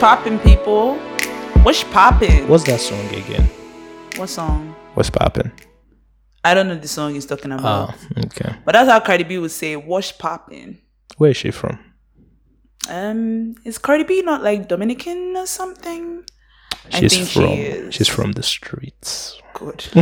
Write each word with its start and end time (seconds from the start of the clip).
poppin', 0.00 0.38
people? 0.40 0.96
What's 1.62 1.84
poppin'? 1.84 2.48
What's 2.48 2.64
that 2.64 2.80
song 2.80 3.06
again? 3.14 3.48
What 4.16 4.28
song? 4.28 4.74
What's 4.94 5.10
poppin'? 5.10 5.52
I 6.44 6.54
don't 6.54 6.68
know 6.68 6.76
the 6.76 6.88
song 6.88 7.14
he's 7.14 7.26
talking 7.26 7.52
about. 7.52 7.94
Oh, 7.94 8.20
okay. 8.26 8.54
But 8.64 8.72
that's 8.72 8.88
how 8.90 9.00
Cardi 9.00 9.24
B 9.24 9.38
would 9.38 9.50
say, 9.50 9.74
"What's 9.76 10.12
poppin'?" 10.12 10.78
Where 11.18 11.30
is 11.30 11.36
she 11.36 11.50
from? 11.50 11.78
Um, 12.88 13.56
is 13.64 13.78
Cardi 13.78 14.04
B 14.04 14.22
not 14.22 14.42
like 14.42 14.68
Dominican 14.68 15.34
or 15.36 15.46
something? 15.46 16.24
I 16.92 17.00
She's 17.00 17.14
think 17.16 17.28
she 17.28 17.40
from 17.40 17.50
is. 17.50 17.94
she's 17.94 18.08
from 18.08 18.32
the 18.32 18.42
streets. 18.44 19.40
Good. 19.54 19.82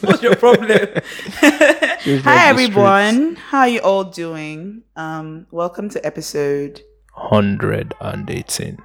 What's 0.00 0.22
your 0.22 0.34
problem? 0.34 0.88
Hi 1.40 2.48
everyone. 2.48 3.36
How 3.36 3.60
are 3.60 3.68
you 3.68 3.80
all 3.80 4.04
doing? 4.04 4.82
Um, 4.96 5.46
welcome 5.52 5.88
to 5.90 6.04
episode 6.04 6.80
Hundred 7.12 7.94
and 8.00 8.28
eighteen. 8.28 8.78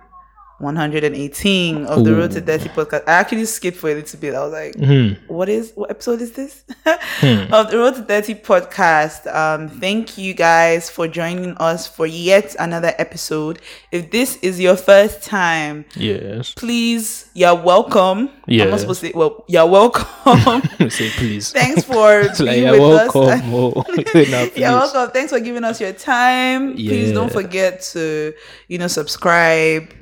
118 0.65 1.85
of 1.85 2.03
the 2.03 2.13
Road 2.15 2.31
to 2.31 2.39
Ooh. 2.39 2.41
30 2.41 2.69
podcast. 2.69 3.03
I 3.07 3.11
actually 3.13 3.45
skipped 3.45 3.77
for 3.77 3.89
a 3.89 3.95
little 3.95 4.19
bit. 4.19 4.33
I 4.35 4.43
was 4.43 4.51
like, 4.51 4.75
Hmm. 4.75 5.13
what 5.27 5.47
is 5.49 5.71
what 5.75 5.89
episode 5.91 6.21
is 6.21 6.31
this 6.33 6.63
of 6.85 7.71
the 7.71 7.77
road 7.77 7.95
to 7.95 8.01
30 8.03 8.35
podcast 8.35 9.33
um 9.33 9.69
thank 9.69 10.17
you 10.17 10.33
guys 10.33 10.89
for 10.89 11.07
joining 11.07 11.55
us 11.57 11.87
for 11.87 12.05
yet 12.05 12.55
another 12.59 12.93
episode 12.97 13.59
if 13.91 14.11
this 14.11 14.37
is 14.37 14.59
your 14.59 14.75
first 14.75 15.23
time 15.23 15.85
Yes. 15.95 16.53
please 16.53 17.29
you're 17.33 17.55
welcome 17.55 18.29
i'm 18.29 18.29
Yeah. 18.47 18.65
not 18.65 18.79
supposed 18.81 19.01
to 19.01 19.07
say 19.07 19.13
well 19.15 19.43
you're 19.47 19.65
welcome 19.65 20.61
Say 20.89 21.09
please. 21.11 21.51
thanks 21.51 21.83
for 21.83 22.23
like 22.23 22.37
being 22.37 22.63
you're 22.63 22.71
with 22.73 22.81
welcome. 23.13 23.21
us 23.23 23.41
Oh, 23.45 23.83
no, 23.87 24.49
you're 24.55 24.71
welcome 24.71 25.11
thanks 25.11 25.31
for 25.31 25.39
giving 25.39 25.63
us 25.63 25.79
your 25.81 25.93
time 25.93 26.73
please 26.73 27.11
don't 27.11 27.31
forget 27.31 27.81
to 27.93 28.33
you 28.67 28.77
know 28.77 28.87
subscribe 28.87 29.93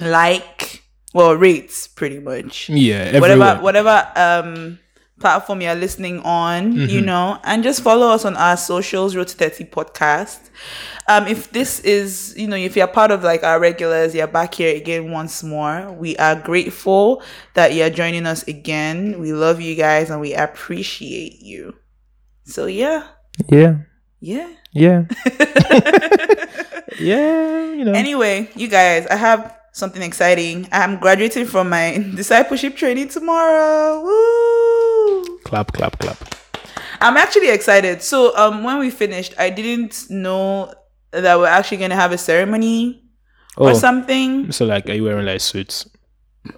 like 0.00 0.82
well 1.14 1.34
rate 1.34 1.88
pretty 1.96 2.18
much 2.18 2.68
Yeah, 2.68 3.18
whatever 3.20 3.56
whatever 3.62 4.06
um 4.16 4.78
platform 5.20 5.60
you're 5.62 5.74
listening 5.74 6.20
on 6.20 6.74
Mm-hmm. 6.74 6.90
you 6.90 7.00
know 7.00 7.38
and 7.44 7.62
just 7.64 7.82
follow 7.82 8.08
us 8.08 8.24
on 8.24 8.36
our 8.36 8.56
socials 8.56 9.16
road 9.16 9.26
to 9.28 9.36
30 9.36 9.64
podcast 9.64 10.38
um 11.08 11.26
if 11.26 11.50
this 11.50 11.80
is 11.80 12.34
you 12.36 12.46
know 12.46 12.56
if 12.56 12.76
you're 12.76 12.86
part 12.86 13.10
of 13.10 13.24
like 13.24 13.42
our 13.42 13.58
regulars 13.58 14.14
you're 14.14 14.28
back 14.28 14.54
here 14.54 14.76
again 14.76 15.10
once 15.10 15.42
more 15.42 15.90
we 15.92 16.16
are 16.18 16.36
grateful 16.36 17.22
that 17.54 17.74
you're 17.74 17.90
joining 17.90 18.26
us 18.26 18.46
again 18.46 19.18
we 19.18 19.32
love 19.32 19.60
you 19.60 19.74
guys 19.74 20.08
and 20.10 20.20
we 20.20 20.34
appreciate 20.34 21.40
you 21.42 21.74
so 22.44 22.66
yeah 22.66 23.08
Yeah. 23.48 23.78
yeah 24.20 24.52
Yeah. 24.72 25.04
yeah. 27.00 27.72
You 27.74 27.84
know. 27.84 27.92
anyway 27.92 28.48
you 28.54 28.68
guys 28.68 29.06
i 29.08 29.16
have 29.16 29.57
something 29.78 30.02
exciting 30.02 30.66
i'm 30.72 30.98
graduating 30.98 31.46
from 31.46 31.68
my 31.68 31.98
discipleship 32.14 32.76
training 32.76 33.08
tomorrow 33.08 34.02
Woo! 34.02 35.38
clap, 35.44 35.72
clap, 35.72 35.98
clap. 35.98 36.18
I'm 37.00 37.16
actually 37.16 37.50
excited. 37.50 38.02
So 38.02 38.36
um 38.36 38.64
when 38.64 38.78
we 38.80 38.90
finished, 38.90 39.32
I 39.38 39.50
didn't 39.50 40.10
know 40.10 40.74
that 41.12 41.38
we're 41.38 41.46
actually 41.46 41.76
gonna 41.78 41.94
have 41.94 42.10
a 42.12 42.18
ceremony 42.18 43.04
or 43.56 43.70
Oh, 43.70 43.74
something. 43.74 44.50
so 44.50 44.64
like, 44.66 44.88
are 44.90 44.94
you 44.94 45.04
wearing 45.04 45.24
like 45.24 45.40
suits? 45.40 45.86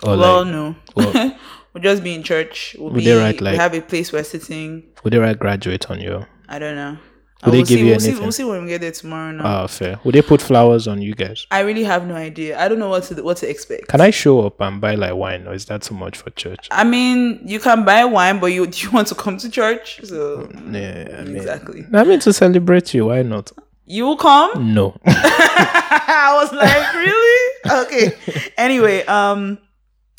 Or 0.03 0.17
well, 0.17 0.45
like, 0.45 0.53
no. 0.53 0.77
well- 0.97 1.39
we'll 1.75 1.83
just 1.83 2.03
be 2.03 2.15
in 2.15 2.23
church. 2.23 2.75
We'll 2.79 2.89
Would 2.91 2.99
be 3.01 3.05
they 3.05 3.15
write, 3.15 3.41
we 3.41 3.47
like- 3.49 3.59
have 3.61 3.75
a 3.75 3.83
place 3.83 4.13
we're 4.13 4.25
sitting. 4.25 4.85
would 5.05 5.13
they 5.13 5.19
write 5.19 5.39
graduate 5.39 5.91
on 5.91 6.01
you? 6.01 6.25
I 6.49 6.59
don't 6.59 6.75
know. 6.75 6.97
Would 7.45 7.53
they 7.53 7.59
we'll 7.59 7.67
give 7.67 7.69
see, 7.69 7.79
you 7.81 7.87
we'll 7.87 8.01
see, 8.01 8.15
we'll 8.15 8.33
see 8.33 8.45
when 8.45 8.63
we 8.65 8.69
get 8.69 8.83
there 8.83 8.91
tomorrow 8.93 9.33
now. 9.33 9.45
Ah, 9.45 9.67
fair. 9.67 9.99
Would 10.05 10.15
they 10.15 10.21
put 10.23 10.43
flowers 10.43 10.87
on 10.87 11.01
you 11.01 11.15
guys? 11.15 11.47
I 11.51 11.61
really 11.61 11.85
have 11.85 12.07
no 12.07 12.15
idea. 12.15 12.61
I 12.61 12.69
don't 12.69 12.79
know 12.79 12.91
what 12.91 13.05
to 13.05 13.23
what 13.23 13.39
to 13.39 13.49
expect. 13.49 13.89
Can 13.89 14.01
I 14.01 14.11
show 14.11 14.43
up 14.47 14.61
and 14.61 14.81
buy 14.81 14.95
like 14.95 15.15
wine, 15.15 15.47
or 15.47 15.55
is 15.55 15.65
that 15.67 15.83
too 15.83 15.95
much 15.95 16.19
for 16.19 16.31
church? 16.31 16.69
I 16.71 16.85
mean, 16.85 17.41
you 17.45 17.59
can 17.59 17.85
buy 17.85 18.05
wine, 18.05 18.41
but 18.41 18.49
you 18.49 18.67
do 18.67 18.79
you 18.83 18.91
want 18.91 19.09
to 19.09 19.15
come 19.15 19.39
to 19.39 19.49
church? 19.51 20.01
So 20.05 20.49
Yeah, 20.71 21.17
I 21.19 21.25
mean, 21.25 21.37
exactly. 21.37 21.87
I 21.93 22.05
mean 22.05 22.21
to 22.21 22.33
celebrate 22.33 22.93
you. 22.93 23.07
Why 23.07 23.23
not? 23.23 23.53
You 23.87 24.05
will 24.05 24.17
come? 24.17 24.73
No. 24.75 24.97
I 25.07 26.39
was 26.41 26.53
like, 26.53 26.95
really? 26.95 27.87
Okay. 27.87 28.51
Anyway, 28.57 29.03
um, 29.07 29.59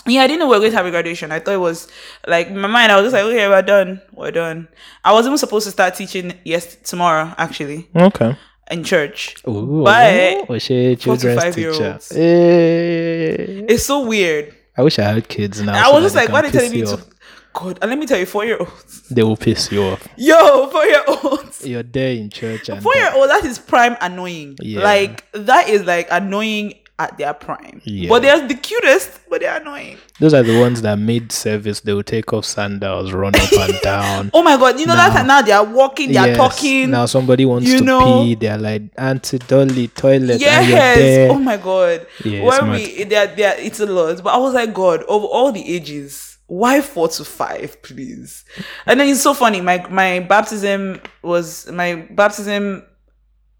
yeah, 0.08 0.22
I 0.24 0.28
didn't 0.28 0.40
know 0.40 0.48
we 0.48 0.56
were 0.56 0.60
going 0.60 0.72
to 0.72 0.78
have 0.78 0.86
a 0.86 0.92
graduation. 0.92 1.32
I 1.32 1.40
thought 1.40 1.54
it 1.54 1.58
was 1.58 1.88
like 2.28 2.48
in 2.48 2.58
my 2.60 2.68
mind. 2.68 2.92
I 2.92 2.96
was 2.96 3.06
just 3.06 3.14
like, 3.14 3.24
okay, 3.24 3.48
we're 3.48 3.62
done. 3.62 4.02
We're 4.14 4.32
done. 4.32 4.68
I 5.04 5.14
was 5.14 5.26
even 5.26 5.38
supposed 5.38 5.66
to 5.66 5.72
start 5.72 5.96
teaching 5.96 6.34
yes 6.44 6.76
tomorrow, 6.84 7.34
actually, 7.38 7.88
okay. 7.96 8.36
in 8.72 8.84
church. 8.84 9.36
Ooh, 9.48 9.84
But 9.84 10.46
oh, 10.50 10.58
she 10.58 10.96
children's 10.96 11.56
teacher. 11.56 11.72
45-year-olds. 11.72 12.12
Eh. 12.14 13.66
It's 13.70 13.86
so 13.86 14.06
weird. 14.06 14.56
I 14.78 14.84
wish 14.84 14.98
I 14.98 15.04
had 15.04 15.28
kids 15.28 15.62
now. 15.62 15.74
I 15.74 15.84
so 15.84 15.94
was 15.94 16.02
that 16.02 16.06
just 16.06 16.16
like, 16.16 16.30
why 16.30 16.40
are 16.40 16.44
they 16.44 16.52
telling 16.52 16.72
me 16.72 16.82
piss 16.82 16.92
to? 16.94 17.06
God, 17.54 17.80
and 17.82 17.90
let 17.90 18.00
me 18.00 18.06
tell 18.06 18.18
you, 18.18 18.26
four 18.26 18.46
year 18.46 18.58
olds. 18.60 19.08
They 19.12 19.24
will 19.24 19.36
piss 19.36 19.72
you 19.72 19.84
off. 19.84 20.08
Yo, 20.18 20.68
four 20.68 20.86
year 20.86 21.04
olds. 21.08 21.66
You're 21.68 21.84
there 21.84 22.14
in 22.14 22.30
church 22.30 22.70
and 22.70 22.82
Four 22.82 22.96
year 22.96 23.12
old, 23.14 23.30
that 23.30 23.44
is 23.44 23.60
prime 23.60 23.98
annoying. 24.00 24.56
Yeah. 24.62 24.82
Like 24.84 25.30
that 25.34 25.68
is 25.68 25.86
like 25.86 26.08
annoying 26.10 26.76
at 27.02 27.18
their 27.18 27.34
prime. 27.34 27.82
Yeah. 27.84 28.10
But 28.10 28.22
they're 28.22 28.48
the 28.48 28.54
cutest, 28.54 29.20
but 29.30 29.42
they're 29.42 29.60
annoying. 29.60 29.98
those 30.20 30.34
are 30.34 30.44
the 30.44 30.60
ones 30.60 30.82
that 30.84 31.00
mid 31.00 31.32
service 31.32 31.80
they 31.82 31.94
will 31.94 32.04
take 32.04 32.32
off 32.34 32.46
sandals, 32.46 33.12
run 33.12 33.34
up 33.36 33.52
and 33.54 33.80
down. 33.84 34.30
Oh 34.34 34.44
my 34.44 34.56
god, 34.58 34.80
you 34.80 34.86
know 34.86 34.96
that 34.96 35.26
now 35.26 35.42
they 35.42 35.52
are 35.52 35.66
walking, 35.66 36.12
they 36.12 36.18
are 36.18 36.28
Yes, 36.28 36.38
talking. 36.38 36.92
Now 36.92 37.06
somebody 37.08 37.46
wants 37.46 37.68
you 37.68 37.80
to 37.80 37.84
know. 37.84 38.24
pee. 38.24 38.36
They're 38.36 38.58
like 38.58 38.84
Auntie 38.98 39.40
Dolly 39.40 39.88
toilet. 39.88 40.40
yes. 40.40 40.98
there. 40.98 41.32
Oh 41.32 41.40
my 41.40 41.58
god. 41.58 42.06
Yeah, 42.24 42.40
it's 42.48 42.62
when 42.62 42.72
we 42.72 43.04
they 43.06 43.16
are, 43.16 43.28
they 43.36 43.44
are, 43.46 43.56
it's 43.58 43.80
a 43.80 43.86
lot. 43.86 44.24
But 44.24 44.34
I 44.34 44.38
was 44.38 44.54
like, 44.54 44.74
God, 44.74 45.02
of 45.02 45.24
all 45.26 45.52
the 45.52 45.68
ages, 45.76 46.38
why 46.48 46.82
four 46.82 47.08
to 47.08 47.24
five, 47.26 47.82
please? 47.82 48.44
And 48.86 49.00
then 49.00 49.08
it's 49.10 49.22
so 49.22 49.34
funny. 49.34 49.62
My 49.62 49.88
my 49.90 50.20
baptism 50.20 51.02
was 51.24 51.72
my 51.72 51.96
baptism 52.12 52.84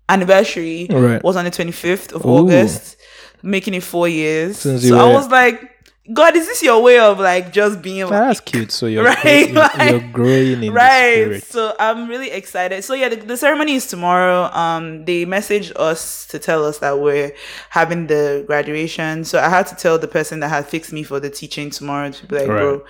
anniversary 0.10 0.88
Right. 0.90 1.24
was 1.24 1.36
on 1.38 1.46
the 1.46 1.52
twenty 1.52 1.72
fifth 1.72 2.12
of 2.14 2.26
Ooh. 2.26 2.30
August, 2.40 2.98
making 3.44 3.74
it 3.74 3.84
four 3.84 4.08
years. 4.08 4.58
Since 4.60 4.82
so 4.82 4.88
you 4.88 4.98
I 4.98 5.06
were- 5.08 5.14
was 5.14 5.28
like, 5.30 5.70
God, 6.12 6.36
is 6.36 6.48
this 6.48 6.64
your 6.64 6.82
way 6.82 7.00
of 7.00 7.20
like 7.20 7.54
just 7.54 7.82
being 7.82 8.04
Ah, 8.04 8.10
That's 8.10 8.40
cute. 8.40 8.72
So 8.72 8.88
you're 8.88 9.04
Right, 9.12 9.24
right, 9.24 9.48
you're, 9.50 9.56
like- 9.56 9.92
you're 9.92 10.12
growing 10.12 10.64
in 10.64 10.74
right. 10.74 11.26
the 11.26 11.40
so 11.42 11.74
i'm 11.80 12.10
really 12.10 12.32
excited. 12.32 12.84
So 12.84 12.96
yeah 12.96 13.08
the, 13.10 13.16
the 13.18 13.38
ceremony 13.38 13.76
is 13.76 13.86
tomorrow. 13.88 14.46
Um 14.52 15.06
they 15.06 15.26
messaged 15.26 15.72
us 15.76 16.26
to 16.28 16.40
tell 16.40 16.66
us 16.66 16.80
that 16.80 17.00
we're 17.00 17.32
having 17.70 18.08
the 18.08 18.44
graduation. 18.48 19.24
So 19.26 19.40
i 19.40 19.48
had 19.48 19.68
to 19.68 19.76
tell 19.76 20.00
the 20.00 20.08
person 20.08 20.40
that 20.42 20.50
had 20.50 20.66
fixed 20.66 20.92
me 20.92 21.04
for 21.04 21.20
the 21.20 21.30
teaching 21.30 21.70
tomorrow 21.70 22.10
to 22.12 22.26
be 22.26 22.36
like 22.36 22.46
bro 22.48 22.84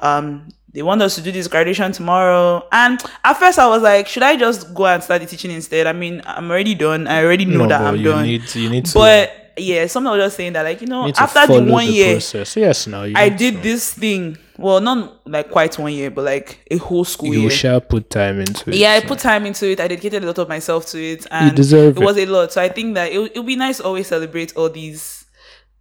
um 0.00 0.48
they 0.74 0.82
want 0.82 1.00
us 1.00 1.14
to 1.14 1.22
do 1.22 1.32
this 1.32 1.48
graduation 1.48 1.92
tomorrow. 1.92 2.66
And 2.72 3.00
at 3.24 3.34
first 3.38 3.58
i 3.58 3.66
was 3.68 3.82
like 3.82 4.08
should 4.08 4.24
i 4.24 4.36
just 4.36 4.74
go 4.74 4.84
and 4.86 5.02
start 5.02 5.20
the 5.22 5.26
teaching 5.28 5.52
instead? 5.52 5.86
I 5.86 5.92
mean 5.92 6.22
i'm 6.26 6.50
already 6.50 6.74
done. 6.74 7.06
I 7.06 7.22
already 7.24 7.44
know 7.44 7.60
No, 7.64 7.68
that 7.68 7.80
i'm 7.82 7.96
you 7.96 8.04
done. 8.04 8.24
need 8.24 8.54
you 8.54 8.68
need 8.68 8.84
to 8.86 8.94
but 8.94 9.47
yeah 9.60 9.86
someone 9.86 10.16
was 10.16 10.26
just 10.26 10.36
saying 10.36 10.52
that 10.54 10.62
like 10.62 10.80
you 10.80 10.86
know 10.86 11.08
after 11.16 11.46
the 11.46 11.62
one 11.64 11.86
the 11.86 11.92
year 11.92 12.14
process. 12.14 12.56
Yes, 12.56 12.86
now 12.86 13.02
you 13.04 13.14
I 13.16 13.28
did 13.28 13.54
to. 13.56 13.60
this 13.60 13.92
thing. 13.94 14.36
Well, 14.56 14.80
not 14.80 15.26
like 15.28 15.50
quite 15.50 15.78
one 15.78 15.92
year, 15.92 16.10
but 16.10 16.24
like 16.24 16.66
a 16.70 16.78
whole 16.78 17.04
school 17.04 17.28
year. 17.28 17.36
You 17.36 17.40
year. 17.42 17.50
shall 17.50 17.80
put 17.80 18.10
time 18.10 18.40
into 18.40 18.70
it. 18.70 18.76
Yeah, 18.76 18.92
I 18.94 19.00
so. 19.00 19.06
put 19.08 19.20
time 19.20 19.46
into 19.46 19.70
it. 19.70 19.78
I 19.78 19.86
dedicated 19.86 20.24
a 20.24 20.26
lot 20.26 20.38
of 20.38 20.48
myself 20.48 20.86
to 20.86 20.98
it, 21.00 21.26
and 21.30 21.54
deserve 21.54 21.96
it 21.96 22.02
it. 22.02 22.04
was 22.04 22.16
a 22.18 22.26
lot. 22.26 22.52
So 22.52 22.60
I 22.60 22.68
think 22.68 22.94
that 22.96 23.12
it 23.12 23.36
would 23.36 23.46
be 23.46 23.54
nice 23.56 23.76
to 23.78 23.84
always 23.84 24.08
celebrate 24.08 24.56
all 24.56 24.68
these 24.68 25.26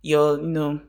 your 0.03 0.37
you 0.39 0.47
know 0.47 0.79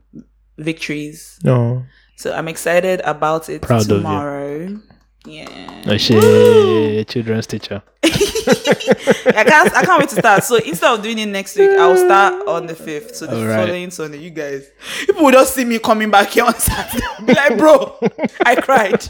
victories. 0.58 1.38
No. 1.42 1.84
So 2.16 2.32
I'm 2.34 2.48
excited 2.48 3.00
about 3.04 3.48
it 3.48 3.62
Proud 3.62 3.82
of 3.82 3.88
you. 3.88 3.96
tomorrow. 3.96 4.80
Yeah, 5.24 5.82
Oh, 5.86 5.96
shit, 5.96 7.08
children's 7.08 7.46
teacher. 7.46 7.82
I 8.48 9.44
can't 9.44 9.74
I 9.74 9.82
can't 9.84 9.98
wait 10.00 10.08
to 10.10 10.16
start. 10.16 10.44
So 10.44 10.56
instead 10.56 10.92
of 10.94 11.02
doing 11.02 11.18
it 11.18 11.26
next 11.26 11.56
week, 11.56 11.70
I'll 11.70 11.96
start 11.96 12.46
on 12.48 12.66
the 12.66 12.74
fifth. 12.74 13.14
So 13.16 13.26
the 13.26 13.36
following 13.66 13.90
Sunday, 13.90 14.18
you 14.18 14.30
guys, 14.30 14.70
people 15.06 15.24
will 15.24 15.32
just 15.32 15.54
see 15.54 15.64
me 15.64 15.78
coming 15.78 16.10
back 16.10 16.28
here 16.30 16.44
on 16.44 16.54
Saturday. 16.54 17.04
Be 17.24 17.34
like, 17.34 17.58
bro, 17.58 17.98
I 18.44 18.56
cried. 18.56 19.02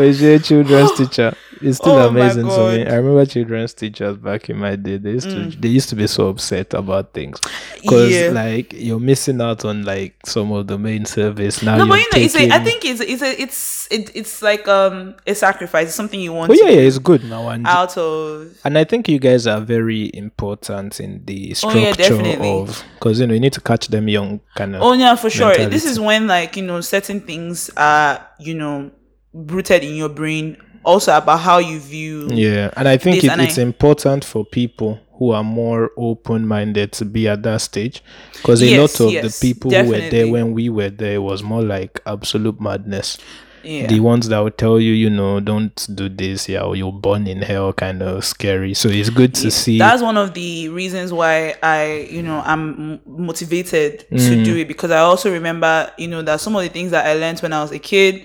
Is 0.00 0.22
a 0.22 0.38
children's 0.38 0.92
teacher? 0.96 1.34
It's 1.62 1.78
still 1.78 1.94
Oh 1.98 2.08
amazing 2.08 2.42
to 2.44 2.48
me. 2.48 2.84
Mm. 2.84 2.90
I 2.90 2.94
remember 2.96 3.24
children's 3.26 3.72
teachers 3.74 4.16
back 4.18 4.50
in 4.50 4.58
my 4.58 4.76
day. 4.76 4.98
They 4.98 5.12
used 5.12 5.30
to 5.30 5.48
they 5.58 5.68
used 5.68 5.88
to 5.88 5.96
be 5.96 6.06
so 6.06 6.28
upset 6.28 6.74
about 6.74 7.12
things 7.14 7.40
because 7.80 8.12
Yeah. 8.12 8.30
like 8.30 8.72
you're 8.74 9.00
missing 9.00 9.40
out 9.40 9.64
on 9.64 9.84
like 9.84 10.14
some 10.26 10.52
of 10.52 10.66
the 10.66 10.76
main 10.78 11.04
service 11.06 11.62
now. 11.62 11.76
No, 11.78 11.86
but 11.86 11.94
you 11.98 12.00
know, 12.12 12.24
it's 12.24 12.36
a, 12.36 12.50
I 12.50 12.58
think 12.62 12.84
it's 12.84 13.00
it's 13.00 13.22
a, 13.22 13.40
it's 13.40 13.88
it, 13.90 14.10
it's 14.14 14.42
like 14.42 14.68
um 14.68 15.14
a 15.26 15.34
sacrifice. 15.34 15.86
It's 15.86 15.94
something 15.94 16.20
you 16.20 16.32
want 16.32 16.50
Oh 16.50 16.54
to 16.54 16.62
yeah, 16.64 16.70
yeah, 16.70 16.80
it's 16.80 16.98
good 16.98 17.24
now 17.24 17.48
and 17.48 17.66
out 17.66 17.96
of. 17.96 18.52
and 18.64 18.76
I 18.76 18.84
think 18.84 19.08
you 19.08 19.18
guys 19.18 19.46
are 19.46 19.60
very 19.60 20.10
important 20.14 21.00
in 21.00 21.24
the 21.24 21.50
Oh, 21.62 21.70
structure 21.70 22.16
yeah, 22.22 22.44
of 22.44 22.84
because 22.94 23.20
you 23.20 23.26
know 23.26 23.34
you 23.34 23.40
need 23.40 23.52
to 23.54 23.60
catch 23.60 23.88
them 23.88 24.08
young 24.08 24.40
kind 24.56 24.74
of. 24.76 24.82
Oh 24.82 24.92
yeah, 24.92 25.14
for 25.14 25.30
sure. 25.30 25.54
This 25.56 25.84
is 25.86 25.98
when 25.98 26.26
like 26.26 26.56
you 26.56 26.64
know 26.64 26.80
certain 26.82 27.20
things 27.20 27.70
are 27.76 28.26
you 28.38 28.54
know 28.54 28.90
rooted 29.32 29.84
in 29.84 29.94
your 29.94 30.08
brain 30.08 30.56
also 30.86 31.16
about 31.16 31.40
how 31.40 31.58
you 31.58 31.78
view. 31.80 32.28
Yeah, 32.32 32.70
and 32.76 32.88
I 32.88 32.96
think 32.96 33.24
it, 33.24 33.30
and 33.30 33.40
it's 33.42 33.58
I- 33.58 33.62
important 33.62 34.24
for 34.24 34.44
people 34.44 35.00
who 35.18 35.30
are 35.32 35.44
more 35.44 35.90
open-minded 35.96 36.92
to 36.92 37.04
be 37.04 37.26
at 37.26 37.42
that 37.42 37.60
stage 37.62 38.02
because 38.34 38.60
a 38.62 38.66
Yes, 38.66 38.78
lot 39.00 39.06
of 39.06 39.12
yes, 39.12 39.38
the 39.40 39.48
people 39.48 39.70
who 39.70 39.88
were 39.88 40.10
there 40.10 40.28
when 40.28 40.52
we 40.52 40.68
were 40.68 40.90
there 40.90 41.20
was 41.22 41.42
more 41.42 41.62
like 41.62 42.00
absolute 42.06 42.60
madness. 42.60 43.18
Yeah. 43.64 43.88
The 43.88 43.98
ones 43.98 44.28
that 44.28 44.38
would 44.38 44.58
tell 44.58 44.78
you, 44.78 44.92
you 44.92 45.10
know, 45.10 45.40
don't 45.40 45.74
do 45.92 46.08
this, 46.08 46.48
yeah, 46.48 46.60
or 46.60 46.76
you're 46.76 46.92
born 46.92 47.26
in 47.26 47.42
hell, 47.42 47.72
kind 47.72 48.00
of 48.00 48.24
scary. 48.24 48.74
So 48.74 48.88
it's 48.88 49.10
good 49.10 49.34
to 49.36 49.50
see. 49.50 49.78
That's 49.78 50.02
one 50.02 50.16
of 50.16 50.34
the 50.34 50.68
reasons 50.68 51.12
why 51.12 51.56
I, 51.62 52.06
you 52.08 52.22
know, 52.22 52.42
I'm 52.44 53.00
motivated 53.06 54.06
Mm. 54.12 54.18
to 54.28 54.44
do 54.44 54.56
it 54.56 54.68
because 54.68 54.92
I 54.92 54.98
also 55.00 55.32
remember, 55.32 55.90
you 55.98 56.06
know, 56.06 56.22
that 56.22 56.40
some 56.40 56.54
of 56.54 56.62
the 56.62 56.68
things 56.68 56.92
that 56.92 57.06
I 57.06 57.14
learned 57.14 57.40
when 57.40 57.52
I 57.52 57.60
was 57.62 57.72
a 57.72 57.80
kid 57.80 58.24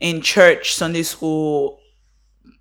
in 0.00 0.20
church, 0.20 0.74
Sunday 0.74 1.02
school, 1.04 1.78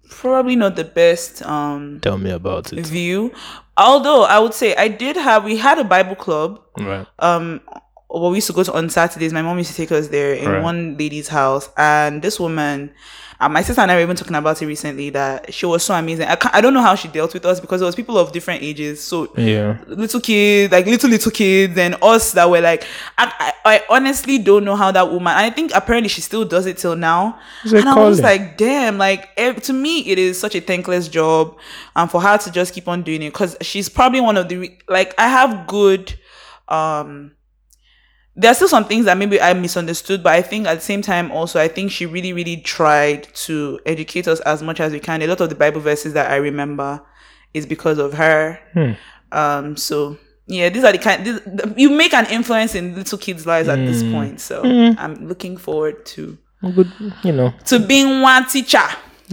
probably 0.09 0.55
not 0.55 0.75
the 0.75 0.83
best 0.83 1.41
um 1.44 2.00
Tell 2.01 2.17
me 2.17 2.31
about 2.31 2.71
it. 2.73 2.85
view. 2.85 3.31
Although 3.77 4.23
I 4.23 4.38
would 4.39 4.53
say 4.53 4.75
I 4.75 4.88
did 4.88 5.15
have, 5.17 5.44
we 5.44 5.57
had 5.57 5.79
a 5.79 5.83
Bible 5.83 6.15
club. 6.15 6.61
Right. 6.77 7.07
Um, 7.19 7.61
well, 8.21 8.30
we 8.31 8.38
used 8.38 8.48
to 8.48 8.54
go 8.54 8.63
to 8.63 8.74
on 8.74 8.89
Saturdays. 8.89 9.33
My 9.33 9.42
mom 9.42 9.57
used 9.57 9.71
to 9.71 9.75
take 9.77 9.92
us 9.92 10.07
there 10.10 10.33
in 10.33 10.50
Right. 10.50 10.62
one 10.63 10.98
lady's 10.98 11.27
house, 11.27 11.69
and 11.77 12.21
this 12.21 12.39
woman, 12.39 12.92
uh, 13.39 13.50
my 13.50 13.62
sister 13.63 13.81
and 13.81 13.92
I 13.92 13.95
were 13.95 14.01
even 14.01 14.15
talking 14.15 14.36
about 14.36 14.62
it 14.62 14.65
recently. 14.68 15.10
That 15.10 15.54
she 15.54 15.65
was 15.65 15.83
so 15.83 15.94
amazing. 15.95 16.27
I, 16.27 16.36
can't, 16.36 16.54
I 16.56 16.62
don't 16.62 16.74
know 16.74 16.81
how 16.81 16.95
she 16.95 17.07
dealt 17.07 17.33
with 17.33 17.45
us 17.45 17.60
because 17.60 17.81
it 17.81 17.86
was 17.86 17.95
people 17.95 18.18
of 18.18 18.31
different 18.31 18.62
ages. 18.63 19.01
So 19.04 19.33
Yeah. 19.36 19.77
little 19.88 20.21
kids, 20.21 20.71
like 20.71 20.86
little 20.86 21.10
little 21.10 21.31
kids, 21.31 21.77
and 21.77 21.95
us 22.01 22.31
that 22.33 22.50
were 22.50 22.62
like, 22.62 22.86
I, 23.18 23.51
I, 23.65 23.75
I 23.75 23.83
honestly 23.89 24.38
don't 24.38 24.63
know 24.63 24.75
how 24.75 24.92
that 24.92 25.12
woman. 25.12 25.33
I 25.36 25.50
think 25.50 25.71
apparently 25.74 26.07
she 26.10 26.21
still 26.21 26.45
does 26.45 26.65
it 26.68 26.77
till 26.77 26.95
now. 26.95 27.39
And 27.65 27.89
I 27.89 27.95
was 28.00 28.21
like, 28.21 28.57
damn, 28.57 28.98
like 28.98 29.30
ev- 29.38 29.62
to 29.63 29.74
me 29.74 30.00
it 30.07 30.19
is 30.19 30.39
such 30.39 30.54
a 30.56 30.62
thankless 30.62 31.07
job, 31.07 31.57
and 31.95 32.10
for 32.12 32.21
her 32.21 32.38
to 32.38 32.51
just 32.51 32.74
keep 32.74 32.88
on 32.88 33.01
doing 33.01 33.24
it 33.24 33.33
because 33.33 33.57
she's 33.62 33.89
probably 33.89 34.21
one 34.21 34.38
of 34.38 34.48
the 34.50 34.57
re- 34.57 34.77
like 34.88 35.13
I 35.18 35.27
have 35.27 35.65
good, 35.68 36.13
um. 36.69 37.31
There 38.35 38.50
are 38.50 38.53
still 38.56 38.68
some 38.68 38.85
things 38.85 39.06
that 39.06 39.18
maybe 39.18 39.39
I 39.39 39.53
misunderstood, 39.53 40.24
but 40.24 40.33
I 40.33 40.41
think 40.41 40.65
at 40.65 40.75
the 40.75 40.81
same 40.81 41.01
time 41.03 41.31
also 41.31 41.62
I 41.62 41.68
think 41.68 41.91
she 41.91 42.06
really, 42.06 42.33
really 42.33 42.57
tried 42.57 43.31
to 43.35 43.80
educate 43.85 44.27
us 44.27 44.39
as 44.41 44.63
much 44.63 44.80
as 44.80 44.91
we 44.91 45.00
can. 45.00 45.21
A 45.21 45.27
lot 45.27 45.41
of 45.41 45.50
the 45.50 45.56
Bible 45.56 45.81
verses 45.81 46.13
that 46.13 46.31
I 46.31 46.38
remember 46.38 47.01
is 47.53 47.65
because 47.65 48.00
of 48.00 48.13
her. 48.13 48.59
Hmm. 48.74 48.91
Um, 49.31 49.77
so 49.77 50.18
yeah, 50.47 50.69
these 50.69 50.83
are 50.83 50.91
the 50.91 50.97
kind 50.97 51.25
this, 51.25 51.41
you 51.77 51.89
make 51.89 52.13
an 52.13 52.25
influence 52.25 52.75
in 52.75 52.95
little 52.95 53.18
kids' 53.18 53.45
lives 53.45 53.69
at 53.69 53.77
this 53.77 54.01
hmm. 54.01 54.12
point. 54.12 54.41
So 54.41 54.62
hmm. 54.62 55.00
I'm 55.00 55.27
looking 55.27 55.57
forward 55.57 56.06
to 56.07 56.38
Good, 56.62 56.91
you 57.24 57.33
know, 57.33 57.53
to 57.65 57.79
being 57.79 58.21
one 58.21 58.47
teacher. 58.47 58.88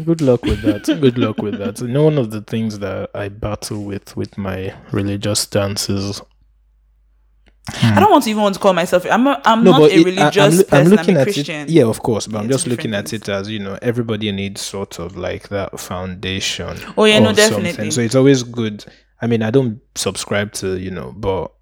good 0.04 0.20
luck 0.20 0.42
with 0.42 0.62
that. 0.62 0.84
good 1.00 1.16
luck 1.16 1.38
with 1.38 1.58
that. 1.58 1.80
You 1.80 1.88
know, 1.88 2.04
one 2.04 2.18
of 2.18 2.32
the 2.32 2.40
things 2.40 2.80
that 2.80 3.10
I 3.14 3.28
battle 3.28 3.84
with 3.84 4.16
with 4.16 4.36
my 4.36 4.74
religious 4.90 5.40
stances 5.40 6.20
Hmm. 7.68 7.96
I 7.96 8.00
don't 8.00 8.10
want 8.10 8.24
to 8.24 8.30
even 8.30 8.42
want 8.42 8.54
to 8.54 8.60
call 8.60 8.72
myself. 8.72 9.06
I'm 9.08 9.26
a, 9.26 9.40
I'm 9.44 9.62
not 9.62 9.80
a 9.82 9.84
it- 9.84 10.00
I- 10.00 10.02
religious 10.10 10.36
I'm, 10.36 10.50
loo- 10.58 10.64
person. 10.64 10.86
I'm, 10.86 10.88
looking 10.96 11.16
a 11.16 11.20
at 11.20 11.24
Christian. 11.24 11.60
it. 11.62 11.70
Yeah, 11.70 11.84
of 11.84 12.02
course, 12.02 12.26
but 12.26 12.38
I'm 12.38 12.46
It's 12.46 12.54
just 12.56 12.66
looking 12.66 12.94
at 12.94 13.12
it 13.12 13.28
as 13.28 13.48
you 13.50 13.58
know, 13.58 13.78
everybody 13.82 14.32
needs 14.32 14.60
sort 14.60 14.98
of 14.98 15.16
like 15.16 15.48
that 15.50 15.78
foundation. 15.78 16.78
Oh, 16.96 17.04
yeah, 17.04 17.18
no, 17.20 17.32
definitely. 17.32 17.72
something. 17.72 17.90
So 17.90 18.00
it's 18.00 18.14
always 18.14 18.42
good. 18.42 18.84
I 19.22 19.26
mean, 19.26 19.42
I 19.42 19.50
don't 19.50 19.80
subscribe 19.94 20.52
to 20.54 20.78
you 20.78 20.90
know, 20.90 21.12
but 21.16 21.52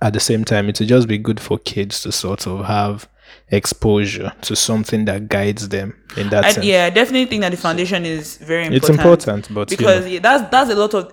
at 0.00 0.12
the 0.12 0.20
same 0.20 0.44
time, 0.44 0.68
it 0.68 0.78
would 0.78 0.88
just 0.88 1.08
be 1.08 1.16
good 1.18 1.40
for 1.40 1.58
kids 1.58 2.02
to 2.02 2.12
sort 2.12 2.46
of 2.46 2.66
have 2.66 3.08
exposure 3.48 4.32
to 4.42 4.54
something 4.56 5.04
that 5.06 5.28
guides 5.28 5.68
them 5.70 5.94
in 6.16 6.28
that 6.30 6.44
I, 6.44 6.52
sense. 6.52 6.66
yeah, 6.66 6.84
I 6.86 6.90
definitely 6.90 7.26
think 7.26 7.42
that 7.42 7.50
the 7.50 7.56
foundation 7.56 8.04
is 8.04 8.36
very 8.38 8.64
important. 8.66 8.82
it's 8.84 8.90
important, 8.90 9.54
but 9.54 9.70
you 9.70 9.76
because 9.76 10.04
know, 10.04 10.10
yeah, 10.10 10.20
that's 10.20 10.50
that's 10.50 10.70
a 10.70 10.74
lot 10.74 10.94
of 10.94 11.12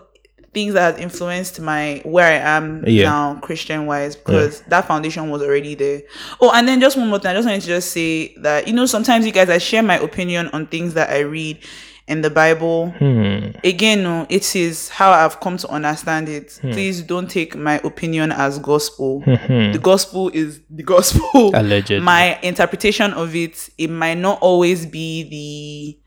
things 0.54 0.74
that 0.74 0.94
has 0.96 1.01
influenced 1.04 1.60
my 1.62 2.01
where 2.06 2.25
I 2.25 2.57
am 2.57 2.84
Yeah. 2.88 3.04
now 3.06 3.40
Christian 3.42 3.86
wise 3.86 4.16
because 4.16 4.62
that 4.69 4.88
foundation 4.88 5.30
was 5.30 5.42
already 5.42 5.75
there. 5.75 6.01
Oh, 6.42 6.51
and 6.54 6.68
then 6.68 6.80
just 6.80 6.98
one 6.98 7.07
more 7.10 7.19
thing, 7.19 7.31
I 7.31 7.34
just 7.36 7.46
wanted 7.48 7.62
to 7.62 7.68
just 7.68 7.92
say 7.92 8.34
that 8.38 8.68
you 8.68 8.74
know 8.74 8.86
sometimes 8.86 9.25
you 9.25 9.31
guys 9.31 9.50
I 9.50 9.57
share 9.60 9.84
my 9.84 9.98
opinion 10.00 10.48
on 10.54 10.68
things 10.68 10.94
that 10.96 11.10
I 11.10 11.19
read 11.19 11.60
in 12.07 12.22
the 12.22 12.30
Bible. 12.31 12.90
hmm, 12.98 13.51
Again, 13.63 14.01
no, 14.01 14.25
it 14.30 14.56
is 14.56 14.90
how 14.90 15.12
I've 15.12 15.40
come 15.40 15.57
to 15.57 15.68
understand 15.69 16.28
it. 16.28 16.57
Hmm. 16.60 16.72
Please 16.72 17.04
don't 17.04 17.30
take 17.30 17.56
my 17.56 17.80
opinion 17.84 18.31
as 18.31 18.57
gospel. 18.57 19.22
The 19.28 19.80
gospel 19.80 20.30
is 20.34 20.60
the 20.72 20.81
gospel. 20.81 21.52
Allegedly. 21.56 22.00
My 22.04 22.40
interpretation 22.42 23.13
of 23.13 23.36
it, 23.36 23.69
it 23.78 23.92
might 23.92 24.18
not 24.18 24.40
always 24.42 24.88
be 24.88 26.00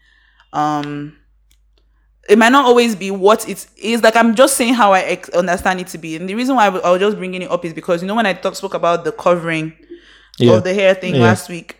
the 0.53 0.59
um 0.59 1.17
it 2.29 2.39
might 2.39 2.51
not 2.53 2.65
always 2.65 2.95
be 2.95 3.11
what 3.11 3.49
it 3.49 3.67
is 3.77 4.03
like 4.03 4.15
i'm 4.17 4.35
just 4.35 4.57
saying 4.57 4.75
how 4.75 4.93
i 4.93 5.01
ex- 5.01 5.29
understand 5.31 5.81
it 5.81 5.87
to 5.89 5.99
be 5.99 6.15
and 6.17 6.29
the 6.29 6.35
reason 6.35 6.55
why 6.55 6.63
I 6.63 6.67
w- 6.67 6.85
I 6.85 6.91
was 6.91 7.01
just 7.01 7.17
bringing 7.17 7.43
it 7.43 7.51
up 7.51 7.65
is 7.65 7.73
because 7.75 8.01
you 8.03 8.07
know 8.09 8.15
when 8.15 8.27
i 8.27 8.33
talk, 8.33 8.55
spoke 8.55 8.75
about 8.75 9.05
the 9.05 9.13
covering 9.13 9.73
Yeah. 10.39 10.53
of 10.55 10.65
the 10.65 10.73
hair 10.73 10.95
thing 10.95 11.15
Yeah. 11.17 11.23
last 11.23 11.49
week 11.49 11.77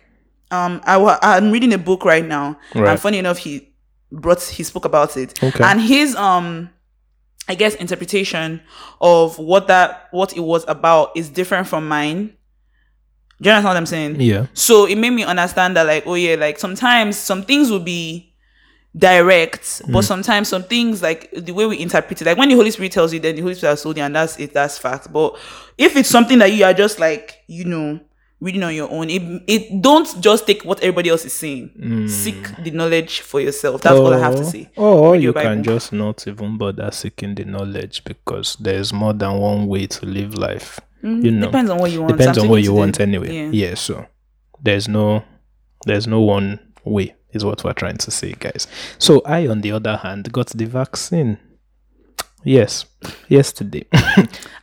um 0.51 0.81
I 0.85 0.97
wa- 0.97 1.17
i'm 1.21 1.51
reading 1.51 1.73
a 1.73 1.77
book 1.77 2.03
right 2.05 2.25
now 2.25 2.57
Right. 2.75 2.89
and 2.89 2.99
funny 2.99 3.17
enough 3.19 3.37
he 3.37 3.69
brought 4.11 4.41
he 4.41 4.63
spoke 4.63 4.85
about 4.85 5.15
it 5.17 5.41
Okay. 5.43 5.63
and 5.63 5.79
his 5.81 6.15
um 6.15 6.69
i 7.47 7.55
guess 7.55 7.75
interpretation 7.75 8.61
of 9.01 9.39
what 9.39 9.67
that 9.67 10.07
what 10.11 10.35
it 10.35 10.41
was 10.41 10.65
about 10.67 11.11
is 11.15 11.29
different 11.29 11.67
from 11.67 11.87
mine 11.87 12.33
do 13.41 13.49
you 13.49 13.55
understand 13.55 13.65
what 13.65 13.77
i'm 13.77 13.85
saying 13.85 14.21
yeah, 14.21 14.45
so 14.53 14.85
it 14.85 14.97
made 14.97 15.09
me 15.11 15.23
understand 15.23 15.75
that, 15.75 15.85
like, 15.87 16.03
oh 16.05 16.13
yeah, 16.15 16.35
like 16.35 16.59
sometimes 16.59 17.17
some 17.17 17.43
things 17.43 17.69
will 17.71 17.79
be 17.79 18.32
direct, 18.95 19.81
but 19.87 19.99
hmm. 19.99 20.07
sometimes 20.07 20.47
some 20.47 20.63
things 20.63 21.01
like 21.01 21.31
the 21.31 21.51
way 21.51 21.65
we 21.65 21.79
interpret 21.79 22.21
it, 22.21 22.25
like 22.25 22.37
when 22.37 22.49
the 22.49 22.55
Holy 22.55 22.71
Spirit 22.71 22.91
tells 22.91 23.13
you, 23.13 23.19
then 23.19 23.35
the 23.35 23.41
Holy 23.41 23.55
Spirit 23.55 23.71
has 23.71 23.83
told 23.83 23.97
you, 23.97 24.03
and 24.03 24.15
that's 24.15 24.39
it, 24.39 24.53
that's 24.53 24.77
fact. 24.77 25.11
But 25.11 25.37
if 25.77 25.95
it's 25.95 26.09
something 26.09 26.39
that 26.39 26.51
you 26.53 26.63
are 26.63 26.73
just 26.73 26.99
like, 26.99 27.43
you 27.47 27.65
know, 27.65 27.99
reading 28.39 28.61
on 28.61 28.75
your 28.75 28.91
own, 28.91 29.09
it 29.09 29.21
it 29.47 29.81
don't 29.81 30.21
just 30.21 30.45
take 30.45 30.63
what 30.63 30.79
everybody 30.81 31.09
else 31.09 31.25
is 31.25 31.33
saying. 31.33 31.69
Hmm. 31.75 32.07
Seek 32.07 32.63
the 32.63 32.71
knowledge 32.71 33.21
for 33.21 33.41
yourself. 33.41 33.81
That's 33.81 33.97
all 33.97 34.13
I 34.13 34.19
have 34.19 34.35
to 34.35 34.41
oh. 34.41 34.43
say. 34.43 34.69
Oh, 34.77 34.99
or 34.99 35.15
you 35.15 35.21
your 35.21 35.33
can 35.33 35.63
just 35.63 35.91
not 35.91 36.27
even 36.27 36.57
bother 36.57 36.91
seeking 36.91 37.33
the 37.33 37.45
knowledge 37.45 38.03
because 38.03 38.55
there's 38.59 38.93
more 38.93 39.13
than 39.13 39.39
one 39.39 39.67
way 39.67 39.87
to 39.87 40.05
live 40.05 40.35
life. 40.35 40.79
Mm, 41.03 41.25
you 41.25 41.31
know, 41.31 41.47
Depends 41.47 41.71
on 41.71 41.79
what 41.79 41.91
you 41.91 42.01
want. 42.01 42.17
depends 42.17 42.37
on 42.37 42.47
what 42.47 42.57
you 42.61 42.69
today. 42.69 42.77
want 42.77 42.99
anyway. 42.99 43.33
Yeah. 43.33 43.69
Yeah. 43.69 43.73
So 43.73 44.05
there's 44.61 44.87
no, 44.87 45.23
there's 45.85 46.07
no 46.07 46.21
one 46.21 46.59
way 46.85 47.15
is 47.33 47.43
what 47.45 47.63
we're 47.63 47.73
trying 47.73 47.97
to 47.97 48.11
say, 48.11 48.33
guys. 48.39 48.67
So 48.97 49.21
I, 49.25 49.47
on 49.47 49.61
the 49.61 49.71
other 49.71 49.97
hand, 49.97 50.31
got 50.31 50.47
the 50.49 50.65
vaccine. 50.65 51.37
Yes, 52.43 52.85
yesterday. 53.29 53.85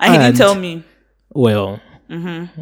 And 0.00 0.12
he 0.12 0.18
didn't 0.18 0.36
tell 0.36 0.54
me. 0.54 0.82
well, 1.30 1.80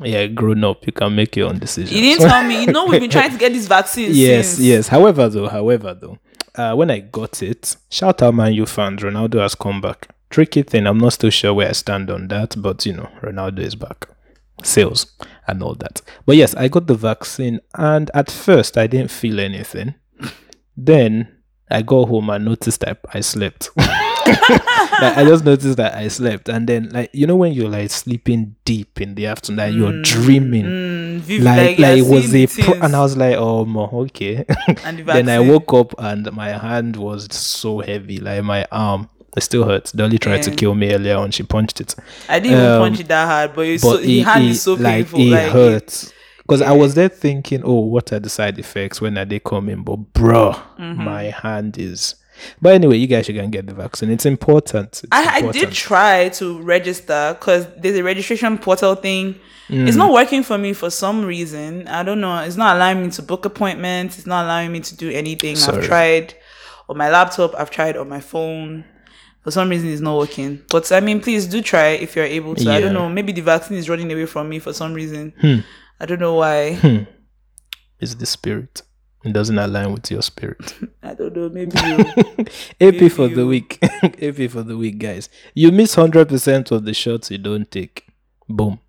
yeah, 0.02 0.26
grown 0.26 0.62
up, 0.64 0.86
you 0.86 0.92
can 0.92 1.14
make 1.16 1.34
your 1.36 1.48
own 1.48 1.58
decisions. 1.58 1.92
You 1.92 2.02
didn't 2.02 2.28
tell 2.28 2.44
me. 2.44 2.64
You 2.64 2.72
know, 2.72 2.86
we've 2.86 3.00
been 3.00 3.10
trying 3.18 3.32
to 3.32 3.38
get 3.38 3.52
this 3.52 3.66
vaccine. 3.66 4.10
yes, 4.12 4.48
since. 4.48 4.60
yes. 4.60 4.88
However, 4.88 5.28
though, 5.28 5.48
however, 5.48 5.94
though, 5.94 6.18
uh, 6.54 6.74
when 6.74 6.90
I 6.90 6.98
got 7.00 7.42
it, 7.42 7.76
shout 7.90 8.20
out 8.22 8.34
Man 8.34 8.52
U 8.54 8.66
fans, 8.66 9.02
Ronaldo 9.02 9.40
has 9.40 9.54
come 9.54 9.80
back. 9.80 10.08
Tricky 10.30 10.62
thing, 10.62 10.86
I'm 10.86 10.98
not 10.98 11.14
still 11.14 11.30
sure 11.30 11.54
where 11.54 11.68
I 11.68 11.72
stand 11.72 12.10
on 12.10 12.28
that, 12.28 12.54
but 12.58 12.84
you 12.84 12.92
know, 12.92 13.08
Ronaldo 13.22 13.60
is 13.60 13.74
back. 13.74 14.08
Sales 14.62 15.06
and 15.46 15.62
all 15.62 15.74
that. 15.76 16.00
But 16.26 16.36
yes, 16.36 16.54
I 16.54 16.68
got 16.68 16.86
the 16.86 16.94
vaccine, 16.94 17.60
and 17.74 18.10
at 18.14 18.30
first 18.30 18.76
I 18.76 18.86
didn't 18.86 19.10
feel 19.10 19.40
anything. 19.40 19.94
Then 20.76 21.28
I 21.70 21.82
got 21.82 22.08
home 22.08 22.30
and 22.30 22.44
noticed 22.44 22.80
that 22.80 22.98
I 23.12 23.20
slept. 23.20 23.70
like, 23.76 25.16
I 25.16 25.24
just 25.26 25.44
noticed 25.44 25.76
that 25.78 25.94
I 25.94 26.08
slept, 26.08 26.48
and 26.48 26.66
then 26.68 26.90
like 26.90 27.10
you 27.12 27.26
know 27.26 27.36
when 27.36 27.52
you're 27.52 27.68
like 27.68 27.90
sleeping 27.90 28.56
deep 28.64 29.00
in 29.00 29.14
the 29.14 29.26
afternoon, 29.26 29.60
and 29.60 29.76
you're 29.76 30.02
dreaming 30.02 30.64
Mm, 30.64 31.18
viv- 31.20 31.42
like 31.42 31.78
like 31.78 31.98
it 31.98 32.02
was 32.02 32.34
a 32.34 32.46
pro- 32.46 32.80
and 32.80 32.94
I 32.94 33.00
was 33.00 33.16
like 33.16 33.36
oh 33.38 33.66
okay 34.04 34.44
and 34.84 34.98
the 34.98 35.02
then 35.04 35.28
I 35.28 35.40
woke 35.40 35.72
up 35.72 35.94
and 35.98 36.30
my 36.32 36.50
hand 36.50 36.96
was 36.96 37.28
so 37.34 37.80
heavy 37.80 38.18
like 38.18 38.44
my 38.44 38.66
arm 38.70 39.08
it 39.36 39.42
still 39.42 39.64
hurts 39.64 39.92
Dolly 39.92 40.18
tried 40.18 40.42
to 40.44 40.50
kill 40.50 40.74
me 40.74 40.92
earlier 40.92 41.20
when 41.20 41.30
she 41.30 41.42
punched 41.42 41.80
it 41.80 41.94
I 42.28 42.38
didn't 42.40 42.58
even 42.58 42.70
um, 42.70 42.80
punch 42.82 43.00
it 43.00 43.08
that 43.08 43.26
hard, 43.26 43.54
but 43.54 43.66
it's 43.66 43.82
but 43.84 43.96
so, 43.96 44.02
it, 44.02 44.22
hand 44.24 44.44
it- 44.44 44.50
is 44.50 44.62
so 44.62 44.74
like 44.74 44.82
painful. 44.94 45.20
it 45.20 45.24
like, 45.30 45.52
hurts 45.52 46.12
because 46.38 46.62
I 46.62 46.72
was 46.72 46.94
there 46.94 47.08
thinking 47.10 47.62
oh 47.64 47.80
what 47.80 48.12
are 48.12 48.18
the 48.20 48.30
side 48.30 48.58
effects 48.58 49.00
when 49.00 49.18
are 49.18 49.24
they 49.24 49.38
coming 49.38 49.82
but 49.82 49.96
bro 50.14 50.52
Mm-hmm. 50.78 51.04
my 51.04 51.24
hand 51.24 51.76
is 51.78 52.14
but 52.62 52.72
anyway 52.72 52.96
you 52.96 53.06
guys 53.08 53.26
should 53.26 53.34
go 53.34 53.40
and 53.42 53.52
get 53.52 53.66
the 53.66 53.74
vaccine 53.74 54.10
it's 54.10 54.24
important 54.26 54.88
it's 55.04 55.06
I, 55.12 55.38
I 55.46 55.52
did 55.52 55.72
try 55.72 56.28
to 56.30 56.62
register 56.62 57.36
because 57.38 57.66
there's 57.76 57.96
a 57.96 58.02
registration 58.04 58.56
portal 58.58 58.94
thing. 58.94 59.38
It's 59.70 59.96
Mm. 59.96 59.98
not 59.98 60.12
working 60.12 60.42
for 60.42 60.56
me 60.56 60.72
for 60.72 60.88
some 60.88 61.22
reason. 61.26 61.86
I 61.88 62.02
don't 62.02 62.22
know. 62.22 62.38
It's 62.38 62.56
not 62.56 62.76
allowing 62.76 63.02
me 63.04 63.10
to 63.10 63.20
book 63.22 63.44
appointments. 63.44 64.16
It's 64.16 64.26
not 64.26 64.46
allowing 64.46 64.72
me 64.72 64.80
to 64.80 64.96
do 64.96 65.10
anything. 65.10 65.56
Sorry. 65.56 65.76
I've 65.82 65.84
tried 65.84 66.34
on 66.88 66.96
my 66.96 67.10
laptop. 67.10 67.54
I've 67.54 67.68
tried 67.70 67.94
on 67.98 68.08
my 68.08 68.20
phone. 68.20 68.86
For 69.48 69.52
some 69.52 69.70
reason, 69.70 69.88
it's 69.88 70.02
not 70.02 70.18
working. 70.18 70.60
But 70.68 70.92
I 70.92 71.00
mean, 71.00 71.22
please 71.22 71.46
do 71.46 71.62
try 71.62 71.92
if 71.92 72.14
you're 72.14 72.26
able 72.26 72.54
to. 72.56 72.70
I 72.70 72.80
don't 72.82 72.92
know. 72.92 73.08
Maybe 73.08 73.32
the 73.32 73.40
vaccine 73.40 73.78
is 73.78 73.88
running 73.88 74.12
away 74.12 74.26
from 74.26 74.46
me 74.46 74.58
for 74.58 74.74
some 74.74 74.92
reason. 74.92 75.32
Hmm. 75.40 75.60
I 75.98 76.04
don't 76.04 76.20
know 76.20 76.34
why. 76.34 77.06
it's 77.98 78.14
the 78.16 78.26
spirit 78.26 78.82
It 79.24 79.32
doesn't 79.32 79.56
align 79.58 79.94
with 79.94 80.10
your 80.10 80.20
spirit. 80.20 80.74
I 81.02 81.14
don't 81.14 81.34
know. 81.34 81.48
Maybe 81.48 81.72
you. 81.80 82.44
AP 83.06 83.10
for 83.10 83.28
the 83.28 83.46
week. 83.46 83.78
AP 83.82 84.50
for 84.50 84.62
the 84.62 84.76
week, 84.76 84.98
guys. 84.98 85.30
You 85.54 85.72
miss 85.72 85.96
100% 85.96 86.70
of 86.70 86.84
the 86.84 86.92
shots 86.92 87.30
you 87.30 87.38
don't 87.38 87.70
take. 87.70 88.04
Boom. 88.50 88.80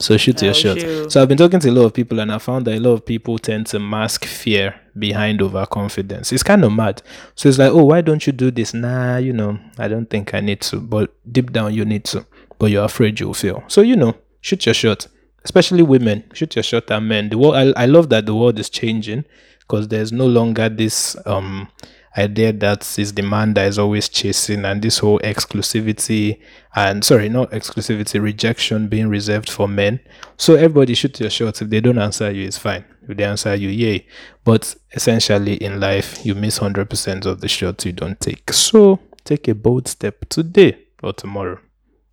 So 0.00 0.16
shoot 0.16 0.42
your 0.42 0.50
Oh, 0.50 0.54
shot. 0.54 0.80
shoot. 0.80 1.12
So 1.12 1.22
I've 1.22 1.28
been 1.28 1.38
talking 1.38 1.60
to 1.60 1.68
a 1.70 1.70
lot 1.70 1.84
of 1.84 1.94
people 1.94 2.18
and 2.18 2.32
I 2.32 2.38
found 2.38 2.66
that 2.66 2.74
a 2.74 2.80
lot 2.80 2.94
of 2.94 3.06
people 3.06 3.38
tend 3.38 3.66
to 3.68 3.78
mask 3.78 4.24
fear 4.24 4.74
behind 4.98 5.42
overconfidence. 5.42 6.32
It's 6.32 6.42
kind 6.42 6.64
of 6.64 6.72
mad. 6.72 7.02
So 7.34 7.48
it's 7.48 7.58
like, 7.58 7.72
oh, 7.72 7.84
why 7.84 8.00
don't 8.00 8.26
you 8.26 8.32
do 8.32 8.50
this? 8.50 8.74
Nah, 8.74 9.16
you 9.16 9.32
know, 9.32 9.58
I 9.78 9.88
don't 9.88 10.08
think 10.08 10.34
I 10.34 10.40
need 10.40 10.60
to. 10.62 10.80
But 10.80 11.14
deep 11.30 11.52
down, 11.52 11.74
you 11.74 11.84
need 11.84 12.04
to. 12.06 12.26
But 12.58 12.70
you're 12.70 12.84
afraid 12.84 13.20
you'll 13.20 13.34
fail. 13.34 13.64
So, 13.68 13.80
you 13.80 13.96
know, 13.96 14.16
shoot 14.40 14.66
your 14.66 14.74
shot. 14.74 15.06
Especially 15.42 15.82
women, 15.82 16.24
shoot 16.34 16.54
your 16.54 16.62
shot 16.62 16.90
at 16.90 17.02
men. 17.02 17.30
The 17.30 17.38
world, 17.38 17.54
I, 17.54 17.82
I 17.82 17.86
love 17.86 18.10
that 18.10 18.26
the 18.26 18.34
world 18.34 18.58
is 18.58 18.68
changing 18.68 19.24
because 19.60 19.88
there's 19.88 20.12
no 20.12 20.26
longer 20.26 20.68
this 20.68 21.16
um 21.26 21.68
idea 22.16 22.52
that 22.52 22.98
is 22.98 23.14
the 23.14 23.22
man 23.22 23.54
that 23.54 23.66
is 23.68 23.78
always 23.78 24.08
chasing 24.08 24.64
and 24.64 24.82
this 24.82 24.98
whole 24.98 25.20
exclusivity 25.20 26.40
and 26.74 27.04
sorry 27.04 27.28
not 27.28 27.50
exclusivity 27.52 28.20
rejection 28.20 28.88
being 28.88 29.08
reserved 29.08 29.48
for 29.48 29.68
men. 29.68 30.00
So 30.36 30.54
everybody 30.54 30.94
shoot 30.94 31.20
your 31.20 31.30
shot. 31.30 31.62
If 31.62 31.70
they 31.70 31.80
don't 31.80 31.98
answer 31.98 32.30
you 32.30 32.46
it's 32.46 32.58
fine. 32.58 32.84
If 33.08 33.16
they 33.16 33.24
answer 33.24 33.54
you 33.54 33.68
yay. 33.68 34.06
But 34.44 34.74
essentially 34.92 35.54
in 35.54 35.78
life 35.80 36.24
you 36.24 36.34
miss 36.34 36.58
100% 36.58 37.26
of 37.26 37.40
the 37.40 37.48
shots 37.48 37.86
you 37.86 37.92
don't 37.92 38.18
take. 38.18 38.52
So 38.52 38.98
take 39.24 39.46
a 39.48 39.54
bold 39.54 39.86
step 39.88 40.28
today 40.28 40.78
or 41.02 41.12
tomorrow 41.12 41.60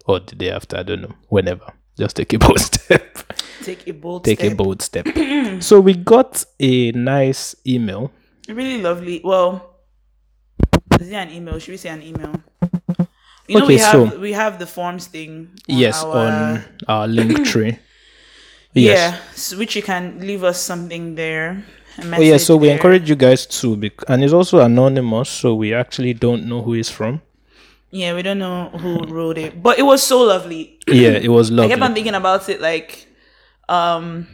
or 0.06 0.20
the 0.20 0.36
day 0.36 0.52
after. 0.52 0.78
I 0.78 0.84
don't 0.84 1.02
know. 1.02 1.16
Whenever. 1.30 1.74
Just 1.98 2.16
take 2.18 2.34
a 2.34 2.38
bold 2.38 2.60
step. 2.74 3.18
Take 3.64 3.88
a 3.88 3.92
bold 3.92 4.24
take 4.24 4.40
step. 4.40 4.52
a 4.52 4.56
bold 4.56 4.82
step. 4.82 5.08
So 5.60 5.80
we 5.80 5.96
got 5.96 6.46
a 6.60 6.92
nice 6.92 7.56
email. 7.66 8.12
Really 8.48 8.80
lovely. 8.80 9.22
Well, 9.24 9.77
is 11.00 11.10
it 11.10 11.16
an 11.16 11.32
email? 11.32 11.60
Should 11.60 11.72
we 11.72 11.78
say 11.78 11.90
an 11.90 12.02
email? 12.02 12.34
You 13.48 13.60
know, 13.60 13.66
Okay, 13.66 13.76
we 13.76 13.78
have 13.80 13.92
so- 14.12 14.20
we 14.20 14.32
have 14.34 14.60
the 14.60 14.68
forms 14.68 15.08
thing. 15.08 15.50
On 15.70 15.78
yes 15.78 16.04
our- 16.04 16.18
on 16.18 16.64
our 16.88 17.08
Linktree 17.16 17.80
yes 18.74 19.00
Yeah, 19.00 19.18
so 19.34 19.58
which 19.58 19.76
you 19.76 19.82
can 19.82 20.20
leave 20.20 20.44
us 20.44 20.60
something 20.62 21.16
there. 21.16 21.64
oh 21.98 22.22
yeah 22.22 22.38
so 22.38 22.56
we 22.58 22.70
encourage 22.70 23.10
you 23.10 23.16
guys 23.16 23.46
to 23.62 23.76
bec- 23.76 24.04
and 24.08 24.24
it's 24.24 24.34
also 24.34 24.60
anonymous 24.60 25.30
so 25.30 25.56
we 25.56 25.74
actually 25.74 26.14
don't 26.14 26.46
know 26.46 26.62
who 26.62 26.74
is 26.76 26.90
from 26.92 27.22
Yeah, 27.90 28.14
we 28.14 28.22
don't 28.22 28.38
know 28.38 28.68
who 28.84 29.08
wrote 29.08 29.38
it, 29.40 29.64
but 29.64 29.80
it 29.80 29.86
was 29.88 30.04
so 30.04 30.22
lovely. 30.22 30.78
yeah 30.92 31.16
it 31.18 31.32
was 31.32 31.50
lovely. 31.50 31.72
I 31.72 31.76
kept 31.76 31.82
on 31.88 31.94
thinking 31.96 32.14
about 32.20 32.50
it, 32.52 32.60
like, 32.60 33.08
um, 33.72 34.28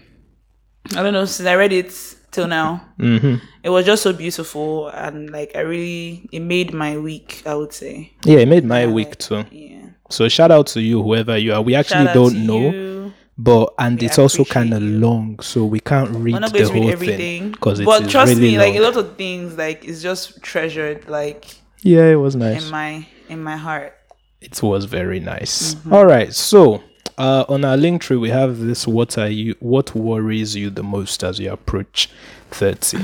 I 0.98 1.00
don't 1.05 1.13
know, 1.13 1.25
since 1.29 1.46
I 1.48 1.53
read 1.55 1.72
it 1.72 1.93
till 2.34 2.48
now, 2.48 2.84
hmm 3.00 3.36
it 3.63 3.70
was 3.70 3.86
just 3.86 4.04
so 4.04 4.12
beautiful, 4.12 4.90
and 4.90 5.30
like 5.32 5.56
I 5.56 5.62
really, 5.62 6.28
it 6.34 6.42
made 6.42 6.74
my 6.74 6.98
week. 6.98 7.44
I 7.46 7.56
would 7.56 7.72
say, 7.72 8.12
yeah 8.25 8.40
it 8.40 8.48
made 8.48 8.66
my 8.66 8.86
week 8.88 9.18
too 9.18 9.46
yeah. 9.52 9.86
so 10.10 10.28
shout 10.28 10.52
out 10.52 10.68
to 10.74 10.82
you 10.82 11.02
whoever 11.02 11.38
you 11.38 11.54
are 11.54 11.62
we 11.62 11.75
actually 11.75 12.12
don't 12.13 12.46
know 12.46 12.70
you. 12.72 13.13
but 13.38 13.74
and 13.80 14.02
it's 14.04 14.20
also 14.20 14.44
kind 14.44 14.74
of 14.74 14.82
long 14.82 15.40
so 15.40 15.66
we 15.66 15.80
can't 15.80 16.10
read 16.12 16.36
the 16.36 16.52
read 16.54 16.68
whole 16.70 16.90
everything, 16.90 17.18
thing 17.18 17.52
because 17.52 17.80
it's 17.80 17.86
but 17.86 18.10
trust 18.10 18.30
really 18.36 18.52
me, 18.52 18.58
like 18.58 18.75
a 18.75 18.82
lot 18.82 18.98
of 18.98 19.16
things, 19.16 19.58
like 19.58 19.86
it's 19.86 20.02
just 20.02 20.42
treasured, 20.42 21.08
like 21.10 21.46
yeah 21.82 22.06
it 22.12 22.16
was 22.25 22.36
nice 22.36 22.66
in 22.66 22.72
my 22.72 23.08
in 23.30 23.42
my 23.42 23.56
heart. 23.58 23.94
it 24.42 24.62
was 24.62 24.86
very 24.86 25.20
nice 25.20 25.75
Mm-hmm. 25.75 25.94
All 25.94 26.06
right 26.06 26.34
so 26.34 26.84
uh, 27.17 27.46
on 27.50 27.63
our 27.65 27.77
Linktree 27.77 28.20
we 28.20 28.29
have 28.29 28.60
this 28.60 28.88
what 28.88 29.17
are 29.17 29.29
you 29.29 29.55
what 29.60 29.93
worries 29.96 30.55
you 30.55 30.70
the 30.70 30.84
most 30.84 31.24
as 31.24 31.39
you 31.39 31.51
approach 31.51 32.10
30 32.51 33.00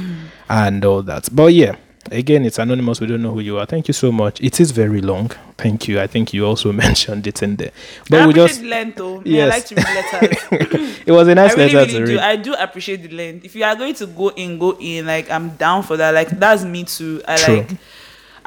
and 0.49 0.85
all 0.85 1.01
that 1.03 1.29
but 1.31 1.53
yeah 1.53 1.75
again 2.11 2.45
it's 2.45 2.57
anonymous 2.57 2.99
we 3.01 3.07
don't 3.07 3.21
know 3.21 3.33
who 3.33 3.39
you 3.39 3.57
are 3.59 3.65
thank 3.65 3.87
you 3.87 3.93
so 3.93 4.11
much 4.11 4.39
it 4.41 4.59
is 4.59 4.71
very 4.71 5.01
long 5.01 5.27
thank 5.57 5.87
you 5.87 5.99
i 5.99 6.07
think 6.07 6.33
you 6.33 6.45
also 6.45 6.71
mentioned 6.85 7.27
it 7.27 7.43
in 7.43 7.55
there 7.57 7.71
but 8.09 8.21
I 8.21 8.25
we 8.25 8.31
appreciate 8.31 8.47
just 8.47 8.61
the 8.61 8.67
length, 8.67 8.97
though. 8.97 9.21
Me, 9.21 9.31
Yes. 9.31 9.51
I 9.51 9.55
like 9.55 9.65
to 9.67 9.75
read 9.75 10.21
letters. 10.21 10.99
it 11.05 11.11
was 11.11 11.27
a 11.27 11.35
nice 11.35 11.51
I 11.51 11.55
really, 11.55 11.73
letter 11.73 11.93
really 11.93 12.05
to 12.05 12.11
do. 12.13 12.19
I 12.19 12.35
do 12.37 12.53
appreciate 12.53 13.03
the 13.03 13.09
length. 13.09 13.45
If 13.45 13.55
you 13.55 13.63
are 13.63 13.75
going 13.75 13.93
to 13.95 14.07
go 14.07 14.29
in, 14.29 14.57
go 14.57 14.75
in. 14.79 15.05
Like 15.05 15.29
I'm 15.29 15.49
down 15.57 15.83
for 15.83 15.97
that. 15.97 16.13
Like 16.13 16.29
that's 16.29 16.63
me 16.63 16.85
too. 16.85 17.21
I 17.27 17.35
True. 17.37 17.55
like. 17.57 17.69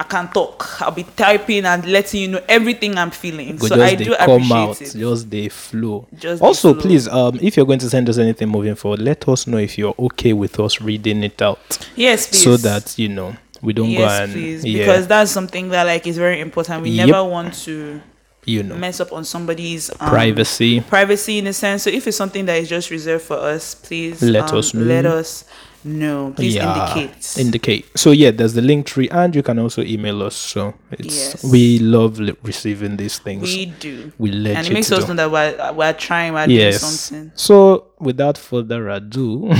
I 0.02 0.08
can 0.08 0.28
talk. 0.32 0.80
I'll 0.82 0.90
be 0.90 1.04
typing 1.04 1.64
and 1.64 1.84
letting 1.86 2.20
you 2.22 2.28
know 2.28 2.42
everything 2.48 2.98
I'm 2.98 3.10
feeling. 3.10 3.56
Go 3.56 3.66
so 3.68 3.80
I 3.82 3.94
do 3.94 4.14
come 4.16 4.30
appreciate 4.42 4.52
out 4.56 4.82
it. 4.82 4.92
just 4.98 5.30
the 5.30 5.48
flow 5.48 6.06
Just 6.18 6.42
also 6.42 6.74
please 6.74 7.06
um 7.08 7.38
if 7.40 7.56
you're 7.56 7.66
going 7.66 7.78
to 7.78 7.88
send 7.90 8.08
us 8.08 8.18
anything 8.18 8.48
moving 8.48 8.74
forward 8.74 9.00
let 9.00 9.28
us 9.28 9.46
know 9.46 9.58
if 9.58 9.78
you're 9.78 9.94
okay 9.98 10.32
with 10.32 10.58
us 10.58 10.80
reading 10.80 11.22
it 11.22 11.40
out 11.40 11.60
Yes, 11.96 12.26
please. 12.28 12.42
so 12.44 12.56
that 12.56 12.98
you 12.98 13.08
know 13.08 13.36
we 13.62 13.72
don't 13.72 13.94
go 13.94 14.04
and 14.08 14.32
please, 14.32 14.64
yeah 14.64 14.78
because 14.78 15.06
that's 15.06 15.30
something 15.30 15.68
that 15.68 15.84
like 15.86 16.06
is 16.06 16.18
very 16.18 16.40
important. 16.40 16.82
We 16.82 16.90
Yep. 16.90 17.06
never 17.06 17.24
want 17.24 17.54
to 17.66 18.00
you 18.44 18.62
know 18.64 18.74
mess 18.76 18.98
up 18.98 19.12
on 19.12 19.24
somebody's 19.24 19.88
um, 20.00 20.08
privacy 20.08 20.80
privacy 20.80 21.38
in 21.38 21.46
a 21.46 21.52
sense. 21.52 21.84
So 21.84 21.90
if 21.90 22.06
it's 22.08 22.16
something 22.16 22.44
that 22.46 22.56
is 22.58 22.68
just 22.68 22.90
reserved 22.90 23.24
for 23.24 23.36
us, 23.36 23.74
please 23.76 24.20
Let 24.20 24.50
um, 24.50 24.58
us 24.58 24.74
know. 24.74 24.84
Let 24.84 25.06
us 25.06 25.44
know. 25.84 26.32
Please 26.36 26.56
indicate. 26.56 27.36
indicate 27.38 27.98
so 27.98 28.10
yeah 28.10 28.30
there's 28.30 28.54
the 28.54 28.60
Linktree 28.60 29.08
and 29.10 29.34
you 29.34 29.42
can 29.42 29.58
also 29.58 29.82
email 29.82 30.22
us 30.22 30.34
so 30.36 30.74
it's 30.90 31.16
Yes. 31.16 31.44
we 31.44 31.78
love 31.78 32.18
li- 32.20 32.36
receiving 32.42 32.96
these 32.96 33.18
things 33.18 33.42
we 33.42 33.66
do. 33.66 34.12
we 34.18 34.30
let 34.30 34.56
and 34.56 34.66
it 34.68 34.72
makes 34.72 34.90
us 34.92 35.06
know 35.08 35.14
that 35.14 35.30
we're, 35.30 35.72
we're 35.72 35.92
trying, 35.92 36.32
we're 36.34 36.48
yes 36.48 36.80
doing 36.80 36.90
something. 36.92 37.32
so 37.34 37.86
without 37.98 38.38
further 38.38 38.88
ado 38.88 39.52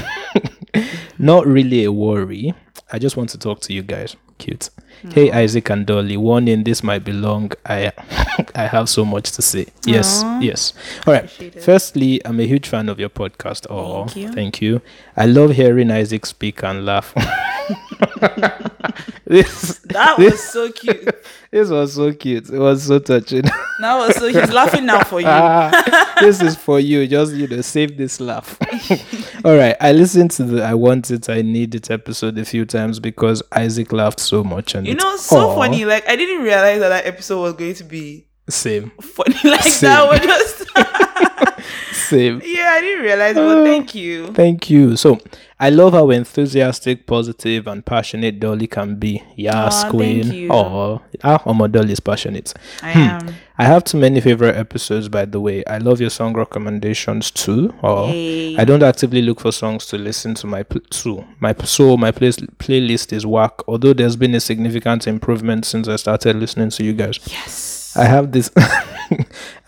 not 1.19 1.47
really 1.47 1.85
a 1.85 1.93
worry 1.93 2.55
i 2.93 2.99
just 2.99 3.17
want 3.17 3.29
to 3.31 3.39
talk 3.39 3.61
to 3.61 3.73
you 3.73 3.83
guys 3.83 4.17
cute 4.39 4.71
hey 5.11 5.31
isaac 5.33 5.69
and 5.71 5.87
dolly 5.87 6.17
warning 6.17 6.63
this 6.65 6.83
might 6.83 7.05
be 7.05 7.13
long 7.13 7.51
i 7.67 7.91
i 8.55 8.67
have 8.67 8.89
so 8.89 9.05
much 9.05 9.33
to 9.33 9.43
say 9.43 9.67
yes 9.85 10.23
Aw. 10.23 10.41
yes 10.41 10.73
all 11.07 11.13
right 11.15 11.29
firstly 11.63 12.25
i'm 12.25 12.39
a 12.41 12.47
huge 12.47 12.69
fan 12.69 12.89
of 12.89 13.01
your 13.01 13.09
podcast 13.09 13.67
oh 13.69 14.05
Thank 14.07 14.17
you. 14.17 14.33
thank 14.33 14.63
you 14.63 14.81
i 15.17 15.27
love 15.27 15.53
hearing 15.53 15.91
isaac 15.91 16.25
speak 16.27 16.63
and 16.63 16.87
laugh 16.87 17.13
this 19.25 19.79
That 19.89 20.19
was 20.19 20.43
so 20.43 20.71
cute. 20.73 21.09
this 21.51 21.69
was 21.71 21.95
so 21.95 22.13
cute 22.13 22.49
it 22.51 22.59
was 22.59 22.83
so 22.85 22.99
touching 22.99 23.43
That 23.43 23.97
was 23.99 24.17
so 24.17 24.27
he's 24.29 24.53
laughing 24.53 24.87
now 24.87 25.03
for 25.05 25.21
you. 25.21 25.27
Ah, 25.29 26.15
this 26.21 26.41
is 26.41 26.55
for 26.55 26.79
you. 26.79 27.05
Just 27.09 27.35
you 27.35 27.49
know, 27.49 27.61
save 27.63 27.97
this 27.97 28.21
laugh. 28.21 28.57
All 29.45 29.57
right. 29.57 29.75
I 29.81 29.91
listened 29.91 30.31
to 30.33 30.45
the 30.45 30.63
I 30.65 30.75
want 30.75 31.11
it, 31.11 31.29
I 31.29 31.43
need 31.43 31.75
it 31.75 31.91
episode 31.91 32.39
a 32.39 32.45
few 32.45 32.65
times 32.65 33.01
because 33.01 33.43
Isaac 33.51 33.93
laughed 33.93 34.21
so 34.21 34.45
much 34.45 34.77
and 34.77 34.87
You 34.93 34.97
know, 34.97 35.17
so 35.17 35.55
funny. 35.55 35.85
Like 35.85 36.09
I 36.09 36.17
didn't 36.17 36.43
realize 36.43 36.81
that 36.81 36.89
that 36.91 37.07
episode 37.07 37.41
was 37.43 37.53
going 37.55 37.75
to 37.75 37.85
be 37.85 38.27
Same. 38.49 38.91
funny 39.01 39.35
like 39.45 39.63
Same. 39.63 39.89
that. 39.89 40.09
We're 40.09 40.19
just 40.19 40.63
Same. 42.09 42.41
yeah, 42.45 42.73
I 42.73 42.81
didn't 42.81 43.03
realize. 43.03 43.35
But 43.35 43.65
thank 43.65 43.95
you. 43.95 44.29
Thank 44.33 44.71
you. 44.71 44.97
So 44.97 45.19
I 45.63 45.71
love 45.71 45.93
how 45.93 46.11
enthusiastic, 46.11 47.07
positive, 47.07 47.69
and 47.69 47.87
passionate 47.87 48.41
Dolly 48.41 48.67
can 48.67 48.97
be. 48.97 49.23
Yes, 49.37 49.85
queen. 49.85 50.51
Oh, 50.51 51.01
ah, 51.23 51.41
oh, 51.47 51.69
Dolly 51.69 51.93
is 51.93 52.01
passionate. 52.01 52.53
I 52.83 52.91
am. 52.91 53.35
I 53.59 53.67
have 53.67 53.85
too 53.85 53.97
many 53.97 54.21
favorite 54.21 54.57
episodes, 54.57 55.09
by 55.09 55.25
the 55.25 55.39
way. 55.39 55.65
I 55.67 55.79
love 55.79 56.01
your 56.01 56.11
song 56.11 56.35
recommendations 56.35 57.31
too. 57.31 57.73
Oh, 57.81 58.09
Yay. 58.11 58.57
I 58.57 58.65
don't 58.65 58.83
actively 58.83 59.23
look 59.23 59.39
for 59.39 59.53
songs 59.53 59.87
to 59.87 59.99
listen 59.99 60.35
to 60.35 60.49
my 60.49 60.65
pl- 60.65 60.81
to 60.81 61.25
my 61.39 61.55
so 61.63 61.97
my 61.97 62.11
place 62.11 62.39
playlist 62.59 63.13
is 63.13 63.25
whack. 63.25 63.53
Although 63.69 63.93
there's 63.93 64.17
been 64.17 64.35
a 64.35 64.41
significant 64.41 65.07
improvement 65.07 65.65
since 65.65 65.87
I 65.87 65.95
started 65.95 66.35
listening 66.35 66.71
to 66.71 66.83
you 66.83 66.93
guys. 66.93 67.21
Yes. 67.27 67.72
I 67.95 68.05
have 68.05 68.33
this 68.33 68.51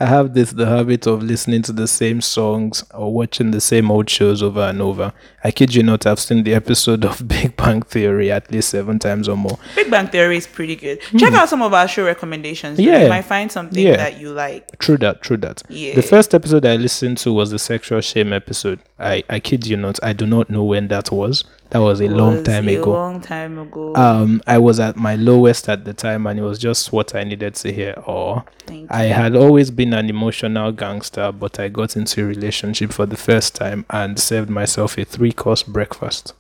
I 0.00 0.07
have 0.07 0.33
this 0.35 0.50
the 0.52 0.66
habit 0.66 1.07
of 1.07 1.23
listening 1.23 1.62
to 1.62 1.73
the 1.73 1.87
same 1.87 2.21
songs 2.21 2.83
or 2.95 3.12
watching 3.12 3.50
the 3.50 3.61
same 3.61 3.90
old 3.90 4.09
shows 4.09 4.43
over 4.43 4.61
and 4.61 4.81
over. 4.81 5.12
I 5.43 5.50
kid 5.50 5.75
you 5.75 5.83
not, 5.83 6.07
I've 6.07 6.19
seen 6.19 6.45
the 6.45 6.54
episode 6.54 7.04
of 7.04 7.26
Big 7.28 7.54
Bang 7.57 7.83
Theory 7.83 8.31
at 8.33 8.50
least 8.50 8.71
seven 8.71 8.99
times 8.99 9.28
or 9.28 9.37
more. 9.37 9.59
Big 9.75 9.90
Bang 9.90 10.07
Theory 10.09 10.38
is 10.38 10.47
pretty 10.47 10.76
good. 10.76 11.00
Check 11.19 11.35
out 11.35 11.49
some 11.50 11.61
of 11.62 11.75
our 11.75 11.87
show 11.87 12.04
recommendations. 12.07 12.78
Hmm. 12.78 12.85
Yeah. 12.85 13.02
You 13.04 13.09
might 13.11 13.23
find 13.26 13.52
something 13.52 13.85
Yeah. 13.85 13.97
that 13.97 14.19
you 14.19 14.33
like. 14.33 14.78
True 14.78 14.97
that, 14.99 15.21
true 15.23 15.37
that. 15.38 15.62
Yeah. 15.69 15.95
The 15.95 16.02
first 16.02 16.35
episode 16.35 16.64
I 16.64 16.76
listened 16.76 17.19
to 17.19 17.33
was 17.33 17.50
the 17.50 17.59
sexual 17.59 18.00
shame 18.00 18.33
episode. 18.33 18.81
I, 18.99 19.23
I 19.28 19.40
kid 19.40 19.66
you 19.66 19.76
not, 19.76 19.99
I 20.02 20.14
do 20.14 20.26
not 20.26 20.49
know 20.49 20.64
when 20.64 20.88
that 20.88 21.11
was. 21.12 21.45
That 21.75 21.81
was 21.81 22.00
a 22.00 22.07
long 22.09 22.45
time 22.45 22.69
a 22.69 22.76
ago. 22.76 22.93
long 22.93 23.21
time 23.21 23.59
ago. 23.59 23.97
um 23.97 24.40
I 24.47 24.59
was 24.59 24.78
at 24.78 24.95
my 24.95 25.16
lowest 25.16 25.69
at 25.69 25.85
the 25.85 25.93
time 25.93 26.25
and 26.28 26.38
it 26.38 26.43
was 26.43 26.61
just 26.61 26.93
what 26.93 27.16
I 27.16 27.25
needed 27.25 27.57
to 27.57 27.73
hear 27.73 27.95
or 28.07 28.45
I 28.88 29.02
had 29.07 29.35
always 29.35 29.73
been 29.73 29.93
an 29.93 30.09
emotional 30.09 30.71
gangster 30.71 31.33
but 31.33 31.59
I 31.59 31.66
got 31.69 31.97
into 31.97 32.23
a 32.23 32.26
relationship 32.26 32.93
for 32.93 33.07
the 33.07 33.16
first 33.16 33.57
time 33.57 33.85
and 33.90 34.21
served 34.21 34.50
myself 34.50 34.97
a 34.99 35.04
three 35.04 35.33
course 35.33 35.64
breakfast. 35.64 36.35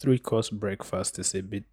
Three 0.00 0.18
course 0.18 0.50
breakfast 0.50 1.18
is 1.18 1.34
a 1.34 1.40
bit 1.40 1.64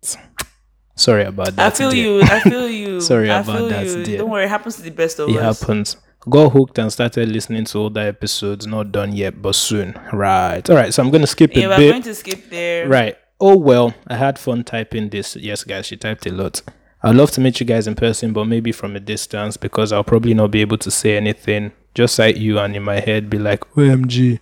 sorry 0.95 1.25
about 1.25 1.57
that. 1.57 1.73
I 1.73 1.75
feel 1.75 1.91
dear. 1.91 2.03
you. 2.05 2.21
I 2.23 2.39
feel 2.39 2.69
you. 2.81 3.01
Sorry 3.01 3.29
I 3.29 3.39
about 3.41 3.57
feel 3.57 3.69
that, 3.69 3.85
you. 3.85 4.03
dear. 4.05 4.17
Don't 4.19 4.29
worry. 4.31 4.45
It 4.45 4.49
happens 4.49 4.77
to 4.77 4.83
the 4.83 4.89
best 4.91 5.19
of 5.19 5.27
It 5.29 5.35
us. 5.35 5.59
happens. 5.59 5.97
Got 6.29 6.51
hooked 6.51 6.77
and 6.79 6.91
started 6.91 7.29
listening 7.29 7.65
to 7.65 7.77
older 7.79 8.01
episodes. 8.01 8.65
Not 8.67 8.91
done 8.91 9.13
yet, 9.13 9.41
but 9.41 9.55
soon. 9.55 9.99
Right. 10.13 10.67
All 10.69 10.75
right. 10.75 10.93
So 10.93 11.03
I'm 11.03 11.11
going 11.11 11.21
to 11.21 11.27
skip 11.27 11.55
Yeah, 11.55 11.65
a 11.65 11.69
we're 11.69 11.77
bit. 11.77 11.91
going 11.91 12.03
to 12.03 12.15
skip 12.15 12.49
there. 12.49 12.87
Right. 12.87 13.17
Oh 13.39 13.57
well, 13.57 13.93
I 14.07 14.15
had 14.15 14.39
fun 14.39 14.63
typing 14.63 15.09
this. 15.09 15.35
Yes, 15.35 15.63
guys, 15.65 15.85
she 15.87 15.97
typed 15.97 16.25
a 16.25 16.31
lot. 16.31 16.61
I'd 17.03 17.15
love 17.15 17.31
to 17.31 17.41
meet 17.41 17.59
you 17.59 17.65
guys 17.65 17.85
in 17.85 17.93
person, 17.95 18.31
but 18.33 18.45
maybe 18.45 18.71
from 18.71 18.95
a 18.95 18.99
distance 18.99 19.57
because 19.57 19.91
I'll 19.91 20.03
probably 20.05 20.33
not 20.33 20.51
be 20.51 20.61
able 20.61 20.77
to 20.79 20.89
say 20.89 21.17
anything. 21.17 21.71
Just 21.93 22.17
like 22.17 22.37
you 22.37 22.57
and 22.59 22.75
in 22.75 22.83
my 22.83 22.99
head 23.01 23.29
be 23.29 23.37
like, 23.37 23.59
OMG, 23.75 24.39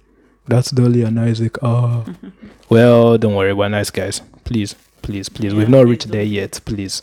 that's 0.47 0.71
Dolly 0.71 1.01
and 1.01 1.19
Isaac. 1.19 1.57
Ah. 1.63 2.05
well, 2.69 3.17
don't 3.17 3.35
worry, 3.35 3.53
we're 3.53 3.67
nice 3.69 3.89
guys. 3.89 4.21
Please, 4.43 4.75
please, 5.01 5.27
please. 5.27 5.53
We've 5.55 5.69
not 5.69 5.87
reached 5.87 6.09
there 6.09 6.23
yet, 6.23 6.59
please. 6.63 7.01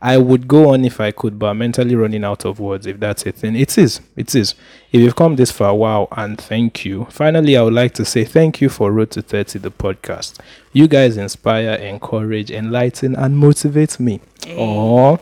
I 0.00 0.18
would 0.18 0.48
go 0.48 0.72
on 0.72 0.84
if 0.84 1.00
I 1.00 1.10
could, 1.10 1.38
but 1.38 1.46
I'm 1.46 1.58
mentally 1.58 1.94
running 1.94 2.24
out 2.24 2.44
of 2.44 2.60
words 2.60 2.86
if 2.86 3.00
that's 3.00 3.26
a 3.26 3.32
thing. 3.32 3.56
It 3.56 3.76
is. 3.78 4.00
It 4.16 4.34
is. 4.34 4.54
If 4.92 5.00
you've 5.00 5.16
come 5.16 5.36
this 5.36 5.50
far, 5.50 5.74
wow, 5.74 6.08
and 6.12 6.40
thank 6.40 6.84
you. 6.84 7.06
Finally, 7.10 7.56
I 7.56 7.62
would 7.62 7.74
like 7.74 7.94
to 7.94 8.04
say 8.04 8.24
thank 8.24 8.60
you 8.60 8.68
for 8.68 8.92
Road 8.92 9.10
to 9.12 9.22
30, 9.22 9.58
the 9.60 9.70
podcast. 9.70 10.40
You 10.72 10.88
guys 10.88 11.16
inspire, 11.16 11.74
encourage, 11.74 12.50
enlighten, 12.50 13.14
and 13.16 13.36
motivate 13.36 14.00
me. 14.00 14.20
Oh, 14.48 15.18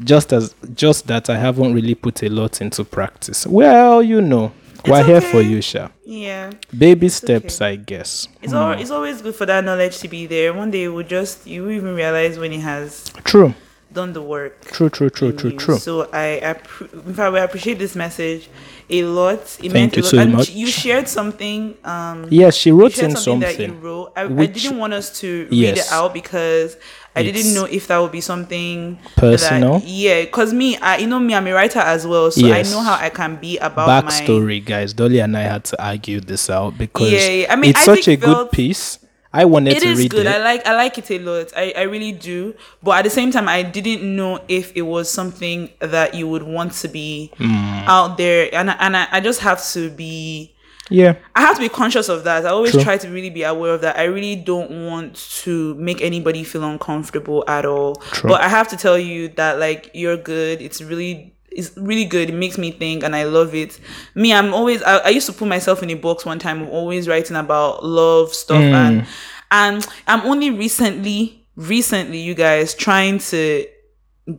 just 0.00 0.32
as 0.32 0.54
just 0.74 1.06
that 1.06 1.30
I 1.30 1.38
haven't 1.38 1.72
really 1.74 1.94
put 1.94 2.22
a 2.22 2.28
lot 2.28 2.60
into 2.60 2.84
practice. 2.84 3.46
Well, 3.46 4.02
you 4.02 4.20
know, 4.20 4.52
we're 4.86 5.04
here 5.04 5.20
for 5.20 5.40
you, 5.40 5.60
Sha. 5.60 5.88
Yeah. 6.04 6.52
Baby 6.76 7.08
steps, 7.08 7.60
I 7.60 7.76
guess. 7.76 8.28
It's 8.42 8.52
al- 8.52 8.74
hmm. 8.74 8.80
it's 8.80 8.90
always 8.90 9.22
good 9.22 9.34
for 9.34 9.46
that 9.46 9.64
knowledge 9.64 9.98
to 9.98 10.08
be 10.08 10.26
there. 10.26 10.52
One 10.52 10.70
day 10.70 10.82
you 10.82 10.92
will 10.92 11.04
just 11.04 11.46
you 11.46 11.62
will 11.64 11.72
even 11.72 11.94
realize 11.94 12.38
when 12.38 12.52
it 12.52 12.60
has 12.60 13.10
True, 13.24 13.54
done 13.98 14.12
the 14.12 14.22
work. 14.22 14.54
true, 14.76 14.90
true, 14.96 15.10
true, 15.10 15.32
true, 15.40 15.50
you. 15.50 15.58
true. 15.58 15.78
So 15.78 15.92
I, 16.12 16.26
appre- 16.50 16.92
in 17.08 17.14
fact, 17.18 17.32
we 17.32 17.40
appreciate 17.40 17.78
this 17.84 17.94
message 18.04 18.42
a 18.88 19.02
lot. 19.04 19.40
It 19.40 19.72
Thank 19.72 19.72
meant 19.72 19.96
you 19.96 20.02
a 20.02 20.04
lot. 20.04 20.10
so 20.10 20.18
and 20.18 20.32
much. 20.32 20.50
You 20.50 20.66
shared 20.68 21.08
something. 21.08 21.76
Um, 21.84 22.28
Yes, 22.30 22.54
she 22.54 22.70
wrote 22.70 22.96
in 22.98 23.16
something, 23.16 23.40
that 23.40 23.58
you 23.58 23.72
wrote. 23.72 24.12
I, 24.14 24.22
I 24.24 24.46
didn't 24.46 24.78
want 24.78 24.92
us 24.92 25.06
to 25.20 25.28
read 25.50 25.78
it 25.78 25.88
out 25.90 26.14
because 26.14 26.76
I 27.16 27.22
didn't 27.22 27.54
know 27.54 27.64
if 27.64 27.86
that 27.88 27.98
would 27.98 28.12
be 28.12 28.20
something 28.20 28.98
Personal? 29.16 29.78
That, 29.78 29.88
yeah, 29.88 30.24
because 30.24 30.52
me, 30.52 30.76
I 30.76 30.98
you 30.98 31.06
know 31.06 31.18
me, 31.18 31.34
I'm 31.34 31.46
a 31.46 31.52
writer 31.52 31.78
as 31.78 32.06
well, 32.06 32.30
so 32.30 32.46
Yes. 32.46 32.68
I 32.68 32.74
know 32.74 32.82
how 32.82 32.94
I 32.94 33.08
can 33.08 33.36
be 33.36 33.56
about 33.58 33.86
my 33.88 34.10
Backstory, 34.10 34.62
guys. 34.64 34.92
Dolly 34.92 35.20
and 35.20 35.34
I 35.36 35.42
had 35.42 35.64
to 35.70 35.82
argue 35.82 36.20
this 36.20 36.50
out 36.50 36.76
because 36.76 37.10
Yeah, 37.10 37.28
yeah. 37.28 37.52
I 37.52 37.56
mean, 37.56 37.70
it's 37.70 37.88
Isaac 37.88 38.04
such 38.04 38.08
a 38.08 38.16
good 38.16 38.50
piece. 38.52 38.98
I 39.42 39.44
wanted 39.44 39.76
It 39.76 39.82
to 39.82 39.88
is 39.88 39.98
read 39.98 40.10
good. 40.10 40.26
it. 40.26 40.34
I 40.34 40.38
like 40.38 40.66
I 40.66 40.74
like 40.74 40.96
it 40.98 41.10
a 41.10 41.18
lot. 41.18 41.52
I, 41.56 41.72
I 41.76 41.82
really 41.82 42.12
do. 42.12 42.54
But 42.82 42.98
at 42.98 43.04
the 43.04 43.10
same 43.10 43.30
time 43.30 43.48
I 43.48 43.62
didn't 43.62 44.02
know 44.16 44.40
if 44.48 44.72
it 44.74 44.82
was 44.82 45.10
something 45.10 45.70
that 45.80 46.14
you 46.14 46.26
would 46.28 46.42
want 46.42 46.72
to 46.82 46.88
be 46.88 47.30
Hmm. 47.36 47.84
out 47.86 48.16
there. 48.16 48.48
And 48.52 48.70
I, 48.70 48.74
and 48.80 48.96
I, 48.96 49.06
I 49.12 49.20
just 49.20 49.40
have 49.40 49.60
to 49.74 49.90
be 49.90 50.52
yeah, 50.88 51.16
I 51.34 51.40
have 51.40 51.56
to 51.56 51.60
be 51.62 51.68
conscious 51.68 52.08
of 52.08 52.22
that. 52.24 52.46
I 52.46 52.50
always 52.50 52.70
True. 52.70 52.82
try 52.84 52.96
to 52.96 53.08
really 53.08 53.28
be 53.30 53.42
aware 53.42 53.74
of 53.74 53.80
that. 53.80 53.98
I 53.98 54.04
really 54.04 54.36
don't 54.36 54.86
want 54.86 55.16
to 55.42 55.74
make 55.74 56.00
anybody 56.00 56.44
feel 56.44 56.62
uncomfortable 56.62 57.42
at 57.48 57.66
all. 57.66 57.96
True. 57.96 58.30
But 58.30 58.40
I 58.40 58.48
have 58.48 58.68
to 58.68 58.76
tell 58.76 58.96
you 58.96 59.28
that 59.30 59.58
like 59.58 59.90
you're 59.94 60.16
good. 60.16 60.62
It's 60.62 60.80
really 60.80 61.34
it's 61.56 61.76
really 61.76 62.04
good. 62.04 62.30
It 62.30 62.34
makes 62.34 62.58
me 62.58 62.70
think 62.70 63.02
and 63.02 63.16
I 63.16 63.24
love 63.24 63.54
it. 63.54 63.80
Me, 64.14 64.32
I'm 64.32 64.52
always 64.54 64.82
I, 64.82 64.98
I 64.98 65.08
used 65.08 65.26
to 65.26 65.32
put 65.32 65.48
myself 65.48 65.82
in 65.82 65.90
a 65.90 65.94
box 65.94 66.24
one 66.24 66.38
time 66.38 66.68
always 66.68 67.08
writing 67.08 67.36
about 67.36 67.84
love 67.84 68.32
stuff 68.34 68.62
hmm. 68.62 68.74
and 68.74 69.06
and 69.50 69.86
I'm 70.06 70.20
only 70.22 70.50
recently 70.50 71.46
recently 71.56 72.18
you 72.18 72.34
guys 72.34 72.74
trying 72.74 73.18
to 73.18 73.66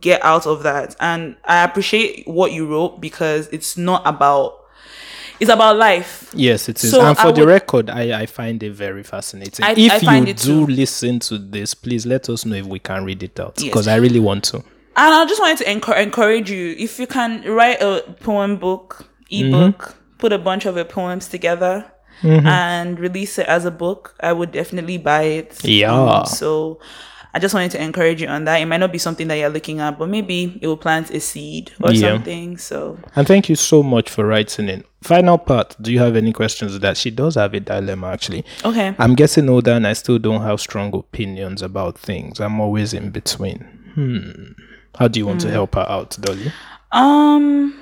get 0.00 0.24
out 0.24 0.46
of 0.46 0.62
that. 0.62 0.94
And 1.00 1.36
I 1.44 1.64
appreciate 1.64 2.26
what 2.26 2.52
you 2.52 2.66
wrote 2.66 3.00
because 3.00 3.48
it's 3.48 3.76
not 3.76 4.02
about 4.04 4.54
it's 5.40 5.50
about 5.50 5.76
life. 5.76 6.30
yes, 6.34 6.68
it 6.68 6.82
is. 6.82 6.90
So 6.90 7.00
and 7.00 7.16
for 7.16 7.28
I 7.28 7.32
the 7.32 7.40
would- 7.42 7.48
record, 7.48 7.90
I, 7.90 8.22
I 8.22 8.26
find 8.26 8.60
it 8.60 8.72
very 8.72 9.04
fascinating. 9.04 9.64
I- 9.64 9.74
if 9.76 10.02
you 10.02 10.24
do 10.34 10.34
too. 10.34 10.66
listen 10.66 11.20
to 11.20 11.38
this, 11.38 11.74
please 11.74 12.06
let 12.06 12.28
us 12.28 12.44
know 12.44 12.56
if 12.56 12.66
we 12.66 12.80
can 12.80 13.04
read 13.04 13.22
it 13.22 13.38
out 13.38 13.54
Yes. 13.56 13.66
because 13.68 13.86
I 13.86 13.96
really 13.96 14.18
want 14.18 14.44
to. 14.44 14.64
And 15.00 15.14
I 15.14 15.24
just 15.26 15.40
wanted 15.40 15.58
to 15.58 15.64
encour- 15.64 15.96
encourage 16.02 16.50
you 16.50 16.74
if 16.78 16.98
you 16.98 17.06
can 17.06 17.42
write 17.44 17.80
a 17.80 18.02
poem 18.20 18.56
book, 18.56 19.06
ebook, 19.30 19.78
Mm-hmm. 19.78 20.18
put 20.18 20.32
a 20.32 20.38
bunch 20.38 20.66
of 20.66 20.74
your 20.76 20.84
poems 20.84 21.28
together 21.28 21.84
and 22.22 22.98
release 22.98 23.38
it 23.38 23.46
as 23.46 23.64
a 23.64 23.70
book, 23.70 24.14
I 24.20 24.32
would 24.32 24.50
definitely 24.50 24.98
buy 24.98 25.22
it. 25.22 25.52
Um, 25.64 25.70
Yeah. 25.70 26.24
so 26.24 26.80
I 27.32 27.38
just 27.38 27.54
wanted 27.54 27.70
to 27.72 27.82
encourage 27.82 28.20
you 28.22 28.26
on 28.26 28.44
that. 28.46 28.56
It 28.60 28.66
might 28.66 28.78
not 28.78 28.90
be 28.90 28.98
something 28.98 29.28
that 29.28 29.36
you're 29.36 29.50
looking 29.50 29.78
at, 29.78 29.98
but 30.00 30.08
maybe 30.08 30.58
it 30.60 30.66
will 30.66 30.76
plant 30.78 31.10
a 31.10 31.20
seed 31.20 31.70
or 31.80 31.92
Yeah. 31.92 32.14
something. 32.14 32.56
So 32.58 32.98
And 33.14 33.24
thank 33.26 33.48
you 33.48 33.54
so 33.54 33.84
much 33.84 34.10
for 34.10 34.26
writing 34.26 34.68
in. 34.68 34.82
Final 35.02 35.38
part. 35.38 35.76
Do 35.80 35.92
you 35.92 36.00
have 36.00 36.16
any 36.16 36.32
questions 36.32 36.76
that 36.80 36.96
she 36.96 37.10
does 37.12 37.36
have 37.36 37.54
a 37.54 37.60
dilemma 37.60 38.08
actually? 38.08 38.44
okay. 38.64 38.94
I'm 38.98 39.14
getting 39.14 39.48
older 39.48 39.70
and 39.72 39.86
I 39.86 39.92
still 39.92 40.18
don't 40.18 40.42
have 40.42 40.58
strong 40.60 40.92
opinions 40.96 41.62
about 41.62 41.96
things. 41.98 42.40
I'm 42.40 42.58
always 42.60 42.92
in 42.94 43.10
between. 43.10 43.60
Hmm. 43.94 44.52
How 44.98 45.06
do 45.08 45.20
you 45.20 45.26
want 45.26 45.40
to 45.42 45.50
help 45.50 45.74
her 45.76 45.86
out, 45.88 46.16
Dolly? 46.20 46.52
Um. 46.92 47.74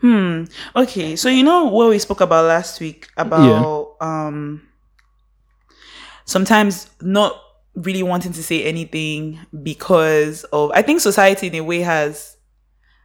Hmm. 0.00 0.44
Okay. 0.76 1.16
So 1.16 1.28
you 1.30 1.42
know 1.42 1.64
what 1.64 1.88
we 1.88 1.98
spoke 1.98 2.20
about 2.20 2.44
last 2.44 2.80
week 2.80 3.08
about 3.16 3.96
um 4.02 4.62
sometimes 6.26 6.90
not 7.00 7.40
really 7.74 8.02
wanting 8.02 8.32
to 8.32 8.42
say 8.42 8.64
anything 8.64 9.40
because 9.62 10.44
of 10.44 10.70
I 10.74 10.82
think 10.82 11.00
society 11.00 11.46
in 11.48 11.54
a 11.54 11.60
way 11.62 11.80
has 11.80 12.36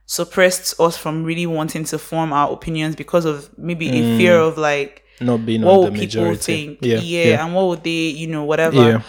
suppressed 0.06 0.80
us 0.80 0.98
from 0.98 1.24
really 1.24 1.46
wanting 1.46 1.86
to 1.86 1.98
form 1.98 2.34
our 2.34 2.52
opinions 2.52 2.96
because 2.96 3.26
of 3.26 3.50
maybe 3.58 3.88
a 3.90 4.18
fear 4.18 4.38
of 4.38 4.58
like 4.58 5.04
Not 5.22 5.46
being 5.46 5.62
what 5.62 5.80
would 5.82 5.94
the 5.94 6.00
people 6.00 6.24
majority. 6.24 6.66
think 6.66 6.80
Yeah. 6.82 7.00
yeah, 7.00 7.46
and 7.46 7.56
what 7.56 7.68
would 7.68 7.84
they 7.84 8.08
you 8.10 8.28
know 8.28 8.44
whatever 8.44 8.76
Yeah. 8.76 9.02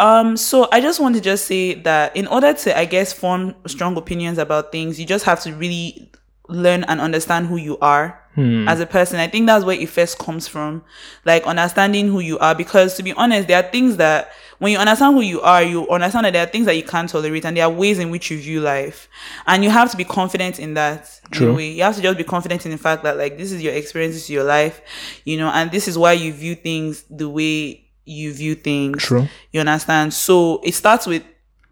Um 0.00 0.36
so 0.36 0.66
i 0.72 0.80
just 0.80 0.98
want 0.98 1.14
to 1.14 1.20
just 1.20 1.44
say 1.46 1.74
that 1.74 2.14
in 2.16 2.26
order 2.26 2.52
to 2.52 2.76
i 2.76 2.84
guess 2.84 3.12
form 3.12 3.54
strong 3.66 3.96
opinions 3.96 4.38
about 4.38 4.72
things 4.72 4.98
you 4.98 5.06
just 5.06 5.24
have 5.24 5.40
to 5.40 5.52
really 5.54 6.10
learn 6.48 6.82
and 6.84 7.00
understand 7.00 7.46
who 7.46 7.56
you 7.56 7.78
are 7.78 8.16
Hmm. 8.36 8.68
as 8.68 8.78
a 8.78 8.86
person 8.86 9.18
i 9.18 9.26
think 9.26 9.48
that's 9.48 9.64
where 9.64 9.76
it 9.76 9.88
first 9.88 10.16
comes 10.20 10.46
from 10.46 10.84
like 11.24 11.44
understanding 11.48 12.06
who 12.06 12.20
you 12.20 12.38
are 12.38 12.54
because 12.54 12.94
to 12.94 13.02
be 13.02 13.12
honest 13.14 13.48
there 13.48 13.58
are 13.58 13.68
things 13.68 13.96
that 13.96 14.30
when 14.60 14.70
you 14.70 14.78
understand 14.78 15.16
who 15.16 15.20
you 15.20 15.40
are 15.40 15.64
you 15.64 15.88
understand 15.88 16.24
that 16.26 16.32
there 16.34 16.44
are 16.44 16.48
things 16.48 16.66
that 16.66 16.76
you 16.76 16.84
can't 16.84 17.08
tolerate 17.10 17.44
and 17.44 17.56
there 17.56 17.64
are 17.64 17.70
ways 17.70 17.98
in 17.98 18.08
which 18.08 18.30
you 18.30 18.38
view 18.38 18.60
life 18.60 19.08
and 19.48 19.64
you 19.64 19.70
have 19.70 19.90
to 19.90 19.96
be 19.96 20.04
confident 20.04 20.60
in 20.60 20.74
that 20.74 21.10
True. 21.32 21.56
way. 21.56 21.72
you 21.72 21.82
have 21.82 21.96
to 21.96 22.02
just 22.02 22.16
be 22.16 22.22
confident 22.22 22.64
in 22.64 22.70
the 22.70 22.78
fact 22.78 23.02
that 23.02 23.16
like 23.18 23.36
this 23.36 23.50
is 23.50 23.60
your 23.64 23.74
experience 23.74 24.14
this 24.14 24.22
is 24.22 24.30
your 24.30 24.44
life 24.44 24.80
you 25.24 25.36
know 25.36 25.48
and 25.48 25.72
this 25.72 25.88
is 25.88 25.98
why 25.98 26.12
you 26.12 26.32
view 26.32 26.54
things 26.54 27.02
the 27.10 27.28
way 27.28 27.84
you 28.10 28.32
view 28.34 28.54
things 28.54 29.02
True. 29.02 29.28
you 29.52 29.60
understand? 29.60 30.12
So 30.12 30.60
it 30.64 30.74
starts 30.74 31.06
with 31.06 31.22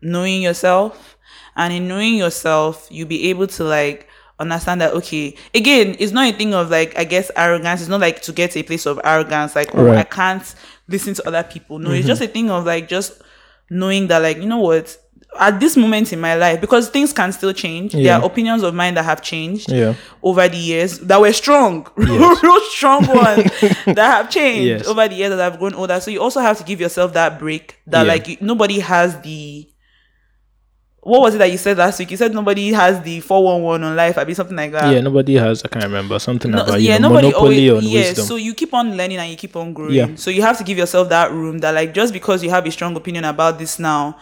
knowing 0.01 0.43
yourself. 0.43 1.17
And 1.57 1.73
in 1.73 1.89
knowing 1.89 2.15
yourself, 2.15 2.87
you'll 2.89 3.09
be 3.09 3.31
able 3.31 3.49
to 3.49 3.65
like 3.65 4.09
understand 4.39 4.81
that 4.81 4.95
okay, 4.95 5.35
again, 5.53 5.97
it's 5.99 6.13
not 6.13 6.33
a 6.33 6.37
thing 6.37 6.55
of 6.55 6.71
like 6.71 6.97
I 6.97 7.03
guess 7.03 7.33
arrogance. 7.35 7.81
It's 7.81 7.91
not 7.91 8.01
like 8.01 8.23
to 8.23 8.33
get 8.33 8.57
a 8.57 8.63
place 8.63 8.87
of 8.87 9.01
arrogance, 9.03 9.57
like, 9.57 9.75
oh, 9.75 9.91
I 9.91 10.05
can't 10.05 10.55
listen 10.87 11.15
to 11.15 11.27
other 11.27 11.43
people. 11.43 11.81
No, 11.81 11.91
it's 11.91 12.01
mm-hmm. 12.01 12.09
just 12.09 12.23
a 12.23 12.29
thing 12.29 12.49
of 12.51 12.65
like 12.65 12.87
just 12.87 13.21
knowing 13.71 14.07
that 14.07 14.23
like, 14.23 14.37
you 14.37 14.47
know 14.47 14.59
what, 14.59 14.97
at 15.39 15.61
this 15.61 15.77
moment 15.77 16.13
in 16.13 16.21
my 16.21 16.35
life, 16.35 16.61
because 16.61 16.89
things 16.89 17.13
can 17.13 17.33
still 17.33 17.53
change. 17.53 17.93
There 17.93 18.15
are 18.15 18.25
opinions 18.25 18.63
of 18.63 18.75
mine 18.75 18.95
that 18.95 19.05
have 19.05 19.23
changed 19.23 19.71
Yeah. 19.71 19.95
over 20.23 20.49
the 20.49 20.57
years 20.57 20.99
that 21.01 21.21
were 21.21 21.33
strong, 21.33 21.87
real 21.97 22.61
strong 22.71 23.07
ones 23.07 23.51
that 23.87 23.97
have 23.99 24.31
changed 24.31 24.67
Yes. 24.67 24.87
over 24.87 25.07
the 25.09 25.15
years 25.15 25.31
that 25.31 25.41
I've 25.41 25.59
grown 25.59 25.75
older. 25.75 26.01
So 26.01 26.11
you 26.11 26.21
also 26.21 26.41
have 26.41 26.59
to 26.59 26.65
give 26.65 26.81
yourself 26.81 27.13
that 27.15 27.39
break 27.39 27.79
that 27.87 28.03
Yeah. 28.03 28.09
like 28.13 28.29
you, 28.29 28.37
nobody 28.41 28.81
has 28.81 29.21
the. 29.23 29.69
What 31.01 31.21
was 31.23 31.35
it 31.37 31.39
that 31.39 31.51
you 31.51 31.57
said 31.57 31.79
last 31.79 31.99
week? 32.01 32.11
You 32.11 32.17
said 32.17 32.35
nobody 32.35 32.73
has 32.73 33.01
the 33.03 33.21
four 33.21 33.43
one 33.43 33.63
one 33.63 33.85
on 33.85 33.97
life. 33.97 34.19
I 34.19 34.25
be 34.25 34.35
something 34.35 34.57
like 34.57 34.73
that. 34.73 34.93
yeah, 34.93 35.01
nobody 35.01 35.37
has. 35.37 35.63
I 35.65 35.69
can't 35.69 35.85
remember 35.85 36.19
something 36.19 36.51
No, 36.51 36.65
about 36.65 36.81
yeah, 36.83 36.95
you 36.95 37.01
know, 37.01 37.09
nobody 37.09 37.29
monopoly 37.29 37.71
always, 37.71 37.87
on 37.87 37.91
yeah, 37.93 38.01
wisdom. 38.01 38.27
So 38.27 38.37
you 38.37 38.53
keep 38.53 38.75
on 38.75 38.97
learning 38.97 39.17
and 39.19 39.31
you 39.31 39.37
keep 39.37 39.55
on 39.57 39.73
growing. 39.73 39.95
Yeah. 39.95 40.09
So 40.17 40.31
you 40.31 40.43
have 40.43 40.59
to 40.59 40.65
give 40.65 40.77
yourself 40.77 41.09
that 41.11 41.31
room 41.31 41.59
that 41.61 41.71
like 41.75 41.95
just 41.95 42.13
because 42.13 42.43
you 42.43 42.51
have 42.51 42.67
a 42.67 42.71
strong 42.71 42.95
opinion 42.97 43.25
about 43.25 43.59
this 43.59 43.79
now, 43.79 44.19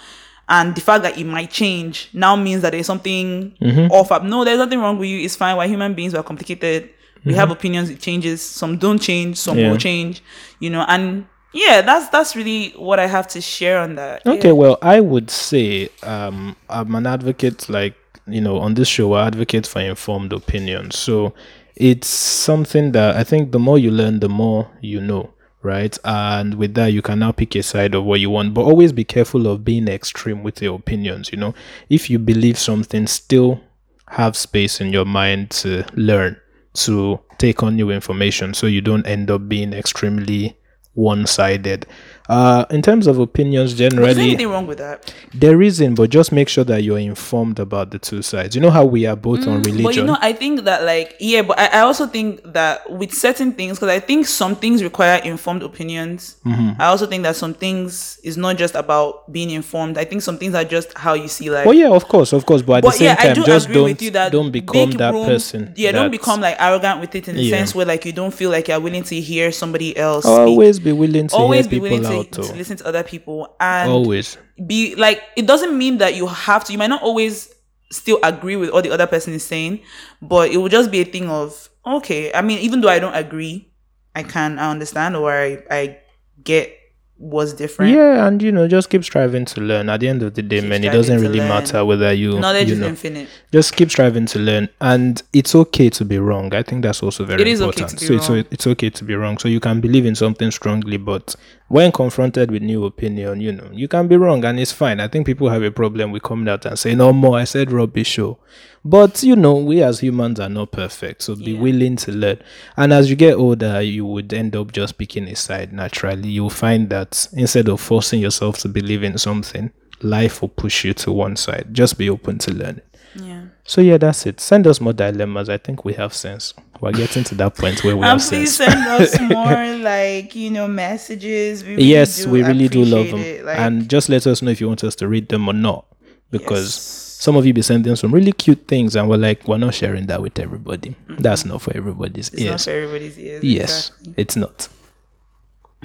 and 0.48 0.74
the 0.74 0.80
fact 0.80 1.02
that 1.02 1.18
it 1.18 1.24
might 1.24 1.50
change 1.50 2.08
now 2.12 2.36
means 2.36 2.62
that 2.62 2.70
there's 2.70 2.86
something 2.86 3.52
Mm-hmm. 3.60 3.90
off 3.92 4.12
up. 4.12 4.22
No, 4.22 4.44
there's 4.44 4.58
nothing 4.58 4.78
wrong 4.80 4.98
with 4.98 5.08
you. 5.08 5.18
It's 5.20 5.36
fine. 5.36 5.56
We're 5.56 5.66
human 5.68 5.94
beings. 5.94 6.14
We're 6.14 6.22
complicated. 6.22 6.90
We 7.24 7.34
have 7.34 7.50
opinions. 7.50 7.90
It 7.90 7.98
changes. 7.98 8.40
Some 8.42 8.78
don't 8.78 9.00
change. 9.00 9.36
Some 9.36 9.56
Mm-hmm. 9.56 9.64
Yeah. 9.64 9.70
will 9.72 9.78
change. 9.78 10.22
You 10.60 10.70
know, 10.70 10.84
and 10.86 11.26
yeah, 11.52 11.80
that's 11.82 12.08
that's 12.10 12.36
really 12.36 12.70
what 12.76 13.00
I 13.00 13.06
have 13.08 13.26
to 13.28 13.40
share 13.40 13.80
on 13.80 13.96
that. 13.96 14.24
Okay, 14.26 14.48
Yeah. 14.48 14.52
well, 14.52 14.78
I 14.82 15.00
would 15.00 15.30
say 15.30 15.88
um, 16.04 16.54
I'm 16.68 16.94
an 16.94 17.06
advocate, 17.06 17.68
like, 17.68 17.94
you 18.28 18.40
know, 18.40 18.58
on 18.58 18.74
this 18.74 18.86
show, 18.88 19.14
I 19.14 19.26
advocate 19.26 19.66
for 19.66 19.80
informed 19.80 20.32
opinions. 20.32 20.96
So 20.98 21.34
it's 21.74 22.08
something 22.08 22.92
that 22.92 23.16
I 23.16 23.24
think 23.24 23.50
the 23.52 23.58
more 23.58 23.78
you 23.78 23.90
learn, 23.90 24.20
the 24.20 24.28
more 24.28 24.70
you 24.80 25.00
know, 25.00 25.30
right? 25.66 25.98
And 26.04 26.54
with 26.54 26.74
that, 26.74 26.92
you 26.92 27.02
can 27.02 27.18
now 27.18 27.32
pick 27.32 27.54
a 27.56 27.62
side 27.62 27.94
of 27.94 28.04
what 28.04 28.20
you 28.20 28.30
want, 28.30 28.54
but 28.54 28.62
always 28.62 28.92
be 28.92 29.04
careful 29.04 29.46
of 29.46 29.64
being 29.64 29.88
extreme 29.88 30.42
with 30.42 30.62
your 30.62 30.76
opinions, 30.76 31.30
you 31.32 31.38
know? 31.38 31.54
If 31.90 32.08
you 32.08 32.18
believe 32.18 32.56
something, 32.56 33.06
still 33.06 33.60
have 34.08 34.36
space 34.36 34.80
in 34.80 34.92
your 34.92 35.04
mind 35.04 35.50
to 35.50 35.84
learn, 35.94 36.36
to 36.74 37.20
take 37.38 37.62
on 37.62 37.76
new 37.76 37.90
information, 37.90 38.54
so 38.54 38.66
you 38.66 38.80
don't 38.80 39.06
end 39.06 39.30
up 39.30 39.48
being 39.48 39.72
extremely 39.72 40.56
one-sided. 40.94 41.86
Uh, 42.28 42.64
in 42.70 42.82
terms 42.82 43.06
of 43.06 43.18
opinions, 43.18 43.72
Is 43.72 43.78
there 43.78 43.90
generally, 43.90 44.22
anything 44.22 44.48
wrong 44.48 44.66
with 44.66 44.78
that? 44.78 45.14
there 45.34 45.62
isn't, 45.62 45.94
but 45.94 46.10
just 46.10 46.32
make 46.32 46.48
sure 46.48 46.64
that 46.64 46.82
you're 46.82 46.98
informed 46.98 47.58
about 47.58 47.90
the 47.90 47.98
two 47.98 48.22
sides. 48.22 48.54
You 48.56 48.60
know 48.62 48.70
how 48.70 48.84
we 48.84 49.06
are 49.06 49.16
both 49.16 49.46
on 49.46 49.62
religion. 49.62 49.82
But 49.84 49.94
you 49.96 50.04
know, 50.04 50.16
I 50.20 50.32
think 50.32 50.64
that 50.64 50.82
like 50.84 51.16
yeah, 51.20 51.42
but 51.42 51.58
I, 51.58 51.66
I 51.66 51.80
also 51.80 52.06
think 52.06 52.42
that 52.52 52.90
with 52.90 53.12
certain 53.14 53.52
things, 53.52 53.78
because 53.78 53.90
I 53.90 54.00
think 54.00 54.26
some 54.26 54.56
things 54.56 54.82
require 54.82 55.20
informed 55.22 55.62
opinions. 55.62 56.36
Mm-hmm. 56.44 56.80
I 56.80 56.86
also 56.86 57.06
think 57.06 57.22
that 57.22 57.36
some 57.36 57.54
things 57.54 58.18
is 58.24 58.36
not 58.36 58.56
just 58.56 58.74
about 58.74 59.30
being 59.32 59.50
informed. 59.50 59.98
I 59.98 60.04
think 60.04 60.22
some 60.22 60.38
things 60.38 60.54
are 60.54 60.64
just 60.64 60.96
how 60.96 61.14
you 61.14 61.28
see 61.28 61.50
life. 61.50 61.66
well, 61.66 61.74
yeah, 61.74 61.90
of 61.90 62.08
course, 62.08 62.32
of 62.32 62.44
course, 62.46 62.62
but 62.62 62.78
at 62.78 62.82
but 62.82 62.90
the 62.92 62.98
same 62.98 63.04
yeah, 63.06 63.14
time, 63.16 63.30
I 63.30 63.34
do 63.34 63.44
just 63.44 63.66
agree 63.66 63.74
don't 63.74 63.84
with 63.84 64.02
you 64.02 64.10
that 64.10 64.32
don't 64.32 64.50
become 64.50 64.90
that 64.92 65.12
room- 65.12 65.26
person. 65.26 65.72
Yeah, 65.76 65.92
don't 65.92 66.10
become 66.10 66.40
like 66.40 66.56
arrogant 66.58 67.00
with 67.00 67.14
it 67.14 67.28
in 67.28 67.36
the 67.36 67.42
Yeah. 67.42 67.58
sense 67.58 67.74
where 67.74 67.86
like 67.86 68.04
you 68.04 68.12
don't 68.12 68.32
feel 68.34 68.50
like 68.50 68.68
you're 68.68 68.80
willing 68.80 69.04
to 69.04 69.20
hear 69.20 69.52
somebody 69.52 69.96
else. 69.96 70.24
speak. 70.24 70.32
Always 70.36 70.78
be 70.80 70.92
willing 70.92 71.28
to 71.28 71.36
Always 71.36 71.66
hear 71.66 71.70
be 71.70 71.76
people 71.76 71.88
willing 71.98 72.02
to, 72.02 72.08
out. 72.08 72.15
To 72.24 72.40
listen 72.54 72.76
to 72.76 72.86
other 72.86 73.02
people 73.02 73.56
and 73.60 73.90
Always. 73.90 74.38
be 74.66 74.94
like 74.94 75.22
it 75.36 75.46
doesn't 75.46 75.76
mean 75.76 75.98
that 75.98 76.14
you 76.14 76.26
have 76.26 76.64
to 76.64 76.72
you 76.72 76.78
might 76.78 76.88
not 76.88 77.02
always 77.02 77.52
still 77.90 78.18
agree 78.22 78.56
with 78.56 78.72
what 78.72 78.84
the 78.84 78.90
other 78.90 79.06
person 79.06 79.32
is 79.32 79.44
saying 79.44 79.80
but 80.20 80.50
it 80.50 80.56
will 80.56 80.68
just 80.68 80.90
be 80.90 81.00
a 81.00 81.04
thing 81.04 81.28
of 81.28 81.68
okay 81.86 82.32
i 82.34 82.42
mean 82.42 82.58
even 82.58 82.80
though 82.80 82.88
i 82.88 82.98
don't 82.98 83.14
agree 83.14 83.70
i 84.14 84.22
can 84.22 84.58
i 84.58 84.70
understand 84.70 85.16
or 85.16 85.30
i 85.32 85.62
i 85.70 85.98
get 86.42 86.72
what's 87.18 87.52
different. 87.54 87.94
Yeah, 87.94 88.26
and 88.26 88.42
you 88.42 88.52
know, 88.52 88.68
just 88.68 88.90
keep 88.90 89.02
striving 89.04 89.44
to 89.46 89.60
learn. 89.60 89.88
At 89.88 90.00
the 90.00 90.08
end 90.08 90.22
of 90.22 90.34
the 90.34 90.42
day, 90.42 90.60
Keep 90.60 90.68
man, 90.68 90.84
it 90.84 90.92
doesn't 90.92 91.20
really 91.20 91.38
learn. 91.38 91.48
matter 91.48 91.84
whether 91.84 92.12
you 92.12 92.38
knowledge 92.38 92.68
you 92.68 92.74
is 92.74 92.80
know, 92.80 92.88
infinite. 92.88 93.28
Just 93.52 93.74
keep 93.74 93.90
striving 93.90 94.26
to 94.26 94.38
learn 94.38 94.68
and 94.80 95.22
it's 95.32 95.54
okay 95.54 95.88
to 95.90 96.04
be 96.04 96.18
wrong. 96.18 96.54
I 96.54 96.62
think 96.62 96.82
that's 96.82 97.02
also 97.02 97.24
very 97.24 97.40
It 97.42 97.48
is 97.48 97.62
okay 97.62 97.82
important. 97.82 98.00
be 98.00 98.06
so 98.18 98.34
it's, 98.34 98.48
it's 98.52 98.66
okay 98.66 98.90
to 98.90 99.04
be 99.04 99.14
wrong. 99.14 99.38
So 99.38 99.48
you 99.48 99.60
can 99.60 99.80
believe 99.80 100.04
in 100.04 100.14
something 100.14 100.50
strongly 100.50 100.96
but 100.98 101.34
when 101.68 101.90
confronted 101.90 102.50
with 102.50 102.62
new 102.62 102.84
opinion 102.84 103.40
you 103.40 103.50
know 103.52 103.68
you 103.72 103.88
can 103.88 104.06
be 104.08 104.16
wrong 104.16 104.44
and 104.44 104.60
it's 104.60 104.72
fine. 104.72 105.00
I 105.00 105.08
think 105.08 105.26
people 105.26 105.48
have 105.48 105.62
a 105.62 105.70
problem 105.70 106.12
with 106.12 106.22
coming 106.22 106.48
out 106.48 106.64
and 106.66 106.78
saying 106.78 106.98
no 106.98 107.12
more 107.12 107.38
i 107.38 107.44
said 107.44 107.72
rubbish 107.72 108.06
show 108.08 108.38
but 108.86 109.22
you 109.22 109.34
know 109.36 109.54
we 109.56 109.82
as 109.82 110.00
humans 110.00 110.38
are 110.40 110.48
not 110.48 110.70
perfect 110.70 111.22
so 111.22 111.34
be 111.34 111.52
Yeah. 111.52 111.60
willing 111.60 111.96
to 111.96 112.12
learn 112.12 112.38
and 112.76 112.92
as 112.92 113.10
you 113.10 113.16
get 113.16 113.34
older 113.34 113.80
you 113.80 114.06
would 114.06 114.32
end 114.32 114.54
up 114.56 114.72
just 114.72 114.96
picking 114.98 115.26
a 115.28 115.34
side 115.36 115.72
naturally 115.72 116.28
you'll 116.28 116.50
find 116.50 116.88
that 116.90 117.26
instead 117.32 117.68
of 117.68 117.80
forcing 117.80 118.20
yourself 118.20 118.58
to 118.58 118.68
believe 118.68 119.02
in 119.02 119.18
something 119.18 119.70
life 120.02 120.40
will 120.40 120.48
push 120.50 120.84
you 120.84 120.94
to 120.94 121.10
one 121.10 121.36
side 121.36 121.66
just 121.72 121.98
be 121.98 122.08
open 122.08 122.38
to 122.38 122.52
learning 122.52 122.82
yeah 123.14 123.42
so 123.68 123.80
yeah, 123.80 123.96
that's 123.98 124.26
it. 124.26 124.38
Send 124.40 124.64
us 124.68 124.80
more 124.80 124.92
dilemmas. 124.92 125.48
I 125.48 125.56
think 125.58 125.84
we 125.84 125.92
have 125.94 126.14
sense. 126.14 126.54
We're 126.80 126.92
getting 126.92 127.24
to 127.24 127.34
that 127.34 127.56
point 127.56 127.82
where 127.82 127.96
we 127.96 128.06
and 128.06 128.20
have 128.20 128.28
please 128.30 128.56
sense. 128.56 128.72
send 128.72 128.86
us 128.86 129.20
more 129.28 129.76
like 129.78 130.36
you 130.36 130.50
know 130.50 130.68
messages 130.68 131.64
we 131.64 131.70
really 131.70 131.82
yes, 131.84 132.22
do 132.22 132.30
we 132.30 132.44
really 132.44 132.68
do 132.68 132.84
love 132.84 133.08
them. 133.10 133.44
Like, 133.44 133.58
and 133.58 133.88
just 133.90 134.08
let 134.08 134.24
us 134.28 134.40
know 134.40 134.52
if 134.52 134.60
you 134.60 134.68
want 134.68 134.84
us 134.84 134.94
to 134.96 135.08
read 135.08 135.28
them 135.30 135.48
or 135.48 135.52
not. 135.52 135.84
Because 136.30 136.76
Yes. 136.76 137.05
Some 137.26 137.34
of 137.36 137.44
you 137.44 137.52
be 137.52 137.60
sending 137.60 137.96
some 137.96 138.14
really 138.14 138.30
cute 138.30 138.68
things 138.68 138.94
and 138.94 139.08
we're 139.10 139.16
like, 139.16 139.48
we're 139.48 139.58
not 139.58 139.74
sharing 139.74 140.06
that 140.06 140.22
with 140.22 140.38
everybody. 140.38 140.94
That's 141.08 141.44
not 141.44 141.60
for 141.60 141.76
everybody's 141.76 142.28
it's 142.28 142.44
not 142.44 142.60
for 142.60 142.70
everybody's 142.70 143.18
ears 143.18 143.42
yes, 143.42 143.90
exactly. 143.90 144.14
it's 144.22 144.36
not. 144.36 144.68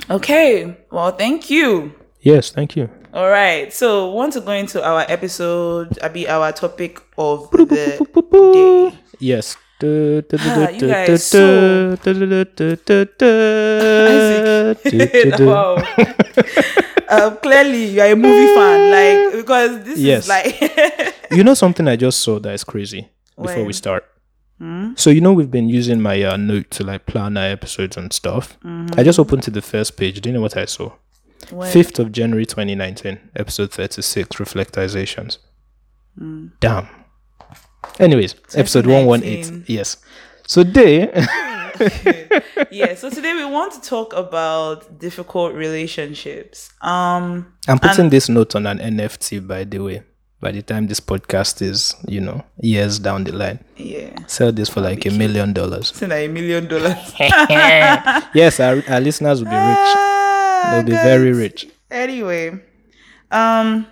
okay 0.09 0.77
well 0.91 1.11
thank 1.11 1.49
you 1.49 1.93
Yes, 2.23 2.51
thank 2.51 2.75
you. 2.75 2.87
All 3.15 3.29
right. 3.31 3.73
So, 3.73 4.11
want 4.11 4.33
to 4.33 4.41
go 4.41 4.51
into 4.51 4.77
our 4.85 5.01
episode, 5.09 5.97
I 6.03 6.07
be 6.09 6.29
our 6.29 6.51
topic 6.51 7.01
of 7.17 7.49
the 7.49 7.65
day. 7.65 7.97
Yes. 9.17 9.57
You 9.81 10.21
guys, 10.21 11.23
so- 11.25 11.97
wow. 15.41 15.75
um, 17.09 17.37
clearly, 17.37 17.85
you 17.85 18.01
are 18.01 18.11
a 18.11 18.15
movie 18.15 18.53
fan, 18.53 18.79
like 18.93 19.33
because 19.41 19.83
this 19.83 19.97
Yes. 19.97 20.23
is 20.23 20.29
like 20.29 20.53
you 21.31 21.43
know 21.43 21.53
something 21.53 21.87
I 21.87 21.95
just 21.95 22.21
saw 22.21 22.39
that 22.39 22.53
is 22.53 22.63
crazy 22.63 23.09
before 23.35 23.57
we 23.57 23.63
When? 23.65 23.73
start. 23.73 24.05
So 24.95 25.09
you 25.09 25.21
know 25.21 25.33
we've 25.33 25.49
been 25.49 25.69
using 25.69 25.99
my 26.01 26.21
uh, 26.21 26.37
note 26.37 26.69
to 26.71 26.83
like 26.83 27.07
plan 27.07 27.35
our 27.35 27.45
episodes 27.45 27.97
and 27.97 28.13
stuff. 28.13 28.57
I 28.63 29.01
just 29.03 29.17
opened 29.17 29.41
to 29.43 29.51
the 29.51 29.61
first 29.61 29.97
page. 29.97 30.21
Do 30.21 30.29
you 30.29 30.33
know 30.33 30.41
what 30.41 30.55
I 30.55 30.65
saw? 30.65 30.91
Fifth 31.71 31.97
of 31.97 32.11
January, 32.11 32.45
twenty 32.45 32.75
nineteen, 32.75 33.19
episode 33.35 33.71
thirty-six, 33.71 34.35
reflectizations. 34.35 35.39
Damn. 36.59 36.87
Anyways, 37.99 38.35
episode 38.53 38.85
one 38.85 39.05
one 39.07 39.23
eight. 39.23 39.51
Yes. 39.67 39.97
So 40.45 40.63
today, 40.63 41.07
yeah. 42.71 42.93
So 42.95 43.09
today 43.09 43.33
we 43.33 43.45
want 43.45 43.73
to 43.73 43.81
talk 43.81 44.13
about 44.13 44.99
difficult 44.99 45.53
relationships. 45.55 46.71
Um, 46.81 47.53
I'm 47.67 47.79
putting 47.79 48.09
this 48.09 48.29
note 48.29 48.55
on 48.55 48.67
an 48.67 48.77
NFT. 48.77 49.47
By 49.47 49.63
the 49.63 49.79
way, 49.79 50.03
by 50.41 50.51
the 50.51 50.61
time 50.61 50.87
this 50.87 50.99
podcast 50.99 51.61
is, 51.61 51.95
you 52.07 52.19
know, 52.19 52.43
years 52.59 52.99
down 52.99 53.23
the 53.23 53.31
line, 53.31 53.59
yeah, 53.77 54.09
sell 54.27 54.51
this 54.51 54.69
for 54.69 54.81
like 54.81 55.05
a 55.05 55.11
million 55.11 55.53
dollars. 55.53 55.91
it's 55.91 56.01
like 56.01 56.11
a 56.11 56.27
million 56.27 56.67
dollars. 56.67 56.95
yes, 57.19 58.59
our, 58.59 58.83
our 58.89 58.99
listeners 58.99 59.39
will 59.43 59.49
be 59.49 59.55
rich. 59.55 59.91
Ah, 59.95 60.69
They'll 60.71 60.83
be 60.85 60.91
guys. 60.93 61.03
very 61.03 61.31
rich. 61.33 61.67
Anyway, 61.89 62.59
um, 63.31 63.85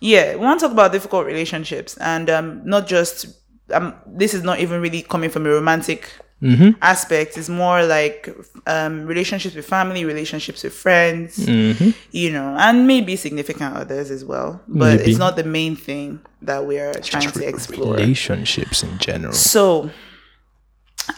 yeah, 0.00 0.34
we 0.34 0.40
want 0.40 0.60
to 0.60 0.66
talk 0.66 0.72
about 0.72 0.92
difficult 0.92 1.26
relationships, 1.26 1.96
and 1.98 2.30
um, 2.30 2.62
not 2.64 2.86
just 2.86 3.26
um, 3.72 3.94
this 4.06 4.34
is 4.34 4.42
not 4.42 4.60
even 4.60 4.80
really 4.80 5.02
coming 5.02 5.30
from 5.30 5.46
a 5.46 5.50
romantic 5.50 6.10
Mm-hmm. 6.40 6.78
aspect. 6.82 7.36
It's 7.36 7.48
more 7.48 7.84
like 7.84 8.28
um, 8.66 9.06
relationships 9.06 9.56
with 9.56 9.66
family, 9.66 10.04
relationships 10.04 10.62
with 10.62 10.72
friends, 10.72 11.36
Mm-hmm. 11.36 11.90
you 12.12 12.30
know, 12.30 12.54
and 12.58 12.86
maybe 12.86 13.16
significant 13.16 13.74
others 13.74 14.10
as 14.12 14.24
well. 14.24 14.60
But 14.68 14.98
Maybe. 14.98 15.10
it's 15.10 15.18
not 15.18 15.34
the 15.34 15.42
main 15.44 15.74
thing 15.74 16.20
that 16.42 16.64
we 16.64 16.78
are 16.78 16.94
trying 16.94 17.30
to 17.32 17.44
explore. 17.48 17.94
Relationships 17.94 18.84
in 18.84 18.98
general. 18.98 19.32
So, 19.32 19.90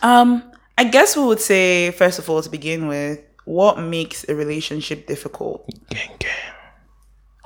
um, 0.03 0.43
I 0.79 0.85
guess 0.85 1.17
we 1.17 1.25
would 1.25 1.41
say 1.41 1.91
first 1.91 2.19
of 2.19 2.31
all 2.31 2.41
to 2.43 2.49
begin 2.49 2.87
with, 2.87 3.21
what 3.45 3.79
makes 3.79 4.27
a 4.29 4.35
relationship 4.35 5.07
difficult? 5.07 5.69
Gang, 5.91 6.13
gang. 6.19 6.31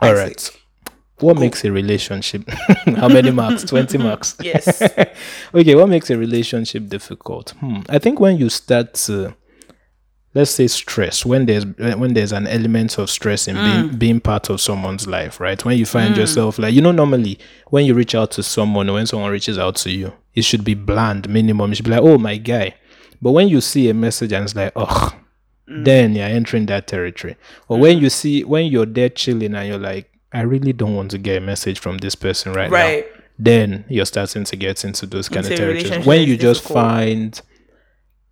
All 0.00 0.14
right. 0.14 0.50
What 1.20 1.38
makes 1.38 1.64
a 1.64 1.70
relationship? 1.70 2.48
How 2.96 3.09
many 3.09 3.31
marks? 3.31 3.62
20 3.64 3.98
marks. 3.98 4.37
Yes. 4.42 4.83
okay, 5.55 5.74
what 5.74 5.88
makes 5.88 6.11
a 6.11 6.18
relationship 6.18 6.88
difficult? 6.88 7.50
Hmm. 7.61 7.81
I 7.88 7.98
think 7.98 8.20
when 8.20 8.37
you 8.37 8.50
start 8.50 8.94
to 8.94 9.35
let's 10.35 10.50
say 10.50 10.66
stress, 10.66 11.24
when 11.24 11.46
there's 11.46 11.64
eh, 11.79 11.94
when 11.94 12.14
there's 12.14 12.33
an 12.33 12.46
element 12.46 12.98
of 12.98 13.09
stress 13.09 13.46
in 13.48 13.55
being 13.55 13.90
mm. 13.90 13.98
being 13.98 14.20
part 14.20 14.50
of 14.50 14.61
someone's 14.61 15.07
life, 15.07 15.40
right? 15.40 15.64
When 15.64 15.79
you 15.79 15.87
find 15.87 16.14
mm. 16.14 16.18
yourself 16.18 16.59
like 16.59 16.74
you 16.74 16.83
know, 16.83 16.92
normally 16.92 17.38
when 17.68 17.87
you 17.87 17.94
reach 17.94 18.14
out 18.14 18.33
to 18.33 18.42
someone 18.42 18.92
when 18.92 19.07
someone 19.07 19.31
reaches 19.31 19.59
out 19.59 19.77
to 19.77 19.90
you, 19.90 20.12
it 20.35 20.42
should 20.42 20.64
be 20.64 20.74
bland 20.74 21.29
minimum. 21.29 21.72
It 21.72 21.77
should 21.77 21.85
be 21.85 21.92
like, 21.92 22.03
oh 22.03 22.18
my 22.18 22.37
guy. 22.37 22.74
But 23.22 23.33
when 23.33 23.48
you 23.48 23.61
see 23.61 23.88
a 23.88 23.94
message 23.94 24.33
and 24.33 24.44
it's 24.44 24.55
like, 24.55 24.72
oh, 24.77 25.16
then 25.66 26.14
you're 26.14 26.27
entering 26.27 26.66
that 26.66 26.87
territory. 26.87 27.37
Or 27.68 27.79
when 27.79 27.98
you 27.98 28.11
see 28.11 28.44
when 28.44 28.66
you're 28.66 28.87
there 28.87 29.09
chilling 29.09 29.55
and 29.55 29.68
you're 29.68 29.79
like, 29.79 30.11
I 30.35 30.40
really 30.42 30.73
don't 30.73 30.94
want 30.94 31.11
to 31.12 31.18
get 31.18 31.37
a 31.38 31.40
message 31.40 31.79
from 31.79 31.99
this 31.99 32.14
person 32.16 32.53
right, 32.53 32.70
now 32.70 32.77
Right. 32.77 33.07
then 33.38 33.85
you're 33.88 34.05
starting 34.07 34.44
to 34.44 34.57
get 34.57 34.85
into 34.85 35.07
those 35.07 35.29
kind 35.29 35.47
of 35.47 35.53
Into 35.53 35.62
a 35.70 35.75
territories. 35.81 36.07
When 36.07 36.23
you 36.29 36.37
just 36.37 36.62
difficult. 36.62 36.85
find 36.85 37.40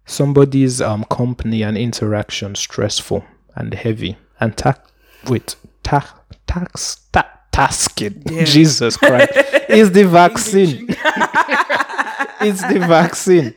somebody's 0.05 0.81
um 0.81 1.05
company 1.05 1.62
and 1.62 1.79
interaction 1.79 2.55
stressful 2.55 3.25
and 3.55 3.73
heavy 3.75 4.17
and 4.41 4.57
ta- 4.57 4.83
wait 5.29 5.55
ta- 5.85 6.21
tax 6.47 6.97
ta- 7.12 7.31
tasking 7.53 8.23
Jesus 8.45 8.97
Christ 8.97 9.31
it's 9.69 9.91
the 9.91 10.05
vaccine 10.21 10.87
it's 12.41 12.62
the 12.67 12.79
vaccine 12.81 13.55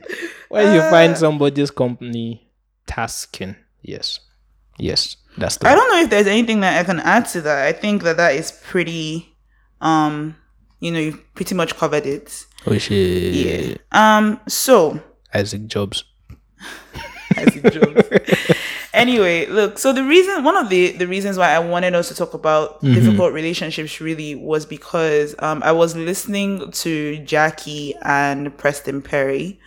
when 0.50 0.74
you 0.76 0.82
Uh. 0.82 0.90
find 0.92 1.18
somebody's 1.18 1.72
company 1.72 2.48
tasking 2.86 3.56
yes 3.82 4.20
yes 4.78 5.18
that's 5.38 5.58
the 5.58 5.68
I 5.68 5.76
don't 5.76 5.90
know 5.92 6.02
if 6.02 6.10
there's 6.10 6.28
anything 6.28 6.62
that 6.62 6.80
I 6.80 6.84
can 6.84 7.00
add 7.00 7.26
to 7.30 7.42
that. 7.42 7.66
I 7.68 7.74
think 7.74 8.04
that 8.04 8.18
that 8.18 8.36
is 8.36 8.52
pretty, 8.52 9.36
um, 9.82 10.38
you 10.80 10.92
know, 10.92 11.00
you've 11.00 11.36
pretty 11.36 11.56
much 11.56 11.76
covered 11.76 12.06
it. 12.06 12.46
oh 12.66 12.78
shit 12.78 13.34
Yeah. 13.34 13.78
Um, 13.92 14.40
so 14.48 15.00
Isaac 15.34 15.68
Jobs 15.68 16.06
it 17.38 17.74
jokes. 17.74 18.48
anyway, 18.94 19.46
look. 19.48 19.78
So 19.78 19.92
the 19.94 20.04
reason, 20.04 20.44
one 20.44 20.56
of 20.56 20.70
the 20.70 20.92
the 20.94 21.08
reasons 21.08 21.38
why 21.38 21.50
I 21.54 21.60
wanted 21.60 21.96
us 21.96 22.08
to 22.10 22.16
talk 22.16 22.34
about 22.34 22.82
difficult 22.82 23.34
relationships 23.34 24.00
really 24.00 24.36
was 24.36 24.66
because 24.66 25.36
um 25.40 25.62
I 25.64 25.72
was 25.72 25.96
listening 25.96 26.72
to 26.72 27.18
Jackie 27.26 27.94
and 28.04 28.56
Preston 28.58 29.02
Perry. 29.02 29.60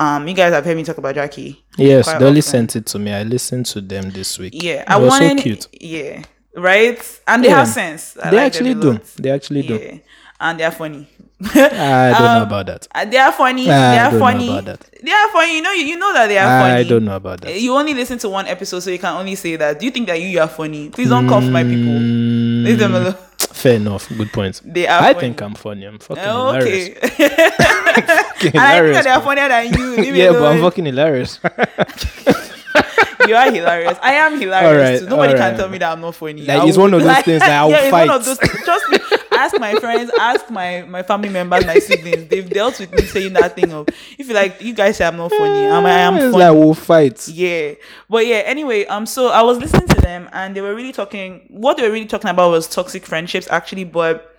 Um, 0.00 0.26
you 0.26 0.34
guys 0.34 0.52
have 0.54 0.64
heard 0.64 0.76
me 0.78 0.84
talk 0.84 0.96
about 0.98 1.14
Jackie. 1.14 1.62
Yes, 1.76 2.06
Dolly 2.06 2.26
often. 2.38 2.42
sent 2.42 2.76
it 2.76 2.86
to 2.86 2.98
me. 2.98 3.12
I 3.12 3.22
listened 3.22 3.66
to 3.66 3.80
them 3.82 4.10
this 4.10 4.38
week. 4.38 4.54
Yeah, 4.56 4.82
I 4.86 4.96
was 4.96 5.10
wanted. 5.10 5.36
so 5.38 5.42
cute. 5.42 5.66
Yeah, 5.78 6.22
right. 6.56 7.20
And 7.28 7.44
they 7.44 7.48
Yeah. 7.48 7.56
have 7.58 7.68
sense. 7.68 8.16
I 8.22 8.30
They 8.30 8.36
like 8.38 8.46
actually 8.46 8.74
do. 8.74 8.98
They 9.18 9.30
actually 9.30 9.62
do. 9.62 9.74
Yeah. 9.74 9.98
and 10.40 10.58
they 10.58 10.64
are 10.64 10.70
funny. 10.70 11.06
I 11.42 12.12
don't 12.12 12.20
know 12.22 12.36
Um, 12.36 12.42
about 12.42 12.66
that. 12.66 12.88
Uh, 12.94 13.04
They 13.06 13.16
are 13.16 13.32
funny. 13.32 13.62
I 13.62 13.66
they 13.66 13.98
are 13.98 14.10
don't 14.10 14.18
know 14.20 14.26
funny. 14.26 14.48
about 14.58 14.64
that. 14.66 14.80
They 15.02 15.10
are 15.12 15.28
funny. 15.32 15.56
You 15.56 15.62
know, 15.62 15.72
you, 15.72 15.84
you 15.86 15.98
know 15.98 16.12
that 16.12 16.26
they 16.26 16.38
are 16.38 16.60
funny. 16.60 16.74
I 16.74 16.82
don't 16.84 17.04
know 17.04 17.16
about 17.16 17.40
that. 17.42 17.58
You 17.60 17.74
only 17.74 17.94
listen 17.94 18.18
to 18.18 18.28
one 18.28 18.46
episode, 18.46 18.80
so 18.80 18.90
you 18.90 18.98
can 18.98 19.14
only 19.16 19.34
say 19.36 19.56
that. 19.56 19.78
Do 19.80 19.86
you 19.86 19.90
think 19.92 20.06
that 20.08 20.20
you, 20.20 20.28
you 20.28 20.40
are 20.40 20.48
funny? 20.48 20.90
Please 20.90 21.08
don't 21.08 21.26
cough, 21.28 21.44
my 21.44 21.62
people. 21.64 21.92
Mm, 21.92 22.64
Leave 22.64 22.78
them 22.78 22.94
alone. 22.94 23.14
Fair 23.38 23.74
enough. 23.76 24.08
Good 24.08 24.32
point. 24.32 24.60
They 24.64 24.86
are. 24.86 25.00
I 25.00 25.12
funny. 25.14 25.20
think 25.20 25.40
I'm 25.42 25.54
funny. 25.54 25.84
I'm 25.86 25.98
fucking 25.98 26.22
Oh, 26.26 26.52
hilarious. 26.52 26.96
okay. 27.04 27.28
Fucking 27.90 27.96
and 27.96 28.10
I 28.14 28.32
think 28.32 28.54
hilarious, 28.54 28.96
that 28.96 29.04
they 29.04 29.10
are 29.10 29.20
funnier 29.22 29.48
than 29.48 29.72
you. 29.74 30.12
Yeah, 30.14 30.32
but 30.32 30.44
I'm 30.52 30.60
fucking 30.60 30.84
hilarious. 30.86 31.40
You 33.28 33.36
are 33.36 33.52
hilarious. 33.52 33.98
I 34.02 34.14
am 34.14 34.40
hilarious 34.40 34.72
Alright, 34.72 34.98
too. 35.00 35.06
Nobody 35.06 35.34
can 35.34 35.56
tell 35.56 35.68
me 35.68 35.78
that 35.78 35.92
I'm 35.92 36.00
not 36.00 36.14
funny. 36.14 36.42
Like, 36.42 36.66
it's 36.66 36.78
one 36.78 36.92
of 36.94 37.02
those 37.02 37.18
things 37.22 37.40
that 37.40 37.50
I 37.50 37.64
will 37.64 37.70
yeah, 37.70 37.82
it's 37.82 37.92
one 37.92 38.10
of 38.10 38.24
those. 38.24 38.38
Trust 38.38 38.90
me. 38.90 38.98
Ask 39.32 39.58
my 39.60 39.74
friends, 39.74 40.10
ask 40.18 40.50
my 40.50 40.82
my 40.82 41.02
family 41.02 41.28
members, 41.28 41.64
my 41.64 41.78
siblings. 41.78 42.28
They've 42.28 42.48
dealt 42.48 42.80
with 42.80 42.92
me 42.92 43.02
saying 43.02 43.32
that 43.34 43.54
thing 43.54 43.72
of 43.72 43.88
if 44.18 44.28
you 44.28 44.34
like, 44.34 44.60
you 44.60 44.74
guys 44.74 44.96
say 44.96 45.06
I'm 45.06 45.16
not 45.16 45.30
funny. 45.30 45.66
I'm, 45.66 45.86
I 45.86 45.90
am 45.90 46.16
funny. 46.16 46.32
like 46.32 46.54
we'll 46.54 46.74
fight. 46.74 47.28
Yeah. 47.28 47.74
But 48.08 48.26
yeah, 48.26 48.42
anyway, 48.46 48.84
um 48.86 49.06
so 49.06 49.28
I 49.28 49.42
was 49.42 49.58
listening 49.58 49.88
to 49.88 50.00
them 50.00 50.28
and 50.32 50.54
they 50.54 50.60
were 50.60 50.74
really 50.74 50.92
talking 50.92 51.46
what 51.48 51.76
they 51.76 51.84
were 51.84 51.92
really 51.92 52.06
talking 52.06 52.30
about 52.30 52.50
was 52.50 52.68
toxic 52.68 53.06
friendships 53.06 53.48
actually, 53.50 53.84
but 53.84 54.36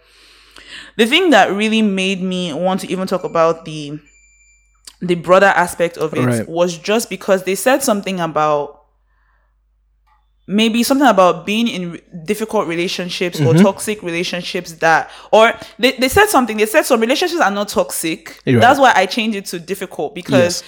the 0.98 1.06
thing 1.06 1.30
that 1.32 1.52
really 1.52 1.82
made 1.82 2.22
me 2.22 2.54
want 2.54 2.82
to 2.82 2.92
even 2.92 3.08
talk 3.08 3.24
about 3.24 3.66
the 3.66 4.00
the 5.02 5.16
broader 5.16 5.48
aspect 5.48 5.98
of 5.98 6.14
it 6.14 6.26
Right. 6.26 6.48
was 6.48 6.78
just 6.78 7.10
because 7.10 7.44
they 7.44 7.56
said 7.56 7.82
something 7.84 8.20
about 8.20 8.81
maybe 10.60 10.84
something 10.84 11.08
about 11.08 11.46
being 11.46 11.68
in 11.68 12.02
difficult 12.26 12.68
relationships 12.68 13.40
or 13.40 13.52
Mm-hmm. 13.54 13.64
toxic 13.64 14.02
relationships 14.04 14.74
that 14.86 15.10
or 15.32 15.54
they, 15.80 15.92
they 15.94 16.10
said 16.10 16.28
something 16.28 16.58
they 16.58 16.66
said 16.66 16.84
some 16.84 17.00
relationships 17.00 17.42
are 17.42 17.52
not 17.52 17.68
toxic 17.70 18.40
You're 18.46 18.60
that's 18.60 18.80
why 18.80 18.92
i 18.96 19.06
changed 19.06 19.38
it 19.38 19.46
to 19.52 19.60
difficult 19.60 20.14
because 20.16 20.64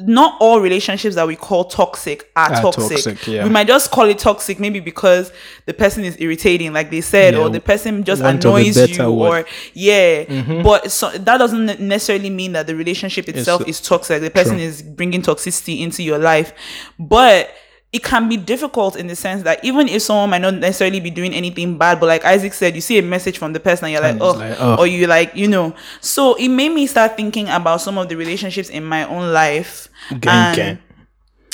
not 0.00 0.36
all 0.40 0.60
relationships 0.60 1.14
that 1.16 1.26
we 1.26 1.36
call 1.36 1.64
toxic 1.64 2.30
are, 2.36 2.52
Are 2.52 2.62
toxic, 2.62 2.96
toxic, 3.04 3.26
yeah. 3.26 3.44
we 3.44 3.50
might 3.50 3.66
just 3.66 3.90
call 3.90 4.06
it 4.06 4.18
toxic 4.18 4.58
maybe 4.58 4.80
because 4.80 5.32
the 5.66 5.74
person 5.74 6.04
is 6.04 6.16
irritating 6.20 6.72
like 6.72 6.90
they 6.90 7.00
said 7.00 7.34
Yeah, 7.34 7.40
or 7.40 7.48
the 7.50 7.60
person 7.60 8.04
just 8.04 8.22
want 8.22 8.44
of 8.44 8.52
a 8.52 8.56
annoys 8.56 8.76
you 8.98 9.12
word. 9.12 9.44
or 9.44 9.48
yeah 9.74 10.62
but 10.62 10.90
so 10.90 11.10
that 11.10 11.38
doesn't 11.38 11.80
necessarily 11.80 12.30
mean 12.30 12.52
that 12.52 12.66
the 12.66 12.74
relationship 12.76 13.28
itself 13.28 13.66
is 13.68 13.80
toxic 13.80 14.20
the 14.22 14.30
person 14.30 14.56
True. 14.56 14.64
is 14.64 14.82
bringing 14.82 15.22
toxicity 15.22 15.80
into 15.80 16.02
your 16.02 16.18
life 16.18 16.52
but 16.98 17.50
it 17.92 18.04
can 18.04 18.28
be 18.28 18.36
difficult 18.36 18.94
in 18.94 19.08
the 19.08 19.16
sense 19.16 19.42
that 19.42 19.64
even 19.64 19.88
if 19.88 20.02
someone 20.02 20.30
might 20.30 20.42
not 20.42 20.54
necessarily 20.54 21.00
be 21.00 21.10
doing 21.10 21.34
anything 21.34 21.76
bad, 21.76 21.98
but 21.98 22.06
like 22.06 22.24
Isaac 22.24 22.52
said, 22.52 22.76
you 22.76 22.80
see 22.80 22.98
a 22.98 23.02
message 23.02 23.36
from 23.36 23.52
the 23.52 23.58
person 23.58 23.86
and 23.86 23.92
you're 23.92 24.02
like, 24.02 24.20
oh, 24.20 24.32
like, 24.32 24.56
oh. 24.60 24.76
or 24.76 24.86
you 24.86 25.08
like, 25.08 25.34
you 25.34 25.48
know. 25.48 25.74
So 26.00 26.34
it 26.34 26.48
made 26.48 26.68
me 26.68 26.86
start 26.86 27.16
thinking 27.16 27.48
about 27.48 27.80
some 27.80 27.98
of 27.98 28.08
the 28.08 28.16
relationships 28.16 28.68
in 28.68 28.84
my 28.84 29.04
own 29.04 29.32
life 29.32 29.88
gang. 30.20 30.78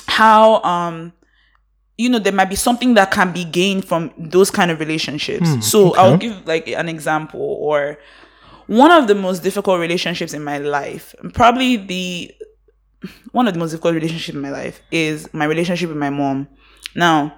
how 0.06 0.62
um 0.62 1.12
you 1.98 2.08
know 2.08 2.18
there 2.18 2.32
might 2.32 2.50
be 2.50 2.56
something 2.56 2.94
that 2.94 3.10
can 3.10 3.32
be 3.32 3.44
gained 3.44 3.84
from 3.84 4.12
those 4.16 4.50
kind 4.50 4.70
of 4.70 4.80
relationships 4.80 5.48
so 5.68 5.90
okay. 5.90 6.00
i'll 6.00 6.16
give 6.16 6.46
like 6.46 6.68
an 6.68 6.88
example 6.88 7.40
or 7.40 7.98
one 8.66 8.90
of 8.90 9.08
the 9.08 9.14
most 9.14 9.42
difficult 9.42 9.80
relationships 9.80 10.32
in 10.32 10.42
my 10.42 10.58
life 10.58 11.14
probably 11.34 11.76
the 11.76 12.32
one 13.32 13.46
of 13.46 13.54
the 13.54 13.60
most 13.60 13.70
difficult 13.70 13.94
relationships 13.94 14.34
in 14.34 14.40
my 14.40 14.50
life 14.50 14.80
is 14.90 15.32
my 15.32 15.44
relationship 15.44 15.88
with 15.88 15.98
my 15.98 16.10
mom 16.10 16.48
now 16.94 17.34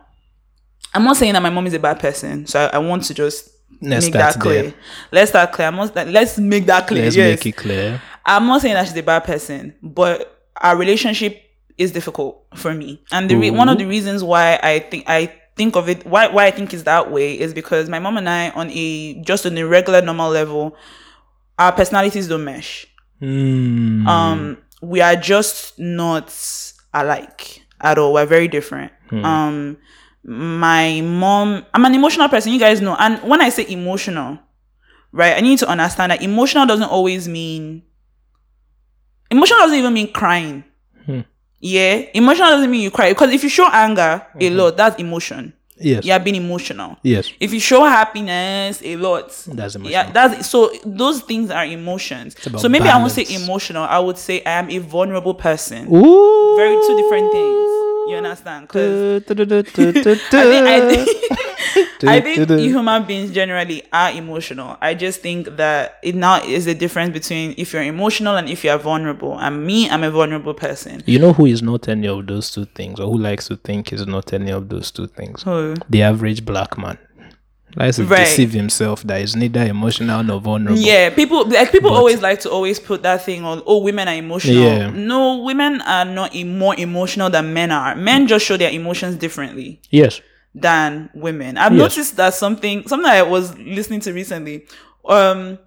i'm 0.95 1.05
not 1.05 1.17
saying 1.17 1.33
that 1.33 1.43
my 1.43 1.51
mom 1.51 1.67
is 1.67 1.75
a 1.75 1.79
bad 1.79 1.99
person 1.99 2.47
so 2.47 2.61
i, 2.61 2.77
I 2.77 2.79
want 2.79 3.05
to 3.05 3.15
just 3.15 3.51
Let's 3.81 4.07
make 4.07 4.15
that 4.15 4.41
clear 4.41 4.63
there. 4.63 4.75
let's 5.13 5.31
start 5.31 5.53
clear 5.53 5.69
I'm 5.69 5.77
not, 5.77 5.95
let's 5.95 6.39
make 6.39 6.67
that 6.67 6.89
clear 6.89 7.05
Let's 7.05 7.17
yes. 7.17 7.39
make 7.39 7.47
it 7.47 7.57
clear. 7.57 8.03
I'm 8.25 8.47
not 8.47 8.61
saying 8.61 8.75
that 8.75 8.87
she's 8.89 8.97
a 8.97 9.03
bad 9.03 9.25
person, 9.25 9.75
but 9.83 10.43
our 10.57 10.77
relationship 10.77 11.43
is 11.77 11.93
difficult 11.93 12.45
for 12.55 12.75
me. 12.75 13.01
And 13.13 13.31
the 13.31 13.37
re- 13.37 13.51
one 13.51 13.69
of 13.69 13.79
the 13.79 13.87
reasons 13.87 14.25
why 14.25 14.59
I 14.63 14.81
think 14.81 15.05
I 15.07 15.33
think 15.57 15.77
of 15.77 15.89
it 15.89 16.05
why 16.05 16.27
why 16.29 16.47
I 16.47 16.51
think 16.51 16.75
is 16.75 16.85
that 16.85 17.11
way 17.11 17.39
is 17.39 17.55
because 17.55 17.89
my 17.89 17.99
mom 17.99 18.17
and 18.17 18.29
I 18.29 18.51
on 18.51 18.71
a 18.71 19.15
just 19.23 19.47
on 19.47 19.57
a 19.57 19.67
regular 19.67 20.03
normal 20.03 20.31
level, 20.31 20.77
our 21.59 21.73
personalities 21.73 22.29
don't 22.29 22.45
mesh. 22.45 22.87
Mm. 23.23 24.07
Um, 24.07 24.59
we 24.83 25.01
are 25.01 25.17
just 25.17 25.79
not 25.79 26.35
alike 26.95 27.63
at 27.81 27.99
all. 27.99 28.13
We're 28.15 28.27
very 28.27 28.49
different. 28.49 28.93
Hmm. 29.11 29.25
Um, 29.25 29.77
my 30.25 31.01
mom, 31.01 31.65
I'm 31.73 31.85
an 31.85 31.95
emotional 31.95 32.29
person. 32.29 32.53
You 32.53 32.59
guys 32.59 32.81
know, 32.81 32.97
and 32.99 33.23
when 33.23 33.41
I 33.41 33.49
say 33.49 33.67
emotional, 33.69 34.39
right, 35.13 35.37
I 35.37 35.41
need 35.41 35.59
to 35.61 35.69
understand 35.69 36.13
that 36.13 36.23
emotional 36.23 36.67
doesn't 36.67 36.91
always 36.91 37.29
mean. 37.29 37.83
Emotional 39.31 39.59
doesn't 39.61 39.79
even 39.79 39.93
mean 39.93 40.13
crying. 40.13 40.65
Hmm. 41.05 41.21
Yeah, 41.61 42.05
emotional 42.15 42.51
doesn't 42.51 42.71
mean 42.71 42.83
you 42.83 42.91
cry 42.91 43.11
because 43.11 43.33
if 43.33 43.43
you 43.43 43.49
show 43.49 43.69
anger 43.71 44.27
a 44.35 44.39
mm-hmm. 44.39 44.57
lot, 44.57 44.77
that's 44.77 45.01
emotion. 45.01 45.53
Yes. 45.81 46.05
You're 46.05 46.19
being 46.19 46.37
emotional. 46.37 46.97
Yes. 47.03 47.31
If 47.41 47.53
you 47.53 47.61
show 47.61 47.85
happiness 47.85 48.81
a 48.85 48.97
lot, 48.97 49.29
That's 49.47 49.75
emotional. 49.77 49.91
yeah, 49.91 50.11
that's 50.11 50.49
so 50.49 50.71
those 50.85 51.21
things 51.23 51.51
are 51.51 51.65
emotions. 51.65 52.37
So 52.61 52.69
maybe 52.69 52.89
I 52.89 52.97
won't 52.99 53.13
say 53.13 53.27
emotional. 53.35 53.85
I 53.85 53.99
would 53.99 54.19
say 54.19 54.43
I 54.45 54.53
am 54.59 54.71
a 54.71 54.79
vulnerable 54.79 55.35
person. 55.35 55.87
Ooh. 55.95 56.57
Very 56.57 56.75
two 56.87 56.97
different 56.97 57.33
things. 57.33 57.69
You 58.09 58.17
understand? 58.17 58.69
Because 58.69 59.23
I 59.31 60.77
I 60.77 60.81
think, 60.91 62.05
I 62.05 62.21
think 62.21 62.49
human 62.61 63.05
beings 63.05 63.31
generally 63.33 63.83
are 63.93 64.11
emotional. 64.11 64.77
I 64.81 64.95
just 64.95 65.21
think 65.21 65.57
that 65.57 65.99
it 66.03 66.15
now 66.15 66.43
is 66.43 66.65
the 66.65 66.75
difference 66.75 67.13
between 67.13 67.55
if 67.59 67.73
you're 67.73 67.83
emotional 67.83 68.37
and 68.37 68.49
if 68.49 68.65
you're 68.65 68.79
vulnerable. 68.79 69.39
And 69.39 69.67
me, 69.67 69.89
I'm 69.91 70.03
a 70.05 70.11
vulnerable 70.11 70.55
person. 70.55 71.03
You 71.07 71.19
know 71.19 71.33
who 71.33 71.47
is 71.47 71.63
not 71.63 71.89
any 71.89 72.07
of 72.09 72.27
those 72.27 72.51
two 72.51 72.65
things, 72.67 73.01
or 73.01 73.11
who 73.11 73.19
likes 73.19 73.49
to 73.49 73.57
think 73.57 73.93
is 73.93 74.07
not 74.07 74.33
any 74.33 74.51
of 74.51 74.69
those 74.69 74.91
two 74.91 75.07
things? 75.09 75.43
Who? 75.43 75.75
The 75.89 76.03
average 76.03 76.45
black 76.45 76.79
man 76.79 76.99
likes 77.77 77.97
to 77.97 78.05
Right. 78.05 78.25
deceive 78.25 78.53
himself 78.53 79.03
that 79.05 79.21
he's 79.21 79.37
neither 79.37 79.63
emotional 79.65 80.23
nor 80.23 80.41
vulnerable. 80.41 80.81
Yeah, 80.81 81.11
people 81.11 81.47
like 81.49 81.71
people 81.73 81.91
always 81.91 82.21
like 82.23 82.41
to 82.41 82.51
always 82.51 82.79
put 82.81 83.03
that 83.03 83.25
thing 83.25 83.45
on. 83.45 83.63
Oh, 83.67 83.79
women 83.79 84.09
are 84.09 84.15
emotional. 84.15 84.63
Yeah. 84.63 84.91
No, 84.91 85.39
women 85.43 85.81
are 85.83 86.05
not 86.05 86.35
more 86.35 86.75
emotional 86.79 87.31
than 87.31 87.53
men 87.53 87.71
are. 87.71 87.95
Men 87.95 88.27
just 88.27 88.45
show 88.47 88.57
their 88.57 88.71
emotions 88.71 89.17
differently. 89.17 89.81
Yes. 89.91 90.21
than 90.55 91.09
women. 91.15 91.57
I've 91.59 91.73
Yes. 91.73 91.79
noticed 91.79 92.17
that 92.17 92.35
something 92.35 92.83
something 92.89 93.09
I 93.09 93.23
was 93.23 93.57
listening 93.59 94.01
to 94.01 94.13
recently. 94.13 94.65
Um 95.09 95.59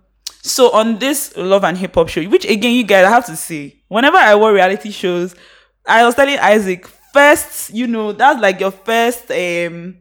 so 0.42 0.72
on 0.72 0.98
this 0.98 1.34
love 1.38 1.64
and 1.64 1.78
hip 1.78 1.94
hop 1.96 2.10
show, 2.10 2.22
which 2.24 2.46
again 2.46 2.74
you 2.74 2.84
guys 2.84 3.06
I 3.06 3.10
have 3.10 3.26
to 3.28 3.36
say, 3.38 3.76
whenever 3.88 4.18
I 4.18 4.34
watch 4.36 4.54
reality 4.56 4.92
shows, 4.92 5.34
I 5.88 6.04
was 6.04 6.16
telling 6.16 6.38
Isaac, 6.40 6.88
first, 7.14 7.70
you 7.74 7.88
know, 7.88 8.12
that's 8.12 8.42
like 8.42 8.60
your 8.60 8.72
first 8.72 9.32
um 9.32 9.96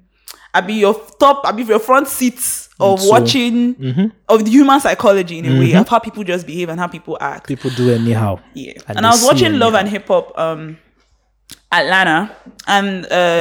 I 0.53 0.61
be 0.61 0.75
your 0.75 0.95
top, 1.19 1.43
I 1.45 1.53
be 1.53 1.63
your 1.63 1.79
front 1.79 2.09
seats 2.09 2.69
of 2.81 3.01
So- 3.01 3.09
watching 3.11 4.13
of 4.29 4.45
the 4.45 4.51
human 4.51 4.81
psychology 4.81 5.39
in 5.39 5.47
a 5.47 5.59
way 5.61 5.73
of 5.75 5.89
how 5.89 5.99
people 5.99 6.25
just 6.25 6.47
behave 6.47 6.69
and 6.69 6.81
how 6.81 6.89
people 6.89 7.17
act. 7.21 7.47
People 7.47 7.71
do 7.71 7.91
anyhow. 7.93 8.41
Yeah. 8.55 8.73
And 8.89 8.99
And, 8.99 9.07
I 9.07 9.11
was 9.11 9.23
watching 9.25 9.47
and 9.49 9.59
Love 9.59 9.75
and 9.75 9.89
Hip 9.89 10.09
Hop 10.09 10.37
um 10.39 10.79
Atlanta 11.73 12.35
and 12.67 13.07
uh 13.07 13.41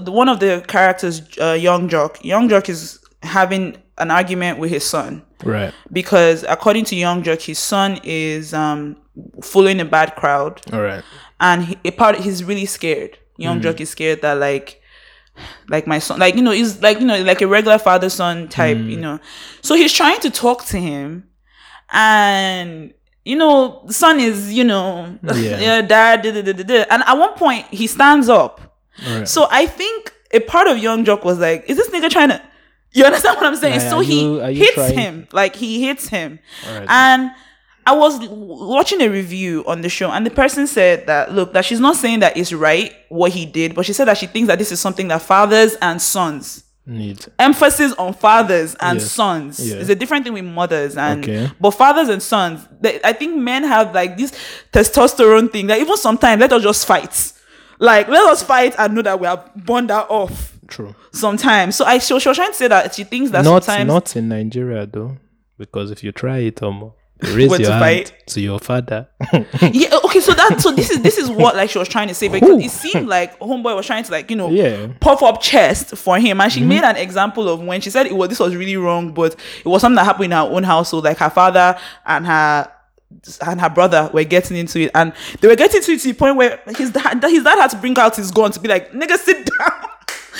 the, 0.00 0.12
one 0.12 0.28
of 0.28 0.38
the 0.40 0.64
characters, 0.68 1.22
uh, 1.40 1.52
Yung 1.58 1.88
Joc, 1.88 2.22
Yung 2.22 2.48
Joc 2.48 2.68
is 2.68 3.00
having 3.22 3.76
an 3.98 4.10
argument 4.10 4.58
with 4.58 4.70
his 4.70 4.84
son 4.84 5.22
Right. 5.44 5.72
because, 5.92 6.44
according 6.48 6.84
to 6.86 6.96
Yung 6.96 7.22
Joc, 7.22 7.42
his 7.42 7.58
son 7.58 7.98
is 8.04 8.52
um, 8.54 8.96
following 9.42 9.80
a 9.80 9.84
bad 9.84 10.14
crowd, 10.16 10.60
All 10.72 10.80
right. 10.82 11.02
and 11.40 11.64
he, 11.64 11.76
a 11.84 11.90
part 11.92 12.16
he's 12.16 12.42
really 12.44 12.66
scared. 12.66 13.18
Young 13.36 13.60
Jock 13.60 13.80
is 13.80 13.90
scared 13.90 14.20
that 14.22 14.34
like, 14.34 14.80
like 15.68 15.86
my 15.86 15.98
son, 15.98 16.18
like 16.18 16.34
you 16.34 16.42
know, 16.42 16.50
he's 16.50 16.80
like 16.82 17.00
you 17.00 17.06
know, 17.06 17.22
like 17.22 17.40
a 17.42 17.46
regular 17.46 17.78
father 17.78 18.10
son 18.10 18.48
type, 18.48 18.78
you 18.78 18.96
hmm. 18.96 19.00
know. 19.02 19.20
So 19.62 19.74
he's 19.74 19.92
trying 19.92 20.20
to 20.20 20.30
talk 20.30 20.64
to 20.66 20.78
him, 20.78 21.28
and 21.90 22.92
you 23.24 23.36
know, 23.36 23.82
the 23.86 23.92
son 23.92 24.20
is 24.20 24.52
you 24.52 24.64
know, 24.64 25.18
Yeah. 25.22 25.58
yeah, 25.60 25.82
dad, 25.82 26.22
da, 26.22 26.42
da, 26.42 26.52
da, 26.52 26.84
and 26.90 27.02
at 27.02 27.14
one 27.14 27.34
point 27.34 27.66
he 27.66 27.86
stands 27.86 28.28
up. 28.28 28.60
Right. 29.06 29.28
So 29.28 29.46
I 29.50 29.66
think 29.66 30.12
a 30.32 30.40
part 30.40 30.66
of 30.66 30.78
Yung 30.78 31.04
Joc 31.04 31.24
was 31.24 31.38
like, 31.38 31.64
is 31.68 31.76
this 31.76 31.88
nigga 31.90 32.10
trying 32.10 32.30
to 32.30 32.42
you 32.92 33.04
understand 33.04 33.36
what 33.36 33.46
I'm 33.46 33.56
saying? 33.56 33.80
So 33.80 34.00
he 34.00 34.22
you- 34.22 34.44
you 34.46 34.54
hits 34.54 34.74
trying- 34.74 34.98
him. 34.98 35.28
Like 35.32 35.54
he 35.56 35.84
hits 35.84 36.08
him. 36.08 36.38
Alright. 36.66 36.88
And 36.88 37.30
I 37.88 37.92
was 37.94 38.18
watching 38.28 39.00
a 39.00 39.08
review 39.08 39.64
on 39.66 39.80
the 39.80 39.88
show, 39.88 40.10
and 40.10 40.26
the 40.26 40.30
person 40.30 40.66
said 40.66 41.06
that 41.06 41.32
look, 41.32 41.52
that 41.54 41.64
she's 41.64 41.80
not 41.80 41.96
saying 41.96 42.20
that 42.20 42.36
it's 42.36 42.52
right 42.52 42.92
what 43.08 43.32
he 43.32 43.46
did, 43.46 43.74
but 43.74 43.86
she 43.86 43.92
said 43.92 44.06
that 44.08 44.18
she 44.18 44.26
thinks 44.26 44.46
that 44.48 44.58
this 44.58 44.70
is 44.72 44.78
something 44.80 45.08
that 45.08 45.22
fathers 45.22 45.74
and 45.80 46.00
sons 46.00 46.64
Need. 46.86 47.26
emphasis 47.38 47.92
on 47.94 48.14
fathers 48.14 48.74
and 48.80 48.98
Yes. 48.98 49.12
sons 49.12 49.60
Yeah. 49.60 49.76
is 49.76 49.88
a 49.90 49.94
different 49.94 50.24
thing 50.24 50.32
with 50.34 50.44
mothers 50.44 50.96
and 50.96 51.22
Okay. 51.24 51.50
but 51.60 51.72
fathers 51.72 52.08
and 52.08 52.22
sons 52.22 52.66
they, 52.80 52.98
i 53.04 53.12
think 53.12 53.36
men 53.36 53.62
have 53.64 53.94
like 53.94 54.16
this 54.16 54.32
testosterone 54.72 55.50
thing 55.52 55.66
that 55.66 55.78
even 55.80 55.96
sometimes 55.98 56.40
let 56.40 56.50
us 56.52 56.62
just 56.62 56.86
fight 56.86 57.32
like 57.78 58.08
let 58.08 58.22
us 58.30 58.42
fight 58.42 58.74
and 58.78 58.94
know 58.94 59.02
that 59.02 59.20
we 59.20 59.26
have 59.26 59.54
burned 59.54 59.90
that 59.90 60.06
off 60.08 60.56
True. 60.66 60.94
sometimes 61.12 61.76
so 61.76 61.84
i 61.84 61.98
she, 61.98 62.14
was- 62.14 62.22
she 62.22 62.28
was 62.30 62.36
trying 62.38 62.52
to 62.52 62.56
say 62.56 62.68
that 62.68 62.94
she 62.94 63.04
thinks 63.04 63.30
that 63.32 63.44
Not 63.44 63.64
sometimes 63.64 63.86
not 63.86 64.16
in 64.16 64.28
Nigeria 64.28 64.86
though. 64.86 65.16
because 65.58 65.90
if 65.90 66.02
you 66.04 66.12
try 66.12 66.38
it, 66.38 66.62
um, 66.62 66.92
raise 67.22 67.48
your 67.50 67.58
to 67.58 67.72
hand 67.72 67.80
fight? 68.08 68.26
to 68.26 68.40
your 68.40 68.58
father. 68.58 69.08
yeah 69.72 69.98
okay 70.04 70.20
so 70.20 70.32
that 70.32 70.60
so 70.60 70.70
this 70.72 70.90
is 70.90 71.02
this 71.02 71.18
is 71.18 71.30
what 71.30 71.56
like 71.56 71.70
she 71.70 71.78
was 71.78 71.88
trying 71.88 72.08
to 72.08 72.14
say 72.14 72.28
because 72.28 72.62
it 72.64 72.70
seemed 72.70 73.08
like 73.08 73.38
homeboy 73.40 73.74
was 73.74 73.86
trying 73.86 74.04
to 74.04 74.12
like 74.12 74.30
you 74.30 74.36
know 74.36 74.50
Yeah. 74.50 74.88
puff 75.00 75.22
up 75.22 75.40
chest 75.40 75.96
for 75.96 76.18
him 76.18 76.40
and 76.40 76.52
she 76.52 76.60
mm-hmm. 76.60 76.68
made 76.68 76.84
an 76.84 76.96
example 76.96 77.48
of 77.48 77.60
when 77.62 77.80
she 77.80 77.90
said 77.90 78.06
it 78.06 78.14
was 78.14 78.28
this 78.28 78.38
was 78.38 78.54
really 78.54 78.76
wrong 78.76 79.12
but 79.12 79.34
it 79.64 79.66
was 79.68 79.80
something 79.82 79.96
that 79.96 80.04
happened 80.04 80.26
in 80.26 80.30
her 80.32 80.38
own 80.38 80.62
household 80.62 81.04
like 81.04 81.18
her 81.18 81.30
father 81.30 81.78
and 82.06 82.26
her 82.26 82.70
and 83.46 83.60
her 83.60 83.70
brother 83.70 84.10
were 84.12 84.24
getting 84.24 84.56
into 84.56 84.80
it 84.80 84.90
and 84.94 85.12
they 85.40 85.48
were 85.48 85.56
getting 85.56 85.80
to 85.82 85.92
it 85.92 86.00
to 86.00 86.08
the 86.08 86.14
point 86.14 86.36
where 86.36 86.60
his 86.76 86.90
dad 86.90 87.22
his 87.24 87.42
dad 87.42 87.58
had 87.58 87.68
to 87.70 87.76
bring 87.78 87.96
out 87.98 88.14
his 88.14 88.30
gun 88.30 88.52
to 88.52 88.60
be 88.60 88.68
like 88.68 88.92
nigga 88.92 89.16
sit 89.16 89.48
down 89.58 89.90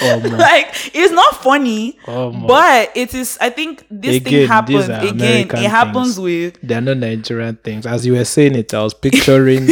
Oh, 0.00 0.16
like 0.38 0.68
it's 0.94 1.12
not 1.12 1.42
funny 1.42 1.98
Oh, 2.06 2.30
but 2.46 2.92
it 2.96 3.14
is 3.14 3.36
i 3.40 3.50
think 3.50 3.84
this 3.90 4.16
Again, 4.16 4.32
thing 4.32 4.46
happens 4.48 4.84
again 4.88 5.08
American 5.14 5.58
it 5.64 5.70
happens 5.70 6.14
things. 6.16 6.20
with 6.20 6.58
They're 6.62 6.80
not 6.80 6.96
Nigerian 6.98 7.56
things. 7.56 7.86
As 7.86 8.04
you 8.06 8.12
were 8.14 8.24
saying 8.24 8.54
it, 8.54 8.72
I 8.74 8.82
was 8.82 8.94
picturing. 9.06 9.68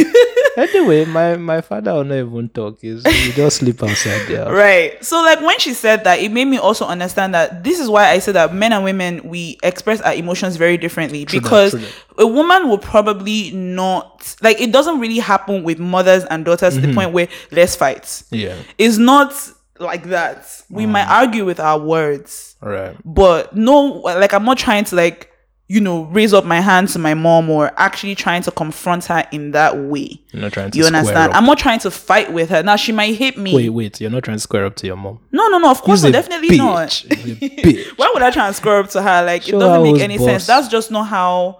anyway, 0.57 1.05
my 1.05 1.35
my 1.37 1.61
father 1.61 1.93
will 1.93 2.03
not 2.03 2.15
even 2.17 2.49
talk. 2.49 2.79
He's, 2.81 3.05
he 3.05 3.31
just 3.31 3.57
sleep 3.57 3.81
outside 3.83 4.27
there. 4.27 4.51
Right. 4.51 5.03
So 5.03 5.21
like 5.21 5.41
when 5.41 5.57
she 5.59 5.73
said 5.73 6.03
that, 6.05 6.19
it 6.19 6.31
made 6.31 6.45
me 6.45 6.57
also 6.57 6.85
understand 6.85 7.33
that 7.35 7.63
this 7.63 7.79
is 7.79 7.89
why 7.89 8.09
I 8.09 8.19
said 8.19 8.35
that 8.35 8.53
men 8.53 8.73
and 8.73 8.83
women 8.83 9.21
we 9.29 9.57
express 9.63 10.01
our 10.01 10.13
emotions 10.13 10.55
very 10.55 10.77
differently 10.77 11.25
True 11.25 11.39
because 11.39 11.71
true 11.71 11.81
that. 11.81 11.93
a 12.17 12.27
woman 12.27 12.69
will 12.69 12.77
probably 12.79 13.51
not 13.51 14.35
like 14.41 14.59
it 14.59 14.71
doesn't 14.71 14.99
really 14.99 15.19
happen 15.19 15.63
with 15.63 15.79
mothers 15.79 16.23
and 16.25 16.43
daughters 16.45 16.73
Mm-hmm. 16.73 16.81
to 16.81 16.87
the 16.87 16.93
point 16.93 17.11
where 17.13 17.27
let's 17.51 17.75
fight. 17.75 18.23
Yeah. 18.31 18.55
It's 18.77 18.97
not 18.97 19.33
like 19.79 20.03
that. 20.05 20.45
We 20.69 20.85
Mm. 20.85 20.89
might 20.89 21.07
argue 21.07 21.45
with 21.45 21.59
our 21.59 21.79
words, 21.79 22.55
right. 22.61 22.95
but 23.05 23.55
no 23.55 24.01
like 24.03 24.33
I'm 24.33 24.45
not 24.45 24.57
trying 24.57 24.83
to 24.85 24.95
like 24.95 25.31
you 25.69 25.81
know 25.81 26.03
raise 26.05 26.33
up 26.33 26.45
my 26.45 26.61
hand 26.61 26.87
to 26.87 26.97
my 26.99 27.13
mom 27.13 27.49
or 27.49 27.71
actually 27.77 28.15
trying 28.15 28.41
to 28.43 28.51
confront 28.51 29.05
her 29.05 29.27
in 29.31 29.51
that 29.51 29.77
way. 29.77 30.21
You're 30.31 30.41
not 30.43 30.53
trying 30.53 30.71
to 30.71 30.77
You 30.77 30.85
understand? 30.85 31.33
I'm 31.33 31.45
not 31.45 31.57
trying 31.57 31.79
to 31.79 31.91
fight 31.91 32.31
with 32.31 32.49
her. 32.51 32.63
Now 32.63 32.77
she 32.77 32.91
might 32.93 33.15
hit 33.15 33.37
me. 33.37 33.53
Wait, 33.53 33.69
wait. 33.69 33.99
You're 33.99 34.09
not 34.09 34.23
trying 34.23 34.37
to 34.37 34.41
square 34.41 34.65
up 34.65 34.75
to 34.77 34.87
your 34.87 34.95
mom. 34.95 35.19
No, 35.31 35.47
no, 35.49 35.57
no. 35.57 35.69
Of 35.71 35.81
course, 35.81 36.03
He's 36.03 36.13
not, 36.13 36.23
definitely 36.23 36.57
not. 36.57 36.87
bitch. 36.89 37.39
Bitch. 37.39 37.85
Why 37.97 38.09
would 38.13 38.23
I 38.23 38.31
try 38.31 38.47
and 38.47 38.55
square 38.55 38.79
up 38.79 38.89
to 38.91 39.01
her? 39.01 39.25
Like 39.25 39.41
Show 39.43 39.57
it 39.57 39.59
doesn't 39.59 39.83
make 39.83 40.01
any 40.01 40.17
boss. 40.17 40.25
sense. 40.27 40.47
That's 40.47 40.67
just 40.69 40.89
not 40.89 41.03
how 41.03 41.59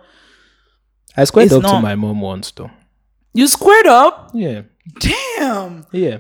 I 1.17 1.25
squared 1.25 1.51
up 1.51 1.63
to 1.63 1.79
my 1.81 1.95
mom 1.95 2.21
once, 2.21 2.51
though. 2.51 2.71
you 3.33 3.45
squared 3.47 3.87
up. 3.87 4.31
Yeah. 4.33 4.61
Damn. 4.99 5.85
Yeah. 5.91 6.19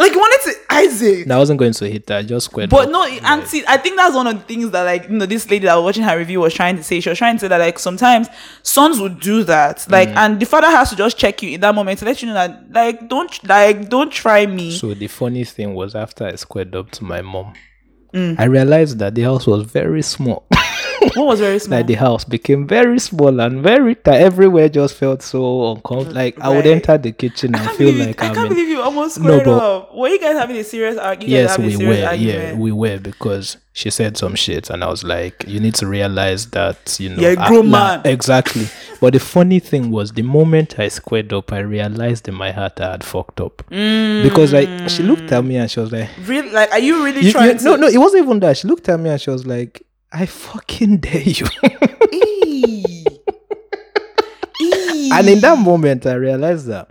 Like 0.00 0.12
you 0.12 0.18
wanted 0.18 0.52
to 0.52 0.58
Isaac. 0.74 1.26
No, 1.26 1.36
I 1.36 1.38
wasn't 1.38 1.58
going 1.58 1.72
to 1.74 1.88
hit 1.90 2.08
her. 2.08 2.16
I 2.16 2.22
just 2.22 2.46
squared 2.46 2.70
But 2.70 2.86
up. 2.86 2.90
no, 2.90 3.04
and 3.04 3.46
see, 3.46 3.62
I 3.68 3.76
think 3.76 3.96
that's 3.96 4.14
one 4.14 4.26
of 4.26 4.34
the 4.34 4.40
things 4.44 4.70
that 4.70 4.82
like 4.82 5.04
you 5.08 5.10
know 5.16 5.26
this 5.26 5.48
lady 5.50 5.66
that 5.66 5.74
was 5.76 5.84
watching 5.84 6.02
her 6.04 6.16
review 6.16 6.40
was 6.40 6.54
trying 6.54 6.76
to 6.76 6.82
say. 6.82 7.00
She 7.00 7.08
was 7.10 7.18
trying 7.18 7.36
to 7.36 7.40
say 7.40 7.48
that 7.48 7.58
like 7.58 7.78
sometimes 7.78 8.28
sons 8.62 8.98
would 9.00 9.20
do 9.20 9.44
that, 9.44 9.86
like, 9.90 10.08
Mm. 10.08 10.16
and 10.16 10.40
the 10.40 10.46
father 10.46 10.68
has 10.68 10.90
to 10.90 10.96
just 10.96 11.16
check 11.18 11.42
you 11.42 11.50
in 11.50 11.60
that 11.60 11.74
moment 11.74 11.98
to 12.00 12.04
let 12.06 12.22
you 12.22 12.28
know 12.28 12.34
that 12.34 12.72
like 12.72 13.08
don't 13.08 13.44
like 13.48 13.88
don't 13.90 14.10
try 14.10 14.46
me. 14.46 14.72
So 14.72 14.94
the 14.94 15.06
funny 15.06 15.44
thing 15.44 15.74
was 15.74 15.94
after 15.94 16.24
I 16.24 16.34
squared 16.36 16.74
up 16.74 16.90
to 16.92 17.04
my 17.04 17.20
mom, 17.22 17.52
Mm. 18.14 18.40
I 18.40 18.44
realized 18.44 18.98
that 18.98 19.14
the 19.14 19.22
house 19.22 19.46
was 19.46 19.62
very 19.70 20.02
small. 20.02 20.46
what 21.16 21.26
was 21.26 21.40
very 21.40 21.58
small? 21.58 21.78
like 21.78 21.86
the 21.86 21.94
house 21.94 22.24
became 22.24 22.66
very 22.66 22.98
small 22.98 23.40
and 23.40 23.62
very 23.62 23.94
tight. 23.94 24.20
Everywhere 24.20 24.68
just 24.68 24.94
felt 24.96 25.22
so 25.22 25.72
uncomfortable. 25.72 26.14
Like 26.14 26.38
I 26.40 26.48
would 26.48 26.66
enter 26.66 26.96
the 26.98 27.12
kitchen 27.12 27.54
and 27.54 27.68
feel 27.76 27.92
believe, 27.92 28.06
like 28.08 28.22
I 28.22 28.28
I'm 28.28 28.34
can't 28.34 28.46
in. 28.48 28.54
believe 28.54 28.68
you 28.68 28.80
almost 28.80 29.18
No, 29.18 29.24
squared 29.24 29.44
but- 29.44 29.62
up. 29.62 29.94
Were 29.94 30.08
you 30.08 30.20
guys 30.20 30.36
having 30.36 30.56
a 30.56 30.64
serious 30.64 30.96
argument? 30.98 31.30
Yes, 31.30 31.58
we 31.58 31.76
were. 31.76 31.94
Yeah, 32.14 32.54
we 32.54 32.72
were 32.72 32.98
because 32.98 33.56
she 33.72 33.88
said 33.90 34.16
some 34.16 34.34
shit, 34.34 34.68
and 34.70 34.82
I 34.84 34.88
was 34.88 35.04
like, 35.04 35.44
"You 35.46 35.60
need 35.60 35.74
to 35.76 35.86
realize 35.86 36.46
that 36.50 36.96
you 37.00 37.08
know." 37.10 37.28
I- 37.28 37.48
grown 37.48 37.70
man. 37.70 38.02
exactly. 38.04 38.66
But 39.00 39.14
the 39.14 39.20
funny 39.20 39.60
thing 39.60 39.90
was, 39.90 40.12
the 40.12 40.22
moment 40.22 40.78
I 40.78 40.88
squared 40.88 41.32
up, 41.32 41.52
I 41.52 41.60
realized 41.60 42.28
in 42.28 42.34
my 42.34 42.50
heart 42.52 42.80
I 42.80 42.90
had 42.92 43.04
fucked 43.04 43.40
up 43.40 43.62
mm. 43.70 44.22
because 44.22 44.52
like 44.52 44.68
she 44.90 45.02
looked 45.02 45.32
at 45.32 45.42
me 45.44 45.56
and 45.56 45.70
she 45.70 45.80
was 45.80 45.90
like, 45.90 46.08
Really? 46.26 46.50
Like, 46.50 46.70
are 46.72 46.78
you 46.78 47.02
really 47.04 47.20
you- 47.22 47.32
trying 47.32 47.52
you- 47.52 47.58
to? 47.58 47.64
"No, 47.64 47.76
no, 47.76 47.86
it 47.88 47.98
wasn't 47.98 48.24
even 48.24 48.40
that." 48.40 48.58
She 48.58 48.68
looked 48.68 48.88
at 48.88 48.98
me 49.00 49.10
and 49.10 49.20
she 49.20 49.30
was 49.30 49.46
like, 49.46 49.82
"I 50.12 50.26
fucking 50.26 50.98
dare 50.98 51.22
you." 51.22 51.46
Eee. 52.12 53.06
Eee. 54.60 55.10
And 55.12 55.28
in 55.28 55.40
that 55.40 55.58
moment, 55.58 56.06
I 56.06 56.14
realized 56.14 56.66
that. 56.66 56.90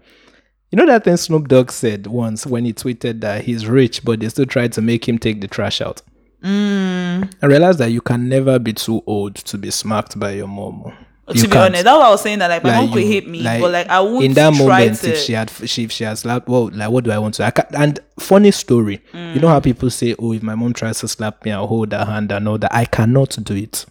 You 0.71 0.77
know 0.77 0.86
that 0.86 1.03
thing 1.03 1.17
Snoop 1.17 1.47
Dogg 1.47 1.71
said 1.71 2.05
once 2.05 2.45
when 2.45 2.63
he 2.63 2.73
tweeted 2.73 3.21
that 3.21 3.45
he's 3.45 3.65
rich, 3.65 4.03
but 4.05 4.19
they 4.19 4.29
still 4.29 4.45
tried 4.45 4.71
to 4.73 4.82
make 4.82 5.08
him 5.08 5.17
take 5.17 5.41
the 5.41 5.47
trash 5.47 5.82
out. 5.82 6.03
Mm. 6.43 7.34
I 7.41 7.45
realized 7.47 7.79
that 7.79 7.91
you 7.91 8.01
can 8.01 8.29
never 8.29 8.60
be 8.60 8.73
too 8.73 9.01
old 9.08 9.36
to 9.36 9.58
be 9.58 9.71
smacked 9.71 10.19
by 10.19 10.32
your 10.32 10.47
mom. 10.47 10.93
To 11.37 11.41
be 11.43 11.47
can't. 11.47 11.55
honest, 11.65 11.83
that's 11.83 11.97
what 11.97 12.05
I 12.05 12.09
was 12.11 12.21
saying. 12.21 12.39
That 12.39 12.47
like 12.49 12.63
my 12.63 12.69
Like, 12.71 12.79
mom 12.81 12.93
could 12.93 13.03
you- 13.03 13.07
hit 13.11 13.27
me, 13.27 13.41
like, 13.41 13.61
but 13.61 13.71
like 13.71 13.87
I 13.87 13.99
won't 14.01 14.23
in 14.25 14.33
that 14.33 14.53
try 14.55 14.65
moment, 14.85 14.99
to. 14.99 15.11
if 15.11 15.17
she 15.19 15.33
had, 15.33 15.49
she, 15.65 15.83
if 15.83 15.91
she 15.91 16.03
has 16.03 16.19
slapped, 16.21 16.47
well, 16.47 16.69
like 16.73 16.89
what 16.89 17.03
do 17.03 17.11
I 17.11 17.19
want 17.19 17.35
to? 17.35 17.45
I 17.45 17.51
can 17.51 17.65
and 17.75 17.99
funny 18.19 18.51
story. 18.51 19.01
You 19.13 19.39
know 19.39 19.47
how 19.49 19.59
people 19.59 19.89
say, 19.89 20.15
"Oh, 20.19 20.33
if 20.33 20.41
my 20.43 20.55
mom 20.55 20.73
tries 20.73 20.99
to 20.99 21.07
slap 21.07 21.43
me, 21.45 21.51
I'll 21.51 21.67
hold 21.67 21.91
her 21.91 22.05
hand 22.05 22.31
and 22.31 22.47
all 22.47 22.57
that." 22.57 22.73
I 22.73 22.85
cannot 22.85 23.37
do 23.43 23.55
it. 23.55 23.85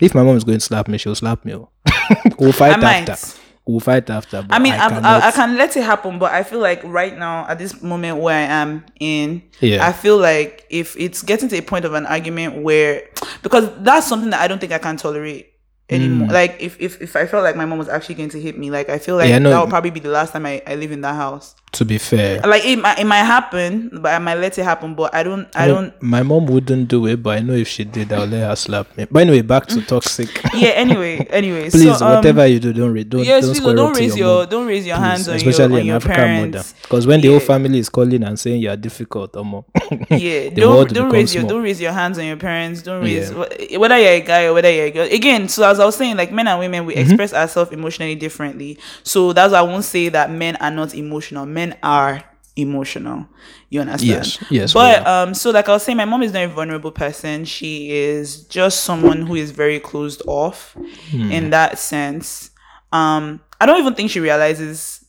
If 0.00 0.14
my 0.14 0.22
mom 0.22 0.36
is 0.36 0.44
going 0.44 0.58
to 0.58 0.64
slap 0.64 0.88
me, 0.88 0.98
she'll 0.98 1.14
slap 1.14 1.44
me. 1.44 1.54
oh. 1.54 1.68
we'll 2.38 2.52
fight 2.52 2.72
I 2.72 2.76
might. 2.76 3.08
after. 3.08 3.38
We'll 3.64 3.78
fight 3.78 4.10
after. 4.10 4.42
but 4.42 4.52
I 4.52 4.58
mean, 4.58 4.72
I, 4.72 4.86
I, 4.88 5.28
I 5.28 5.30
can 5.30 5.56
let 5.56 5.76
it 5.76 5.84
happen, 5.84 6.18
but 6.18 6.32
I 6.32 6.42
feel 6.42 6.58
like 6.58 6.82
right 6.82 7.16
now, 7.16 7.46
at 7.48 7.60
this 7.60 7.80
moment 7.80 8.18
where 8.18 8.34
I 8.36 8.40
am 8.52 8.84
in, 8.98 9.40
Yeah. 9.60 9.86
I 9.86 9.92
feel 9.92 10.18
like 10.18 10.66
if 10.68 10.96
it's 10.98 11.22
getting 11.22 11.48
to 11.50 11.56
a 11.56 11.62
point 11.62 11.84
of 11.84 11.94
an 11.94 12.04
argument 12.06 12.60
where, 12.64 13.04
because 13.44 13.70
that's 13.84 14.08
something 14.08 14.30
that 14.30 14.40
I 14.40 14.48
don't 14.48 14.58
think 14.58 14.72
I 14.72 14.78
can 14.78 14.96
tolerate 14.96 15.51
anymore. 15.92 16.28
Mm. 16.28 16.32
Like 16.32 16.56
if, 16.60 16.80
if 16.80 17.00
if 17.00 17.16
I 17.16 17.26
felt 17.26 17.44
like 17.44 17.56
my 17.56 17.64
mom 17.64 17.78
was 17.78 17.88
actually 17.88 18.16
going 18.16 18.30
to 18.30 18.40
hit 18.40 18.58
me, 18.58 18.70
like 18.70 18.88
I 18.88 18.98
feel 18.98 19.16
like 19.16 19.28
Yeah, 19.28 19.38
know. 19.38 19.50
that 19.50 19.60
would 19.60 19.70
probably 19.70 19.90
be 19.90 20.00
the 20.00 20.10
last 20.10 20.32
time 20.32 20.46
I, 20.46 20.62
I 20.66 20.74
live 20.76 20.92
in 20.92 21.00
that 21.02 21.14
house. 21.14 21.54
To 21.72 21.84
be 21.86 21.96
fair, 21.96 22.40
Like 22.42 22.64
it 22.66 22.76
might, 22.78 22.98
it 22.98 23.04
might 23.06 23.24
happen, 23.24 23.88
but 24.02 24.12
I 24.12 24.18
might 24.18 24.34
let 24.34 24.58
it 24.58 24.62
happen. 24.62 24.94
But 24.94 25.14
I 25.14 25.22
don't 25.22 25.48
I 25.56 25.66
No, 25.68 25.74
don't 25.74 26.02
My 26.02 26.22
mom 26.22 26.44
wouldn't 26.46 26.88
do 26.88 27.06
it, 27.06 27.22
but 27.22 27.38
I 27.38 27.40
know 27.40 27.54
if 27.54 27.66
she 27.68 27.84
did, 27.84 28.12
I'll 28.12 28.26
let 28.26 28.46
her 28.48 28.56
slap 28.56 28.94
me. 28.96 29.06
But 29.10 29.20
anyway, 29.20 29.40
back 29.40 29.66
to 29.68 29.80
toxic. 29.80 30.28
yeah 30.54 30.70
anyway 30.70 31.16
anyway 31.30 31.70
Please, 31.70 31.98
so, 31.98 32.04
um, 32.06 32.16
whatever 32.16 32.46
you 32.46 32.60
do, 32.60 32.72
don't 32.74 32.94
don't 33.08 33.24
yes 33.24 33.58
don't, 33.58 33.74
don't 33.74 33.94
raise 33.96 34.16
your, 34.16 34.28
your 34.28 34.46
don't 34.46 34.66
raise 34.66 34.86
your 34.86 34.96
Please, 34.96 35.02
hands 35.02 35.28
on 35.28 35.36
especially 35.36 35.64
your, 35.64 35.72
on 35.74 35.80
an 35.80 35.86
your 35.86 35.96
African 35.96 36.14
parents 36.16 36.56
mother. 36.56 36.68
Because 36.82 37.06
when 37.06 37.20
the 37.22 37.28
whole 37.28 37.40
family 37.40 37.78
is 37.78 37.88
calling 37.88 38.22
and 38.22 38.38
saying 38.38 38.60
you 38.60 38.68
are 38.68 38.76
difficult, 38.76 39.32
Omo, 39.32 39.64
yeah 40.10 40.50
the 40.50 40.60
don't 40.60 40.92
don't 40.92 41.10
raise 41.10 41.34
your 41.34 41.42
small. 41.42 41.50
don't 41.54 41.62
raise 41.62 41.80
your 41.80 41.92
hands 41.92 42.18
on 42.18 42.26
your 42.26 42.36
parents 42.36 42.82
don't 42.82 43.02
raise 43.02 43.30
Yeah. 43.30 43.78
whether 43.78 43.98
you're 43.98 44.10
a 44.12 44.20
guy 44.20 44.44
or 44.44 44.52
whether 44.52 44.70
you're 44.70 44.86
a 44.86 44.90
girl 44.90 45.08
again 45.10 45.48
so 45.48 45.66
as 45.66 45.80
i 45.80 45.84
was 45.86 45.96
saying 45.96 46.16
like 46.18 46.30
men 46.32 46.46
and 46.48 46.58
women 46.58 46.80
Mm-hmm. 46.82 46.86
we 46.88 46.94
express 46.96 47.32
ourselves 47.32 47.70
emotionally 47.72 48.14
differently 48.14 48.78
so 49.04 49.32
that's 49.32 49.52
why 49.52 49.58
i 49.60 49.62
won't 49.62 49.84
say 49.84 50.08
that 50.10 50.30
men 50.30 50.56
are 50.56 50.70
not 50.70 50.94
emotional 50.94 51.46
men 51.46 51.61
are 51.82 52.22
emotional 52.56 53.26
you 53.70 53.80
understand? 53.80 54.10
Yes, 54.26 54.38
yes, 54.50 54.74
but 54.74 55.06
um 55.06 55.32
so 55.32 55.50
like 55.50 55.66
i 55.68 55.72
was 55.72 55.82
saying 55.82 55.96
my 55.96 56.04
mom 56.04 56.22
is 56.22 56.32
not 56.34 56.42
a 56.44 56.48
vulnerable 56.48 56.92
person. 56.92 57.44
She 57.46 57.90
is 57.90 58.44
just 58.58 58.84
someone 58.84 59.22
who 59.26 59.34
is 59.44 59.50
very 59.62 59.80
closed 59.80 60.20
off 60.26 60.76
Hmm. 61.10 61.30
in 61.36 61.50
that 61.50 61.78
sense. 61.78 62.50
Um 62.92 63.40
i 63.60 63.64
don't 63.66 63.80
even 63.80 63.94
think 63.94 64.10
she 64.10 64.20
realizes 64.20 65.04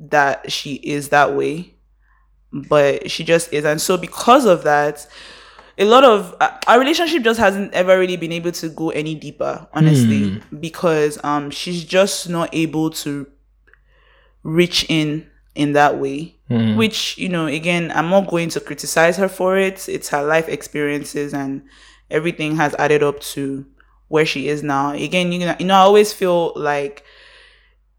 that 0.00 0.50
she 0.50 0.74
is 0.96 1.10
that 1.10 1.28
way 1.38 1.54
but 2.52 3.10
she 3.10 3.22
just 3.24 3.52
is. 3.52 3.64
And 3.64 3.80
so 3.80 3.96
because 3.96 4.44
of 4.46 4.62
that 4.64 5.06
a 5.76 5.84
lot 5.84 6.04
of 6.04 6.34
uh, 6.40 6.50
our 6.68 6.78
relationship 6.78 7.22
just 7.22 7.38
hasn't 7.40 7.72
ever 7.72 7.98
really 7.98 8.16
been 8.16 8.30
able 8.32 8.52
to 8.52 8.68
go 8.68 8.90
any 8.90 9.14
deeper 9.14 9.66
honestly 9.72 10.40
because 10.60 11.18
um 11.24 11.50
she's 11.50 11.84
just 11.84 12.28
not 12.28 12.48
able 12.52 12.90
to 12.90 13.26
reach 14.42 14.86
in 14.88 15.26
in 15.54 15.72
that 15.72 15.98
way 15.98 16.34
Hmm. 16.48 16.76
which 16.76 17.16
you 17.16 17.30
know 17.30 17.46
again 17.46 17.90
i'm 17.94 18.10
not 18.10 18.28
going 18.28 18.50
to 18.50 18.60
criticize 18.60 19.16
her 19.16 19.28
for 19.28 19.56
it. 19.56 19.88
It's 19.88 20.10
her 20.10 20.22
life 20.22 20.46
experiences 20.46 21.32
and 21.32 21.62
everything 22.10 22.56
has 22.56 22.74
added 22.74 23.02
up 23.02 23.20
to 23.34 23.64
where 24.08 24.26
she 24.26 24.48
is 24.48 24.62
now. 24.62 24.92
Again 24.92 25.32
you 25.32 25.38
know, 25.38 25.56
you 25.58 25.64
know 25.64 25.74
i 25.74 25.78
always 25.78 26.12
feel 26.12 26.52
like 26.54 27.02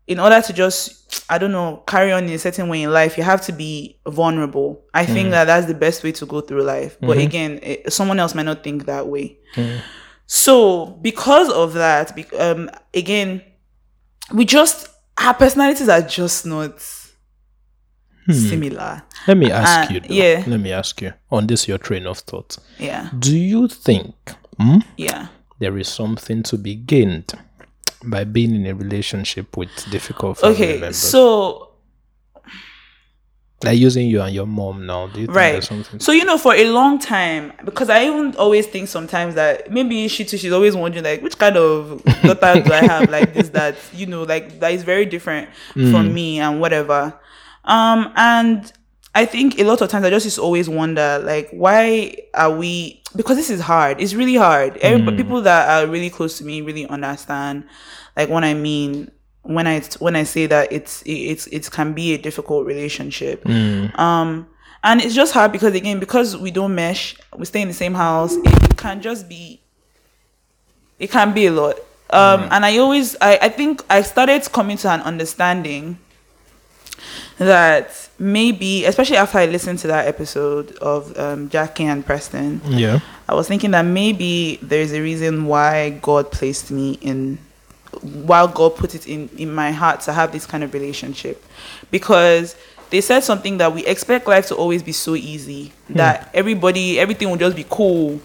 in 0.05 0.19
order 0.19 0.39
to 0.41 0.53
just 0.53 1.25
i 1.32 1.39
don't 1.39 1.51
know 1.51 1.82
carry 1.88 2.11
on 2.11 2.25
in 2.25 2.30
a 2.34 2.38
certain 2.38 2.69
way 2.69 2.84
in 2.84 2.91
life 2.93 3.17
you 3.17 3.23
have 3.23 3.41
to 3.47 3.51
be 3.51 3.97
vulnerable. 4.07 4.84
I 4.93 5.07
think 5.07 5.32
that 5.32 5.45
that's 5.45 5.65
the 5.65 5.73
best 5.73 6.03
way 6.03 6.11
to 6.11 6.25
go 6.27 6.41
through 6.41 6.61
life. 6.61 6.97
But 7.01 7.17
again 7.17 7.59
it, 7.63 7.91
someone 7.91 8.19
else 8.19 8.36
might 8.36 8.45
not 8.45 8.63
think 8.63 8.86
that 8.86 9.07
way. 9.07 9.39
So 10.27 10.86
because 11.01 11.49
of 11.49 11.73
that 11.73 12.15
bec- 12.15 12.34
um 12.39 12.69
again 12.93 13.41
we 14.32 14.45
just 14.45 14.88
our 15.17 15.34
personalities 15.34 15.89
are 15.89 16.01
just 16.01 16.45
not 16.45 16.80
similar 18.34 19.03
Let 19.28 19.38
me 19.38 19.51
ask 19.51 19.89
Uh, 19.89 19.93
you. 19.93 19.99
Though, 20.01 20.13
yeah. 20.13 20.43
Let 20.47 20.59
me 20.59 20.71
ask 20.71 21.01
you 21.01 21.13
on 21.32 21.47
this 21.47 21.67
your 21.67 21.78
train 21.78 22.07
of 22.07 22.19
thought. 22.19 22.57
yeah 22.80 23.09
Do 23.17 23.36
you 23.38 23.67
think 23.67 24.15
hmm, 24.57 24.80
yeah 24.97 25.28
there 25.59 25.78
is 25.78 25.88
something 25.88 26.43
to 26.43 26.57
be 26.57 26.76
gained 26.76 27.32
by 28.03 28.23
being 28.23 28.53
in 28.55 28.65
a 28.67 28.73
relationship 28.76 29.55
with 29.57 29.69
difficult 29.91 30.38
family 30.39 30.55
okay 30.55 30.71
members? 30.80 30.97
so 30.97 31.71
Like 33.63 33.80
using 33.80 34.07
you 34.09 34.21
and 34.21 34.34
your 34.36 34.45
mom 34.45 34.86
now. 34.86 35.07
Do 35.07 35.21
you 35.21 35.26
think 35.28 35.36
right 35.38 35.51
there's 35.53 35.67
something? 35.69 35.99
so 35.99 36.11
you 36.11 36.26
know 36.26 36.38
for 36.38 36.53
a 36.53 36.65
long 36.69 36.99
time 36.99 37.53
because 37.63 37.89
i 37.89 38.03
even 38.05 38.36
always 38.36 38.67
think 38.67 38.88
sometimes 38.89 39.34
that 39.36 39.71
maybe 39.71 40.07
she 40.07 40.26
too 40.26 40.38
she's 40.38 40.51
always 40.51 40.76
wondering 40.76 41.03
like 41.05 41.21
which 41.21 41.38
kind 41.38 41.57
of 41.57 42.03
daughter 42.23 42.61
do 42.61 42.73
i 42.73 42.84
have 42.86 43.09
like 43.09 43.34
this 43.34 43.49
that 43.49 43.76
you 43.93 44.05
know 44.05 44.23
like 44.23 44.59
that 44.59 44.71
is 44.73 44.84
very 44.84 45.05
different 45.05 45.49
from 45.91 46.13
me 46.13 46.39
and 46.39 46.59
whatever 46.59 47.13
um 47.66 48.11
and 48.16 48.72
i 49.13 49.26
think 49.26 49.59
a 49.59 49.63
lot 49.63 49.82
of 49.82 49.89
times 49.89 50.05
i 50.05 50.09
just 50.09 50.36
to 50.36 50.41
always 50.41 50.70
wonder 50.70 51.20
like 51.24 51.49
why 51.51 52.16
are 52.34 52.55
we 52.55 53.01
because 53.16 53.38
this 53.38 53.49
is 53.49 53.61
hard. 53.61 54.01
It's 54.01 54.13
really 54.13 54.36
hard. 54.36 54.78
Everybody, 54.78 55.18
people 55.18 55.41
that 55.43 55.70
are 55.70 55.89
really 55.89 56.09
close 56.09 56.38
to 56.39 56.43
me 56.43 56.61
really 56.61 56.86
understand 56.88 57.63
like 58.18 58.30
what 58.30 58.43
i 58.43 58.53
mean 58.53 59.11
when 59.43 59.68
i 59.68 59.80
when 59.99 60.16
i 60.16 60.24
say 60.24 60.47
that 60.47 60.72
it's 60.72 61.03
it's 61.05 61.47
it 61.47 61.70
can 61.72 61.93
be 61.93 62.13
a 62.13 62.18
difficult 62.18 62.66
relationship. 62.66 63.45
Um 63.97 64.47
and 64.84 65.01
it's 65.01 65.16
just 65.16 65.34
hard 65.34 65.51
because 65.51 65.74
again 65.74 65.99
because 65.99 66.38
we 66.38 66.51
don't 66.51 66.76
mesh 66.76 67.16
we 67.38 67.45
stay 67.45 67.61
in 67.61 67.68
the 67.68 67.74
same 67.74 67.93
house 67.93 68.36
it 68.36 68.78
can 68.78 69.01
just 69.01 69.28
be 69.28 69.61
it 70.99 71.11
can 71.11 71.34
be 71.34 71.45
a 71.47 71.51
lot. 71.51 71.76
Um 72.09 72.47
and 72.51 72.66
i 72.66 72.78
always 72.78 73.16
I, 73.22 73.38
I 73.41 73.49
think 73.49 73.84
i 73.89 74.01
started 74.01 74.51
coming 74.51 74.78
to 74.78 74.89
an 74.89 75.01
understanding 75.01 75.97
that 77.38 78.09
maybe 78.18 78.86
especially 78.86 79.18
after 79.18 79.38
i 79.38 79.45
listened 79.45 79.78
to 79.80 79.88
that 79.88 80.07
episode 80.07 80.72
of 80.78 81.18
um, 81.20 81.49
jackie 81.49 81.84
and 81.86 82.05
preston 82.05 82.61
Yeah. 82.66 82.99
I 83.28 83.34
was 83.34 83.47
thinking 83.47 83.72
that 83.72 83.82
maybe 83.86 84.59
there's 84.61 84.93
a 84.93 85.01
reason 85.01 85.45
why 85.47 85.89
God 86.01 86.32
placed 86.32 86.70
me 86.70 86.93
in, 87.01 87.39
while 88.01 88.47
God 88.47 88.76
put 88.76 88.93
it 88.93 89.07
in 89.07 89.30
in 89.36 89.51
my 89.51 89.72
heart 89.72 90.01
to 90.01 90.13
have 90.13 90.32
this 90.32 90.45
kind 90.45 90.63
of 90.63 90.74
relationship, 90.76 91.43
because 91.89 92.55
they 92.91 93.01
said 93.01 93.24
something 93.24 93.57
that 93.57 93.74
we 93.74 93.84
expect 93.88 94.28
life 94.28 94.45
to 94.49 94.55
always 94.55 94.84
be 94.84 94.91
so 94.91 95.16
easy 95.16 95.74
that 95.89 96.30
everybody 96.36 96.99
everything 96.99 97.30
will 97.32 97.38
just 97.38 97.55
be 97.55 97.66
cool, 97.68 98.20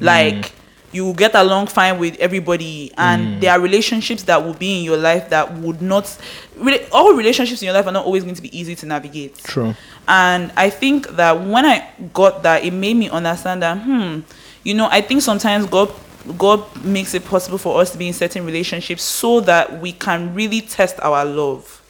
like 0.00 0.52
you 0.92 1.04
will 1.04 1.14
get 1.14 1.34
along 1.34 1.66
fine 1.68 1.98
with 1.98 2.16
everybody, 2.18 2.92
and 2.96 3.40
there 3.40 3.52
are 3.52 3.60
relationships 3.60 4.22
that 4.24 4.42
will 4.44 4.54
be 4.54 4.78
in 4.78 4.84
your 4.84 4.96
life 4.96 5.28
that 5.30 5.52
would 5.58 5.82
not. 5.82 6.16
Really, 6.56 6.86
all 6.90 7.12
relationships 7.14 7.60
in 7.62 7.66
your 7.66 7.74
life 7.74 7.86
are 7.86 7.92
not 7.92 8.04
always 8.04 8.22
going 8.22 8.34
to 8.34 8.42
be 8.42 8.56
easy 8.58 8.74
to 8.76 8.86
navigate. 8.86 9.36
True. 9.38 9.74
And 10.08 10.52
I 10.56 10.70
think 10.70 11.08
that 11.16 11.40
when 11.40 11.66
I 11.66 11.88
got 12.12 12.42
that, 12.44 12.64
it 12.64 12.72
made 12.72 12.94
me 12.94 13.10
understand 13.10 13.62
that, 13.62 13.78
hmm, 13.78 14.20
you 14.62 14.74
know, 14.74 14.88
I 14.90 15.00
think 15.00 15.22
sometimes 15.22 15.66
God 15.66 15.92
God 16.38 16.84
makes 16.84 17.14
it 17.14 17.24
possible 17.24 17.58
for 17.58 17.80
us 17.80 17.92
to 17.92 17.98
be 17.98 18.08
in 18.08 18.12
certain 18.12 18.44
relationships 18.44 19.02
so 19.02 19.40
that 19.40 19.80
we 19.80 19.92
can 19.92 20.34
really 20.34 20.60
test 20.60 20.98
our 21.00 21.24
love. 21.24 21.82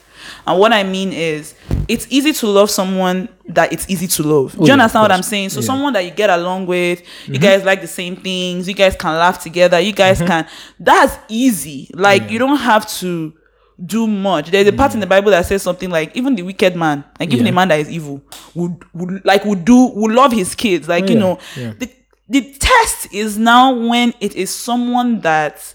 And 0.45 0.59
what 0.59 0.73
I 0.73 0.83
mean 0.83 1.11
is, 1.13 1.55
it's 1.87 2.07
easy 2.09 2.33
to 2.33 2.47
love 2.47 2.69
someone 2.69 3.29
that 3.49 3.71
it's 3.71 3.89
easy 3.89 4.07
to 4.07 4.23
love. 4.23 4.51
Do 4.53 4.57
Oh, 4.59 4.61
you 4.61 4.67
yeah, 4.67 4.73
understand 4.73 5.03
what 5.03 5.11
I'm 5.11 5.23
saying? 5.23 5.49
So 5.49 5.59
Yeah. 5.61 5.65
someone 5.67 5.93
that 5.93 6.03
you 6.05 6.11
get 6.11 6.29
along 6.29 6.65
with, 6.65 7.01
you 7.25 7.33
mm-hmm. 7.33 7.43
guys 7.43 7.63
like 7.63 7.81
the 7.81 7.87
same 7.87 8.15
things, 8.15 8.67
you 8.67 8.73
guys 8.73 8.95
can 8.95 9.13
laugh 9.17 9.41
together, 9.41 9.79
you 9.79 9.93
guys 9.93 10.17
mm-hmm. 10.17 10.27
can. 10.27 10.47
That's 10.79 11.17
easy. 11.29 11.89
Like 11.93 12.29
you 12.29 12.39
don't 12.39 12.57
have 12.57 12.89
to 12.99 13.33
do 13.85 14.07
much. 14.07 14.49
There's 14.51 14.67
a 14.67 14.73
part 14.73 14.93
in 14.93 14.99
the 14.99 15.05
mm-hmm. 15.05 15.11
Bible 15.11 15.31
that 15.31 15.45
says 15.45 15.61
something 15.61 15.89
like 15.89 16.15
even 16.15 16.35
the 16.35 16.41
wicked 16.43 16.75
man, 16.75 17.03
like 17.19 17.31
even 17.31 17.45
Yeah. 17.45 17.51
a 17.51 17.55
man 17.55 17.67
that 17.69 17.79
is 17.79 17.89
evil, 17.89 18.21
would 18.55 18.83
would 18.93 19.23
like 19.23 19.45
would 19.45 19.63
do 19.65 19.91
would 19.95 20.11
love 20.11 20.31
his 20.31 20.55
kids. 20.55 20.87
Like 20.87 21.05
Oh, 21.05 21.07
you 21.07 21.13
yeah, 21.13 21.19
know, 21.19 21.39
yeah. 21.55 21.73
the 21.77 21.89
the 22.29 22.53
test 22.59 23.13
is 23.13 23.37
now 23.37 23.73
when 23.73 24.13
it 24.19 24.35
is 24.35 24.53
someone 24.53 25.21
that 25.21 25.73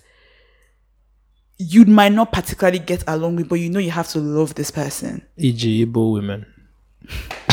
you 1.62 1.84
might 1.84 2.12
not 2.12 2.32
particularly 2.32 2.78
get 2.78 3.04
along 3.06 3.36
with, 3.36 3.48
but 3.48 3.56
you 3.56 3.70
know 3.70 3.78
you 3.78 3.90
have 3.90 4.08
to 4.08 4.18
love 4.18 4.54
this 4.54 4.70
person. 4.70 5.22
E.g., 5.36 5.86
Igbo 5.86 6.12
women. 6.12 6.46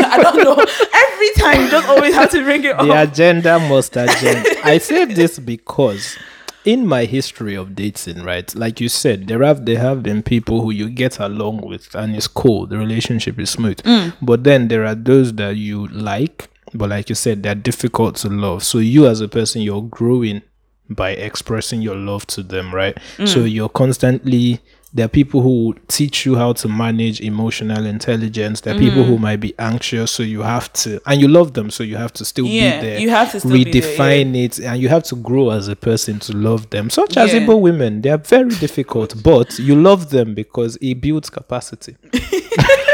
I 0.00 0.18
don't 0.22 0.36
know. 0.44 0.54
Every 0.94 1.30
time 1.34 1.62
you 1.64 1.70
just 1.70 1.88
always 1.88 2.14
have 2.14 2.30
to 2.32 2.42
bring 2.42 2.64
it 2.64 2.76
The 2.78 2.92
up. 2.92 3.08
agenda 3.10 3.58
must 3.58 3.96
agenda. 3.96 4.44
I 4.64 4.78
say 4.78 5.04
this 5.04 5.38
because 5.38 6.16
in 6.64 6.86
my 6.86 7.04
history 7.04 7.54
of 7.54 7.74
dating, 7.74 8.22
right, 8.22 8.52
like 8.54 8.80
you 8.80 8.88
said, 8.88 9.28
there 9.28 9.42
have 9.42 9.64
there 9.66 9.78
have 9.78 10.02
been 10.02 10.22
people 10.22 10.60
who 10.62 10.70
you 10.70 10.88
get 10.90 11.18
along 11.18 11.58
with 11.62 11.94
and 11.94 12.14
it's 12.14 12.26
cool, 12.26 12.66
the 12.66 12.76
relationship 12.78 13.38
is 13.38 13.50
smooth. 13.50 13.78
Mm. 13.82 14.14
But 14.22 14.44
then 14.44 14.68
there 14.68 14.84
are 14.84 14.94
those 14.94 15.32
that 15.34 15.56
you 15.56 15.86
like, 15.88 16.48
but 16.74 16.90
like 16.90 17.08
you 17.08 17.14
said, 17.14 17.42
they're 17.42 17.54
difficult 17.54 18.16
to 18.16 18.28
love. 18.28 18.62
So 18.64 18.78
you 18.78 19.06
as 19.06 19.20
a 19.20 19.28
person, 19.28 19.62
you're 19.62 19.82
growing 19.82 20.42
by 20.90 21.10
expressing 21.10 21.82
your 21.82 21.96
love 21.96 22.26
to 22.28 22.42
them, 22.42 22.74
right? 22.74 22.96
Mm. 23.16 23.28
So 23.28 23.40
you're 23.40 23.68
constantly 23.68 24.60
there 24.92 25.04
are 25.04 25.08
people 25.08 25.42
who 25.42 25.74
teach 25.86 26.24
you 26.24 26.36
how 26.36 26.54
to 26.54 26.68
manage 26.68 27.20
emotional 27.20 27.84
intelligence. 27.84 28.62
There 28.62 28.74
are 28.74 28.78
people 28.78 29.02
mm. 29.02 29.06
who 29.06 29.18
might 29.18 29.36
be 29.36 29.54
anxious, 29.58 30.10
so 30.10 30.22
you 30.22 30.40
have 30.42 30.72
to, 30.74 31.00
and 31.04 31.20
you 31.20 31.28
love 31.28 31.52
them, 31.52 31.70
so 31.70 31.82
you 31.84 31.96
have 31.96 32.12
to 32.14 32.24
still 32.24 32.46
Yeah, 32.46 32.80
be 32.80 32.86
there. 32.86 32.98
you 33.00 33.10
have 33.10 33.30
to 33.32 33.40
still 33.40 33.52
be 33.52 33.64
there, 33.64 33.82
redefine 33.82 34.34
it, 34.34 34.58
and 34.58 34.80
you 34.80 34.88
have 34.88 35.02
to 35.04 35.16
grow 35.16 35.50
as 35.50 35.68
a 35.68 35.76
person 35.76 36.20
to 36.20 36.34
love 36.34 36.70
them. 36.70 36.88
Such 36.88 37.18
as 37.18 37.34
Yeah. 37.34 37.40
Igbo 37.40 37.60
women, 37.60 38.00
they 38.00 38.08
are 38.10 38.16
very 38.18 38.48
difficult, 38.48 39.22
but 39.22 39.58
you 39.58 39.74
love 39.74 40.08
them 40.08 40.34
because 40.34 40.76
it 40.80 41.00
builds 41.02 41.28
capacity. 41.28 41.96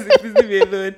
As 0.00 0.06
if 0.06 0.22
leave 0.22 0.48
me 0.48 0.60
alone. 0.60 0.94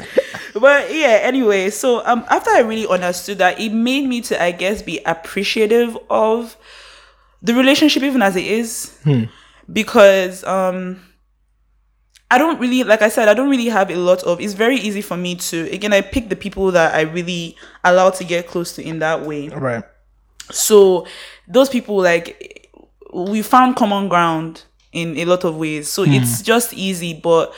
But 0.54 0.94
yeah, 0.94 1.18
anyway, 1.22 1.70
so 1.70 2.04
um 2.06 2.24
after 2.28 2.50
I 2.50 2.60
really 2.60 2.86
understood 2.86 3.38
that, 3.38 3.60
it 3.60 3.70
made 3.70 4.06
me 4.06 4.20
to 4.22 4.42
I 4.42 4.50
guess 4.52 4.82
be 4.82 5.00
appreciative 5.04 5.96
of 6.10 6.56
the 7.42 7.54
relationship 7.54 8.02
even 8.02 8.22
as 8.22 8.36
it 8.36 8.46
is. 8.46 8.96
Because 9.72 10.44
um 10.44 11.00
I 12.30 12.38
don't 12.38 12.58
really 12.58 12.82
like 12.84 13.02
I 13.02 13.08
said, 13.08 13.28
I 13.28 13.34
don't 13.34 13.50
really 13.50 13.66
have 13.68 13.90
a 13.90 13.96
lot 13.96 14.22
of 14.22 14.40
it's 14.40 14.54
very 14.54 14.76
easy 14.76 15.02
for 15.02 15.16
me 15.16 15.34
to 15.36 15.70
again 15.70 15.92
I 15.92 16.00
pick 16.00 16.28
the 16.28 16.36
people 16.36 16.70
that 16.72 16.94
I 16.94 17.02
really 17.02 17.56
allow 17.84 18.10
to 18.10 18.24
get 18.24 18.46
close 18.46 18.74
to 18.76 18.82
in 18.82 19.00
that 19.00 19.22
way. 19.22 19.48
Right. 19.48 19.84
So 20.50 21.06
those 21.46 21.68
people 21.68 21.96
like 21.96 22.70
we 23.12 23.42
found 23.42 23.76
common 23.76 24.08
ground 24.08 24.64
in 24.92 25.16
a 25.18 25.24
lot 25.24 25.44
of 25.44 25.56
ways. 25.56 25.88
So 25.88 26.04
it's 26.06 26.42
just 26.42 26.72
easy, 26.74 27.14
but 27.14 27.54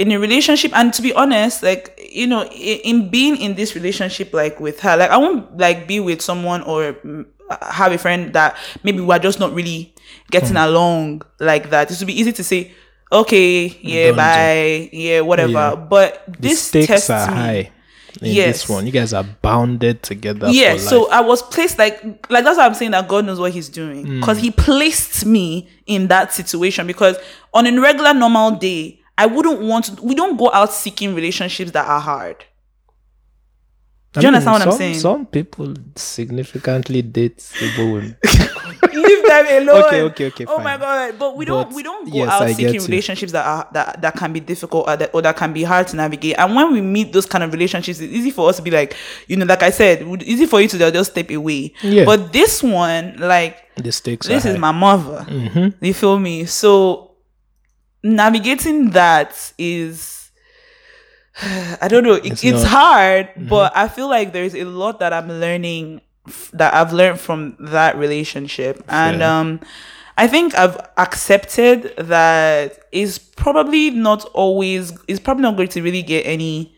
in 0.00 0.10
a 0.12 0.18
relationship, 0.18 0.72
and 0.74 0.92
to 0.96 1.02
be 1.02 1.12
honest, 1.12 1.62
like 1.62 1.84
you 2.12 2.26
know, 2.26 2.42
in, 2.44 2.78
in 2.90 2.96
being 3.10 3.36
in 3.36 3.54
this 3.54 3.74
relationship, 3.74 4.32
like 4.32 4.58
with 4.58 4.80
her, 4.80 4.96
like 4.96 5.10
I 5.10 5.18
won't 5.18 5.56
like 5.58 5.86
be 5.86 6.00
with 6.00 6.20
someone 6.22 6.62
or 6.62 6.94
mm, 7.04 7.26
have 7.60 7.92
a 7.92 7.98
friend 7.98 8.32
that 8.32 8.56
maybe 8.82 9.00
we're 9.00 9.18
just 9.18 9.38
not 9.38 9.52
really 9.52 9.92
getting 10.30 10.56
along 10.56 11.22
like 11.38 11.70
that. 11.70 11.90
It 11.90 11.98
would 11.98 12.06
be 12.06 12.18
easy 12.18 12.32
to 12.32 12.42
say, 12.44 12.72
okay, 13.12 13.66
yeah, 13.82 14.04
Don't 14.06 14.12
do. 14.14 14.16
bye, 14.16 14.88
yeah, 14.92 15.20
whatever. 15.20 15.52
Yeah. 15.52 15.74
But 15.76 16.24
The 16.40 16.50
stakes 16.54 17.10
are 17.10 17.30
me 17.30 17.36
high. 17.36 17.70
In 18.22 18.34
Yes. 18.34 18.62
this 18.62 18.68
one, 18.68 18.86
you 18.86 18.92
guys 18.92 19.12
are 19.12 19.24
bounded 19.40 20.02
together. 20.02 20.48
yeah 20.50 20.76
so 20.76 21.08
i 21.12 21.20
was 21.20 21.42
placed 21.44 21.78
like 21.78 22.02
like 22.28 22.44
that's 22.44 22.58
why 22.58 22.66
i'm 22.66 22.74
saying 22.74 22.90
that 22.90 23.06
god 23.06 23.24
knows 23.24 23.38
what 23.38 23.52
he's 23.52 23.68
doing 23.68 24.04
Mm. 24.04 24.20
because 24.20 24.38
he 24.38 24.50
placed 24.50 25.24
me 25.24 25.68
in 25.86 26.08
that 26.08 26.32
situation 26.32 26.88
because 26.88 27.16
on 27.54 27.66
a 27.66 27.80
regular 27.80 28.12
normal 28.12 28.50
day 28.50 28.99
i 29.22 29.26
wouldn't 29.34 29.60
want 29.70 29.84
to 29.86 29.92
we 30.02 30.14
don't 30.20 30.36
go 30.42 30.48
out 30.58 30.72
seeking 30.72 31.14
relationships 31.14 31.70
that 31.76 31.86
are 31.86 32.00
hard 32.12 32.38
I 34.12 34.20
do 34.20 34.22
you 34.22 34.28
understand 34.28 34.52
what 34.54 34.62
I'm 34.62 34.70
some- 34.72 34.78
saying? 34.78 34.94
Some 34.98 35.26
people 35.26 35.72
significantly 35.94 37.00
date 37.00 37.38
Igbo 37.64 37.92
women. 37.92 38.16
leave 38.92 39.22
them 39.30 39.46
alone 39.62 39.84
Okay, 39.84 40.02
okay, 40.02 40.26
okay, 40.26 40.44
oh 40.48 40.58
my 40.58 40.76
god 40.76 41.16
but 41.16 41.36
we 41.36 41.44
don't 41.44 41.68
But, 41.68 41.76
we 41.76 41.82
don't 41.84 42.10
go 42.10 42.16
yes, 42.18 42.28
out 42.28 42.42
I 42.42 42.52
seeking 42.52 42.82
relationships 42.82 43.30
that 43.30 43.46
are 43.46 43.68
that, 43.72 44.02
that 44.02 44.16
can 44.16 44.32
be 44.32 44.40
difficult 44.40 44.88
or 44.88 44.96
that, 44.96 45.10
or 45.14 45.22
that 45.22 45.36
can 45.36 45.52
be 45.52 45.62
hard 45.62 45.86
to 45.88 45.96
navigate 45.96 46.34
and 46.38 46.56
when 46.56 46.72
we 46.72 46.80
meet 46.80 47.12
those 47.12 47.26
kind 47.26 47.44
of 47.44 47.52
relationships 47.52 48.00
it's 48.00 48.12
easy 48.12 48.32
for 48.32 48.48
us 48.50 48.56
to 48.56 48.62
be 48.62 48.72
like 48.72 48.96
you 49.28 49.36
know 49.36 49.46
like 49.46 49.62
i 49.62 49.70
said 49.70 50.02
it's 50.02 50.24
easy 50.24 50.46
for 50.46 50.60
you 50.60 50.66
to 50.66 50.76
just 50.90 51.12
step 51.12 51.30
away 51.30 51.72
Yeah. 51.82 52.04
but 52.04 52.32
this 52.32 52.64
one 52.64 53.14
like 53.18 53.54
The 53.76 53.92
stakes 53.92 54.26
this 54.26 54.44
is 54.44 54.54
high. 54.54 54.58
my 54.58 54.72
mother. 54.72 55.24
Mm-hmm. 55.28 55.84
You 55.84 55.94
feel 55.94 56.18
me? 56.18 56.46
So 56.46 57.09
navigating 58.02 58.90
that 58.90 59.52
is 59.58 60.30
I 61.80 61.88
don't 61.88 62.04
know. 62.04 62.14
It, 62.14 62.26
It's 62.32 62.44
it's 62.44 62.64
hard, 62.64 63.28
but 63.48 63.72
I 63.76 63.88
feel 63.88 64.08
like 64.08 64.32
there's 64.32 64.54
a 64.54 64.64
lot 64.64 64.98
that 65.00 65.12
I'm 65.12 65.28
learning 65.28 66.00
f- 66.26 66.50
that 66.54 66.74
I've 66.74 66.92
learned 66.92 67.20
from 67.20 67.56
that 67.60 67.96
relationship, 67.96 68.82
and 68.88 69.22
um, 69.22 69.60
I 70.18 70.26
think 70.26 70.54
I've 70.58 70.76
accepted 70.98 71.94
that 71.96 72.78
it's 72.92 73.18
probably 73.18 73.90
not 73.90 74.24
always. 74.34 74.92
It's 75.08 75.20
probably 75.20 75.42
not 75.42 75.56
going 75.56 75.68
to 75.68 75.82
really 75.82 76.02
get 76.02 76.26
any 76.26 76.74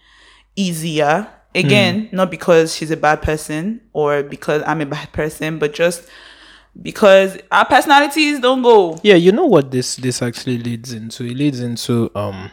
easier. 0.56 1.28
Again, 1.54 2.08
not 2.12 2.30
because 2.30 2.74
she's 2.74 2.90
a 2.90 2.96
bad 2.96 3.20
person 3.20 3.82
or 3.92 4.22
because 4.22 4.62
I'm 4.66 4.80
a 4.80 4.86
bad 4.86 5.12
person, 5.12 5.58
but 5.58 5.74
just 5.74 6.08
because 6.80 7.38
our 7.50 7.64
personalities 7.66 8.40
don't 8.40 8.62
go. 8.62 8.98
Yeah, 9.02 9.16
you 9.16 9.32
know 9.32 9.46
what 9.46 9.70
this 9.70 9.96
this 9.96 10.22
actually 10.22 10.58
leads 10.58 10.92
into? 10.92 11.24
It 11.24 11.36
leads 11.36 11.60
into 11.60 12.10
um 12.14 12.50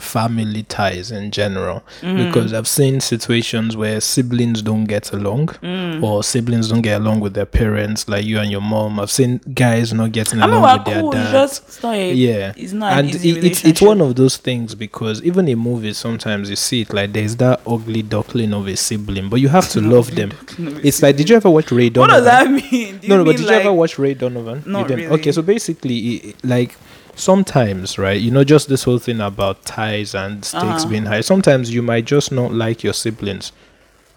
family 0.00 0.62
ties 0.64 1.12
in 1.12 1.30
general 1.30 1.82
Mm. 2.02 2.26
because 2.26 2.52
I've 2.52 2.66
seen 2.66 3.00
situations 3.00 3.76
where 3.76 4.00
siblings 4.00 4.62
don't 4.62 4.86
get 4.86 5.12
along 5.12 5.48
Mm. 5.62 6.02
or 6.02 6.24
siblings 6.24 6.68
don't 6.70 6.80
get 6.80 7.00
along 7.00 7.20
with 7.20 7.34
their 7.34 7.46
parents, 7.46 8.08
like 8.08 8.24
you 8.24 8.38
and 8.38 8.50
your 8.50 8.62
mom. 8.62 8.98
I've 8.98 9.10
seen 9.10 9.40
guys 9.54 9.92
not 9.92 10.10
getting 10.12 10.40
I 10.40 10.46
along 10.46 10.62
with 10.78 10.84
their 10.86 11.00
cool. 11.02 11.10
It's 11.12 11.18
dad. 11.24 11.32
just 11.32 11.62
it's 11.68 11.82
not 11.82 11.94
a, 11.94 12.12
yeah, 12.14 12.52
It's 12.56 12.72
not 12.72 12.92
and 12.94 13.10
easy 13.10 13.30
it, 13.30 13.44
it's 13.44 13.64
it's 13.64 13.82
one 13.82 14.00
of 14.00 14.16
those 14.16 14.38
things 14.38 14.74
because 14.74 15.22
even 15.22 15.46
in 15.46 15.58
movies 15.58 15.98
sometimes 15.98 16.48
you 16.50 16.56
see 16.56 16.80
it 16.80 16.92
like 16.92 17.12
there's 17.12 17.36
that 17.36 17.60
ugly 17.66 18.02
duckling 18.02 18.54
of 18.54 18.66
a 18.66 18.76
sibling, 18.76 19.28
but 19.28 19.40
you 19.40 19.48
have 19.48 19.68
to 19.70 19.80
love 19.94 20.14
them. 20.14 20.32
It's 20.82 21.02
like, 21.02 21.16
did 21.16 21.28
you 21.30 21.36
ever 21.36 21.50
watch 21.50 21.70
Ray 21.70 21.90
What 21.90 21.94
Donovan? 22.08 22.14
does 22.16 22.24
that 22.24 22.50
mean? 22.72 22.98
No, 23.06 23.18
no, 23.18 23.24
but 23.24 23.36
did 23.36 23.46
like, 23.46 23.54
you 23.54 23.60
ever 23.60 23.72
watch 23.72 23.98
Ray 23.98 24.14
Donovan? 24.14 24.62
Not 24.66 24.88
really. 24.88 25.06
Okay, 25.06 25.32
so 25.32 25.42
basically, 25.42 26.34
like 26.42 26.76
sometimes, 27.14 27.98
right? 27.98 28.20
You 28.20 28.30
know, 28.30 28.44
just 28.44 28.68
this 28.68 28.84
whole 28.84 28.98
thing 28.98 29.20
about 29.20 29.64
ties 29.64 30.14
and 30.14 30.44
stakes 30.44 30.64
Uh-huh. 30.64 30.88
being 30.88 31.06
high. 31.06 31.20
Sometimes 31.20 31.72
you 31.72 31.82
might 31.82 32.04
just 32.04 32.32
not 32.32 32.52
like 32.52 32.82
your 32.82 32.92
siblings. 32.94 33.52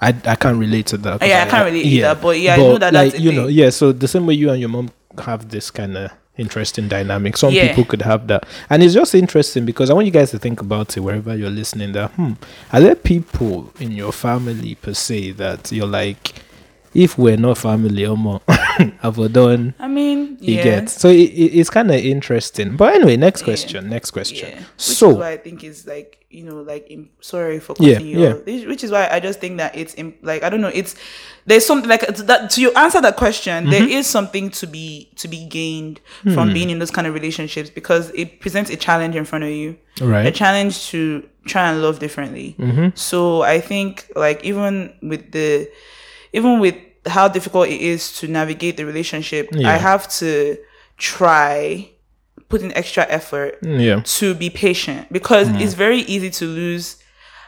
I, 0.02 0.14
I 0.26 0.36
can't 0.36 0.58
relate 0.60 0.88
to 0.88 0.98
that. 0.98 1.26
Yeah, 1.26 1.44
I 1.48 1.50
can't 1.50 1.66
relate 1.66 1.86
either, 1.86 2.16
but 2.16 2.40
yeah, 2.40 2.56
I 2.56 2.58
know 2.58 2.78
that 2.78 2.94
like 2.94 3.12
that's 3.14 3.24
you 3.24 3.32
know, 3.32 3.48
yeah. 3.48 3.70
So 3.70 3.92
the 3.92 4.08
same 4.08 4.26
way 4.26 4.34
you 4.34 4.50
and 4.50 4.60
your 4.60 4.70
mom 4.70 4.92
have 5.24 5.50
this 5.50 5.72
kind 5.72 5.96
of 5.98 6.12
interesting 6.38 6.90
dynamic, 6.90 7.38
some 7.38 7.54
Yeah. 7.54 7.68
people 7.70 7.86
could 7.86 8.02
have 8.02 8.28
that, 8.28 8.46
and 8.70 8.84
it's 8.84 8.94
just 8.94 9.16
interesting 9.16 9.66
because 9.66 9.90
I 9.90 9.94
want 9.94 10.06
you 10.06 10.12
guys 10.12 10.32
to 10.32 10.38
think 10.40 10.60
about 10.60 10.98
it 10.98 11.00
wherever 11.00 11.34
you're 11.36 11.50
listening. 11.50 11.94
That 11.94 12.12
hmm, 12.12 12.34
are 12.74 12.82
there 12.82 12.96
people 12.96 13.72
in 13.80 13.92
your 13.94 14.12
family 14.12 14.76
per 14.76 14.94
se 14.94 15.32
that 15.32 15.72
you're 15.72 15.88
like, 15.88 16.34
if 16.96 17.18
we're 17.18 17.38
not 17.38 17.58
family, 17.58 18.06
or 18.06 18.18
more, 18.18 18.42
have 18.48 19.18
we 19.18 19.28
done? 19.28 19.74
I 19.80 19.88
mean, 19.88 20.38
You 20.42 20.56
yeah. 20.56 20.64
get 20.64 20.90
so 20.90 21.10
it, 21.10 21.30
it- 21.44 21.60
it's 21.60 21.70
kind 21.70 21.92
of 21.92 21.98
interesting. 21.98 22.76
But 22.78 22.96
anyway, 22.96 23.18
next 23.18 23.44
question. 23.44 23.90
Next 23.90 24.12
question. 24.12 24.50
Yeah. 24.50 24.60
Which 24.60 24.66
So 24.78 25.10
is 25.12 25.18
why 25.18 25.32
I 25.32 25.38
think 25.38 25.64
is 25.64 25.86
like 25.86 26.26
you 26.30 26.44
know 26.44 26.62
like 26.62 26.88
im- 26.90 27.10
sorry 27.22 27.60
for 27.62 27.76
Yeah, 27.80 27.94
cutting 27.94 28.08
you 28.08 28.20
yeah. 28.20 28.34
Which- 28.34 28.84
is 28.84 28.92
why 28.92 29.08
I 29.10 29.20
just 29.20 29.40
think 29.40 29.58
that 29.58 29.76
it's 29.76 29.94
im- 29.96 30.16
like 30.22 30.44
I 30.44 30.50
don't 30.50 30.60
know 30.62 30.72
it's 30.74 30.96
there's 31.46 31.66
something 31.66 31.90
like 31.90 32.02
to 32.16 32.24
that 32.24 32.50
to 32.52 32.62
you 32.62 32.74
answer 32.74 33.00
that 33.02 33.16
question 33.16 33.70
there 33.70 33.82
Mm-hmm. 33.82 33.92
is 34.00 34.08
something 34.08 34.50
to 34.52 34.68
be 34.68 35.10
to 35.16 35.28
be 35.30 35.46
gained 35.46 36.02
Hmm. 36.24 36.34
from 36.34 36.52
being 36.54 36.70
in 36.70 36.80
those 36.80 36.92
kind 36.92 37.08
of 37.08 37.14
relationships 37.14 37.70
because 37.70 38.10
it 38.16 38.40
presents 38.42 38.70
a 38.70 38.76
challenge 38.76 39.16
in 39.16 39.24
front 39.26 39.44
of 39.46 39.50
you 39.52 39.78
right 40.02 40.26
a 40.26 40.32
challenge 40.32 40.88
to 40.92 41.24
try 41.46 41.70
and 41.72 41.82
love 41.82 42.00
differently. 42.00 42.56
Mm-hmm. 42.60 42.88
So 42.96 43.44
I 43.44 43.62
think 43.62 44.10
like 44.16 44.44
even 44.44 44.92
with 45.04 45.32
the 45.32 45.70
even 46.38 46.60
with 46.60 46.76
how 47.16 47.26
difficult 47.38 47.66
it 47.76 47.82
is 47.94 48.02
to 48.20 48.28
navigate 48.28 48.76
the 48.78 48.86
relationship, 48.92 49.44
Yeah. 49.52 49.74
I 49.74 49.78
have 49.90 50.04
to 50.20 50.32
try 50.98 51.90
put 52.50 52.62
in 52.62 52.72
extra 52.82 53.06
effort 53.10 53.52
Yeah. 53.62 54.02
to 54.20 54.28
be 54.36 54.50
patient 54.50 55.02
because 55.12 55.48
Mm. 55.50 55.62
it's 55.62 55.74
very 55.74 56.02
easy 56.14 56.30
to 56.40 56.46
lose. 56.46 56.98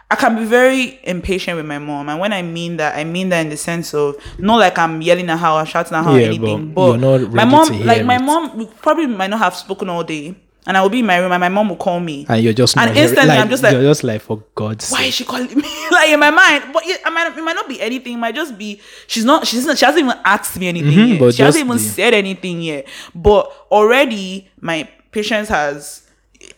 I 0.09 0.15
can 0.15 0.35
be 0.41 0.45
very 0.45 0.99
impatient 1.03 1.57
with 1.57 1.65
my 1.65 1.79
mom, 1.79 2.07
and 2.09 2.17
when 2.19 2.31
I 2.31 2.41
mean 2.41 2.77
that, 2.77 2.95
I 2.95 3.03
mean 3.03 3.27
that 3.29 3.41
in 3.45 3.49
the 3.49 3.57
sense 3.57 3.93
of 3.93 4.15
not 4.39 4.57
like 4.65 4.77
I'm 4.79 5.01
yelling 5.01 5.29
at 5.29 5.39
her 5.39 5.49
or 5.59 5.65
shouting 5.65 5.95
at 5.97 6.05
her 6.05 6.11
or 6.11 6.19
anything, 6.19 6.71
but 6.73 6.75
but, 6.75 6.87
you're 6.99 7.19
not 7.19 7.33
my 7.33 7.45
mom, 7.45 7.67
like 7.85 8.05
my 8.05 8.17
mom, 8.17 8.67
probably 8.81 9.07
might 9.07 9.29
not 9.29 9.39
have 9.39 9.55
spoken 9.55 9.89
all 9.89 10.03
day, 10.03 10.33
and 10.67 10.77
I 10.77 10.81
will 10.81 10.89
be 10.89 10.99
in 10.99 11.05
my 11.07 11.17
room, 11.17 11.31
and 11.31 11.39
my 11.39 11.49
mom 11.49 11.69
will 11.69 11.77
call 11.77 11.99
me. 11.99 12.25
And 12.29 12.43
you're 12.43 12.53
just 12.53 12.77
And 12.77 12.95
instantly 12.95 13.31
I'm 13.35 13.49
just 13.49 13.63
like, 13.63 13.71
you're 13.73 13.81
just 13.81 14.03
like 14.03 14.21
for 14.21 14.43
God's 14.53 14.85
sake. 14.85 14.99
Why 14.99 15.05
is 15.05 15.13
she 15.15 15.23
calling 15.23 15.47
me? 15.47 15.63
like 15.91 16.09
in 16.09 16.19
my 16.19 16.29
mind, 16.29 16.65
but 16.73 16.85
it, 16.85 17.01
I 17.05 17.09
might, 17.09 17.35
it 17.35 17.41
might 17.43 17.53
not 17.55 17.67
be 17.69 17.81
anything. 17.81 18.13
It 18.13 18.17
might 18.17 18.35
just 18.35 18.57
be 18.57 18.79
she's 19.07 19.25
not. 19.25 19.47
She's 19.47 19.65
not. 19.65 19.77
She 19.77 19.85
hasn't 19.85 20.03
even 20.05 20.17
asked 20.25 20.59
me 20.59 20.67
anything 20.67 20.91
Mhm, 20.91 21.09
yet. 21.11 21.19
but 21.19 21.33
She 21.33 21.41
hasn't 21.41 21.65
even 21.65 21.77
the- 21.77 21.83
said 21.83 22.13
anything 22.13 22.61
yet. 22.61 22.85
But 23.15 23.51
already 23.71 24.49
my 24.61 24.87
patience 25.11 25.49
has. 25.49 26.03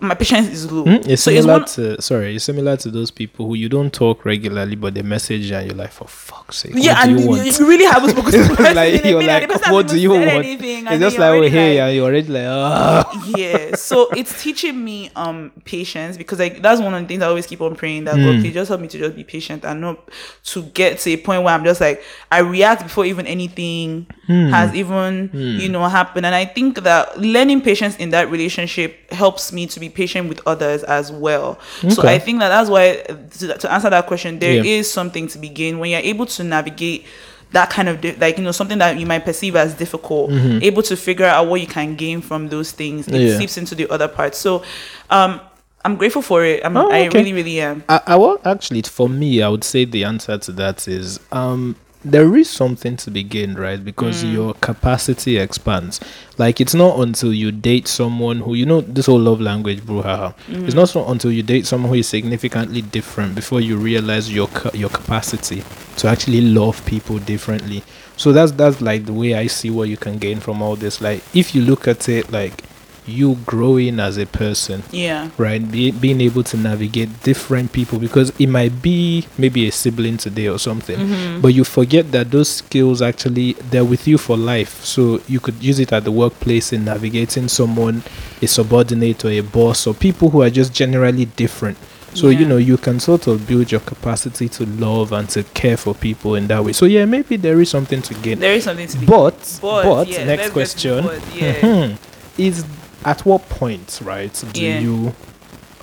My 0.01 0.15
patience 0.15 0.47
is 0.47 0.71
low. 0.71 0.83
Hmm? 0.83 0.89
It's 1.09 1.23
so 1.23 1.31
it's 1.31 1.41
similar 1.41 1.59
one. 1.59 1.65
to 1.65 2.01
sorry, 2.01 2.35
it's 2.35 2.45
similar 2.45 2.77
to 2.77 2.89
those 2.89 3.11
people 3.11 3.47
who 3.47 3.55
you 3.55 3.67
don't 3.67 3.91
talk 3.91 4.23
regularly, 4.23 4.75
but 4.77 4.93
they 4.93 5.01
message 5.01 5.49
you 5.49 5.57
and 5.57 5.67
you're 5.67 5.75
like, 5.75 5.91
for 5.91 6.07
fuck's 6.07 6.57
sake, 6.59 6.71
Yeah, 6.75 7.01
and 7.03 7.19
you 7.19 7.35
you, 7.35 7.67
really 7.67 7.83
haven't 7.83 8.11
spoken 8.11 8.31
to 8.31 8.37
the 8.43 8.55
person. 8.55 8.75
like 8.75 9.03
you're 9.03 9.21
like, 9.21 9.49
what 9.71 9.87
do 9.89 9.99
you 9.99 10.11
want? 10.11 10.23
anything, 10.23 10.87
It's 10.87 10.99
just 11.01 11.17
like, 11.17 11.31
oh 11.31 11.41
hey, 11.49 11.75
like- 11.75 11.87
and 11.87 11.95
you're 11.97 12.05
already 12.05 12.27
like, 12.27 12.45
ah. 12.47 13.25
yeah 13.37 13.75
so 13.75 14.09
it's 14.11 14.41
teaching 14.41 14.83
me 14.83 15.11
um 15.15 15.51
patience 15.65 16.17
because 16.17 16.39
like 16.39 16.61
that's 16.61 16.81
one 16.81 16.93
of 16.93 17.01
the 17.01 17.07
things 17.07 17.21
i 17.21 17.27
always 17.27 17.45
keep 17.45 17.61
on 17.61 17.75
praying 17.75 18.05
that 18.05 18.15
Hmm. 18.15 18.23
god 18.25 18.41
please 18.41 18.53
just 18.53 18.69
help 18.69 18.81
me 18.81 18.87
to 18.87 18.97
just 18.97 19.15
be 19.15 19.23
patient 19.23 19.63
and 19.65 19.81
not 19.81 20.09
to 20.45 20.63
get 20.63 20.97
to 20.99 21.11
a 21.11 21.17
point 21.17 21.43
where 21.43 21.53
i'm 21.53 21.63
just 21.63 21.79
like 21.81 22.01
i 22.31 22.39
react 22.39 22.83
before 22.83 23.05
even 23.05 23.25
anything 23.27 24.07
Hmm. 24.27 24.49
has 24.49 24.73
even 24.75 25.29
you 25.33 25.69
know 25.69 25.83
happened 25.87 26.25
and 26.25 26.35
i 26.35 26.45
think 26.45 26.83
that 26.83 27.19
learning 27.19 27.61
patience 27.61 27.95
in 27.97 28.09
that 28.11 28.29
relationship 28.29 29.11
helps 29.11 29.51
me 29.51 29.65
to 29.67 29.79
be 29.79 29.88
patient 29.89 30.29
with 30.29 30.41
others 30.47 30.83
as 30.83 31.11
well. 31.11 31.59
So 31.89 32.07
i 32.07 32.19
think 32.19 32.39
that 32.39 32.49
that's 32.49 32.69
why 32.69 33.03
to, 33.39 33.57
to 33.57 33.71
answer 33.71 33.89
that 33.89 34.05
question 34.07 34.39
there 34.39 34.59
is 34.63 34.65
Yeah. 34.65 34.81
something 34.93 35.27
to 35.27 35.37
be 35.37 35.49
gained 35.49 35.79
when 35.79 35.89
you're 35.91 35.99
able 36.01 36.25
to 36.27 36.43
navigate 36.43 37.05
that 37.51 37.69
kind 37.71 37.89
of 37.89 37.99
di- 38.01 38.15
like 38.15 38.37
you 38.37 38.43
know 38.43 38.51
something 38.51 38.77
that 38.77 38.97
you 38.99 39.05
might 39.07 39.25
perceive 39.25 39.55
as 39.55 39.73
difficult 39.73 40.31
able 40.61 40.83
to 40.83 40.95
figure 40.95 41.25
out 41.25 41.47
what 41.47 41.59
you 41.61 41.67
can 41.67 41.95
gain 41.95 42.21
from 42.21 42.49
those 42.49 42.71
things. 42.71 43.07
It 43.07 43.13
Mm-hmm. 43.13 43.25
Yeah. 43.27 43.37
seeps 43.39 43.57
into 43.57 43.73
the 43.75 43.89
other 43.89 44.07
parts 44.07 44.37
so 44.37 44.63
um 45.09 45.39
i'm 45.85 45.95
grateful 45.95 46.21
for 46.21 46.43
it. 46.45 46.63
I'm, 46.65 46.75
Oh, 46.77 46.89
i 46.91 47.07
really 47.07 47.33
really 47.33 47.59
am. 47.61 47.83
I, 47.89 48.01
I 48.07 48.15
will 48.17 48.39
actually 48.45 48.81
for 48.83 49.07
me, 49.09 49.41
I 49.41 49.49
would 49.49 49.63
say 49.63 49.85
the 49.85 50.03
answer 50.03 50.37
to 50.37 50.51
that 50.53 50.87
is 50.87 51.19
um 51.31 51.75
there 52.05 52.37
is 52.37 52.49
something 52.49 52.95
to 52.95 53.11
be 53.11 53.23
gained, 53.23 53.59
right? 53.59 53.83
Because 53.83 54.23
Mm. 54.23 54.33
your 54.33 54.53
capacity 54.55 55.37
expands. 55.37 55.99
Like 56.37 56.61
it's 56.61 56.73
not 56.73 56.97
until 56.99 57.33
you 57.33 57.51
date 57.51 57.87
someone 57.89 58.39
who 58.39 58.53
you 58.53 58.65
know 58.65 58.79
this 58.81 59.07
whole 59.07 59.19
love 59.19 59.41
language 59.41 59.81
brouhaha. 59.81 60.33
Mm. 60.49 60.65
It's 60.65 60.75
not 60.75 60.87
so 60.89 61.05
until 61.09 61.31
you 61.31 61.43
date 61.43 61.65
someone 61.67 61.89
who 61.89 61.95
is 61.99 62.07
significantly 62.07 62.81
different 62.81 63.35
before 63.35 63.59
you 63.59 63.75
realize 63.75 64.31
your 64.33 64.47
ca- 64.47 64.71
your 64.73 64.89
capacity 64.89 65.63
to 65.97 66.07
actually 66.07 66.39
love 66.41 66.83
people 66.85 67.19
differently. 67.19 67.83
So 68.15 68.31
that's 68.31 68.53
that's 68.53 68.79
like 68.79 69.05
the 69.05 69.13
way 69.13 69.33
I 69.35 69.47
see 69.47 69.69
what 69.69 69.89
you 69.89 69.97
can 69.97 70.17
gain 70.19 70.39
from 70.39 70.61
all 70.61 70.77
this. 70.77 71.01
Like 71.01 71.21
if 71.33 71.53
you 71.53 71.61
look 71.61 71.85
at 71.87 72.07
it 72.07 72.31
like 72.31 72.63
you 73.09 73.35
growing 73.45 73.99
as 73.99 74.17
a 74.17 74.25
person 74.25 74.83
yeah. 74.91 75.29
right? 75.37 75.71
Be, 75.71 75.91
being 75.91 76.21
able 76.21 76.43
to 76.43 76.57
navigate 76.57 77.23
different 77.23 77.71
people 77.73 77.99
because 77.99 78.31
it 78.39 78.47
might 78.47 78.81
be 78.81 79.27
maybe 79.37 79.67
a 79.67 79.71
sibling 79.71 80.17
today 80.17 80.47
or 80.47 80.59
something 80.59 80.99
Mm-hmm. 80.99 81.41
but 81.41 81.49
you 81.49 81.63
forget 81.63 82.11
that 82.11 82.31
those 82.31 82.49
skills 82.49 83.01
actually 83.01 83.53
they're 83.53 83.85
with 83.85 84.07
you 84.07 84.17
for 84.17 84.37
life. 84.37 84.83
So 84.83 85.21
you 85.27 85.39
could 85.39 85.61
use 85.63 85.79
it 85.79 85.93
at 85.93 86.03
the 86.03 86.11
workplace 86.11 86.73
in 86.73 86.85
navigating 86.85 87.47
someone 87.47 88.03
a 88.41 88.47
subordinate 88.47 89.23
or 89.25 89.29
a 89.29 89.41
boss 89.41 89.87
or 89.87 89.93
people 89.93 90.29
who 90.29 90.41
are 90.41 90.49
just 90.49 90.73
generally 90.73 91.25
different. 91.25 91.77
So 92.13 92.29
you 92.29 92.45
know 92.45 92.57
you 92.57 92.77
can 92.77 92.99
sort 92.99 93.27
of 93.27 93.47
build 93.47 93.71
your 93.71 93.81
capacity 93.81 94.49
to 94.49 94.65
love 94.65 95.11
and 95.11 95.29
to 95.29 95.43
care 95.43 95.77
for 95.77 95.93
people 95.93 96.35
in 96.35 96.47
that 96.47 96.63
way. 96.63 96.73
So 96.73 96.85
yeah 96.85 97.05
maybe 97.05 97.37
there 97.37 97.59
is 97.61 97.69
something 97.69 98.01
to 98.01 98.13
gain. 98.15 98.39
There 98.39 98.53
is 98.53 98.63
something 98.63 98.87
to 98.87 98.97
be 98.97 99.05
but 99.05 99.59
but, 99.61 99.83
but 99.83 100.07
yeah, 100.07 100.25
next 100.25 100.49
question. 100.51 101.05
yeah. 101.33 101.95
Is 102.37 102.63
at 103.05 103.25
what 103.25 103.47
point, 103.49 103.99
right, 104.03 104.33
do 104.53 104.61
Yeah. 104.63 104.79
you 104.79 105.13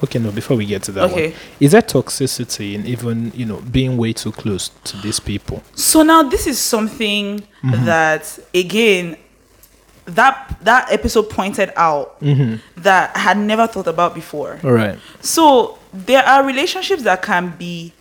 Okay, 0.04 0.18
no, 0.18 0.30
before 0.30 0.58
we 0.58 0.66
get 0.66 0.82
to 0.82 0.92
that 0.92 1.04
Okay. 1.10 1.28
one. 1.28 1.36
Is 1.58 1.72
there 1.72 1.80
toxicity 1.80 2.74
in 2.74 2.84
even, 2.86 3.32
you 3.34 3.46
know, 3.46 3.62
being 3.72 3.96
way 3.96 4.12
too 4.12 4.30
close 4.30 4.70
to 4.84 4.96
these 4.98 5.18
people? 5.18 5.62
So 5.74 6.02
now 6.02 6.22
this 6.22 6.46
is 6.46 6.58
something 6.58 7.40
Mm-hmm. 7.64 7.84
that 7.86 8.38
again 8.54 9.16
that 10.04 10.58
that 10.62 10.92
episode 10.92 11.30
pointed 11.30 11.72
out 11.76 12.20
Mm-hmm. 12.20 12.56
that 12.82 13.10
I 13.16 13.20
had 13.20 13.38
never 13.38 13.66
thought 13.66 13.86
about 13.86 14.14
before. 14.14 14.60
All 14.62 14.72
right. 14.72 14.98
So 15.22 15.78
there 15.94 16.22
are 16.24 16.44
relationships 16.44 17.02
that 17.04 17.22
can 17.22 17.54
be 17.58 17.94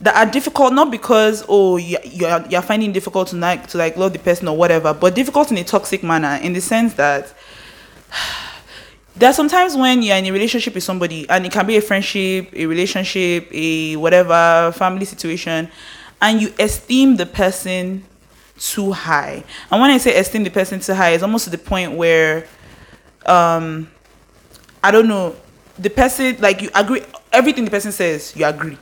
that 0.00 0.16
are 0.16 0.30
difficult 0.30 0.72
not 0.72 0.90
because 0.90 1.44
oh 1.48 1.76
you- 1.76 1.98
you're 2.04 2.42
you're 2.48 2.62
finding 2.62 2.90
it 2.90 2.92
difficult 2.94 3.28
to 3.28 3.36
like 3.36 3.66
to 3.68 3.78
like 3.78 3.96
love 3.98 4.14
the 4.14 4.18
person 4.18 4.48
or 4.48 4.56
whatever, 4.56 4.94
but 4.94 5.14
difficult 5.14 5.50
in 5.50 5.58
a 5.58 5.64
toxic 5.64 6.02
manner 6.02 6.38
in 6.42 6.54
the 6.54 6.60
sense 6.60 6.94
that 6.94 7.32
there 9.16 9.30
are 9.30 9.32
sometimes 9.32 9.76
when 9.76 10.02
you're 10.02 10.16
in 10.16 10.26
a 10.26 10.32
relationship 10.32 10.74
with 10.74 10.82
somebody 10.84 11.28
and 11.28 11.46
it 11.46 11.52
can 11.52 11.66
be 11.66 11.76
a 11.76 11.80
friendship, 11.80 12.50
a 12.52 12.66
relationship, 12.66 13.48
a 13.52 13.96
whatever 13.96 14.72
family 14.76 15.04
situation, 15.04 15.70
and 16.20 16.40
you 16.40 16.52
esteem 16.58 17.16
the 17.16 17.26
person 17.26 18.04
too 18.58 18.92
high. 18.92 19.44
And 19.70 19.80
when 19.80 19.90
I 19.90 19.98
say 19.98 20.18
esteem 20.18 20.44
the 20.44 20.50
person 20.50 20.80
too 20.80 20.94
high, 20.94 21.10
it's 21.10 21.22
almost 21.22 21.44
to 21.44 21.50
the 21.50 21.58
point 21.58 21.92
where 21.92 22.46
um 23.26 23.90
I 24.82 24.90
don't 24.90 25.08
know, 25.08 25.34
the 25.78 25.90
person 25.90 26.36
like 26.40 26.62
you 26.62 26.70
agree 26.74 27.02
everything 27.32 27.64
the 27.64 27.70
person 27.70 27.92
says, 27.92 28.34
you 28.36 28.44
agree. 28.44 28.78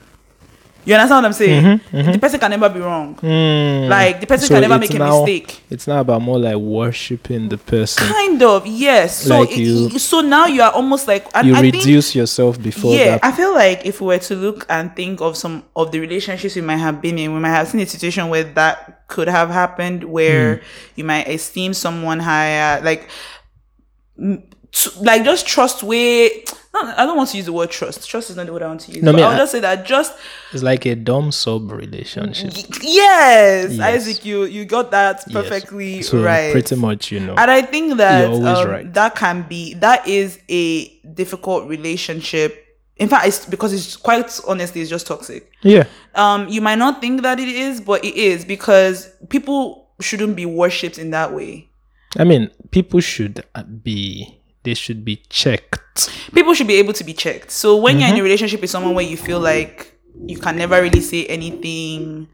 You 0.86 0.94
understand 0.94 1.22
what 1.22 1.24
I'm 1.24 1.32
saying? 1.32 1.80
The 2.12 2.18
person 2.18 2.38
can 2.40 2.50
never 2.50 2.68
be 2.68 2.80
wrong. 2.80 3.14
Mm. 3.16 3.88
Like 3.88 4.20
the 4.20 4.26
person 4.26 4.48
So 4.48 4.54
can 4.54 4.60
never 4.60 4.78
make 4.78 4.92
a 4.92 4.98
now- 4.98 5.20
mistake. 5.20 5.62
It's 5.70 5.86
not 5.86 6.00
about 6.00 6.20
more 6.20 6.38
like 6.38 6.56
worshiping 6.56 7.48
the 7.48 7.56
person. 7.56 8.06
Kind 8.06 8.42
of, 8.42 8.66
yes. 8.66 9.24
So 9.24 9.40
Like 9.40 9.52
it- 9.52 9.58
you- 9.60 9.98
so 9.98 10.20
now 10.20 10.46
you 10.46 10.60
are 10.62 10.72
almost 10.72 11.08
like 11.08 11.26
and 11.34 11.48
You 11.48 11.54
I 11.56 11.60
think- 11.62 11.74
reduce 11.76 12.14
yourself 12.14 12.60
before 12.62 12.90
that. 12.92 12.98
yeah, 12.98 13.10
that. 13.12 13.24
I 13.24 13.32
feel 13.32 13.54
like 13.54 13.86
if 13.86 14.00
we 14.00 14.08
were 14.08 14.18
to 14.18 14.34
look 14.34 14.66
and 14.68 14.94
think 14.94 15.20
of 15.22 15.36
some 15.36 15.62
of 15.74 15.90
the 15.90 16.00
relationships 16.00 16.54
we 16.54 16.60
might 16.62 16.76
have 16.76 17.00
been 17.00 17.18
in, 17.18 17.32
we 17.32 17.40
might 17.40 17.50
have 17.56 17.68
seen 17.68 17.80
a 17.80 17.86
situation 17.86 18.28
where 18.28 18.44
that 18.44 19.08
could 19.08 19.28
have 19.28 19.48
happened, 19.50 20.04
where 20.04 20.56
Hmm. 20.56 20.62
you 20.96 21.04
might 21.04 21.28
esteem 21.28 21.72
someone 21.72 22.20
higher, 22.20 22.80
like, 22.82 23.08
mm, 24.20 24.42
t- 24.72 24.90
like 25.00 25.24
just 25.24 25.46
trust 25.46 25.82
way. 25.82 26.44
I 26.76 27.06
don't 27.06 27.16
want 27.16 27.28
to 27.30 27.36
use 27.36 27.46
the 27.46 27.52
word 27.52 27.70
trust. 27.70 28.08
Trust 28.08 28.30
is 28.30 28.36
not 28.36 28.46
the 28.46 28.52
word 28.52 28.62
I 28.62 28.66
want 28.66 28.80
to 28.80 28.92
use. 28.92 29.02
No, 29.02 29.12
but 29.12 29.16
me, 29.18 29.22
I'll 29.22 29.30
I- 29.32 29.36
just 29.38 29.52
say 29.52 29.60
that 29.60 29.86
just 29.86 30.12
It's 30.52 30.62
like 30.62 30.84
a 30.86 30.94
dom 30.96 31.30
sub 31.32 31.70
relationship. 31.70 32.52
y- 32.56 32.64
yes, 32.82 33.72
Yes. 33.74 33.80
Isaac, 33.80 34.24
you 34.24 34.44
you 34.44 34.64
got 34.64 34.90
that 34.90 35.22
Yes. 35.26 35.32
perfectly 35.32 36.02
So 36.02 36.22
right. 36.22 36.52
pretty 36.52 36.74
much, 36.76 37.12
you 37.12 37.20
know. 37.20 37.34
And 37.36 37.50
I 37.50 37.62
think 37.62 37.96
that 37.98 38.28
um, 38.30 38.42
right. 38.68 38.92
that 38.94 39.14
can 39.14 39.42
be 39.48 39.74
that 39.74 40.06
is 40.08 40.38
a 40.50 40.88
difficult 41.14 41.68
relationship. 41.68 42.60
In 42.96 43.08
fact, 43.08 43.26
it's 43.26 43.44
because 43.46 43.72
it's 43.72 43.96
quite 43.96 44.40
honestly, 44.46 44.80
it's 44.80 44.90
just 44.90 45.06
toxic. 45.06 45.50
yeah. 45.62 45.84
Um, 46.14 46.48
you 46.48 46.60
might 46.60 46.78
not 46.78 47.00
think 47.00 47.22
that 47.22 47.38
it 47.40 47.48
is, 47.48 47.80
but 47.80 48.04
it 48.04 48.14
is 48.14 48.44
because 48.44 49.10
people 49.28 49.88
shouldn't 50.00 50.36
be 50.36 50.46
worshipped 50.46 50.98
in 50.98 51.10
that 51.10 51.32
way. 51.32 51.68
I 52.16 52.24
mean, 52.24 52.50
people 52.70 53.00
should 53.00 53.44
be 53.82 54.38
they 54.64 54.74
should 54.74 55.04
be 55.04 55.16
checked. 55.28 55.80
People 56.34 56.54
should 56.54 56.66
be 56.66 56.74
able 56.74 56.92
to 56.92 57.04
be 57.04 57.12
checked. 57.12 57.50
So 57.50 57.76
when 57.76 57.98
you're 58.00 58.08
in 58.08 58.14
a 58.14 58.16
Mm-hmm. 58.16 58.24
relationship 58.24 58.60
with 58.60 58.70
someone 58.70 58.94
where 58.94 59.04
you 59.04 59.16
feel 59.16 59.38
like 59.40 59.96
you 60.26 60.38
can 60.38 60.56
never 60.56 60.80
really 60.82 61.00
say 61.00 61.26
anything, 61.26 62.28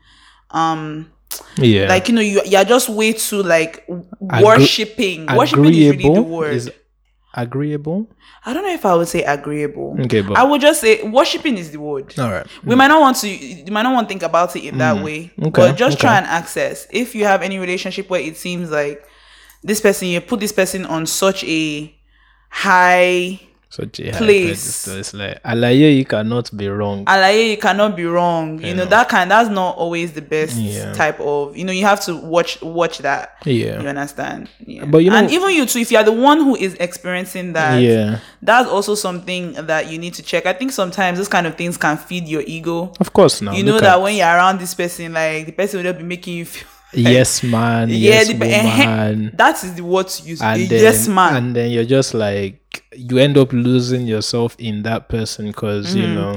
um, 0.51 1.11
Yeah. 1.57 1.89
like 1.89 2.09
you 2.09 2.15
know, 2.15 2.21
you 2.23 2.41
you're 2.47 2.65
just 2.65 2.89
way 2.89 3.13
too 3.13 3.43
like 3.43 3.85
worshipping. 4.21 5.27
Worshipping 5.27 5.65
is 5.75 5.91
really 5.97 6.15
the 6.15 6.23
word. 6.23 6.55
is 6.55 6.71
agreeable. 7.35 8.11
I 8.45 8.53
don't 8.55 8.63
know 8.65 8.73
if 8.73 8.85
I 8.87 8.95
would 8.95 9.09
say 9.09 9.23
agreeable. 9.23 9.97
Okay, 10.01 10.23
but 10.23 10.37
I 10.37 10.43
would 10.45 10.61
just 10.63 10.81
say 10.81 11.03
worshipping 11.03 11.59
is 11.59 11.71
the 11.71 11.79
word. 11.81 12.15
all 12.19 12.31
right. 12.31 12.47
We 12.65 12.75
might 12.75 12.89
not 12.89 13.01
want 13.01 13.17
to. 13.19 13.29
You 13.29 13.71
might 13.71 13.83
not 13.83 13.93
want 13.93 14.09
to 14.09 14.13
think 14.13 14.23
about 14.23 14.57
it 14.57 14.65
in 14.65 14.79
that 14.79 15.05
way. 15.05 15.31
Mm. 15.39 15.49
Okay, 15.49 15.63
But 15.69 15.77
just 15.77 15.97
okay. 15.99 16.07
try 16.09 16.17
and 16.17 16.27
access. 16.27 16.87
If 16.91 17.15
you 17.15 17.25
have 17.25 17.43
any 17.43 17.59
relationship 17.59 18.09
where 18.11 18.21
it 18.21 18.37
seems 18.39 18.71
like 18.71 19.05
this 19.63 19.81
person, 19.81 20.09
you 20.09 20.21
put 20.23 20.41
this 20.41 20.53
person 20.53 20.87
on 20.87 21.05
such 21.07 21.45
a 21.45 21.95
high 22.49 23.41
A 23.79 23.83
high 24.11 24.19
Place. 24.19 24.89
It's 24.89 25.15
like 25.15 25.41
alaye 25.45 25.97
you 25.97 26.05
cannot 26.05 26.51
be 26.57 26.69
wrong. 26.69 27.05
alaye, 27.05 27.51
you 27.53 27.57
cannot 27.57 27.97
be 27.97 28.05
wrong. 28.05 28.61
You 28.61 28.75
know 28.75 28.85
that 28.85 29.09
kind. 29.09 29.31
That's 29.31 29.49
not 29.49 29.77
always 29.77 30.13
the 30.13 30.23
best 30.23 30.57
Yeah. 30.57 30.93
type 30.93 31.21
of. 31.21 31.57
You 31.57 31.65
know, 31.65 31.73
you 31.73 31.85
have 31.85 32.01
to 32.07 32.17
watch 32.17 32.61
watch 32.63 32.99
that. 32.99 33.37
yeah. 33.45 33.81
You 33.81 33.89
understand? 33.89 34.49
Yeah. 34.67 34.87
But 34.87 34.99
you 35.05 35.11
know, 35.11 35.17
and 35.19 35.31
even 35.31 35.51
you 35.51 35.67
too, 35.67 35.79
if 35.79 35.93
you 35.93 35.99
are 35.99 36.05
the 36.05 36.11
one 36.13 36.39
who 36.41 36.57
is 36.57 36.75
experiencing 36.81 37.53
that, 37.53 37.81
Yeah. 37.81 38.19
that's 38.43 38.69
also 38.69 38.97
something 38.97 39.53
that 39.53 39.89
you 39.91 39.99
need 39.99 40.15
to 40.15 40.23
check. 40.25 40.47
I 40.47 40.53
think 40.53 40.73
sometimes 40.73 41.19
those 41.19 41.29
kind 41.29 41.47
of 41.47 41.55
things 41.57 41.77
can 41.77 41.97
feed 41.97 42.27
your 42.27 42.43
ego. 42.47 42.93
Of 42.99 43.13
course 43.13 43.41
now. 43.41 43.53
you 43.53 43.63
know 43.63 43.79
that 43.79 43.85
at- 43.99 44.03
when 44.03 44.17
you're 44.17 44.27
around 44.27 44.59
this 44.59 44.75
person, 44.75 45.13
like 45.13 45.47
the 45.47 45.53
person 45.53 45.79
will 45.79 45.85
just 45.85 45.99
be 45.99 46.05
making 46.05 46.39
you 46.39 46.45
feel. 46.45 46.67
like- 47.05 47.13
yes 47.15 47.45
man, 47.45 47.89
Yeah, 47.89 47.95
yes 47.97 48.29
the- 48.29 48.35
woman. 48.39 49.31
that 49.37 49.63
is 49.63 49.75
the 49.75 49.85
word 49.85 50.09
to 50.09 50.23
use. 50.25 50.43
and 50.43 50.69
then, 50.69 50.83
yes, 50.83 51.07
man. 51.07 51.37
and 51.37 51.55
then 51.57 51.71
you're 51.71 51.85
just 51.85 52.15
like 52.15 52.60
you 52.95 53.19
end 53.19 53.37
up 53.39 53.53
losing 53.53 54.07
yourself 54.07 54.57
in 54.59 54.83
that 54.83 55.09
person 55.09 55.47
because 55.47 55.95
you 55.95 56.07
know 56.07 56.37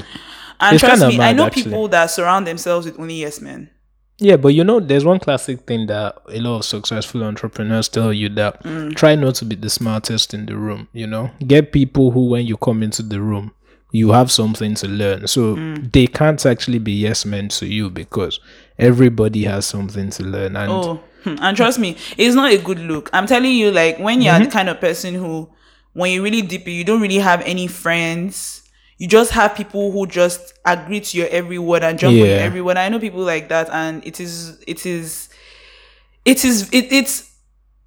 And 0.59 0.75
it's 0.75 0.81
trust 0.83 1.05
me, 1.07 1.19
I 1.19 1.33
know 1.33 1.45
actually. 1.47 1.63
people 1.63 1.87
that 1.89 2.07
surround 2.11 2.45
themselves 2.47 2.85
with 2.85 2.99
only 2.99 3.15
yes 3.21 3.41
men. 3.41 3.69
yeah 4.19 4.37
but 4.37 4.49
you 4.49 4.63
know 4.63 4.79
there's 4.79 5.03
one 5.03 5.19
classic 5.19 5.61
thing 5.61 5.87
that 5.87 6.15
a 6.29 6.39
lot 6.39 6.57
of 6.59 6.65
successful 6.65 7.23
entrepreneurs 7.23 7.89
tell 7.89 8.13
you 8.13 8.29
that 8.29 8.63
Mm. 8.63 8.95
try 8.95 9.15
not 9.15 9.35
to 9.35 9.45
be 9.45 9.55
the 9.55 9.69
smartest 9.69 10.33
in 10.33 10.45
the 10.45 10.55
room 10.55 10.87
you 10.93 11.07
know 11.07 11.31
get 11.47 11.71
people 11.71 12.11
who 12.11 12.27
when 12.29 12.45
you 12.45 12.55
come 12.57 12.83
into 12.83 13.01
the 13.01 13.19
room 13.19 13.51
you 13.91 14.11
have 14.11 14.31
something 14.31 14.75
to 14.75 14.87
learn 14.87 15.27
so 15.27 15.55
Mm. 15.55 15.91
they 15.91 16.05
can't 16.07 16.45
actually 16.45 16.79
be 16.79 16.91
yes 16.91 17.25
men 17.25 17.47
to 17.49 17.65
you 17.65 17.89
because 17.89 18.39
everybody 18.77 19.43
has 19.45 19.65
something 19.65 20.09
to 20.11 20.23
learn 20.23 20.55
and 20.55 20.71
Oh, 20.71 20.99
hmm, 21.23 21.35
and 21.41 21.55
trust 21.57 21.79
me, 21.79 21.95
it's 22.17 22.35
not 22.35 22.51
a 22.51 22.57
good 22.57 22.79
look. 22.79 23.09
I'm 23.13 23.25
telling 23.27 23.53
you, 23.55 23.71
like 23.71 23.97
when 23.99 24.21
you're 24.21 24.33
Mm-hmm. 24.33 24.43
the 24.45 24.51
kind 24.51 24.69
of 24.69 24.79
person 24.81 25.13
who, 25.15 25.49
when 25.93 26.11
you 26.11 26.23
really 26.23 26.41
deep, 26.41 26.67
it, 26.67 26.71
you 26.71 26.83
don't 26.83 27.01
really 27.01 27.17
have 27.19 27.41
any 27.41 27.67
friends. 27.67 28.63
You 28.97 29.07
just 29.07 29.31
have 29.31 29.55
people 29.55 29.91
who 29.91 30.05
just 30.07 30.53
agree 30.65 30.99
to 31.01 31.17
your 31.17 31.27
every 31.29 31.59
word 31.59 31.83
and 31.83 31.97
jump 31.97 32.13
on 32.13 32.17
your 32.29 32.37
every 32.37 32.61
word. 32.61 32.77
I 32.77 32.89
know 32.89 32.99
people 32.99 33.21
like 33.21 33.49
that, 33.49 33.69
and 33.69 34.05
it 34.05 34.19
is, 34.19 34.61
it 34.67 34.85
is, 34.85 35.29
it 36.25 36.45
is, 36.45 36.69
it, 36.71 36.91
it's 36.91 37.31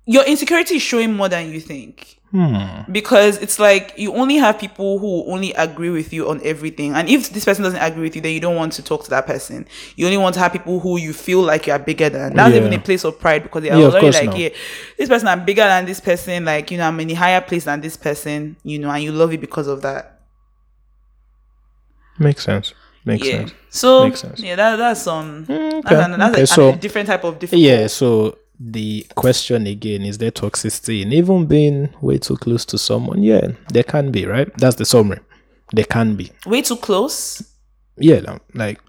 your 0.05 0.25
insecurity 0.25 0.77
is 0.77 0.83
showing 0.83 1.15
more 1.15 1.29
than 1.29 1.51
you 1.51 1.61
think. 1.61 2.16
Hmm, 2.37 2.93
because 2.93 3.39
it's 3.39 3.59
like 3.59 3.95
you 3.97 4.13
only 4.15 4.37
have 4.37 4.59
people 4.59 4.99
who 4.99 5.25
only 5.33 5.53
agree 5.55 5.89
with 5.91 6.13
you 6.13 6.29
on 6.29 6.41
everything. 6.45 6.93
And 6.95 7.09
if 7.09 7.31
this 7.31 7.45
person 7.45 7.65
doesn't 7.65 7.81
agree 7.81 8.03
with 8.03 8.15
you 8.17 8.21
then 8.21 8.33
you 8.33 8.41
don't 8.41 8.57
want 8.57 8.75
to 8.75 8.83
talk 8.83 9.05
to 9.05 9.11
that 9.11 9.27
person. 9.27 9.67
You 9.97 10.05
only 10.07 10.19
want 10.19 10.35
to 10.35 10.41
have 10.41 10.53
people 10.53 10.79
who 10.81 10.99
you 10.99 11.13
feel 11.15 11.41
like 11.41 11.67
you 11.67 11.73
are 11.73 11.79
bigger 11.79 12.11
than. 12.11 12.35
That's 12.35 12.53
Yeah. 12.53 12.59
even 12.59 12.73
a 12.75 12.79
place 12.79 13.05
of 13.05 13.19
pride 13.19 13.43
because 13.43 13.63
they 13.63 13.71
are 13.71 13.81
Yeah, 13.81 13.87
already 13.87 14.11
like 14.13 14.27
not. 14.27 14.39
yeah 14.39 14.49
this 14.99 15.09
person 15.09 15.29
i'm 15.29 15.45
bigger 15.45 15.63
than 15.65 15.87
this 15.87 16.01
person. 16.01 16.45
Like 16.45 16.71
you 16.71 16.79
know 16.79 16.87
i'm 16.89 17.01
in 17.01 17.11
a 17.11 17.15
higher 17.15 17.41
place 17.41 17.65
than 17.65 17.81
this 17.81 17.97
person 17.97 18.57
you 18.63 18.79
know 18.79 18.91
and 18.91 19.03
you 19.03 19.13
love 19.13 19.33
it 19.33 19.41
because 19.41 19.67
of 19.67 19.81
that. 19.83 20.21
Makes 22.19 22.45
sense. 22.45 22.75
Makes 23.05 23.27
yeah. 23.29 23.39
sense. 23.39 23.55
So 23.71 24.05
Makes 24.05 24.21
sense. 24.21 24.41
yeah 24.41 24.57
that, 24.57 24.77
that's 24.77 25.07
um 25.07 25.47
okay, 25.49 25.81
that's, 25.83 26.05
an, 26.15 26.19
that's 26.19 26.35
okay, 26.35 26.43
a, 26.43 26.47
so 26.47 26.69
a 26.71 26.77
different 26.77 27.07
type 27.09 27.25
of 27.25 27.39
difficult 27.39 27.61
Yeah, 27.63 27.87
so 27.87 28.37
the 28.59 29.07
question 29.15 29.67
again 29.67 30.03
is 30.03 30.19
there 30.19 30.31
toxicity 30.31 31.03
in 31.03 31.13
even 31.13 31.47
being 31.47 31.91
way 32.01 32.19
too 32.19 32.37
close 32.37 32.65
to 32.67 32.79
someone? 32.79 33.23
Yeah, 33.23 33.49
there 33.73 33.83
can 33.83 34.11
be, 34.11 34.25
right? 34.27 34.49
That's 34.57 34.77
the 34.77 34.85
summary. 34.85 35.21
There 35.73 35.85
can 35.85 36.17
be. 36.17 36.31
way 36.47 36.63
too 36.63 36.77
close 36.77 37.43
Yeah, 37.99 38.39
like- 38.55 38.81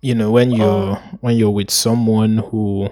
you 0.00 0.14
know, 0.14 0.30
when 0.30 0.50
you're 0.50 0.66
Oh. 0.96 1.00
when 1.20 1.36
you're 1.36 1.50
with 1.50 1.70
someone 1.70 2.38
who 2.38 2.88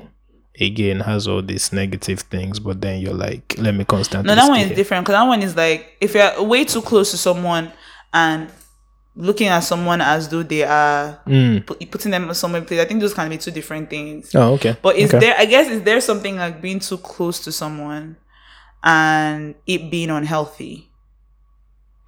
again 0.60 1.00
has 1.00 1.26
all 1.28 1.42
these 1.42 1.72
negative 1.72 2.20
things, 2.20 2.58
but 2.58 2.80
then 2.80 3.00
you're 3.00 3.14
like, 3.14 3.54
let 3.58 3.74
me 3.74 3.84
constantly. 3.84 4.28
No, 4.28 4.34
that 4.34 4.48
one 4.48 4.60
is 4.60 4.66
here. 4.68 4.76
different 4.76 5.04
because 5.04 5.14
that 5.18 5.26
one 5.28 5.42
is 5.42 5.54
like 5.56 5.96
if 6.00 6.14
you're 6.14 6.42
way 6.42 6.64
too 6.64 6.80
close 6.82 7.10
to 7.10 7.16
someone 7.16 7.70
and 8.14 8.48
looking 9.14 9.48
at 9.48 9.60
someone 9.60 10.00
as 10.00 10.28
though 10.28 10.42
they 10.42 10.62
are 10.64 11.20
Mm. 11.26 11.66
put, 11.66 11.90
putting 11.90 12.10
them 12.10 12.32
somewhere 12.34 12.62
place. 12.62 12.80
I 12.80 12.84
think 12.86 13.00
those 13.00 13.12
can 13.14 13.28
be 13.28 13.36
two 13.38 13.50
different 13.50 13.90
things. 13.90 14.34
Oh, 14.34 14.54
okay. 14.54 14.76
But 14.80 14.96
is 14.96 15.10
okay. 15.12 15.18
there? 15.26 15.34
I 15.38 15.44
guess 15.44 15.68
is 15.68 15.82
there 15.82 16.00
something 16.00 16.36
like 16.36 16.62
being 16.62 16.80
too 16.80 16.96
close 16.98 17.38
to 17.40 17.52
someone 17.52 18.16
and 18.82 19.54
it 19.66 19.90
being 19.90 20.10
unhealthy? 20.10 20.88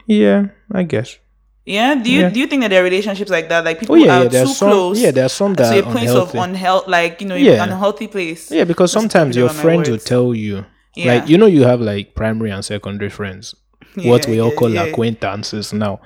Yeah, 0.07 0.47
I 0.73 0.83
guess. 0.85 1.19
Yeah. 1.65 1.95
Do 1.95 2.11
you 2.11 2.21
Yeah. 2.21 2.29
do 2.31 2.41
you 2.41 2.47
think 2.47 2.63
that 2.63 2.69
there 2.69 2.81
are 2.83 2.85
relationships 2.85 3.31
like 3.31 3.49
that? 3.49 3.65
Like 3.65 3.81
people 3.81 3.95
Oh 3.97 3.99
yeah, 3.99 4.19
are 4.21 4.25
yeah. 4.25 4.45
Too 4.45 4.53
some. 4.53 4.71
close 4.71 5.01
Yeah, 5.01 5.11
there's 5.13 5.33
some 5.33 5.55
that 5.55 5.71
to 5.73 5.79
a 5.81 5.83
are 5.83 5.93
place 5.93 6.11
unhealthy. 6.11 6.39
of 6.39 6.45
unhealth, 6.45 6.89
like 6.89 7.21
you 7.23 7.27
know, 7.29 7.37
Yeah. 7.37 7.63
an 7.65 7.71
unhealthy 7.71 8.07
place. 8.07 8.51
Yeah, 8.51 8.65
because 8.65 8.93
sometimes 8.93 9.35
your 9.37 9.49
friends 9.49 9.89
will 9.89 9.99
tell 9.99 10.35
you, 10.35 10.65
Yeah. 10.95 11.15
like 11.15 11.29
you 11.29 11.39
know, 11.39 11.47
you 11.47 11.65
have 11.65 11.81
like 11.81 12.15
primary 12.15 12.51
and 12.51 12.63
secondary 12.65 13.09
friends, 13.11 13.55
what 14.05 14.27
we 14.29 14.41
all 14.41 14.53
call 14.53 14.77
acquaintances 14.77 15.73
now. 15.73 16.01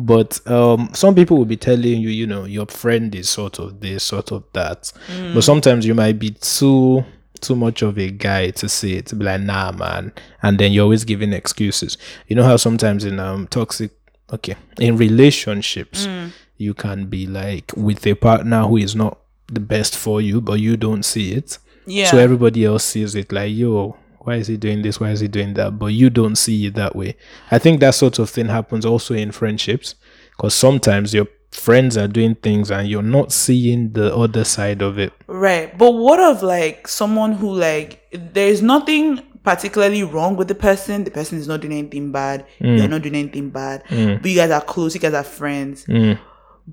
But 0.00 0.40
um, 0.48 0.90
some 0.94 1.14
people 1.16 1.36
will 1.38 1.44
be 1.44 1.56
telling 1.56 2.00
you, 2.00 2.08
you 2.08 2.24
know, 2.26 2.44
your 2.44 2.66
friend 2.66 3.12
is 3.16 3.28
sort 3.28 3.58
of 3.58 3.80
this, 3.80 4.04
sort 4.04 4.30
of 4.30 4.44
that. 4.52 4.92
Mm. 5.08 5.34
But 5.34 5.42
sometimes 5.42 5.84
you 5.84 5.94
might 5.94 6.18
be 6.20 6.30
too 6.30 7.04
too 7.40 7.54
much 7.56 7.82
of 7.82 7.98
a 7.98 8.10
guy 8.10 8.50
to 8.50 8.68
say 8.68 8.92
it, 8.92 9.06
to 9.06 9.14
be 9.16 9.24
like, 9.24 9.40
nah, 9.40 9.70
man, 9.72 10.12
and 10.42 10.58
then 10.58 10.72
you're 10.72 10.84
always 10.84 11.04
giving 11.04 11.32
excuses. 11.32 11.98
You 12.28 12.36
know 12.36 12.44
how 12.44 12.56
sometimes 12.56 13.04
in 13.04 13.18
um 13.20 13.46
toxic, 13.48 13.90
okay, 14.32 14.54
in 14.80 14.96
relationships, 14.96 16.06
Mm. 16.06 16.30
you 16.58 16.74
can 16.74 17.06
be 17.06 17.26
like 17.26 17.72
with 17.76 18.06
a 18.06 18.14
partner 18.14 18.62
who 18.62 18.76
is 18.76 18.94
not 18.94 19.18
the 19.48 19.60
best 19.60 19.96
for 19.96 20.20
you, 20.20 20.40
but 20.40 20.60
you 20.60 20.76
don't 20.76 21.04
see 21.04 21.32
it. 21.32 21.58
Yeah. 21.86 22.10
So 22.10 22.18
everybody 22.18 22.64
else 22.64 22.84
sees 22.84 23.14
it 23.16 23.32
like, 23.32 23.52
yo, 23.54 23.96
why 24.28 24.34
is 24.36 24.46
he 24.46 24.56
doing 24.56 24.82
this? 24.82 25.00
Why 25.00 25.10
is 25.10 25.20
he 25.20 25.28
doing 25.28 25.54
that? 25.54 25.78
But 25.78 25.86
you 25.86 26.10
don't 26.10 26.36
see 26.36 26.66
it 26.66 26.74
that 26.74 26.94
way. 26.94 27.16
I 27.50 27.58
think 27.58 27.80
that 27.80 27.94
sort 27.94 28.18
of 28.18 28.28
thing 28.30 28.46
happens 28.46 28.84
also 28.84 29.14
in 29.14 29.32
friendships 29.32 29.94
because 30.36 30.54
sometimes 30.54 31.14
your 31.14 31.26
friends 31.50 31.96
are 31.96 32.06
doing 32.08 32.34
things 32.34 32.70
and 32.70 32.86
you're 32.88 33.02
not 33.18 33.32
seeing 33.32 33.92
the 33.92 34.14
other 34.14 34.44
side 34.44 34.82
of 34.82 34.98
it. 34.98 35.12
Right. 35.26 35.76
But 35.76 35.92
what 35.92 36.20
of 36.20 36.42
like 36.42 36.86
someone 36.86 37.32
who 37.32 37.52
like 37.54 38.04
there's 38.34 38.60
nothing 38.62 39.22
particularly 39.42 40.02
wrong 40.02 40.36
with 40.36 40.48
the 40.48 40.54
person, 40.54 41.04
the 41.04 41.10
person 41.10 41.38
is 41.38 41.48
not 41.48 41.60
doing 41.62 41.72
anything 41.72 42.12
bad, 42.12 42.44
Mm. 42.60 42.78
you're 42.78 42.88
not 42.88 43.00
doing 43.02 43.14
anything 43.14 43.48
bad, 43.48 43.82
but 43.88 44.26
you 44.30 44.36
guys 44.36 44.50
are 44.50 44.60
close, 44.60 44.94
you 44.94 45.00
guys 45.00 45.14
are 45.14 45.24
friends. 45.24 45.86
Mm. 45.86 46.18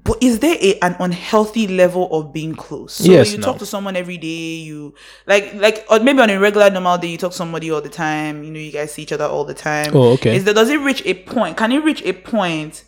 But 0.04 0.18
is 0.22 0.40
there 0.40 0.58
a, 0.60 0.78
an 0.82 0.98
unhealthy 1.00 1.68
level 1.68 2.10
of 2.12 2.34
being 2.34 2.54
close? 2.54 2.96
So 2.96 3.12
Yes, 3.12 3.32
you 3.32 3.38
no. 3.38 3.46
talk 3.46 3.60
to 3.60 3.66
someone 3.66 3.96
every 3.96 4.18
day, 4.18 4.56
you 4.56 4.94
like 5.26 5.54
like 5.54 5.86
or 5.90 6.00
maybe 6.02 6.20
on 6.22 6.30
a 6.30 6.38
regular 6.38 6.70
normal 6.70 6.98
day 6.98 7.08
you 7.08 7.18
talk 7.18 7.32
to 7.32 7.38
somebody 7.38 7.72
all 7.72 7.80
the 7.82 7.90
time, 7.90 8.44
you 8.44 8.52
know, 8.52 8.60
you 8.60 8.72
guys 8.74 8.92
see 8.94 9.04
each 9.04 9.14
other 9.14 9.26
all 9.26 9.46
the 9.46 9.54
time. 9.54 9.92
Oh, 9.96 10.14
okay. 10.14 10.36
Is 10.36 10.44
there 10.44 10.54
does 10.54 10.70
it 10.70 10.82
reach 10.82 11.02
a 11.06 11.14
point? 11.14 11.56
Can 11.56 11.72
it 11.72 11.84
reach 11.84 12.02
a 12.04 12.12
point 12.12 12.84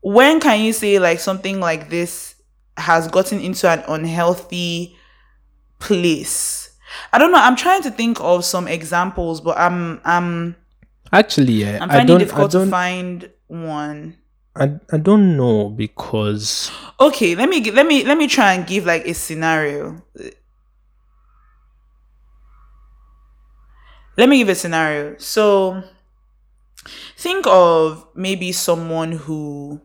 when 0.00 0.38
can 0.38 0.60
you 0.60 0.72
say 0.74 0.98
like 0.98 1.18
something 1.18 1.60
like 1.60 1.88
this 1.88 2.34
has 2.76 3.08
gotten 3.08 3.40
into 3.40 3.68
an 3.68 3.82
unhealthy 3.88 4.96
place? 5.78 6.70
I 7.12 7.18
don't 7.18 7.32
know. 7.32 7.38
I'm 7.38 7.56
trying 7.56 7.82
to 7.82 7.90
think 7.90 8.20
of 8.20 8.44
some 8.44 8.68
examples, 8.68 9.40
but 9.40 9.56
I'm 9.58 10.00
I'm 10.04 10.56
Actually, 11.10 11.54
yeah, 11.54 11.78
I'm 11.80 11.90
I 11.90 11.94
finding 11.94 12.06
don't, 12.06 12.20
it 12.20 12.24
I 12.24 12.24
difficult 12.26 12.50
to 12.52 12.58
don't, 12.58 12.70
find 12.70 13.30
one. 13.46 14.16
I, 14.58 14.80
I 14.92 14.96
don't 14.98 15.36
know 15.36 15.68
because 15.68 16.70
Okay, 17.00 17.34
let 17.36 17.48
me 17.48 17.70
let 17.70 17.86
me 17.86 18.04
let 18.04 18.18
me 18.18 18.26
try 18.26 18.54
and 18.54 18.66
give 18.66 18.84
like 18.84 19.06
a 19.06 19.14
scenario. 19.14 20.02
Let 24.16 24.28
me 24.28 24.38
give 24.38 24.48
a 24.48 24.54
scenario. 24.56 25.16
So 25.18 25.84
think 27.16 27.46
of 27.46 28.06
maybe 28.14 28.50
someone 28.50 29.12
who 29.12 29.80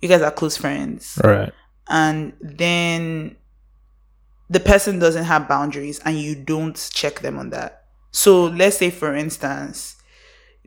you 0.00 0.08
guys 0.08 0.20
are 0.20 0.30
close 0.30 0.56
friends 0.56 1.18
right 1.22 1.52
and 1.88 2.32
then 2.40 3.36
the 4.50 4.60
person 4.60 4.98
doesn't 4.98 5.24
have 5.24 5.48
boundaries 5.48 6.00
and 6.04 6.18
you 6.18 6.34
don't 6.34 6.90
check 6.92 7.20
them 7.20 7.38
on 7.38 7.50
that. 7.50 7.84
So 8.10 8.46
let's 8.46 8.76
say 8.76 8.90
for 8.90 9.14
instance, 9.14 9.91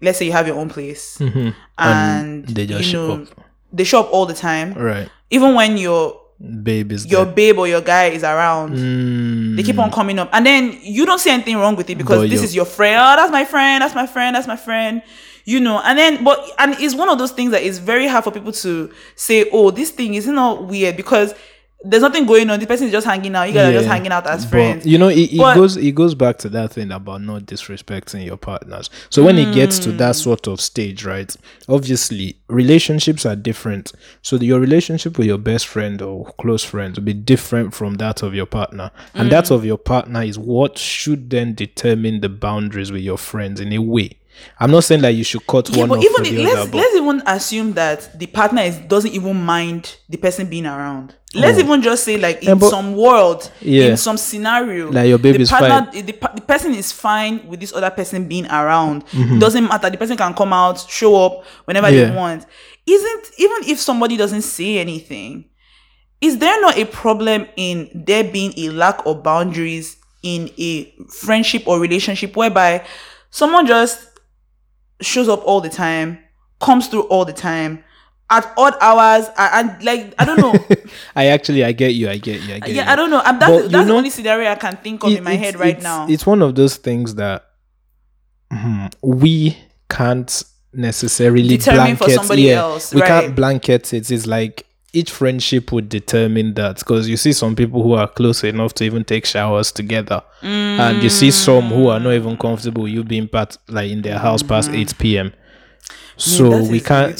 let's 0.01 0.17
say 0.19 0.25
you 0.25 0.31
have 0.31 0.47
your 0.47 0.57
own 0.57 0.69
place 0.69 1.17
Mhm. 1.19 1.53
and, 1.77 2.47
they 2.47 2.65
just 2.65 2.79
you 2.85 2.91
show 2.91 3.07
know, 3.17 3.23
up. 3.23 3.27
they 3.73 3.83
show 3.83 3.99
up 4.01 4.09
all 4.11 4.25
the 4.25 4.33
time. 4.33 4.73
right 4.73 5.09
Even 5.29 5.53
when 5.55 5.77
your 5.77 6.21
Babe 6.63 6.91
is 6.91 7.05
your 7.05 7.23
there. 7.25 7.33
babe 7.33 7.57
or 7.59 7.65
your 7.67 7.79
guy 7.81 8.07
is 8.07 8.21
around. 8.23 8.75
Mm, 8.75 9.55
They 9.55 9.63
keep 9.63 9.79
on 9.79 9.89
coming 9.89 10.19
up, 10.19 10.29
and 10.33 10.45
then 10.45 10.77
you 10.83 11.05
don't 11.05 11.19
see 11.19 11.29
anything 11.29 11.55
wrong 11.55 11.77
with 11.77 11.89
it 11.89 11.97
because 11.97 12.19
But 12.23 12.29
this 12.29 12.43
is 12.43 12.53
your 12.53 12.65
friend. 12.65 12.97
Oh, 13.01 13.15
that's 13.15 13.31
my 13.31 13.45
friend. 13.45 13.81
That's 13.81 13.95
my 13.95 14.05
friend. 14.05 14.35
That's 14.35 14.45
my 14.45 14.57
friend. 14.57 15.01
You 15.45 15.61
know, 15.61 15.79
and 15.79 15.97
then, 15.97 16.23
but 16.25 16.43
and 16.59 16.75
it's 16.79 16.93
one 16.93 17.07
of 17.07 17.17
those 17.19 17.31
things 17.31 17.51
that 17.51 17.63
is 17.63 17.79
very 17.79 18.05
hard 18.07 18.25
for 18.25 18.31
people 18.31 18.51
to 18.51 18.89
say, 19.15 19.47
"Oh, 19.53 19.71
this 19.71 19.91
thing 19.91 20.15
is 20.15 20.27
not 20.27 20.65
weird," 20.67 20.97
because 20.97 21.33
there's 21.85 22.01
nothing 22.01 22.25
going 22.25 22.49
on. 22.49 22.59
The 22.59 22.65
person 22.67 22.87
is 22.87 22.91
just 22.91 23.05
hanging 23.05 23.35
out. 23.35 23.43
You 23.47 23.53
guys 23.53 23.69
are 23.69 23.77
just 23.77 23.87
hanging 23.87 24.11
out 24.11 24.25
as 24.27 24.45
friends. 24.49 24.85
you 24.85 24.97
know, 24.97 25.07
it, 25.09 25.33
it 25.33 25.37
But- 25.37 25.55
goes 25.55 25.77
it 25.77 25.91
goes 25.93 26.15
back 26.15 26.37
to 26.39 26.49
that 26.49 26.73
thing 26.73 26.91
about 26.91 27.21
not 27.21 27.43
disrespecting 27.43 28.25
your 28.25 28.37
partners. 28.37 28.89
So 29.09 29.23
when 29.23 29.37
it 29.37 29.53
gets 29.53 29.79
to 29.79 29.89
Mm. 29.89 29.97
that 29.99 30.15
sort 30.15 30.47
of 30.47 30.59
stage, 30.59 31.05
right? 31.05 31.35
Obviously, 31.69 32.37
relationships 32.47 33.25
are 33.25 33.35
different. 33.35 33.91
So 34.21 34.37
your 34.37 34.59
relationship 34.59 35.17
with 35.17 35.27
your 35.27 35.37
best 35.37 35.67
friend 35.67 36.01
or 36.01 36.25
close 36.39 36.63
friend 36.63 36.95
will 36.95 37.03
be 37.03 37.13
different 37.13 37.73
from 37.73 37.95
that 37.95 38.23
of 38.23 38.33
your 38.33 38.45
partner. 38.45 38.91
And 39.13 39.31
that 39.31 39.45
Mm. 39.45 39.51
of 39.55 39.65
your 39.65 39.77
partner 39.77 40.23
is 40.23 40.37
what 40.39 40.77
should 40.77 41.29
then 41.29 41.53
determine 41.53 42.21
the 42.21 42.29
boundaries 42.29 42.91
with 42.91 43.01
your 43.01 43.17
friends 43.17 43.59
in 43.59 43.73
a 43.73 43.79
way. 43.79 44.11
I'm 44.59 44.69
not 44.71 44.83
saying 44.83 45.01
that 45.01 45.13
you 45.13 45.23
should 45.23 45.47
cut 45.47 45.69
Yeah, 45.69 45.79
one 45.81 45.89
but 45.89 45.99
off 45.99 46.05
even 46.05 46.23
the 46.35 46.43
let's 46.43 46.55
other, 46.59 46.71
but 46.71 46.77
let's 46.77 46.95
even 46.95 47.23
assume 47.25 47.73
that 47.73 48.19
the 48.19 48.25
partner 48.25 48.63
is 48.63 48.75
doesn't 48.77 49.11
even 49.13 49.37
mind 49.45 49.95
the 50.09 50.17
person 50.17 50.47
being 50.47 50.65
around. 50.65 51.15
Let's 51.35 51.59
even 51.59 51.81
just 51.81 52.03
say 52.03 52.17
like 52.17 52.41
in 52.43 52.49
Oh. 52.51 52.55
but- 52.55 52.69
some 52.69 52.95
world, 52.95 53.51
Yeah. 53.61 53.85
in 53.87 53.97
some 53.97 54.17
scenario, 54.17 54.89
Like 54.91 55.07
your 55.09 55.17
baby's 55.17 55.49
the 55.49 55.55
partner, 55.57 55.91
The, 55.91 56.01
the 56.01 56.41
person 56.41 56.73
is 56.73 56.91
fine 56.91 57.45
with 57.47 57.59
this 57.59 57.73
other 57.73 57.89
person 57.89 58.27
being 58.27 58.45
around. 58.47 59.03
Doesn't 59.39 59.67
matter. 59.67 59.89
The 59.89 59.97
person 59.97 60.17
can 60.17 60.33
come 60.33 60.53
out, 60.53 60.85
show 60.89 61.15
up 61.25 61.43
whenever 61.65 61.87
Mm-hmm. 61.87 61.97
Yeah. 61.97 62.09
they 62.09 62.15
want. 62.15 62.45
Isn't 62.87 63.25
even 63.37 63.57
if 63.69 63.79
somebody 63.79 64.15
doesn't 64.17 64.43
say 64.43 64.77
anything, 64.77 65.45
is 66.21 66.37
there 66.37 66.59
not 66.61 66.77
a 66.77 66.85
problem 66.85 67.47
in 67.55 67.89
there 67.93 68.23
being 68.23 68.53
a 68.57 68.69
lack 68.69 69.05
of 69.05 69.21
boundaries 69.23 69.97
in 70.23 70.49
a 70.57 70.91
friendship 71.11 71.67
or 71.67 71.79
relationship 71.79 72.35
whereby 72.35 72.83
someone 73.29 73.67
just 73.67 73.99
shows 75.01 75.27
up 75.27 75.41
all 75.45 75.61
the 75.61 75.69
time, 75.69 76.17
comes 76.61 76.87
through 76.87 77.03
all 77.03 77.25
the 77.25 77.33
time 77.33 77.83
at 78.29 78.51
odd 78.57 78.73
hours, 78.81 79.27
and, 79.37 79.69
and 79.69 79.83
like 79.83 80.13
I 80.17 80.25
don't 80.25 80.39
know. 80.39 80.55
I 81.15 81.27
actually 81.27 81.63
I 81.63 81.71
get 81.73 81.93
you, 81.93 82.09
I 82.09 82.17
get 82.17 82.41
you, 82.41 82.55
I 82.55 82.59
get 82.59 82.69
you. 82.69 82.75
yeah, 82.75 82.91
I 82.91 82.95
don't 82.95 83.09
know. 83.11 83.21
I'm, 83.23 83.37
that's 83.39 83.63
you 83.63 83.69
that's 83.69 83.87
the 83.87 83.93
only 83.93 84.09
scenario 84.09 84.49
I 84.51 84.55
can 84.55 84.77
think 84.77 85.03
of 85.03 85.11
it- 85.11 85.17
in 85.19 85.23
my 85.23 85.35
head 85.35 85.55
right 85.59 85.69
it's- 85.69 85.83
now. 85.83 86.07
It's 86.07 86.25
one 86.25 86.41
of 86.41 86.55
those 86.55 86.77
things 86.77 87.15
that 87.15 87.45
hmm, 88.51 88.87
we 89.01 89.57
can't 89.89 90.43
necessarily 90.73 91.47
Determine 91.57 91.95
for 91.95 92.05
blanket. 92.05 92.15
somebody 92.19 92.41
yeah, 92.43 92.53
else, 92.59 92.93
we 92.93 93.01
right. 93.01 93.07
can't 93.07 93.35
blanket 93.35 93.93
it. 93.93 94.11
It's 94.11 94.27
like 94.27 94.65
each 94.91 95.11
friendship 95.11 95.71
would 95.71 95.89
determine 95.89 96.53
that 96.55 96.79
because 96.79 97.07
you 97.07 97.17
see 97.17 97.33
some 97.33 97.55
people 97.55 97.83
who 97.83 97.93
are 97.93 98.07
close 98.07 98.43
enough 98.43 98.73
to 98.75 98.83
even 98.85 99.03
take 99.03 99.25
showers 99.25 99.71
together, 99.71 100.23
and 100.41 101.03
you 101.03 101.09
see 101.09 101.31
some 101.31 101.65
who 101.67 101.89
are 101.89 101.99
not 101.99 102.13
even 102.13 102.37
comfortable 102.37 102.87
you 102.87 103.03
being 103.03 103.27
part 103.27 103.57
like 103.67 103.91
in 103.91 104.01
their 104.01 104.17
house 104.17 104.41
past 104.41 104.69
Mm-hmm. 104.71 104.79
eight 104.79 104.97
p.m. 104.97 105.33
So 106.17 106.49
that 106.49 106.71
we 106.71 106.79
can't. 106.79 107.19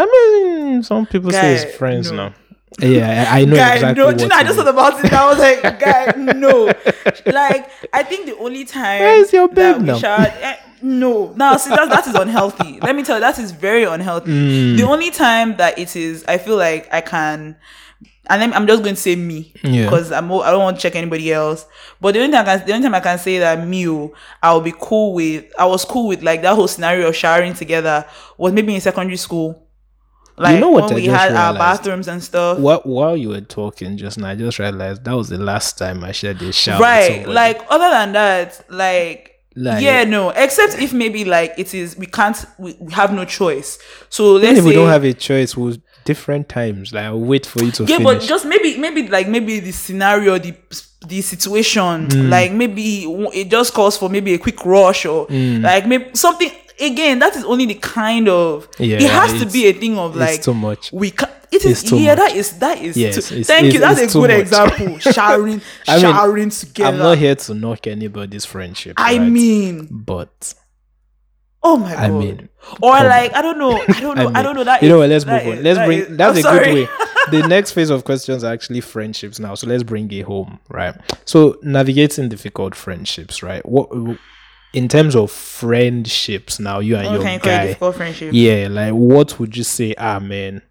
Little- 0.00 0.58
I 0.58 0.64
mean, 0.70 0.82
some 0.82 1.06
people 1.06 1.30
say 1.30 1.40
Guy, 1.56 1.62
it's 1.62 1.76
friends 1.76 2.10
no. 2.10 2.28
now. 2.28 2.34
Yeah, 2.80 3.26
I, 3.30 3.42
I 3.42 3.44
know 3.44 3.54
guy, 3.54 3.74
exactly 3.74 4.02
no, 4.02 4.06
what 4.08 4.20
you 4.20 4.26
know, 4.26 4.34
I 4.34 4.42
just 4.42 4.56
mean. 4.56 4.66
thought 4.66 4.74
about 4.74 5.04
it. 5.04 5.12
I 5.12 5.26
was 5.26 5.38
like, 5.38 5.62
guy, 5.80 6.12
no. 6.32 6.72
Like, 7.26 7.70
I 7.92 8.02
think 8.02 8.26
the 8.26 8.36
only 8.38 8.64
time 8.64 9.00
Where's 9.00 9.32
your 9.32 9.46
that 9.48 9.54
babe 9.78 9.86
now? 9.86 9.96
shall, 9.98 10.20
eh, 10.20 10.56
no, 10.82 11.32
no, 11.36 11.56
see, 11.56 11.70
that, 11.70 11.88
that 11.88 12.06
is 12.08 12.14
unhealthy. 12.16 12.80
Let 12.82 12.96
me 12.96 13.04
tell 13.04 13.16
you, 13.16 13.20
that 13.20 13.38
is 13.38 13.52
very 13.52 13.84
unhealthy. 13.84 14.32
Mm. 14.32 14.76
The 14.76 14.82
only 14.88 15.12
time 15.12 15.56
that 15.58 15.78
it 15.78 15.94
is, 15.94 16.24
I 16.26 16.38
feel 16.38 16.56
like 16.56 16.92
I 16.92 17.00
can, 17.00 17.56
and 18.28 18.42
then 18.42 18.52
I'm 18.52 18.66
just 18.66 18.82
going 18.82 18.96
to 18.96 19.00
say 19.00 19.14
me 19.14 19.52
Yeah. 19.62 19.84
because 19.84 20.10
I'm 20.10 20.32
I 20.32 20.50
don't 20.50 20.62
want 20.62 20.76
to 20.78 20.82
check 20.82 20.96
anybody 20.96 21.32
else. 21.32 21.66
But 22.00 22.14
the 22.14 22.22
only 22.22 22.32
time 22.32 22.44
I 22.48 22.58
can, 22.58 22.66
the 22.66 22.72
only 22.72 22.84
time 22.84 22.94
I 22.96 23.00
can 23.00 23.18
say 23.18 23.38
that 23.38 23.64
me, 23.66 23.88
oh, 23.88 24.12
I'll 24.42 24.60
be 24.60 24.72
cool 24.80 25.14
with. 25.14 25.44
I 25.58 25.66
was 25.66 25.84
cool 25.84 26.08
with 26.08 26.22
like 26.24 26.42
that 26.42 26.54
whole 26.56 26.66
scenario 26.66 27.06
of 27.08 27.14
showering 27.16 27.54
together 27.54 28.04
was 28.36 28.52
maybe 28.52 28.74
in 28.74 28.80
secondary 28.80 29.16
school. 29.16 29.60
Like 30.36 30.54
you 30.54 30.60
know 30.60 30.70
what 30.70 30.84
when 30.84 30.92
I 30.94 30.96
we 30.96 31.06
had 31.06 31.32
our 31.32 31.54
bathrooms 31.54 32.08
and 32.08 32.22
stuff. 32.22 32.58
What 32.58 32.84
while 32.86 33.16
you 33.16 33.28
were 33.28 33.40
talking 33.40 33.96
just 33.96 34.18
now, 34.18 34.28
I 34.30 34.34
just 34.34 34.58
realized 34.58 35.04
that 35.04 35.12
was 35.12 35.28
the 35.28 35.38
last 35.38 35.78
time 35.78 36.02
I 36.02 36.12
shared 36.12 36.42
a 36.42 36.52
shower. 36.52 36.80
right 36.80 37.26
like 37.28 37.60
other 37.70 37.88
than 37.90 38.12
that 38.12 38.64
like, 38.68 39.30
Like- 39.54 39.82
yeah 39.82 40.02
no 40.02 40.30
except 40.30 40.74
if 40.80 40.92
maybe 40.92 41.24
like 41.24 41.54
it 41.56 41.72
is 41.74 41.96
we 41.96 42.06
can't 42.06 42.36
we, 42.58 42.76
we 42.80 42.92
have 42.92 43.12
no 43.14 43.24
choice 43.24 43.78
so 44.08 44.32
let's 44.32 44.44
even 44.44 44.56
if 44.58 44.64
we 44.64 44.72
don't 44.74 44.88
have 44.88 45.04
a 45.04 45.12
choice, 45.14 45.56
we'll 45.56 45.76
different 46.04 46.48
times. 46.50 46.92
Like 46.92 47.04
I'll 47.04 47.18
wait 47.20 47.46
for 47.46 47.62
you 47.64 47.70
to 47.70 47.84
yeah 47.84 47.96
finish. 47.96 48.04
but 48.04 48.20
just 48.22 48.44
maybe 48.44 48.76
maybe 48.76 49.08
like 49.08 49.26
maybe 49.28 49.60
the 49.60 49.70
scenario 49.72 50.36
the 50.38 50.54
the 51.06 51.20
situation 51.22 52.08
Mm. 52.08 52.28
like 52.30 52.52
maybe 52.52 53.04
it 53.32 53.48
just 53.50 53.72
calls 53.72 53.96
for 53.96 54.08
maybe 54.10 54.34
a 54.34 54.38
quick 54.38 54.64
rush 54.66 55.06
or 55.06 55.26
Mm. 55.28 55.62
like 55.62 55.86
maybe 55.86 56.06
something 56.14 56.50
again 56.80 57.18
that 57.20 57.34
is 57.36 57.44
only 57.44 57.66
the 57.66 57.74
kind 57.74 58.28
of 58.28 58.68
Yeah, 58.78 58.96
it 58.96 59.10
has 59.10 59.32
to 59.40 59.46
be 59.50 59.66
a 59.66 59.72
thing 59.72 59.98
of 59.98 60.16
like 60.16 60.36
it's 60.36 60.44
too 60.44 60.54
much. 60.54 60.92
we 60.92 61.10
can 61.10 61.28
it 61.52 61.64
is 61.64 61.82
It's 61.84 61.92
yeah 61.92 62.14
much. 62.14 62.18
that 62.18 62.36
is 62.36 62.58
that 62.58 62.78
is 62.78 62.96
Yes, 62.96 63.14
too, 63.28 63.34
it's- 63.36 63.46
thank 63.46 63.72
you 63.72 63.78
that's 63.80 64.00
a 64.00 64.06
good 64.18 64.30
much. 64.30 64.40
example 64.40 64.98
showering 65.12 65.60
I 65.86 65.94
mean, 65.96 66.00
showering 66.02 66.50
together 66.50 66.88
I'm 66.92 66.98
not 66.98 67.18
here 67.18 67.34
to 67.36 67.54
knock 67.54 67.86
anybody's 67.86 68.44
friendship. 68.44 68.94
I 68.98 69.18
right? 69.18 69.30
mean 69.30 69.88
but 69.90 70.54
Oh 71.66 71.78
my 71.78 71.92
god! 71.94 71.98
I 71.98 72.10
mean, 72.10 72.48
or 72.82 72.90
like 72.92 73.34
I 73.34 73.40
don't 73.40 73.56
know, 73.58 73.72
I 73.88 73.98
don't 73.98 74.16
know, 74.18 74.24
I, 74.28 74.32
mean, 74.32 74.42
don't 74.44 74.54
know 74.54 74.64
that. 74.64 74.82
You 74.82 74.90
know 74.90 74.98
what? 74.98 75.08
Let's 75.08 75.24
move 75.24 75.46
on. 75.46 75.62
Let's 75.62 75.78
that 75.78 75.86
bring. 75.86 75.98
is- 76.00 76.16
that's 76.18 76.32
I'm 76.32 76.36
a 76.38 76.42
sorry. 76.42 76.64
good 76.74 76.88
way. 76.90 76.94
the 77.40 77.48
next 77.48 77.70
phase 77.72 77.88
of 77.88 78.04
questions 78.04 78.44
are 78.44 78.52
actually 78.52 78.82
friendships 78.82 79.38
now. 79.38 79.54
So 79.54 79.66
let's 79.66 79.82
bring 79.82 80.10
it 80.12 80.26
home, 80.26 80.60
right? 80.68 80.94
So 81.24 81.56
navigating 81.62 82.28
difficult 82.28 82.74
friendships, 82.74 83.42
right? 83.42 83.64
What 83.66 83.88
in 84.74 84.88
terms 84.88 85.14
of 85.16 85.30
friendships 85.30 86.58
now, 86.60 86.80
you 86.80 86.96
and 86.96 87.12
your 87.14 87.22
can 87.22 87.34
you 87.34 87.38
call 87.40 87.50
it 87.52 87.56
guy, 87.56 87.66
difficult 87.66 87.96
friendship? 87.96 88.30
yeah, 88.32 88.68
like 88.70 88.92
what 88.92 89.38
would 89.38 89.56
you 89.56 89.64
say? 89.64 89.94
Ah, 89.98 90.18
man, 90.18 90.62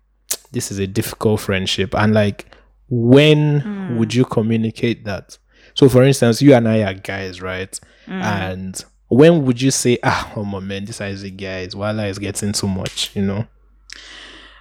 this 0.51 0.71
is 0.71 0.79
a 0.79 0.87
difficult 0.87 1.39
friendship, 1.41 1.95
and 1.95 2.13
like 2.13 2.45
when 2.89 3.59
Hmm. 3.61 3.97
would 3.97 4.13
you 4.13 4.25
communicate 4.25 5.05
that? 5.05 5.37
So, 5.73 5.89
for 5.89 6.03
instance, 6.03 6.41
you 6.41 6.53
and 6.53 6.67
I 6.67 6.83
are 6.83 6.93
guys, 6.93 7.41
right? 7.41 7.79
Hmm. 8.05 8.21
And 8.21 8.85
when 9.07 9.45
would 9.45 9.61
you 9.61 9.71
say, 9.71 9.97
ah, 10.03 10.31
oh 10.35 10.43
my 10.45 10.59
man, 10.59 10.85
this 10.85 11.01
is 11.01 11.23
a 11.23 11.29
guys, 11.31 11.73
wahala 11.73 12.09
is 12.09 12.19
getting 12.19 12.51
too 12.51 12.67
much, 12.67 13.09
you 13.15 13.21
know? 13.23 13.47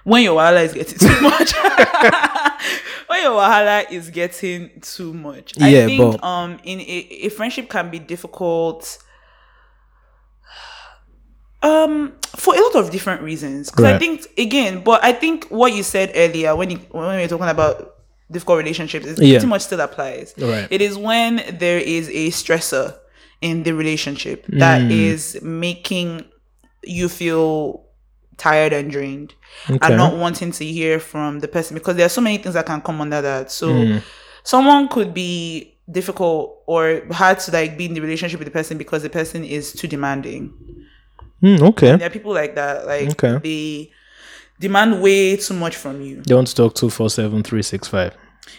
When 0.03 0.23
your 0.23 0.37
wahala 0.39 0.63
is 0.65 0.73
getting 0.73 0.97
too 0.97 1.21
much. 1.21 1.53
when 3.07 3.21
your 3.23 3.31
wahala 3.39 3.89
is 3.91 4.09
getting 4.09 4.71
too 4.81 5.13
much. 5.13 5.53
I 5.61 5.69
Yeah, 5.69 5.85
think 5.85 5.99
but- 6.01 6.23
um 6.23 6.59
in 6.63 6.79
a, 6.81 6.83
a 6.83 7.29
friendship 7.29 7.69
can 7.69 7.89
be 7.91 7.99
difficult. 7.99 8.97
Um, 11.63 12.13
for 12.35 12.53
a 12.55 12.59
lot 12.59 12.75
of 12.75 12.91
different 12.91 13.21
reasons. 13.21 13.69
Because 13.71 13.85
I 13.85 13.97
think 13.97 14.27
again, 14.37 14.83
but 14.83 15.03
I 15.03 15.13
think 15.13 15.45
what 15.49 15.73
you 15.73 15.81
said 15.83 16.11
earlier 16.15 16.55
when 16.55 16.69
you, 16.71 16.77
when 16.91 17.15
we 17.15 17.21
were 17.21 17.27
talking 17.27 17.47
about 17.47 17.95
difficult 18.31 18.57
relationships, 18.57 19.05
it 19.05 19.17
Yeah. 19.19 19.37
pretty 19.37 19.47
much 19.47 19.61
still 19.61 19.79
applies. 19.79 20.33
Right. 20.37 20.67
It 20.69 20.81
is 20.81 20.97
when 20.97 21.41
there 21.59 21.79
is 21.79 22.09
a 22.09 22.27
stressor 22.31 22.95
in 23.41 23.63
the 23.63 23.73
relationship 23.73 24.45
that 24.49 24.81
Mm. 24.81 24.91
is 24.91 25.37
making 25.41 26.25
you 26.83 27.07
feel 27.07 27.85
tired 28.37 28.73
and 28.73 28.91
drained 28.91 29.33
Okay. 29.69 29.77
and 29.81 29.95
not 29.97 30.17
wanting 30.17 30.51
to 30.51 30.65
hear 30.65 30.99
from 30.99 31.39
the 31.39 31.47
person 31.47 31.75
because 31.77 31.95
there 31.95 32.05
are 32.05 32.09
so 32.09 32.19
many 32.21 32.37
things 32.39 32.55
that 32.55 32.65
can 32.65 32.81
come 32.81 32.99
under 32.99 33.21
that. 33.21 33.51
So 33.51 33.67
Mm. 33.69 34.01
someone 34.43 34.87
could 34.89 35.13
be 35.13 35.77
difficult 35.89 36.57
or 36.65 37.03
hard 37.11 37.39
to 37.39 37.51
like 37.51 37.77
be 37.77 37.85
in 37.85 37.93
the 37.93 38.01
relationship 38.01 38.39
with 38.39 38.47
the 38.47 38.51
person 38.51 38.77
because 38.77 39.03
the 39.03 39.09
person 39.09 39.43
is 39.45 39.71
too 39.73 39.87
demanding. 39.87 40.51
Mm, 41.43 41.61
okay. 41.61 41.95
There 41.97 42.07
are 42.07 42.09
people 42.09 42.33
like 42.33 42.55
that. 42.55 42.87
Like 42.87 43.09
Okay. 43.21 43.37
they 43.43 43.91
demand 44.59 45.01
way 45.01 45.35
too 45.37 45.53
much 45.53 45.75
from 45.75 46.01
you. 46.01 46.21
They 46.25 46.33
want 46.35 46.47
to 46.47 46.55
talk 46.55 46.73
two 46.75 46.89
four 46.89 47.09
seven 47.09 47.43
three 47.43 47.63
six 47.63 47.87
five. 47.87 48.15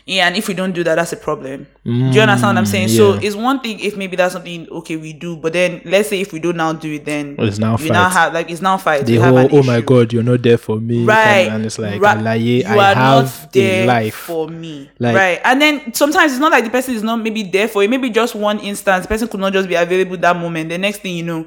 Yeah, 0.06 0.26
and 0.26 0.36
if 0.36 0.48
we 0.48 0.54
don't 0.54 0.72
do 0.72 0.82
that, 0.84 0.94
that's 0.96 1.12
a 1.12 1.16
problem. 1.16 1.66
do 1.84 1.90
you 1.90 2.20
understand 2.20 2.42
what 2.42 2.56
I'm 2.58 2.66
saying? 2.66 2.88
So 2.88 3.14
Mm, 3.14 3.22
it's 3.22 3.36
one 3.36 3.60
thing 3.60 3.80
if 3.80 3.96
maybe 3.96 4.16
that's 4.16 4.32
something 4.32 4.66
okay 4.70 4.96
we 4.96 5.12
do, 5.12 5.36
but 5.36 5.52
then 5.52 5.80
let's 5.84 6.08
say 6.08 6.20
if 6.20 6.32
we 6.32 6.40
don't 6.40 6.56
now 6.56 6.72
do 6.72 6.92
it, 6.94 7.04
then 7.04 7.36
It's 7.38 7.58
now 7.58 7.76
you 7.78 7.90
now 7.90 8.08
have 8.08 8.32
like 8.34 8.50
it's 8.50 8.60
now 8.62 8.76
fight. 8.78 9.04
The 9.06 9.16
whole, 9.16 9.48
oh 9.52 9.62
my 9.62 9.80
god, 9.82 10.12
you're 10.12 10.22
not 10.22 10.42
there 10.42 10.56
for 10.58 10.78
me. 10.80 11.04
right 11.04 11.48
And 11.48 11.64
it's 11.64 11.78
like, 11.78 12.00
right. 12.00 12.18
Alaye, 12.18 12.40
you 12.62 12.64
I 12.66 12.92
are 12.92 12.94
have 12.94 13.24
not 13.24 13.52
there 13.52 13.86
life. 13.86 14.14
for 14.14 14.48
me 14.48 14.90
Like- 14.98 15.16
right 15.16 15.40
and 15.44 15.60
then 15.60 15.94
sometimes 15.94 16.32
it's 16.32 16.40
not 16.40 16.52
like 16.52 16.64
the 16.64 16.70
person 16.70 16.94
is 16.94 17.02
not 17.02 17.16
maybe 17.16 17.42
there 17.42 17.68
for 17.68 17.82
you 17.82 17.88
maybe 17.88 18.08
just 18.10 18.34
one 18.34 18.58
instance 18.60 19.02
the 19.04 19.08
person 19.08 19.28
could 19.28 19.40
not 19.40 19.52
just 19.52 19.68
be 19.68 19.74
available 19.74 20.16
that 20.18 20.36
moment 20.36 20.68
the 20.70 20.78
next 20.78 20.98
thing 21.02 21.16
you 21.16 21.22
know 21.24 21.46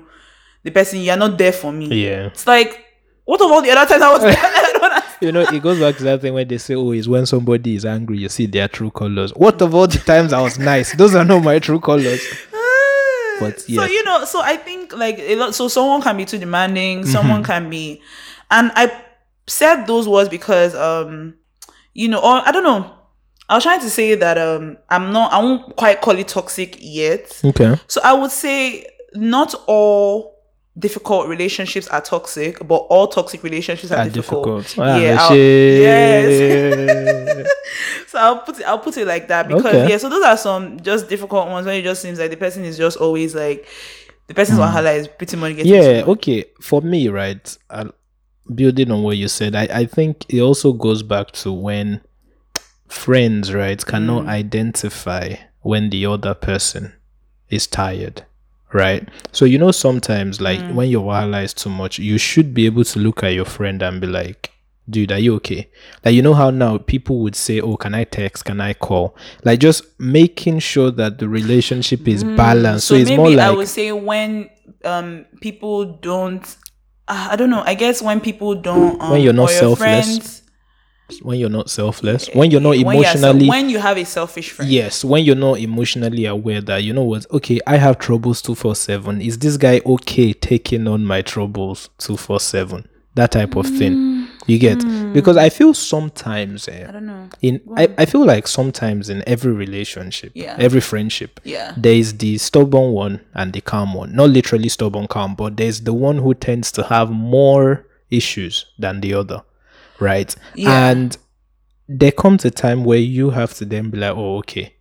the 0.63 0.71
person 0.71 0.99
you're 0.99 1.17
not 1.17 1.37
there 1.37 1.51
for 1.53 1.71
me. 1.71 1.87
Yeah. 2.05 2.27
It's 2.27 2.47
like 2.47 2.85
what 3.25 3.41
of 3.41 3.51
all 3.51 3.61
the 3.61 3.71
other 3.71 3.89
times 3.89 4.01
I 4.01 4.11
was 4.11 4.21
there? 4.23 5.03
You 5.19 5.31
know, 5.31 5.41
it 5.41 5.63
goes 5.63 5.79
back 5.79 5.97
to 5.97 6.03
that 6.03 6.21
thing 6.21 6.35
when 6.35 6.47
they 6.47 6.59
say, 6.59 6.75
"Oh, 6.75 6.91
it's 6.91 7.07
when 7.07 7.25
somebody 7.25 7.73
is 7.73 7.85
angry, 7.85 8.19
you 8.19 8.29
see 8.29 8.45
their 8.45 8.67
true 8.67 8.91
colors." 8.91 9.31
What 9.35 9.59
of 9.63 9.73
all 9.73 9.87
the 9.87 9.97
times 9.97 10.31
I 10.31 10.41
was 10.41 10.59
nice? 10.59 10.95
Those 10.95 11.15
are 11.15 11.25
not 11.25 11.43
my 11.43 11.59
true 11.59 11.79
colors. 11.79 12.21
But 13.39 13.69
yeah. 13.69 13.81
so 13.81 13.85
you 13.85 14.03
know, 14.03 14.25
so 14.25 14.41
I 14.41 14.57
think 14.57 14.95
like 14.95 15.19
a 15.19 15.35
lot. 15.35 15.53
So 15.53 15.67
someone 15.67 16.01
can 16.01 16.17
be 16.17 16.25
too 16.25 16.39
demanding. 16.39 17.01
Mm-hmm. 17.01 17.11
Someone 17.11 17.43
can 17.43 17.69
be, 17.69 18.01
and 18.49 18.71
I 18.75 19.03
said 19.45 19.85
those 19.85 20.07
words 20.07 20.27
because 20.27 20.73
um, 20.73 21.35
you 21.93 22.07
know, 22.07 22.17
or 22.19 22.47
I 22.47 22.51
don't 22.51 22.63
know. 22.63 22.91
I 23.47 23.55
was 23.55 23.63
trying 23.63 23.79
to 23.81 23.91
say 23.91 24.15
that 24.15 24.39
um, 24.39 24.77
I'm 24.89 25.11
not. 25.13 25.31
I 25.33 25.39
won't 25.39 25.75
quite 25.75 26.01
call 26.01 26.17
it 26.17 26.27
toxic 26.27 26.77
yet. 26.79 27.39
Okay. 27.43 27.75
So 27.87 28.01
I 28.03 28.13
would 28.13 28.31
say 28.31 28.87
not 29.13 29.53
all 29.67 30.36
difficult 30.77 31.27
relationships 31.27 31.87
are 31.87 32.01
toxic, 32.01 32.59
but 32.67 32.75
all 32.75 33.07
toxic 33.07 33.41
relationships 33.43 33.91
are, 33.91 33.99
Are 34.05 34.09
difficult. 34.09 34.63
difficult. 34.63 34.87
Ah, 34.87 34.97
Yeah, 34.97 35.17
I'll- 35.19 35.29
shit. 35.29 37.47
So 38.07 38.17
I'll 38.19 38.39
put 38.39 38.59
it, 38.59 38.65
I'll 38.65 38.79
put 38.79 38.97
it 38.97 39.05
like 39.05 39.27
that 39.27 39.47
because 39.47 39.65
Okay. 39.65 39.89
yeah. 39.89 39.97
So 39.97 40.09
those 40.09 40.23
are 40.23 40.37
some 40.37 40.79
just 40.79 41.09
difficult 41.09 41.47
ones 41.49 41.65
when 41.65 41.75
it 41.75 41.83
just 41.83 42.01
seems 42.01 42.19
like 42.19 42.31
the 42.31 42.37
person 42.37 42.63
is 42.63 42.77
just 42.77 42.97
always 42.97 43.35
like 43.35 43.67
the 44.27 44.33
person's 44.33 44.59
wahala 44.59 44.95
is 44.97 45.07
pretty 45.07 45.35
much 45.37 45.55
getting 45.57 45.73
yeah 45.73 46.03
okay 46.07 46.45
for 46.61 46.81
me 46.81 47.07
right 47.09 47.57
uh, 47.69 47.85
building 48.53 48.91
on 48.91 49.03
what 49.03 49.17
you 49.17 49.27
said 49.27 49.55
I, 49.55 49.67
I 49.71 49.85
think 49.85 50.25
it 50.29 50.39
also 50.41 50.73
goes 50.73 51.03
back 51.03 51.31
to 51.43 51.51
when 51.51 52.01
friends 52.87 53.53
right 53.53 53.83
cannot 53.85 54.23
Mm. 54.23 54.29
identify 54.29 55.35
when 55.61 55.89
the 55.89 56.05
other 56.05 56.33
person 56.33 56.93
is 57.49 57.67
tired 57.67 58.23
right 58.73 59.07
so 59.31 59.45
you 59.45 59.57
know 59.57 59.71
sometimes 59.71 60.41
like 60.41 60.59
Mm. 60.59 60.73
when 60.73 60.89
your 60.89 61.03
wahala 61.05 61.43
is 61.43 61.53
too 61.53 61.69
much 61.69 61.99
you 61.99 62.17
should 62.17 62.53
be 62.53 62.65
able 62.65 62.83
to 62.83 62.99
look 62.99 63.23
at 63.23 63.33
your 63.33 63.45
friend 63.45 63.81
and 63.81 64.01
be 64.01 64.07
like 64.07 64.51
dude 64.89 65.11
are 65.11 65.19
you 65.19 65.35
okay 65.35 65.69
like 66.05 66.13
you 66.15 66.21
know 66.21 66.33
how 66.33 66.49
now 66.49 66.77
people 66.77 67.19
would 67.19 67.35
say 67.35 67.59
oh 67.61 67.75
can 67.77 67.93
i 67.93 68.03
text 68.03 68.45
can 68.45 68.59
i 68.61 68.73
call 68.73 69.15
like 69.43 69.59
just 69.59 69.83
making 69.99 70.59
sure 70.59 70.91
that 70.91 71.19
the 71.19 71.27
relationship 71.27 72.07
is 72.07 72.23
balanced 72.23 72.87
so, 72.87 72.95
Mm. 72.95 72.97
So 72.97 73.01
it's 73.01 73.09
maybe 73.09 73.17
more 73.17 73.29
like 73.31 73.39
I 73.47 73.51
would 73.51 73.67
say 73.67 73.91
when 73.91 74.49
um 74.85 75.25
people 75.41 75.85
don't. 76.01 76.43
Uh, 77.09 77.29
I 77.31 77.35
don't 77.37 77.49
know. 77.49 77.63
I 77.65 77.73
guess 77.73 78.01
when 78.01 78.19
people 78.19 78.53
don't. 78.55 79.01
Um, 79.01 79.11
When 79.11 79.21
you're 79.21 79.31
not 79.33 79.49
selfless, 79.49 79.77
friends- 80.05 80.41
when 81.21 81.39
you're 81.39 81.49
not 81.49 81.69
selfless, 81.69 82.27
when 82.33 82.51
you're 82.51 82.61
not 82.61 82.69
when 82.71 82.79
you're 82.79 82.93
emotionally 82.95 83.47
when 83.49 83.69
you 83.69 83.79
have 83.79 83.97
a 83.97 84.03
selfish 84.05 84.51
friend. 84.51 84.69
yes, 84.71 85.03
when 85.05 85.23
you're 85.23 85.35
not 85.35 85.59
emotionally 85.59 86.25
aware 86.25 86.61
that 86.61 86.83
you 86.83 86.93
know 86.93 87.03
what, 87.03 87.25
okay, 87.31 87.59
I 87.65 87.77
have 87.77 87.97
troubles 87.99 88.41
two 88.41 88.55
four 88.55 88.75
seven. 88.75 89.21
Is 89.21 89.37
this 89.39 89.57
guy 89.57 89.81
okay 89.85 90.33
taking 90.33 90.87
on 90.87 91.05
my 91.05 91.21
troubles 91.21 91.89
two 91.97 92.17
four 92.17 92.39
seven? 92.39 92.87
That 93.15 93.31
type 93.31 93.55
of 93.55 93.65
thing. 93.65 94.27
You 94.45 94.59
get 94.59 94.77
because 95.13 95.35
I 95.35 95.49
feel 95.49 95.73
sometimes 95.73 96.67
eh, 96.69 96.85
I 96.87 96.91
don't 96.91 97.05
know. 97.05 97.29
in 97.41 97.59
I, 97.75 97.89
I 97.97 98.05
feel 98.05 98.25
like 98.25 98.47
sometimes 98.47 99.09
in 99.09 99.21
every 99.27 99.51
relationship, 99.51 100.31
Yeah. 100.35 100.55
every 100.59 100.79
friendship, 100.81 101.39
Yeah. 101.43 101.73
there 101.75 101.93
is 101.95 102.17
the 102.17 102.37
stubborn 102.37 102.91
one 102.93 103.19
and 103.33 103.51
the 103.51 103.59
calm 103.59 103.93
one. 103.93 104.15
Not 104.15 104.29
literally 104.29 104.69
stubborn 104.69 105.07
calm, 105.07 105.35
but 105.35 105.57
there's 105.57 105.81
the 105.81 105.93
one 105.93 106.19
who 106.19 106.33
tends 106.33 106.71
to 106.73 106.83
have 106.83 107.09
more 107.11 107.85
issues 108.09 108.65
than 108.79 109.01
the 109.01 109.13
other. 109.15 109.41
Right? 109.99 110.33
Yeah. 110.55 110.89
And 110.89 111.17
there 111.87 112.11
comes 112.11 112.45
a 112.45 112.51
time 112.51 112.83
where 112.83 112.99
you 112.99 113.29
have 113.31 113.53
to 113.55 113.65
then 113.65 113.89
be 113.89 113.97
like, 113.97 114.15
oh, 114.15 114.37
okay. 114.39 114.73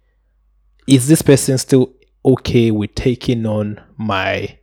Is 0.86 1.08
this 1.08 1.22
person 1.22 1.58
still 1.58 1.92
okay 2.24 2.70
with 2.70 2.94
taking 2.94 3.46
on 3.46 3.80
my 3.96 4.58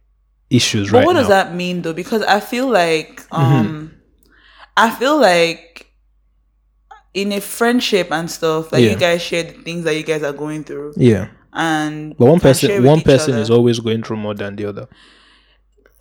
issues 0.49 0.91
But 0.91 0.97
right 0.99 1.05
what 1.05 1.13
now? 1.13 1.19
does 1.21 1.29
that 1.29 1.55
mean 1.55 1.81
though? 1.81 1.93
Because 1.93 2.21
I 2.23 2.39
feel 2.39 2.67
like 2.67 3.21
Mm-hmm. 3.29 3.43
um 3.55 3.93
I 4.75 4.89
feel 4.91 5.19
like 5.19 5.87
in 7.13 7.31
a 7.31 7.39
friendship 7.41 8.11
and 8.11 8.29
stuff, 8.29 8.71
like 8.71 8.83
Yeah. 8.83 8.91
you 8.91 8.97
guys 8.97 9.21
share 9.21 9.43
the 9.43 9.53
things 9.53 9.83
that 9.85 9.95
you 9.95 10.03
guys 10.03 10.23
are 10.23 10.33
going 10.33 10.63
through. 10.63 10.93
yeah. 10.97 11.27
And 11.53 12.17
But 12.17 12.25
one 12.25 12.39
person 12.39 12.83
one 12.83 13.01
person 13.01 13.33
other. 13.33 13.41
is 13.41 13.49
always 13.51 13.79
going 13.79 14.01
through 14.03 14.17
more 14.17 14.33
than 14.33 14.55
the 14.55 14.65
other. 14.65 14.87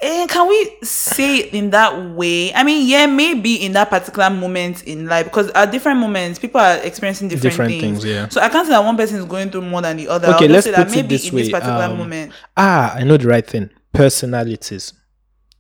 And 0.03 0.29
can 0.29 0.49
we 0.49 0.77
say 0.83 1.37
it 1.39 1.55
in 1.55 1.71
that 1.71 1.97
way? 2.17 2.53
I 2.53 2.65
mean, 2.65 2.89
yeah, 2.89 3.07
maybe 3.07 3.55
in 3.65 3.73
that 3.75 3.89
particular 3.89 4.29
moment 4.31 4.83
in 4.85 5.07
life, 5.07 5.27
because 5.27 5.49
at 5.51 5.71
different 5.71 6.01
moments, 6.01 6.41
people 6.41 6.61
are 6.61 6.77
experiencing 6.79 7.29
different, 7.29 7.53
Different 7.53 7.71
things. 7.71 8.03
things, 8.03 8.05
yeah. 8.05 8.29
So 8.29 8.41
I 8.41 8.49
can't 8.49 8.67
say 8.67 8.73
that 8.73 8.83
one 8.85 8.97
person 8.97 9.19
is 9.19 9.25
going 9.27 9.51
through 9.51 9.63
more 9.63 9.81
than 9.81 9.97
the 9.97 10.09
other. 10.09 10.29
Okay, 10.35 10.49
let's 10.49 10.65
say 10.65 10.73
that 10.73 10.89
put 10.89 10.97
it 10.97 11.09
this 11.09 11.29
in 11.29 11.37
this 11.37 11.47
way, 11.47 11.53
particular 11.53 11.85
um, 11.85 11.99
moment. 11.99 12.33
Ah, 12.57 12.95
I 12.97 13.05
know 13.05 13.17
the 13.17 13.29
right 13.29 13.47
thing. 13.47 13.71
Personalities. 13.93 14.93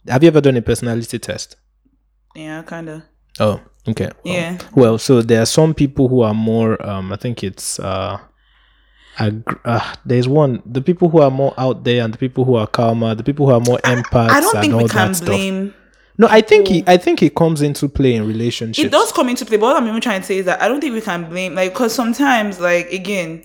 Have 0.08 0.24
you 0.24 0.26
ever 0.28 0.40
done 0.40 0.56
a 0.56 0.62
personality 0.62 1.18
test? 1.20 1.56
Yeah, 2.34 2.62
kind 2.62 2.88
of. 2.88 3.02
Oh, 3.38 3.60
okay. 3.88 4.10
Well, 4.24 4.34
Yeah. 4.34 4.58
Well, 4.74 4.98
so 4.98 5.22
there 5.22 5.42
are 5.42 5.46
some 5.46 5.72
people 5.74 6.08
who 6.08 6.22
are 6.22 6.34
more. 6.34 6.84
Um, 6.84 7.12
I 7.12 7.16
think 7.16 7.44
it's 7.44 7.78
uh, 7.78 8.18
ag- 9.18 9.58
uh, 9.64 9.94
there's 10.04 10.28
one. 10.28 10.62
The 10.66 10.80
people 10.80 11.08
who 11.08 11.20
are 11.20 11.30
more 11.30 11.54
out 11.58 11.84
there 11.84 12.04
and 12.04 12.12
the 12.14 12.18
people 12.18 12.44
who 12.44 12.54
are 12.56 12.66
calmer. 12.66 13.14
The 13.14 13.22
people 13.24 13.46
who 13.46 13.52
are 13.52 13.60
more 13.60 13.78
empaths 13.78 14.30
I 14.30 14.40
don't 14.40 14.56
and 14.56 14.62
think 14.64 14.82
we 14.82 14.88
can 14.88 15.14
stuff. 15.14 15.26
blame. 15.28 15.74
No, 16.18 16.28
I 16.30 16.42
think 16.42 16.68
he, 16.68 16.84
I 16.86 16.98
think 16.98 17.22
it 17.22 17.34
comes 17.34 17.62
into 17.62 17.88
play 17.88 18.14
in 18.14 18.26
relationships. 18.28 18.84
It 18.86 18.92
does 18.92 19.10
come 19.12 19.28
into 19.30 19.46
play, 19.46 19.56
but 19.56 19.66
what 19.66 19.76
I'm 19.82 19.88
even 19.88 20.00
trying 20.00 20.20
to 20.20 20.26
say 20.26 20.38
is 20.38 20.44
that 20.44 20.60
I 20.60 20.68
don't 20.68 20.80
think 20.80 20.94
we 20.94 21.00
can 21.00 21.28
blame, 21.28 21.54
like, 21.54 21.72
because 21.72 21.94
sometimes, 21.94 22.60
like, 22.60 22.92
again, 22.92 23.44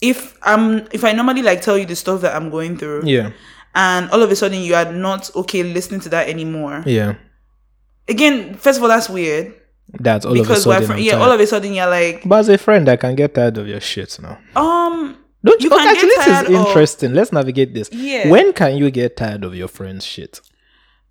if 0.00 0.38
I'm, 0.42 0.86
if 0.92 1.02
I 1.04 1.12
normally 1.12 1.42
like 1.42 1.62
tell 1.62 1.76
you 1.76 1.84
the 1.84 1.96
stuff 1.96 2.20
that 2.20 2.34
I'm 2.36 2.48
going 2.48 2.78
through, 2.78 3.02
Yeah, 3.04 3.32
and 3.74 4.08
all 4.10 4.22
of 4.22 4.30
a 4.30 4.36
sudden 4.36 4.60
you 4.62 4.76
are 4.76 4.90
not 4.92 5.34
okay 5.34 5.64
listening 5.64 6.00
to 6.02 6.08
that 6.10 6.28
anymore. 6.28 6.84
yeah. 6.86 7.16
Again, 8.08 8.54
first 8.54 8.78
of 8.78 8.84
all, 8.84 8.88
that's 8.88 9.08
weird 9.08 9.52
That's 9.92 10.26
all 10.26 10.32
of 10.32 10.38
a 10.38 10.42
because 10.42 10.66
we're 10.66 10.74
sudden. 10.80 10.88
fr- 10.88 10.96
yeah, 10.98 11.12
tired. 11.12 11.22
all 11.22 11.32
of 11.32 11.40
a 11.40 11.46
sudden 11.46 11.72
you're 11.74 11.86
like, 11.88 12.22
but 12.24 12.40
as 12.40 12.48
a 12.48 12.58
friend, 12.58 12.88
I 12.88 12.96
can 12.96 13.14
get 13.14 13.34
tired 13.34 13.56
of 13.58 13.66
your 13.68 13.80
shit 13.80 14.18
now. 14.20 14.38
um, 14.56 15.16
Don't 15.44 15.62
you? 15.62 15.70
You 15.70 15.76
okay, 15.76 15.84
can 15.84 15.94
actually, 15.94 16.08
this 16.08 16.26
is 16.26 16.40
of- 16.42 16.66
interesting. 16.66 17.14
Let's 17.14 17.32
navigate 17.32 17.72
this. 17.74 17.88
Yeah. 17.92 18.28
When 18.28 18.52
can 18.52 18.76
you 18.76 18.90
get 18.90 19.16
tired 19.16 19.44
of 19.44 19.54
your 19.54 19.68
friend's 19.68 20.04
shit? 20.04 20.40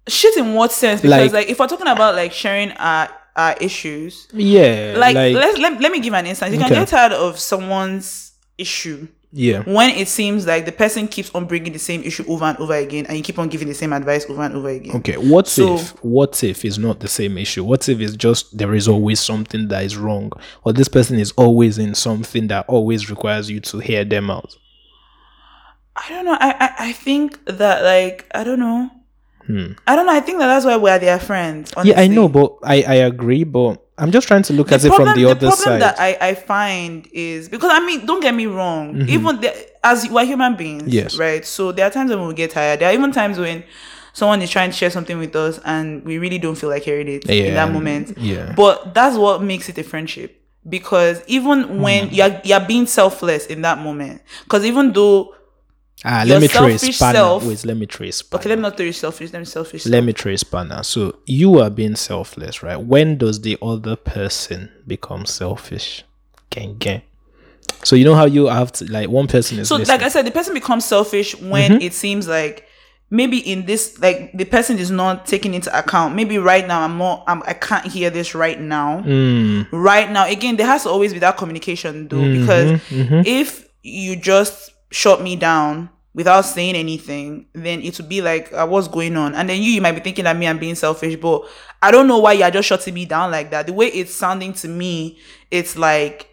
shit 0.07 0.37
in 0.37 0.53
what 0.53 0.71
sense? 0.71 1.01
Because 1.01 1.31
Like- 1.31 1.33
like, 1.33 1.49
if 1.49 1.57
we're 1.59 1.67
talking 1.67 1.87
about 1.87 2.15
like 2.15 2.31
sharing 2.31 2.71
our 2.73 3.09
our 3.35 3.55
issues, 3.59 4.27
Yeah, 4.33 4.95
like, 4.97 5.13
like, 5.15 5.35
let's 5.35 5.57
let, 5.57 5.81
let 5.81 5.91
me 5.91 5.99
give 5.99 6.13
an 6.13 6.25
instance. 6.25 6.53
You 6.53 6.59
Okay. 6.59 6.69
can 6.69 6.81
get 6.83 6.87
tired 6.87 7.11
of 7.11 7.37
someone's 7.39 8.31
issue 8.57 9.07
yeah. 9.37 9.63
when 9.63 9.89
it 9.89 10.07
seems 10.07 10.47
like 10.47 10.65
the 10.65 10.71
person 10.71 11.07
keeps 11.07 11.29
on 11.35 11.45
bringing 11.45 11.73
the 11.73 11.79
same 11.79 12.01
issue 12.03 12.23
over 12.27 12.45
and 12.45 12.57
over 12.57 12.73
again, 12.73 13.05
and 13.07 13.17
you 13.17 13.23
keep 13.23 13.37
on 13.37 13.49
giving 13.49 13.67
the 13.67 13.73
same 13.73 13.91
advice 13.91 14.25
over 14.29 14.41
and 14.41 14.55
over 14.55 14.69
again. 14.69 14.95
Okay, 14.97 15.17
what 15.17 15.47
So- 15.47 15.75
if 15.75 15.89
what 16.03 16.43
if 16.43 16.63
is 16.63 16.77
not 16.79 16.99
the 17.01 17.07
same 17.09 17.37
issue? 17.37 17.63
What 17.63 17.87
if 17.89 17.99
it's 17.99 18.15
just 18.15 18.57
there 18.57 18.73
is 18.73 18.87
always 18.87 19.19
something 19.19 19.67
that 19.67 19.83
is 19.83 19.97
wrong, 19.97 20.31
or 20.63 20.71
this 20.73 20.87
person 20.87 21.19
is 21.19 21.31
always 21.33 21.77
in 21.77 21.93
something 21.95 22.47
that 22.47 22.65
always 22.69 23.09
requires 23.09 23.49
you 23.49 23.59
to 23.59 23.79
hear 23.79 24.05
them 24.05 24.29
out? 24.29 24.55
I 25.97 26.09
don't 26.09 26.25
know. 26.25 26.37
I, 26.39 26.51
I 26.59 26.73
I 26.89 26.91
think 26.93 27.43
that 27.45 27.83
like 27.83 28.29
I 28.33 28.43
don't 28.43 28.59
know. 28.59 28.89
Hmm. 29.45 29.73
I 29.85 29.95
don't 29.95 30.05
know. 30.07 30.11
I 30.13 30.21
think 30.21 30.39
that 30.39 30.47
that's 30.47 30.65
why 30.65 30.75
we're 30.77 30.97
their 30.99 31.19
friends. 31.19 31.73
Yeah, 31.83 31.99
I 31.99 32.07
know, 32.07 32.27
but 32.27 32.55
I 32.63 32.81
I 32.83 32.95
agree, 32.95 33.43
but 33.43 33.84
I'm 33.97 34.11
just 34.11 34.27
trying 34.27 34.43
to 34.43 34.53
look 34.53 34.67
the 34.67 34.75
at 34.75 34.83
it 34.85 34.93
from 34.93 35.13
the, 35.15 35.25
other 35.25 35.51
side. 35.51 35.57
The 35.57 35.63
problem 35.63 35.79
that 35.79 35.99
I, 35.99 36.17
I 36.29 36.35
find 36.35 37.07
is 37.13 37.47
because 37.49 37.71
I 37.73 37.79
mean, 37.85 38.05
don't 38.05 38.19
get 38.21 38.33
me 38.35 38.45
wrong. 38.45 39.07
Even 39.07 39.39
the, 39.41 39.55
as 39.85 40.09
we're 40.09 40.25
human 40.25 40.55
beings, 40.55 40.83
Mm-hmm. 40.83 40.91
Yes. 40.91 41.17
right. 41.17 41.45
So 41.45 41.71
there 41.71 41.85
are 41.87 41.89
times 41.91 42.09
when 42.11 42.27
we 42.27 42.33
get 42.33 42.51
tired. 42.51 42.79
There 42.79 42.89
are 42.89 42.93
even 42.93 43.11
times 43.13 43.37
when 43.39 43.63
someone 44.13 44.41
is 44.41 44.49
trying 44.49 44.71
to 44.71 44.75
share 44.75 44.89
something 44.89 45.17
with 45.17 45.35
us 45.35 45.59
and 45.65 46.03
we 46.03 46.17
really 46.17 46.39
don't 46.39 46.55
feel 46.55 46.69
like 46.69 46.83
hearing 46.83 47.07
it 47.07 47.29
in 47.29 47.53
that 47.53 47.71
moment. 47.71 48.17
yeah. 48.17 48.53
But 48.55 48.93
that's 48.93 49.17
what 49.17 49.41
makes 49.41 49.69
it 49.69 49.77
a 49.77 49.83
friendship 49.83 50.41
because 50.67 51.21
even 51.27 51.79
when 51.81 52.09
you're 52.09 52.41
you're 52.43 52.59
being 52.65 52.87
selfless 52.87 53.45
in 53.45 53.61
that 53.61 53.77
moment, 53.77 54.21
because 54.43 54.65
even 54.65 54.91
though 54.93 55.33
ah, 56.05 56.23
let 56.25 56.41
me 56.41 56.47
trace 56.47 56.97
self- 56.97 57.45
Wait, 57.45 57.65
let 57.65 57.75
me 57.77 57.85
trace 57.85 58.17
spanner. 58.17 58.39
okay, 58.39 58.49
let 58.49 58.57
me 58.57 58.61
not 58.61 58.79
you 58.79 58.91
selfish. 58.93 59.33
Let 59.33 59.39
me 59.39 59.45
selfish. 59.45 59.85
let 59.85 60.03
me 60.03 60.13
trace 60.13 60.41
spanner. 60.41 60.83
So 60.83 61.17
you 61.25 61.59
are 61.59 61.69
being 61.69 61.95
selfless, 61.95 62.61
right? 62.63 62.77
When 62.77 63.17
does 63.17 63.41
the 63.41 63.57
other 63.61 63.95
person 63.95 64.71
become 64.87 65.25
selfish? 65.25 66.03
Gang 66.49 66.77
gang. 66.77 67.01
So 67.83 67.95
you 67.95 68.05
know 68.05 68.15
how 68.15 68.25
you 68.25 68.45
have 68.47 68.71
to 68.73 68.85
like 68.91 69.09
one 69.09 69.27
person 69.27 69.59
is 69.59 69.67
So, 69.67 69.75
listening. 69.75 69.97
like 69.97 70.05
I 70.05 70.09
said, 70.09 70.25
the 70.25 70.31
person 70.31 70.53
becomes 70.53 70.85
selfish 70.85 71.35
when 71.39 71.71
Mm-hmm. 71.73 71.81
it 71.81 71.93
seems 71.93 72.27
like 72.27 72.65
maybe 73.11 73.37
in 73.37 73.65
this, 73.65 73.99
like 73.99 74.31
the 74.33 74.45
person 74.45 74.77
is 74.79 74.89
not 74.89 75.25
taking 75.27 75.53
into 75.53 75.75
account. 75.77 76.15
Maybe 76.15 76.37
right 76.37 76.65
now 76.67 76.81
I'm 76.81 76.97
not, 76.97 77.23
I'm, 77.27 77.43
I 77.45 77.53
can't 77.53 77.85
hear 77.85 78.09
this 78.09 78.33
right 78.33 78.59
now. 78.59 79.01
Mm. 79.01 79.67
Right 79.71 80.09
now, 80.09 80.25
again, 80.27 80.55
there 80.55 80.65
has 80.65 80.83
to 80.83 80.89
always 80.89 81.13
be 81.13 81.19
that 81.19 81.37
communication 81.37 82.07
though, 82.07 82.17
Mm-hmm, 82.17 82.39
because 82.41 82.81
if 83.27 83.67
you 83.83 84.15
just 84.15 84.71
shut 84.91 85.21
me 85.21 85.35
down 85.35 85.89
without 86.15 86.41
saying 86.45 86.75
anything, 86.75 87.45
then 87.53 87.81
it 87.81 87.97
would 87.99 88.09
be 88.09 88.21
like, 88.21 88.51
uh, 88.53 88.65
what's 88.65 88.87
going 88.87 89.15
on? 89.17 89.35
And 89.35 89.47
then 89.49 89.61
you, 89.61 89.69
you 89.69 89.81
might 89.81 89.91
be 89.91 89.99
thinking 89.99 90.23
that 90.23 90.35
me, 90.37 90.47
I'm 90.47 90.57
being 90.57 90.73
selfish, 90.75 91.17
but 91.17 91.43
I 91.83 91.91
don't 91.91 92.07
know 92.07 92.17
why 92.19 92.33
you're 92.33 92.49
just 92.49 92.67
shutting 92.69 92.93
me 92.93 93.05
down 93.05 93.29
like 93.31 93.51
that. 93.51 93.67
The 93.67 93.73
way 93.73 93.87
it's 93.87 94.15
sounding 94.15 94.53
to 94.53 94.67
me, 94.69 95.19
it's 95.51 95.77
like, 95.77 96.29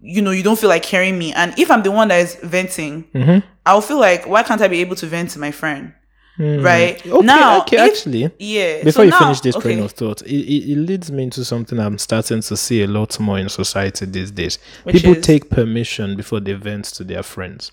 you 0.00 0.20
know, 0.22 0.30
you 0.32 0.42
don't 0.42 0.58
feel 0.58 0.68
like 0.68 0.84
hearing 0.84 1.18
me. 1.18 1.32
And 1.32 1.58
if 1.58 1.70
I'm 1.70 1.82
the 1.82 1.90
one 1.90 2.08
that 2.08 2.20
is 2.20 2.34
venting, 2.36 3.04
Mhm. 3.14 3.42
I'll 3.64 3.80
feel 3.80 3.98
like, 3.98 4.26
why 4.28 4.42
can't 4.44 4.60
I 4.60 4.68
be 4.68 4.80
able 4.82 4.96
to 4.96 5.06
vent 5.06 5.30
to 5.30 5.38
my 5.38 5.50
friend? 5.50 5.92
right? 6.38 7.00
Hmm. 7.00 7.12
Okay, 7.14 7.26
now, 7.26 7.60
okay, 7.62 7.76
if- 7.78 7.90
actually, 7.92 8.30
yeah. 8.38 8.78
before 8.84 8.92
so 8.92 9.02
you 9.04 9.10
now- 9.10 9.18
finish 9.20 9.40
this 9.40 9.56
okay. 9.56 9.62
train 9.72 9.78
of 9.82 9.92
thought, 9.92 10.20
it, 10.20 10.28
it, 10.34 10.72
it 10.72 10.76
leads 10.76 11.10
me 11.10 11.22
into 11.22 11.42
something 11.46 11.78
I'm 11.78 11.96
starting 11.96 12.42
to 12.42 12.56
see 12.58 12.82
a 12.82 12.86
lot 12.86 13.18
more 13.18 13.38
in 13.38 13.48
society 13.48 14.04
these 14.04 14.30
days. 14.30 14.58
Which 14.84 14.96
People 14.96 15.14
is? 15.16 15.24
take 15.24 15.48
permission 15.48 16.14
before 16.14 16.40
they 16.40 16.52
vent 16.52 16.84
to 16.96 17.04
their 17.04 17.22
friends. 17.22 17.72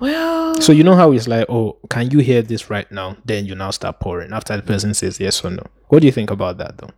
Well, 0.00 0.60
So 0.60 0.72
you 0.72 0.84
know 0.84 0.94
how 0.96 1.12
it's 1.12 1.28
like, 1.28 1.46
oh, 1.48 1.78
can 1.90 2.10
you 2.10 2.18
hear 2.20 2.42
this 2.42 2.70
right 2.70 2.90
now? 2.92 3.16
Then 3.24 3.46
you 3.46 3.54
now 3.54 3.70
start 3.70 4.00
pouring 4.00 4.32
after 4.32 4.56
the 4.56 4.62
person 4.62 4.94
says 4.94 5.18
yes 5.20 5.44
or 5.44 5.50
no. 5.50 5.62
What 5.88 6.00
do 6.00 6.06
you 6.06 6.12
think 6.12 6.30
about 6.30 6.58
that 6.58 6.78
though? 6.78 6.90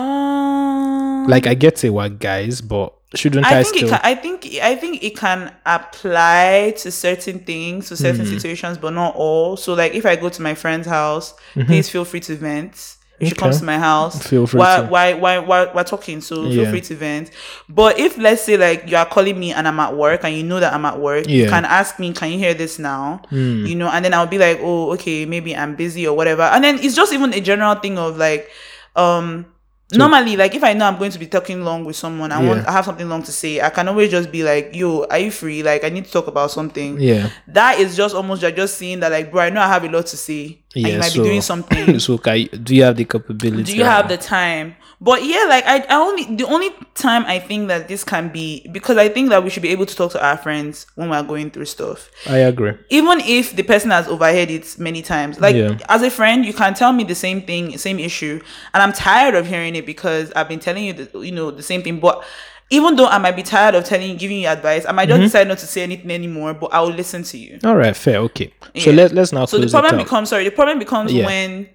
um, 0.00 1.26
Like 1.26 1.46
I 1.46 1.54
get 1.54 1.82
it, 1.84 1.90
what 1.90 2.18
guys, 2.18 2.60
but 2.60 2.92
shouldn't 3.14 3.46
I, 3.46 3.60
I 3.60 3.62
think 3.62 3.76
still? 3.76 3.88
it 3.88 3.90
can, 3.92 4.00
I 4.02 4.14
think 4.14 4.46
I 4.62 4.76
think 4.76 5.02
it 5.02 5.16
can 5.16 5.54
apply 5.64 6.74
to 6.78 6.90
certain 6.90 7.40
things, 7.40 7.88
to 7.88 7.96
certain 7.96 8.26
Hmm. 8.26 8.32
situations, 8.32 8.78
but 8.78 8.92
not 8.92 9.14
all. 9.16 9.56
So 9.56 9.74
like 9.74 9.94
if 9.94 10.04
I 10.06 10.16
go 10.16 10.28
to 10.28 10.42
my 10.42 10.54
friend's 10.54 10.86
house, 10.86 11.34
please 11.54 11.88
feel 11.88 12.04
free 12.04 12.20
to 12.20 12.36
vent. 12.36 12.95
She. 13.20 13.26
Okay. 13.28 13.34
comes 13.34 13.60
to 13.60 13.64
my 13.64 13.78
house, 13.78 14.22
Feel 14.26 14.46
free 14.46 14.58
why, 14.58 14.76
to. 14.80 14.86
why, 14.86 15.14
why, 15.14 15.38
why, 15.38 15.72
we're 15.72 15.84
talking, 15.84 16.20
so 16.20 16.50
feel 16.50 16.68
free 16.68 16.82
to 16.82 16.94
vent. 16.94 17.30
But 17.68 17.98
if 17.98 18.18
let's 18.18 18.42
say 18.42 18.56
like 18.56 18.90
you 18.90 18.96
are 18.96 19.06
calling 19.06 19.38
me 19.38 19.52
and 19.52 19.66
I'm 19.66 19.80
at 19.80 19.96
work 19.96 20.24
and 20.24 20.36
you 20.36 20.42
know 20.42 20.60
that 20.60 20.74
I'm 20.74 20.84
at 20.84 21.00
work, 21.00 21.26
you 21.28 21.48
can 21.48 21.64
ask 21.64 21.98
me, 21.98 22.12
can 22.12 22.30
you 22.32 22.38
hear 22.38 22.52
this 22.54 22.78
now? 22.78 23.22
Hmm. 23.30 23.64
You 23.64 23.74
know, 23.74 23.88
and 23.88 24.04
then 24.04 24.12
I'll 24.12 24.26
be 24.26 24.38
like, 24.38 24.58
oh, 24.60 24.92
okay, 24.92 25.24
maybe 25.24 25.56
I'm 25.56 25.74
busy 25.76 26.06
or 26.06 26.14
whatever. 26.16 26.42
And 26.42 26.62
then 26.62 26.78
it's 26.78 26.94
just 26.94 27.12
even 27.12 27.32
a 27.32 27.40
general 27.40 27.74
thing 27.76 27.98
of 27.98 28.18
like, 28.18 28.50
um, 28.96 29.46
normally 29.92 30.36
like 30.36 30.54
if 30.54 30.64
I 30.64 30.72
know 30.72 30.86
I'm 30.86 30.98
going 30.98 31.12
to 31.12 31.18
be 31.18 31.26
talking 31.26 31.62
long 31.62 31.84
with 31.84 31.96
someone, 31.96 32.32
I 32.32 32.44
want 32.44 32.66
I 32.66 32.72
have 32.72 32.84
something 32.84 33.08
long 33.08 33.22
to 33.22 33.32
say, 33.32 33.60
I 33.60 33.70
can 33.70 33.88
always 33.88 34.10
just 34.10 34.32
be 34.32 34.42
like, 34.42 34.74
yo, 34.74 35.04
are 35.04 35.18
you 35.18 35.30
free? 35.30 35.62
Like 35.62 35.84
I 35.84 35.88
need 35.90 36.06
to 36.06 36.10
talk 36.10 36.26
about 36.26 36.50
something. 36.50 36.98
yeah, 37.00 37.30
That 37.48 37.78
is 37.78 37.96
just 37.96 38.14
almost 38.14 38.42
you're 38.42 38.50
just 38.50 38.76
seeing 38.78 39.00
that 39.00 39.12
like, 39.12 39.30
bro, 39.30 39.42
I 39.42 39.50
know 39.50 39.60
I 39.60 39.68
have 39.68 39.84
a 39.84 39.88
lot 39.88 40.06
to 40.06 40.16
say. 40.16 40.60
yeah. 40.74 40.88
you 40.88 40.98
might 40.98 41.12
so, 41.12 41.22
be 41.22 41.28
doing 41.28 41.40
something. 41.52 41.98
so 42.00 42.18
can 42.18 42.38
you, 42.38 42.48
do 42.48 42.74
you 42.74 42.82
have 42.82 42.96
the 42.96 43.04
capability? 43.04 43.62
Do 43.72 43.76
you 43.76 43.84
have 43.84 44.08
the 44.08 44.16
time? 44.16 44.74
But 45.00 45.24
yeah, 45.24 45.44
like 45.48 45.64
I, 45.66 45.80
I 45.90 45.96
only 45.96 46.24
the 46.36 46.46
only 46.46 46.70
time 46.94 47.24
I 47.26 47.38
think 47.38 47.68
that 47.68 47.86
this 47.86 48.02
can 48.02 48.30
be 48.30 48.66
because 48.72 48.96
I 48.96 49.08
think 49.10 49.28
that 49.28 49.44
we 49.44 49.50
should 49.50 49.62
be 49.62 49.68
able 49.68 49.84
to 49.84 49.94
talk 49.94 50.12
to 50.12 50.24
our 50.26 50.38
friends 50.38 50.86
when 50.94 51.10
we're 51.10 51.22
going 51.22 51.50
through 51.50 51.66
stuff. 51.66 52.10
I 52.26 52.38
agree. 52.38 52.72
Even 52.88 53.20
if 53.20 53.54
the 53.54 53.62
person 53.62 53.90
has 53.90 54.08
overheard 54.08 54.50
it 54.50 54.78
many 54.78 55.02
times. 55.02 55.38
Like 55.38 55.54
Yeah. 55.54 55.76
as 55.90 56.00
a 56.02 56.10
friend, 56.10 56.46
you 56.46 56.54
can 56.54 56.72
tell 56.72 56.92
me 56.92 57.04
the 57.04 57.14
same 57.14 57.42
thing, 57.42 57.76
same 57.76 57.98
issue, 57.98 58.40
and 58.72 58.82
I'm 58.82 58.92
tired 58.94 59.34
of 59.34 59.46
hearing 59.46 59.74
it 59.76 59.84
because 59.84 60.32
I've 60.34 60.48
been 60.48 60.60
telling 60.60 60.84
you 60.84 60.92
the 60.94 61.18
you 61.20 61.32
know 61.32 61.50
the 61.50 61.62
same 61.62 61.82
thing. 61.82 62.00
But 62.00 62.24
even 62.70 62.96
though 62.96 63.06
I 63.06 63.18
might 63.18 63.36
be 63.36 63.42
tired 63.42 63.74
of 63.74 63.84
telling 63.84 64.10
you, 64.10 64.16
giving 64.16 64.40
you 64.40 64.48
advice, 64.48 64.86
I 64.86 64.92
might 64.92 65.08
Mm-hmm. 65.10 65.20
just 65.20 65.32
decide 65.34 65.48
not 65.48 65.58
to 65.58 65.66
say 65.66 65.82
anything 65.82 66.10
anymore, 66.10 66.54
but 66.54 66.72
I 66.72 66.80
will 66.80 66.94
listen 66.94 67.22
to 67.24 67.36
you. 67.38 67.58
All 67.64 67.76
right, 67.76 67.94
fair. 67.94 68.16
Okay. 68.20 68.52
So 68.78 68.90
Yeah. 68.90 68.96
let 68.96 69.12
let's 69.12 69.30
now 69.32 69.44
So 69.44 69.58
the 69.58 69.68
problem 69.68 69.98
becomes 69.98 70.30
sorry, 70.30 70.44
the 70.44 70.50
problem 70.50 70.78
becomes 70.78 71.12
Yeah. 71.12 71.26
when 71.26 71.68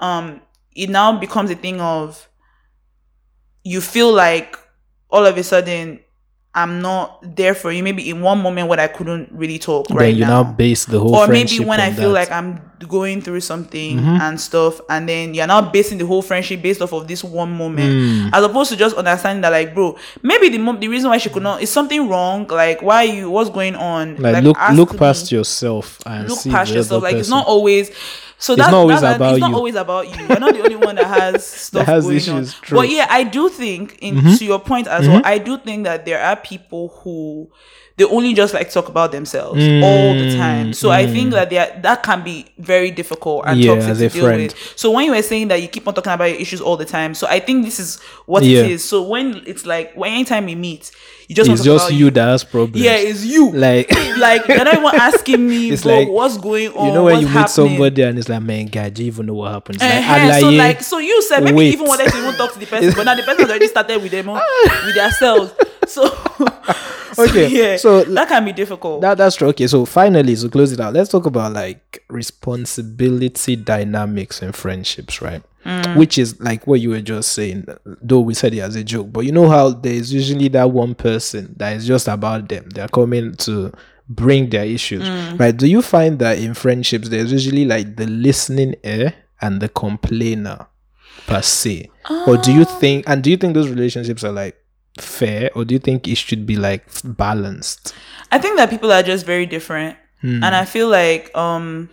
um 0.00 0.40
it 0.74 0.88
now 0.88 1.18
becomes 1.18 1.50
a 1.50 1.54
thing 1.54 1.78
of 1.80 2.28
you 3.64 3.80
feel 3.80 4.12
like 4.12 4.58
all 5.10 5.24
of 5.26 5.36
a 5.36 5.42
sudden 5.42 6.00
I'm 6.54 6.82
not 6.82 7.34
there 7.34 7.54
for 7.54 7.72
you. 7.72 7.82
Maybe 7.82 8.10
in 8.10 8.20
one 8.20 8.42
moment 8.42 8.68
when 8.68 8.78
I 8.78 8.86
couldn't 8.86 9.30
really 9.32 9.58
talk 9.58 9.88
then 9.88 9.96
right 9.96 10.14
you 10.14 10.20
now. 10.20 10.42
now 10.42 10.52
base 10.52 10.84
the 10.84 10.98
whole 11.00 11.16
or 11.16 11.26
maybe 11.26 11.60
when 11.64 11.80
I 11.80 11.90
feel 11.92 12.12
that. 12.12 12.28
Mm-hmm. 12.28 12.30
like 12.30 12.30
I'm 12.30 12.60
going 12.88 13.22
through 13.22 13.40
something 13.40 13.98
and 14.00 14.38
stuff, 14.38 14.78
and 14.90 15.08
then 15.08 15.32
you're 15.32 15.46
now 15.46 15.62
basing 15.62 15.96
the 15.96 16.04
whole 16.04 16.20
friendship 16.20 16.60
based 16.60 16.82
off 16.82 16.92
of 16.92 17.06
this 17.08 17.22
one 17.24 17.52
moment, 17.56 17.88
Mm. 17.92 18.30
as 18.34 18.44
opposed 18.44 18.70
to 18.72 18.76
just 18.76 18.96
understanding 18.96 19.40
that, 19.42 19.50
like, 19.50 19.72
bro, 19.72 19.96
maybe 20.20 20.48
the 20.50 20.58
mo- 20.58 20.76
the 20.76 20.88
reason 20.88 21.08
why 21.08 21.16
she 21.18 21.30
could 21.30 21.44
not 21.44 21.62
is 21.62 21.70
something 21.70 22.08
wrong. 22.08 22.46
Like, 22.48 22.82
why 22.82 23.04
you? 23.04 23.30
What's 23.30 23.48
going 23.50 23.76
on? 23.76 24.16
like, 24.16 24.42
look 24.44 24.58
ask 24.58 24.76
look 24.76 24.92
me 24.92 24.98
past 24.98 25.30
yourself 25.32 26.00
and 26.04 26.28
look 26.28 26.42
past 26.50 26.74
yourself. 26.74 27.02
Like 27.02 27.16
it's 27.16 27.30
not 27.30 27.46
always. 27.46 27.90
So 28.42 28.54
It's 28.54 28.58
that's 28.62 28.72
not 28.72 28.78
always 28.78 29.00
that's- 29.00 29.16
about 29.16 29.32
It's 29.34 29.40
not 29.40 29.50
you. 29.50 29.56
always 29.56 29.74
about 29.76 30.08
you. 30.08 30.26
You're 30.26 30.40
not 30.40 30.52
the 30.52 30.62
only 30.64 30.74
one 30.76 30.96
that 30.96 31.06
has 31.06 31.46
stuff 31.66 31.86
has 31.86 32.04
going 32.04 32.16
issues, 32.16 32.54
on. 32.54 32.60
true. 32.62 32.76
Mm-hmm. 32.78 32.86
But 32.86 32.88
yeah, 32.90 33.06
I 33.08 33.22
do 33.22 33.48
think, 33.48 33.98
in 34.00 34.20
to 34.36 34.44
your 34.44 34.58
point 34.58 34.88
as 34.88 35.06
well, 35.06 35.22
I 35.24 35.38
do 35.38 35.58
think 35.58 35.84
that 35.84 36.04
there 36.04 36.20
are 36.20 36.34
people 36.34 36.88
who 37.04 37.48
they 38.02 38.08
only 38.16 38.34
just 38.34 38.52
like 38.52 38.68
talk 38.70 38.88
about 38.88 39.12
themselves 39.12 39.62
all 39.82 40.14
the 40.14 40.34
time. 40.36 40.72
So 40.72 40.90
I 40.90 41.06
think 41.06 41.30
that 41.32 41.50
there 41.50 41.78
that 41.82 42.02
can 42.02 42.22
be 42.24 42.46
very 42.58 42.90
difficult 42.90 43.44
and 43.46 43.60
Mm, 43.60 43.64
Yeah, 43.64 43.74
toxic 43.86 44.10
to 44.12 44.18
deal 44.18 44.24
friend. 44.26 44.42
with. 44.42 44.54
So 44.76 44.90
when 44.90 45.04
you 45.06 45.12
were 45.12 45.22
saying 45.22 45.48
that 45.48 45.62
you 45.62 45.68
keep 45.68 45.86
on 45.86 45.94
talking 45.94 46.12
about 46.12 46.24
your 46.30 46.40
issues 46.40 46.60
all 46.60 46.76
the 46.76 46.84
time, 46.84 47.14
so 47.14 47.26
I 47.28 47.38
think 47.38 47.64
this 47.64 47.78
is 47.78 48.00
what 48.26 48.42
Yeah. 48.42 48.60
it 48.62 48.70
is. 48.72 48.84
So 48.84 49.02
when 49.02 49.42
it's 49.46 49.64
like 49.66 49.94
when 49.94 50.12
anytime 50.12 50.46
we 50.46 50.54
meet, 50.56 50.90
you 51.28 51.36
just 51.36 51.48
want 51.48 51.60
it's 51.60 51.64
just 51.64 51.86
about 51.88 51.98
you 51.98 52.10
that 52.10 52.26
has 52.26 52.44
problems. 52.44 52.84
Yeah, 52.84 52.96
it's 52.96 53.24
you 53.24 53.52
like 53.52 53.88
like 54.18 54.48
you're 54.48 54.64
not 54.64 54.74
even 54.74 54.94
asking 54.94 55.48
me 55.48 55.70
It's 55.74 55.84
like- 55.84 56.08
what's 56.08 56.36
going 56.38 56.72
on 56.72 56.86
you 56.86 56.92
know 56.92 57.04
when 57.04 57.20
you 57.20 57.26
meet 57.26 57.32
happening? 57.32 57.48
somebody 57.76 58.02
and 58.02 58.18
it's 58.18 58.28
like, 58.28 58.42
man, 58.42 58.66
guy, 58.66 58.88
do 58.90 59.02
you 59.02 59.06
even 59.08 59.26
know 59.26 59.34
what 59.34 59.52
happens? 59.52 59.80
Like, 59.80 60.04
I'm 60.04 60.40
so 60.40 60.50
like, 60.50 60.82
so 60.82 60.98
you 60.98 61.22
said 61.22 61.44
maybe 61.44 61.56
wait. 61.56 61.66
you 61.68 61.72
even 61.74 61.86
wanted 61.86 62.10
to 62.10 62.18
even 62.18 62.34
talk 62.34 62.52
to 62.54 62.58
the 62.58 62.66
person 62.66 62.92
but 62.96 63.04
now 63.04 63.14
the 63.14 63.22
person 63.22 63.44
already 63.48 63.68
started 63.68 64.02
with 64.02 64.10
them 64.10 64.26
with 64.26 64.94
themselves 64.94 65.52
so, 65.86 66.08
so 67.12 67.24
Okay, 67.24 67.48
yeah 67.48 67.76
so 67.76 68.04
that 68.04 68.28
can 68.28 68.44
be 68.44 68.52
difficult 68.52 69.00
That, 69.00 69.18
that's 69.18 69.36
true. 69.36 69.48
Okay, 69.48 69.66
so 69.66 69.84
finally, 69.84 70.34
to 70.36 70.48
close 70.48 70.72
it 70.72 70.80
out, 70.80 70.94
let's 70.94 71.10
talk 71.10 71.26
about 71.26 71.52
like 71.52 72.02
responsibility 72.08 73.56
dynamics 73.56 74.42
in 74.42 74.52
friendships, 74.52 75.20
right? 75.20 75.42
Mm. 75.64 75.96
Which 75.96 76.18
is 76.18 76.40
like 76.40 76.66
what 76.66 76.80
you 76.80 76.90
were 76.90 77.00
just 77.00 77.32
saying, 77.32 77.66
though 77.84 78.20
we 78.20 78.34
said 78.34 78.52
it 78.54 78.60
as 78.60 78.74
a 78.76 78.82
joke, 78.84 79.12
but 79.12 79.20
you 79.24 79.32
know 79.32 79.48
how 79.48 79.70
there's 79.70 80.12
usually 80.12 80.48
that 80.48 80.70
one 80.70 80.94
person 80.94 81.54
that 81.58 81.76
is 81.76 81.86
just 81.86 82.08
about 82.08 82.48
them. 82.48 82.68
They're 82.70 82.88
coming 82.88 83.34
to 83.36 83.72
bring 84.08 84.50
their 84.50 84.64
issues, 84.64 85.02
Mm. 85.04 85.38
right? 85.38 85.56
Do 85.56 85.66
you 85.66 85.80
find 85.82 86.18
that 86.18 86.38
in 86.38 86.54
friendships, 86.54 87.08
there's 87.08 87.30
usually 87.32 87.64
like 87.64 87.96
the 87.96 88.06
listening 88.06 88.74
ear 88.82 89.14
and 89.40 89.60
the 89.60 89.68
complainer 89.68 90.66
per 91.26 91.42
se? 91.42 91.90
Or 92.26 92.36
do 92.36 92.52
you 92.52 92.64
think, 92.64 93.04
and 93.08 93.22
do 93.22 93.30
you 93.30 93.36
think 93.36 93.54
those 93.54 93.68
relationships 93.70 94.24
are 94.24 94.32
like 94.32 94.56
fair, 95.00 95.50
or 95.54 95.64
do 95.64 95.74
you 95.74 95.78
think 95.78 96.06
it 96.08 96.16
should 96.16 96.46
be 96.46 96.56
like 96.56 96.84
balanced? 97.04 97.94
i 98.30 98.38
think 98.38 98.56
that 98.56 98.70
people 98.70 98.90
are 98.92 99.02
just 99.02 99.26
very 99.26 99.46
different 99.46 99.96
Hmm. 100.20 100.42
and 100.44 100.54
i 100.54 100.64
feel 100.64 100.88
like 100.88 101.30
um 101.36 101.90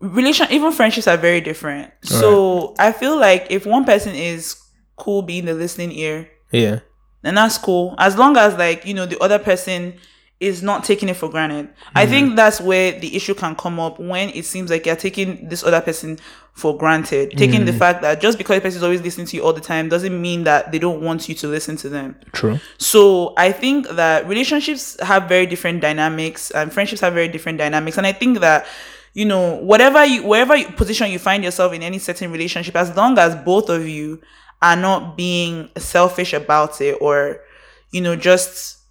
relation 0.00 0.46
even 0.50 0.72
friendships 0.72 1.08
are 1.08 1.16
very 1.16 1.40
different 1.40 1.90
so 2.02 2.74
i 2.78 2.92
feel 2.92 3.16
like 3.16 3.46
if 3.50 3.64
one 3.66 3.84
person 3.84 4.14
is 4.14 4.56
cool 4.96 5.22
being 5.22 5.46
the 5.46 5.54
listening 5.54 5.90
ear 5.92 6.28
Yeah. 6.50 6.80
then 7.22 7.34
that's 7.36 7.56
cool. 7.58 7.94
As 7.98 8.16
long 8.18 8.36
as 8.36 8.54
like, 8.58 8.84
you 8.84 8.92
know, 8.94 9.06
the 9.06 9.18
other 9.20 9.38
person 9.38 9.94
is 10.42 10.60
not 10.60 10.82
taking 10.82 11.08
it 11.08 11.14
for 11.14 11.30
granted. 11.30 11.70
I 11.94 12.04
think 12.04 12.32
mm. 12.32 12.36
that's 12.36 12.60
where 12.60 12.98
the 12.98 13.14
issue 13.14 13.32
can 13.32 13.54
come 13.54 13.78
up 13.78 14.00
when 14.00 14.30
it 14.30 14.44
seems 14.44 14.70
like 14.70 14.84
you're 14.86 14.96
taking 14.96 15.48
this 15.48 15.62
other 15.62 15.80
person 15.80 16.18
for 16.52 16.76
granted. 16.76 17.30
Taking 17.38 17.64
the 17.64 17.70
mm. 17.70 17.78
fact 17.78 18.02
that 18.02 18.20
just 18.20 18.38
because 18.38 18.56
the 18.56 18.60
person 18.60 18.78
is 18.78 18.82
always 18.82 19.02
listening 19.02 19.28
to 19.28 19.36
you 19.36 19.44
all 19.44 19.52
the 19.52 19.60
time 19.60 19.88
doesn't 19.88 20.20
mean 20.20 20.42
that 20.42 20.72
they 20.72 20.80
don't 20.80 21.00
want 21.00 21.28
you 21.28 21.36
to 21.36 21.46
listen 21.46 21.76
to 21.76 21.88
them. 21.88 22.16
True. 22.32 22.58
So 22.76 23.34
I 23.36 23.52
think 23.52 23.88
that 23.90 24.26
relationships 24.26 25.00
have 25.00 25.28
very 25.28 25.46
different 25.46 25.80
dynamics 25.80 26.50
and 26.50 26.72
friendships 26.72 27.00
have 27.02 27.14
very 27.14 27.28
different 27.28 27.58
dynamics. 27.58 27.96
And 27.96 28.06
I 28.06 28.12
think 28.12 28.40
that, 28.40 28.66
you 29.14 29.24
know, 29.24 29.54
whatever 29.58 30.04
you 30.04 30.26
wherever 30.26 30.56
you, 30.56 30.66
position 30.72 31.08
you 31.12 31.20
find 31.20 31.44
yourself 31.44 31.72
in 31.72 31.84
any 31.84 32.00
certain 32.00 32.32
relationship, 32.32 32.74
as 32.74 32.94
long 32.96 33.16
as 33.16 33.36
both 33.36 33.68
of 33.68 33.86
you 33.86 34.20
are 34.60 34.76
not 34.76 35.16
being 35.16 35.68
selfish 35.76 36.32
about 36.32 36.80
it 36.80 36.98
or, 37.00 37.40
you 37.92 38.00
know, 38.00 38.16
just 38.16 38.81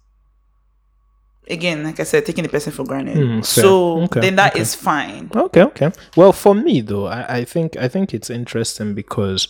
again, 1.52 1.84
like 1.84 2.00
I 2.00 2.04
said, 2.04 2.26
taking 2.26 2.42
the 2.42 2.48
person 2.50 2.72
for 2.72 2.84
granted. 2.84 3.16
Mm, 3.16 3.44
so 3.44 4.02
Okay, 4.02 4.20
then 4.20 4.36
that 4.36 4.56
is 4.56 4.74
okay. 4.74 4.84
fine. 4.84 5.30
Okay, 5.34 5.62
okay. 5.62 5.92
Well, 6.16 6.32
for 6.32 6.54
me 6.54 6.80
though, 6.80 7.06
I, 7.06 7.38
I 7.38 7.44
think 7.44 7.76
I 7.76 7.88
think 7.88 8.14
it's 8.14 8.30
interesting 8.30 8.94
because 8.94 9.48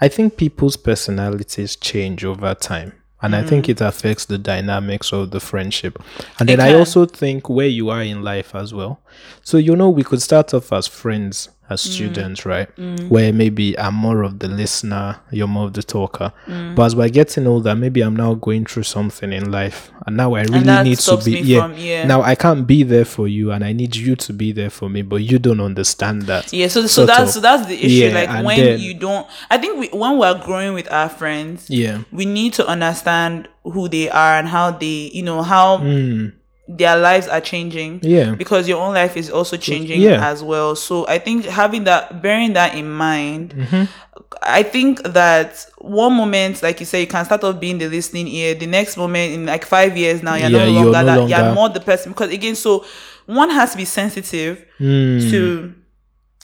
I 0.00 0.08
think 0.08 0.36
people's 0.36 0.76
personalities 0.76 1.76
change 1.76 2.24
over 2.24 2.54
time. 2.54 2.92
And 3.22 3.34
I 3.34 3.42
think 3.42 3.70
it 3.70 3.80
affects 3.80 4.26
the 4.26 4.36
dynamics 4.36 5.10
of 5.10 5.30
the 5.30 5.40
friendship. 5.40 5.98
And 6.38 6.50
It 6.50 6.58
then 6.58 6.68
I 6.68 6.78
also 6.78 7.06
think 7.06 7.48
where 7.48 7.66
you 7.68 7.88
are 7.88 8.02
in 8.02 8.22
life 8.22 8.54
as 8.54 8.74
well. 8.74 9.00
So, 9.42 9.56
you 9.56 9.74
know, 9.74 9.88
we 9.88 10.04
could 10.04 10.20
start 10.20 10.52
off 10.52 10.70
as 10.74 10.86
friends, 10.86 11.48
as 11.70 11.82
mm. 11.82 11.92
students, 11.92 12.44
right? 12.44 12.74
Mm. 12.76 13.08
Where 13.08 13.32
maybe 13.32 13.78
I'm 13.78 13.94
more 13.94 14.22
of 14.22 14.38
the 14.38 14.48
listener, 14.48 15.20
you're 15.30 15.48
more 15.48 15.66
of 15.66 15.72
the 15.72 15.82
talker. 15.82 16.32
Mm. 16.46 16.74
But 16.74 16.82
as 16.84 16.96
we're 16.96 17.08
getting 17.08 17.46
older, 17.46 17.74
maybe 17.74 18.02
I'm 18.02 18.16
now 18.16 18.34
going 18.34 18.66
through 18.66 18.82
something 18.82 19.32
in 19.32 19.50
life. 19.50 19.90
And 20.06 20.16
now 20.16 20.34
I 20.34 20.42
really 20.42 20.84
need 20.84 20.98
to 20.98 21.16
be 21.24 21.40
yeah. 21.40 21.60
from- 21.62 21.76
yeah. 21.78 22.06
Now 22.06 22.22
I 22.22 22.34
can't 22.34 22.66
be 22.66 22.82
there 22.82 23.04
for 23.04 23.26
you 23.28 23.50
and 23.52 23.64
I 23.64 23.72
need 23.72 23.96
you 23.96 24.14
to 24.16 24.32
be 24.32 24.52
there 24.52 24.70
for 24.70 24.88
me, 24.90 25.02
but 25.02 25.16
you 25.16 25.38
don't 25.38 25.60
understand 25.60 26.22
that. 26.22 26.52
Yeah, 26.52 26.68
so 26.68 26.86
so 26.86 27.06
that's 27.06 27.22
of. 27.22 27.28
so 27.30 27.40
that's 27.40 27.66
the 27.66 27.74
issue. 27.74 28.06
Yeah, 28.06 28.14
like 28.14 28.44
when 28.44 28.58
then- 28.58 28.80
you 28.80 28.94
don't, 28.94 29.26
I 29.50 29.58
think 29.58 29.78
we, 29.78 29.88
when 29.88 30.18
we're 30.18 30.38
growing 30.44 30.74
with 30.74 30.90
our 30.92 31.08
friends, 31.08 31.70
Yeah. 31.70 32.02
we 32.12 32.26
need 32.26 32.52
to 32.54 32.66
understand 32.66 33.48
who 33.64 33.88
they 33.88 34.10
are 34.10 34.34
and 34.38 34.48
how 34.48 34.72
they, 34.72 35.10
you 35.14 35.22
know, 35.22 35.42
how 35.42 35.78
their 36.66 36.96
lives 36.96 37.28
are 37.28 37.40
changing. 37.42 38.00
Yeah. 38.02 38.34
because 38.34 38.66
your 38.66 38.80
own 38.80 38.94
life 38.94 39.16
is 39.16 39.30
also 39.30 39.56
changing 39.56 40.00
Yeah. 40.00 40.26
as 40.26 40.42
well. 40.42 40.74
So 40.76 41.06
I 41.06 41.18
think 41.18 41.44
having 41.44 41.84
that, 41.84 42.22
bearing 42.22 42.54
that 42.54 42.74
in 42.74 42.90
mind. 42.90 43.54
Mm-hmm. 43.54 43.84
I 44.42 44.62
think 44.62 45.02
that 45.02 45.66
one 45.78 46.14
moment, 46.14 46.62
like 46.62 46.80
you 46.80 46.86
say, 46.86 47.00
you 47.02 47.06
can 47.06 47.24
start 47.24 47.44
off 47.44 47.60
being 47.60 47.78
the 47.78 47.88
listening 47.88 48.28
ear. 48.28 48.54
The 48.54 48.66
next 48.66 48.96
moment, 48.96 49.32
in 49.34 49.46
like 49.46 49.64
five 49.64 49.96
years 49.96 50.22
now, 50.22 50.34
you're 50.36 50.48
Yeah, 50.50 50.58
no 50.58 50.64
you're 50.64 50.72
longer 50.84 50.90
no 51.00 51.04
that. 51.04 51.18
longer- 51.18 51.36
You're 51.36 51.54
more 51.54 51.68
the 51.68 51.80
person 51.80 52.12
because 52.12 52.30
again, 52.32 52.54
so 52.54 52.84
one 53.26 53.50
has 53.50 53.72
to 53.72 53.76
be 53.76 53.84
sensitive 53.84 54.64
Mm. 54.80 55.30
to 55.30 55.74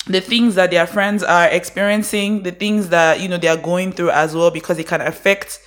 the 0.06 0.20
things 0.20 0.54
that 0.54 0.70
their 0.70 0.86
friends 0.86 1.22
are 1.22 1.46
experiencing, 1.48 2.42
the 2.42 2.52
things 2.52 2.88
that 2.90 3.20
you 3.20 3.28
know 3.28 3.36
they 3.38 3.48
are 3.48 3.56
going 3.56 3.92
through 3.92 4.10
as 4.10 4.34
well, 4.34 4.50
because 4.50 4.78
it 4.78 4.86
can 4.86 5.00
affect 5.00 5.58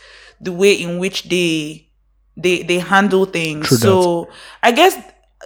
the 0.41 0.51
way 0.51 0.73
in 0.73 0.97
which 0.99 1.23
they 1.29 1.87
they 2.37 2.63
they 2.63 2.79
handle 2.79 3.25
things. 3.25 3.67
True 3.67 3.77
so 3.77 4.29
I 4.61 4.71
guess 4.71 4.97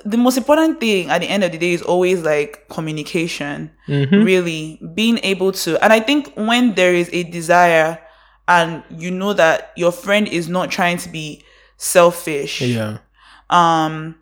the 0.05 0.17
most 0.17 0.37
important 0.37 0.79
thing 0.79 1.09
at 1.09 1.21
the 1.21 1.27
end 1.27 1.43
of 1.43 1.51
the 1.51 1.57
day 1.57 1.73
is 1.73 1.81
always 1.81 2.21
like 2.21 2.67
communication. 2.69 3.71
Mm-hmm. 3.87 4.23
Really 4.23 4.79
being 4.93 5.19
able 5.23 5.51
to, 5.53 5.83
and 5.83 5.91
I 5.91 5.99
think 5.99 6.31
when 6.35 6.75
there 6.75 6.93
is 6.93 7.09
a 7.11 7.23
desire, 7.23 7.99
and 8.47 8.83
you 8.89 9.11
know 9.11 9.33
that 9.33 9.71
your 9.75 9.91
friend 9.91 10.27
is 10.27 10.47
not 10.47 10.69
trying 10.71 10.97
to 10.99 11.09
be 11.09 11.43
selfish 11.77 12.61
Yeah. 12.61 12.97
um 13.49 14.15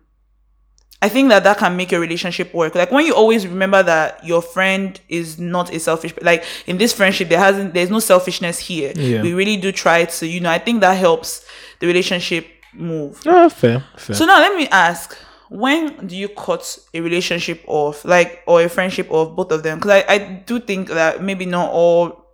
i 1.02 1.08
think 1.08 1.28
that 1.30 1.44
that 1.44 1.58
can 1.58 1.76
make 1.76 1.90
your 1.90 2.00
relationship 2.00 2.52
work 2.54 2.74
like 2.74 2.90
when 2.90 3.06
you 3.06 3.14
always 3.14 3.46
remember 3.46 3.82
that 3.82 4.22
your 4.24 4.42
friend 4.42 5.00
is 5.08 5.38
not 5.38 5.72
a 5.72 5.78
selfish 5.80 6.12
like 6.22 6.44
in 6.66 6.78
this 6.78 6.92
friendship 6.92 7.28
there 7.28 7.38
hasn't 7.38 7.72
there's 7.74 7.90
no 7.90 7.98
selfishness 7.98 8.58
here 8.58 8.92
Yeah. 8.94 9.22
we 9.22 9.32
really 9.32 9.56
do 9.56 9.72
try 9.72 10.04
to 10.04 10.26
you 10.26 10.40
know 10.40 10.50
i 10.50 10.58
think 10.58 10.80
that 10.80 10.94
helps 10.94 11.44
the 11.80 11.86
relationship 11.86 12.46
move 12.78 13.20
Ah, 13.26 13.48
fair, 13.48 13.84
fair. 13.96 14.16
so 14.16 14.24
now 14.24 14.38
let 14.38 14.56
me 14.56 14.68
ask 14.68 15.16
when 15.48 16.06
do 16.06 16.16
you 16.16 16.28
cut 16.28 16.78
a 16.92 17.00
relationship 17.00 17.62
off 17.66 18.04
like 18.04 18.42
or 18.46 18.62
a 18.62 18.68
friendship 18.68 19.08
off 19.10 19.34
both 19.36 19.52
of 19.52 19.62
them 19.62 19.78
because 19.78 20.02
I, 20.08 20.12
I 20.14 20.18
do 20.46 20.58
think 20.60 20.88
that 20.88 21.22
maybe 21.22 21.46
not 21.46 21.70
all 21.70 22.24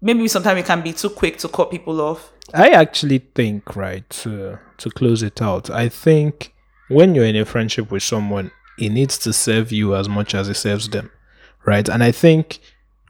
maybe 0.00 0.26
sometimes 0.28 0.60
it 0.60 0.66
can 0.66 0.82
be 0.82 0.92
too 0.92 1.10
quick 1.10 1.38
to 1.38 1.48
cut 1.48 1.70
people 1.70 2.00
off 2.00 2.32
I 2.54 2.68
actually 2.70 3.18
think, 3.34 3.74
right, 3.74 4.08
to 4.22 4.60
to 4.78 4.90
close 4.90 5.24
it 5.24 5.42
out, 5.42 5.68
I 5.68 5.88
think 5.88 6.54
when 6.88 7.12
you're 7.16 7.24
in 7.24 7.34
a 7.34 7.44
friendship 7.44 7.90
with 7.90 8.04
someone, 8.04 8.52
it 8.78 8.90
needs 8.90 9.18
to 9.18 9.32
serve 9.32 9.72
you 9.72 9.96
as 9.96 10.08
much 10.08 10.32
as 10.32 10.48
it 10.48 10.54
serves 10.54 10.88
them. 10.88 11.10
Right? 11.64 11.88
And 11.88 12.04
I 12.04 12.12
think 12.12 12.60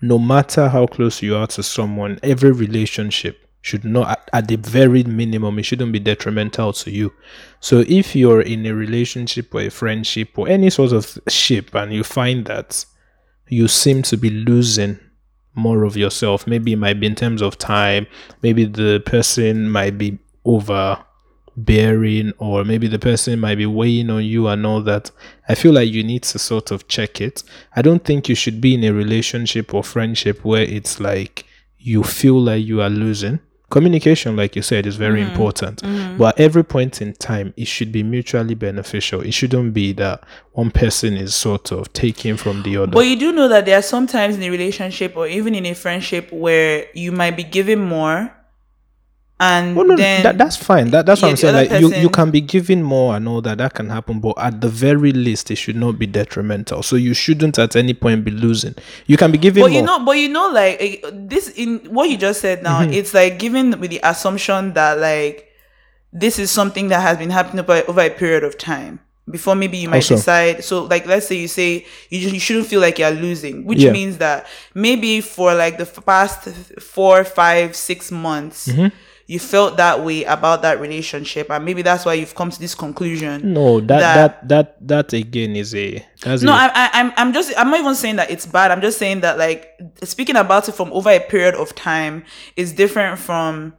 no 0.00 0.18
matter 0.18 0.68
how 0.70 0.86
close 0.86 1.20
you 1.20 1.36
are 1.36 1.46
to 1.48 1.62
someone, 1.62 2.18
every 2.22 2.50
relationship 2.50 3.45
should 3.66 3.84
not 3.84 4.10
at, 4.10 4.30
at 4.32 4.48
the 4.48 4.56
very 4.56 5.02
minimum, 5.02 5.58
it 5.58 5.64
shouldn't 5.64 5.92
be 5.92 5.98
detrimental 5.98 6.72
to 6.72 6.90
you. 6.90 7.12
So 7.60 7.84
if 7.88 8.14
you're 8.14 8.42
in 8.42 8.64
a 8.66 8.74
relationship 8.74 9.54
or 9.54 9.62
a 9.62 9.70
friendship 9.70 10.38
or 10.38 10.48
any 10.48 10.70
sort 10.70 10.92
of 10.92 11.18
ship 11.28 11.74
and 11.74 11.92
you 11.92 12.04
find 12.04 12.44
that 12.46 12.84
you 13.48 13.68
seem 13.68 14.02
to 14.02 14.16
be 14.16 14.30
losing 14.30 14.98
more 15.56 15.84
of 15.84 15.96
yourself. 15.96 16.46
Maybe 16.46 16.74
it 16.74 16.78
might 16.78 17.00
be 17.00 17.06
in 17.06 17.14
terms 17.14 17.42
of 17.42 17.58
time. 17.58 18.06
Maybe 18.42 18.64
the 18.64 19.02
person 19.04 19.70
might 19.70 19.98
be 19.98 20.18
overbearing, 20.44 22.32
or 22.38 22.62
maybe 22.64 22.86
the 22.86 22.98
person 22.98 23.40
might 23.40 23.56
be 23.56 23.66
weighing 23.66 24.10
on 24.10 24.24
you 24.24 24.46
and 24.48 24.64
all 24.66 24.82
that. 24.82 25.10
I 25.48 25.54
feel 25.54 25.72
like 25.72 25.90
you 25.90 26.04
need 26.04 26.22
to 26.24 26.38
sort 26.38 26.70
of 26.70 26.86
check 26.88 27.20
it. 27.20 27.42
I 27.74 27.82
don't 27.82 28.04
think 28.04 28.28
you 28.28 28.34
should 28.34 28.60
be 28.60 28.74
in 28.74 28.84
a 28.84 28.92
relationship 28.92 29.74
or 29.74 29.82
friendship 29.82 30.44
where 30.44 30.62
it's 30.62 31.00
like 31.00 31.46
you 31.78 32.02
feel 32.02 32.40
like 32.40 32.64
you 32.64 32.82
are 32.82 32.90
losing. 32.90 33.40
Communication, 33.68 34.36
like 34.36 34.54
you 34.54 34.62
said, 34.62 34.86
is 34.86 34.94
very 34.94 35.20
mm-hmm. 35.20 35.30
important. 35.30 35.82
Mm-hmm. 35.82 36.18
But 36.18 36.38
at 36.38 36.40
every 36.40 36.64
point 36.64 37.02
in 37.02 37.14
time, 37.14 37.52
it 37.56 37.66
should 37.66 37.90
be 37.90 38.04
mutually 38.04 38.54
beneficial. 38.54 39.22
It 39.22 39.32
shouldn't 39.32 39.74
be 39.74 39.92
that 39.94 40.22
one 40.52 40.70
person 40.70 41.16
is 41.16 41.34
sort 41.34 41.72
of 41.72 41.92
taking 41.92 42.36
from 42.36 42.62
the 42.62 42.76
other. 42.76 42.92
But 42.92 43.06
you 43.08 43.18
do 43.18 43.32
know 43.32 43.48
that 43.48 43.66
there 43.66 43.76
are 43.78 43.82
some 43.82 44.06
times 44.06 44.36
in 44.36 44.42
a 44.44 44.50
relationship 44.50 45.16
or 45.16 45.26
even 45.26 45.54
in 45.54 45.66
a 45.66 45.74
friendship 45.74 46.30
where 46.30 46.86
you 46.94 47.10
might 47.10 47.36
be 47.36 47.42
giving 47.42 47.84
more, 47.84 48.32
and 49.38 49.76
Oh 49.78 49.82
no, 49.82 49.96
then 49.96 50.22
that, 50.22 50.38
that's 50.38 50.56
fine. 50.56 50.90
That, 50.92 51.04
that's 51.04 51.20
what 51.20 51.28
yeah, 51.28 51.30
I'm 51.32 51.36
saying. 51.36 51.54
Like 51.70 51.80
you, 51.80 51.94
you 51.94 52.08
can 52.08 52.30
be 52.30 52.40
giving 52.40 52.82
more 52.82 53.14
and 53.16 53.28
all 53.28 53.42
that. 53.42 53.58
That 53.58 53.74
can 53.74 53.90
happen, 53.90 54.18
but 54.20 54.34
at 54.38 54.60
the 54.62 54.68
very 54.68 55.12
least, 55.12 55.50
it 55.50 55.56
should 55.56 55.76
not 55.76 55.98
be 55.98 56.06
detrimental. 56.06 56.82
So 56.82 56.96
you 56.96 57.12
shouldn't 57.12 57.58
at 57.58 57.76
any 57.76 57.92
point 57.92 58.24
be 58.24 58.30
losing. 58.30 58.74
You 59.06 59.18
can 59.18 59.30
be 59.32 59.38
giving 59.38 59.62
But 59.62 59.70
more. 59.72 59.78
you 59.80 59.84
know, 59.84 60.04
but 60.04 60.12
you 60.12 60.30
know, 60.30 60.48
like 60.48 60.78
eh, 60.80 60.96
this 61.12 61.50
in 61.50 61.80
what 61.92 62.08
you 62.08 62.16
just 62.16 62.40
said 62.40 62.62
Mm-hmm. 62.62 62.90
now, 62.90 62.96
it's 62.96 63.12
like 63.12 63.38
given 63.38 63.78
with 63.78 63.90
the 63.90 64.00
assumption 64.02 64.72
that 64.72 64.98
like 64.98 65.52
this 66.12 66.38
is 66.38 66.50
something 66.50 66.88
that 66.88 67.00
has 67.02 67.18
been 67.18 67.28
happening 67.30 67.60
over, 67.62 67.82
over 67.88 68.00
a 68.00 68.08
period 68.10 68.42
of 68.42 68.56
time 68.56 69.00
before 69.30 69.54
maybe 69.54 69.76
you 69.76 69.88
might 69.90 69.96
Also- 69.96 70.14
decide. 70.16 70.64
So, 70.64 70.84
like, 70.84 71.04
let's 71.06 71.26
say 71.26 71.34
you 71.36 71.48
say 71.48 71.84
you 72.08 72.20
just, 72.20 72.32
you 72.32 72.40
shouldn't 72.40 72.68
feel 72.68 72.80
like 72.80 72.98
you're 72.98 73.10
losing, 73.10 73.66
which 73.66 73.80
Yeah. 73.80 73.92
means 73.92 74.16
that 74.18 74.46
maybe 74.72 75.20
for 75.20 75.52
like 75.52 75.76
the 75.76 75.84
past 75.84 76.48
four, 76.80 77.22
five, 77.24 77.76
six 77.76 78.10
months. 78.10 78.68
Mm-hmm. 78.68 78.96
You 79.28 79.40
felt 79.40 79.76
that 79.78 80.04
way 80.04 80.22
about 80.22 80.62
that 80.62 80.80
relationship, 80.80 81.50
and 81.50 81.64
maybe 81.64 81.82
that's 81.82 82.04
why 82.04 82.14
you've 82.14 82.34
come 82.36 82.48
to 82.50 82.60
this 82.60 82.76
conclusion. 82.76 83.52
no, 83.52 83.80
that, 83.80 83.88
that- 83.88 84.48
that 84.48 84.48
that 84.48 85.10
that 85.10 85.12
again 85.18 85.56
is 85.56 85.74
a 85.74 86.06
that's 86.22 86.42
No, 86.42 86.52
a, 86.52 86.54
I, 86.56 86.70
I, 86.72 86.90
I'm, 86.94 87.12
I'm 87.16 87.32
just, 87.32 87.52
I'm 87.58 87.70
not 87.70 87.80
even 87.80 87.94
saying 87.96 88.16
that 88.16 88.30
it's 88.30 88.46
bad. 88.46 88.70
I'm 88.70 88.80
just 88.80 88.98
saying 88.98 89.20
that 89.22 89.36
like 89.36 89.68
speaking 90.04 90.36
about 90.36 90.68
it 90.68 90.72
from 90.76 90.92
over 90.92 91.10
a 91.10 91.18
period 91.18 91.56
of 91.56 91.74
time 91.74 92.24
is 92.54 92.72
different 92.72 93.18
from 93.18 93.74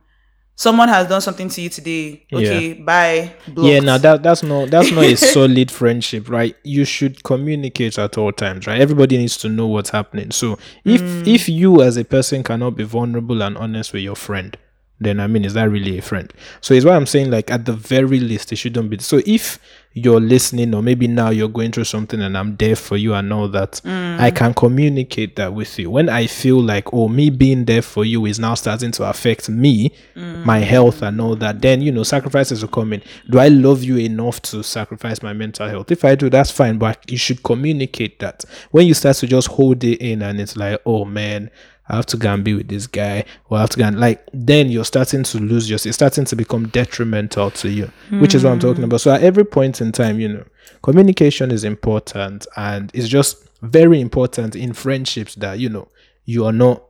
someone 0.55 0.89
has 0.89 1.07
done 1.07 1.21
something 1.21 1.47
to 1.49 1.61
you 1.61 1.69
today. 1.69 2.25
Okay, 2.33 2.73
bye. 2.73 3.33
yeah. 3.55 3.79
Now 3.79 3.97
that 3.99 4.23
that's 4.23 4.43
not 4.43 4.69
that's 4.69 4.91
not 4.91 5.05
a 5.05 5.15
solid 5.35 5.71
friendship, 5.71 6.29
right? 6.29 6.55
You 6.63 6.83
should 6.83 7.23
communicate 7.23 7.97
at 7.97 8.17
all 8.17 8.33
times, 8.33 8.67
right? 8.67 8.81
Everybody 8.81 9.17
needs 9.17 9.37
to 9.37 9.49
know 9.49 9.67
what's 9.67 9.91
happening. 9.91 10.31
So 10.31 10.57
if 10.83 10.99
Mm. 11.01 11.27
if 11.27 11.47
you 11.47 11.81
as 11.83 11.95
a 11.95 12.03
person 12.03 12.43
cannot 12.43 12.71
be 12.75 12.83
vulnerable 12.83 13.41
and 13.41 13.57
honest 13.57 13.93
with 13.93 14.01
your 14.03 14.15
friend, 14.17 14.57
then 14.99 15.19
I 15.19 15.27
mean, 15.27 15.45
is 15.45 15.53
that 15.53 15.69
really 15.69 15.97
a 15.97 16.01
friend? 16.01 16.31
So 16.61 16.73
it's 16.73 16.85
why 16.85 16.95
I'm 16.95 17.05
saying, 17.05 17.29
like, 17.29 17.51
at 17.51 17.65
the 17.65 17.73
very 17.73 18.19
least, 18.19 18.51
it 18.51 18.55
shouldn't 18.55 18.89
be. 18.89 18.97
So 18.99 19.21
if 19.25 19.59
you're 19.93 20.19
listening, 20.19 20.73
or 20.75 20.83
maybe 20.83 21.07
now 21.07 21.29
you're 21.31 21.47
going 21.49 21.71
through 21.71 21.83
something 21.85 22.21
and 22.21 22.37
I'm 22.37 22.55
there 22.57 22.75
for 22.75 22.97
you 22.97 23.13
and 23.15 23.31
all 23.33 23.47
that, 23.49 23.81
Mm. 23.83 24.19
I 24.19 24.29
can 24.31 24.53
communicate 24.53 25.35
that 25.37 25.53
with 25.53 25.77
you. 25.79 25.89
When 25.89 26.07
I 26.09 26.27
feel 26.27 26.61
like, 26.61 26.93
oh, 26.93 27.07
me 27.07 27.29
being 27.31 27.65
there 27.65 27.81
for 27.81 28.05
you 28.05 28.25
is 28.27 28.37
now 28.39 28.53
starting 28.53 28.91
to 28.91 29.03
affect 29.09 29.49
me, 29.49 29.91
Mm. 30.15 30.45
my 30.45 30.59
health 30.59 31.01
and 31.01 31.19
all 31.19 31.35
that, 31.37 31.61
then, 31.61 31.81
you 31.81 31.91
know, 31.91 32.03
sacrifices 32.03 32.61
will 32.61 32.69
come 32.69 32.93
in. 32.93 33.01
Do 33.29 33.39
I 33.39 33.47
love 33.47 33.83
you 33.83 33.97
enough 33.97 34.41
to 34.43 34.63
sacrifice 34.63 35.21
my 35.23 35.33
mental 35.33 35.67
health? 35.67 35.91
If 35.91 36.05
I 36.05 36.13
do, 36.15 36.29
that's 36.29 36.51
fine, 36.51 36.77
but 36.77 37.03
you 37.09 37.17
should 37.17 37.41
communicate 37.43 38.19
that. 38.19 38.45
When 38.71 38.85
you 38.87 38.93
start 38.93 39.17
to 39.17 39.27
just 39.27 39.47
hold 39.47 39.83
it 39.83 39.99
in 39.99 40.21
and 40.21 40.39
it's 40.39 40.55
like, 40.57 40.79
oh, 40.85 41.05
man, 41.05 41.49
I 41.89 41.95
have 41.95 42.05
to 42.07 42.17
go 42.17 42.33
and 42.33 42.43
be 42.43 42.53
with 42.53 42.67
this 42.67 42.87
guy, 42.87 43.25
or 43.49 43.57
I 43.57 43.61
have 43.61 43.69
to 43.71 43.77
go 43.77 43.85
and 43.85 43.99
like, 43.99 44.27
then 44.33 44.69
you're 44.69 44.85
starting 44.85 45.23
to 45.23 45.39
lose 45.39 45.69
yourself. 45.69 45.87
It's 45.87 45.95
starting 45.95 46.25
to 46.25 46.35
become 46.35 46.67
detrimental 46.67 47.51
to 47.51 47.69
you, 47.69 47.91
which 48.19 48.35
is 48.35 48.43
what 48.43 48.51
I'm 48.53 48.59
talking 48.59 48.83
hmm. 48.83 48.85
about. 48.85 49.01
So 49.01 49.11
at 49.13 49.23
every 49.23 49.45
point 49.45 49.79
in 49.81 49.91
time, 49.91 50.19
you 50.19 50.27
know, 50.27 50.45
communication 50.81 51.51
is 51.51 51.63
important, 51.63 52.45
and 52.55 52.91
it's 52.93 53.07
just 53.07 53.47
very 53.61 54.01
important 54.01 54.55
in 54.55 54.73
friendships 54.73 55.35
that 55.35 55.59
you 55.59 55.69
know 55.69 55.87
you 56.25 56.45
are 56.45 56.51
not 56.51 56.83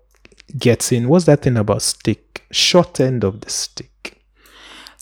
getting 0.58 1.08
what's 1.08 1.26
that 1.26 1.42
thing 1.42 1.58
about 1.58 1.82
stick 1.82 2.46
short 2.52 3.00
end 3.00 3.24
of 3.24 3.42
the 3.42 3.50
stick. 3.50 4.22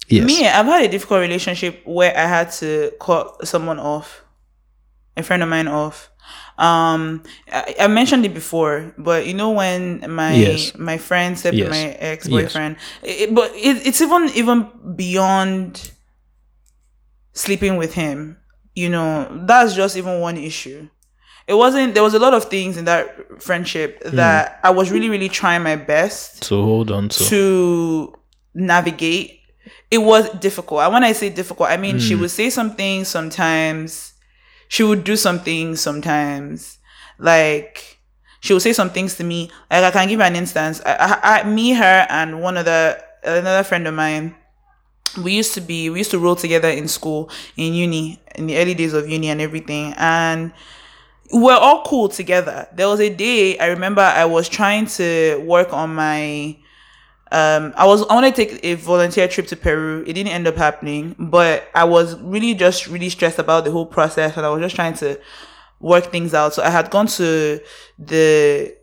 Yes. 0.07 0.27
Me, 0.27 0.47
I've 0.47 0.65
had 0.65 0.85
a 0.85 0.87
difficult 0.87 1.21
relationship 1.21 1.81
where 1.85 2.15
I 2.15 2.27
had 2.27 2.51
to 2.53 2.91
cut 2.99 3.47
someone 3.47 3.79
off, 3.79 4.23
a 5.17 5.23
friend 5.23 5.41
of 5.41 5.49
mine 5.49 5.67
off. 5.67 6.11
Um, 6.57 7.23
I, 7.51 7.75
I 7.81 7.87
mentioned 7.87 8.25
it 8.25 8.33
before, 8.33 8.93
but 8.97 9.25
you 9.27 9.33
know 9.33 9.51
when 9.51 10.09
my 10.09 10.33
Yes. 10.35 10.73
my 10.77 10.97
friend 10.97 11.37
said 11.37 11.53
Yes. 11.53 11.69
my 11.69 11.83
ex 11.99 12.27
boyfriend, 12.27 12.77
it, 13.03 13.33
but 13.35 13.51
it, 13.55 13.85
it's 13.85 13.99
even 14.01 14.29
even 14.35 14.69
beyond 14.95 15.91
sleeping 17.33 17.77
with 17.77 17.93
him. 17.93 18.37
You 18.73 18.89
know, 18.89 19.43
that's 19.45 19.73
just 19.73 19.95
even 19.97 20.19
one 20.19 20.37
issue. 20.37 20.87
It 21.47 21.53
wasn't. 21.53 21.93
There 21.93 22.03
was 22.03 22.13
a 22.13 22.19
lot 22.19 22.33
of 22.33 22.45
things 22.45 22.75
in 22.77 22.85
that 22.85 23.41
friendship 23.41 24.01
Hmm. 24.03 24.15
that 24.15 24.59
I 24.63 24.71
was 24.71 24.91
really, 24.91 25.09
really 25.09 25.29
trying 25.29 25.61
my 25.63 25.75
best 25.75 26.41
to 26.49 26.55
hold 26.61 26.89
on 26.91 27.09
to. 27.09 27.23
to 27.25 28.13
navigate. 28.53 29.41
It 29.91 29.99
was 29.99 30.29
difficult. 30.39 30.81
And 30.81 30.93
when 30.93 31.03
I 31.03 31.11
say 31.13 31.29
difficult, 31.29 31.69
I 31.69 31.77
mean 31.77 31.95
Hmm. 31.95 31.99
she 31.99 32.15
would 32.15 32.31
say 32.31 32.49
some 32.49 32.75
things 32.75 33.07
sometimes. 33.07 34.13
She 34.67 34.83
would 34.83 35.03
do 35.03 35.15
some 35.15 35.39
things 35.39 35.81
sometimes. 35.81 36.79
Like 37.17 37.99
she 38.39 38.53
would 38.53 38.61
say 38.61 38.73
some 38.73 38.89
things 38.89 39.15
to 39.15 39.23
me. 39.23 39.51
Like 39.71 39.83
I 39.83 39.91
can 39.91 40.07
give 40.07 40.21
an 40.21 40.35
instance. 40.35 40.81
I, 40.85 41.19
I, 41.23 41.39
I 41.39 41.43
me, 41.43 41.73
her, 41.73 42.07
and 42.09 42.41
one 42.41 42.57
other 42.57 43.01
another 43.23 43.63
friend 43.63 43.87
of 43.87 43.93
mine. 43.93 44.35
We 45.21 45.33
used 45.33 45.53
to 45.53 45.61
be 45.61 45.89
we 45.89 45.99
used 45.99 46.11
to 46.11 46.19
roll 46.19 46.35
together 46.35 46.69
in 46.69 46.87
school 46.87 47.29
in 47.55 47.73
uni 47.73 48.19
in 48.35 48.47
the 48.47 48.57
early 48.57 48.73
days 48.73 48.93
of 48.93 49.07
uni 49.07 49.29
and 49.29 49.39
everything 49.39 49.93
and 49.97 50.51
we're 51.31 51.53
all 51.53 51.83
cool 51.83 52.09
together. 52.09 52.67
There 52.73 52.87
was 52.87 52.99
a 52.99 53.09
day 53.09 53.57
I 53.57 53.67
remember 53.67 54.01
I 54.01 54.25
was 54.25 54.49
trying 54.49 54.87
to 54.87 55.37
work 55.45 55.73
on 55.73 55.95
my 55.95 56.57
um 57.31 57.73
I 57.75 57.85
was 57.85 58.03
I 58.07 58.13
wanted 58.13 58.35
to 58.35 58.45
take 58.45 58.63
a 58.63 58.75
volunteer 58.75 59.27
trip 59.27 59.47
to 59.47 59.55
Peru. 59.55 60.03
It 60.05 60.13
didn't 60.13 60.31
end 60.31 60.47
up 60.47 60.55
happening, 60.55 61.15
but 61.17 61.67
I 61.73 61.83
was 61.83 62.19
really 62.21 62.53
just 62.53 62.87
really 62.87 63.09
stressed 63.09 63.39
about 63.39 63.65
the 63.65 63.71
whole 63.71 63.85
process 63.85 64.37
and 64.37 64.45
I 64.45 64.49
was 64.49 64.61
just 64.61 64.75
trying 64.75 64.93
to 64.95 65.19
work 65.79 66.11
things 66.11 66.33
out. 66.33 66.53
So 66.53 66.63
I 66.63 66.69
had 66.69 66.89
gone 66.89 67.07
to 67.07 67.59
the 67.97 68.75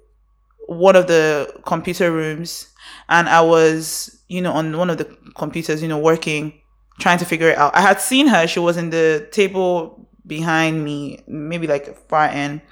one 0.67 0.97
of 0.97 1.07
the 1.07 1.61
computer 1.65 2.11
rooms 2.13 2.69
and 3.09 3.29
I 3.29 3.41
was, 3.43 4.23
you 4.29 4.41
know, 4.41 4.53
on 4.53 4.77
one 4.77 4.91
of 4.91 4.99
the 4.99 5.05
computers, 5.37 5.83
you 5.83 5.89
know, 5.89 5.99
working, 5.99 6.61
trying 6.99 7.19
to 7.19 7.25
figure 7.25 7.49
it 7.51 7.59
out. 7.59 7.75
I 7.75 7.81
had 7.81 8.01
seen 8.01 8.27
her, 8.29 8.47
she 8.47 8.61
was 8.61 8.77
in 8.77 8.91
the 8.91 9.29
table 9.33 10.09
behind 10.27 10.85
me, 10.85 11.23
maybe 11.27 11.67
like 11.67 12.09
far 12.09 12.25
end. 12.25 12.63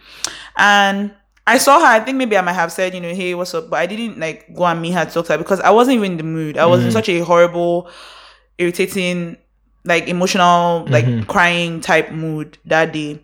And 0.56 1.14
I 1.50 1.58
saw 1.58 1.80
her, 1.80 1.86
I 1.86 1.98
think 1.98 2.16
maybe 2.16 2.36
I 2.36 2.42
might 2.42 2.52
have 2.52 2.70
said, 2.70 2.94
you 2.94 3.00
know, 3.00 3.12
hey, 3.12 3.34
what's 3.34 3.52
up? 3.54 3.68
But 3.70 3.80
I 3.80 3.86
didn't 3.86 4.20
like 4.20 4.54
go 4.54 4.64
and 4.66 4.80
meet 4.80 4.92
her 4.92 5.04
to 5.04 5.10
talk 5.10 5.26
to 5.26 5.32
her 5.32 5.38
because 5.38 5.58
I 5.58 5.70
wasn't 5.70 5.96
even 5.96 6.12
in 6.12 6.16
the 6.16 6.22
mood. 6.22 6.56
I 6.56 6.64
was 6.64 6.80
in 6.84 6.90
mm. 6.90 6.92
such 6.92 7.08
a 7.08 7.18
horrible, 7.24 7.90
irritating, 8.56 9.36
like 9.84 10.06
emotional, 10.06 10.86
like 10.88 11.06
mm-hmm. 11.06 11.24
crying 11.24 11.80
type 11.80 12.12
mood 12.12 12.58
that 12.66 12.92
day. 12.92 13.20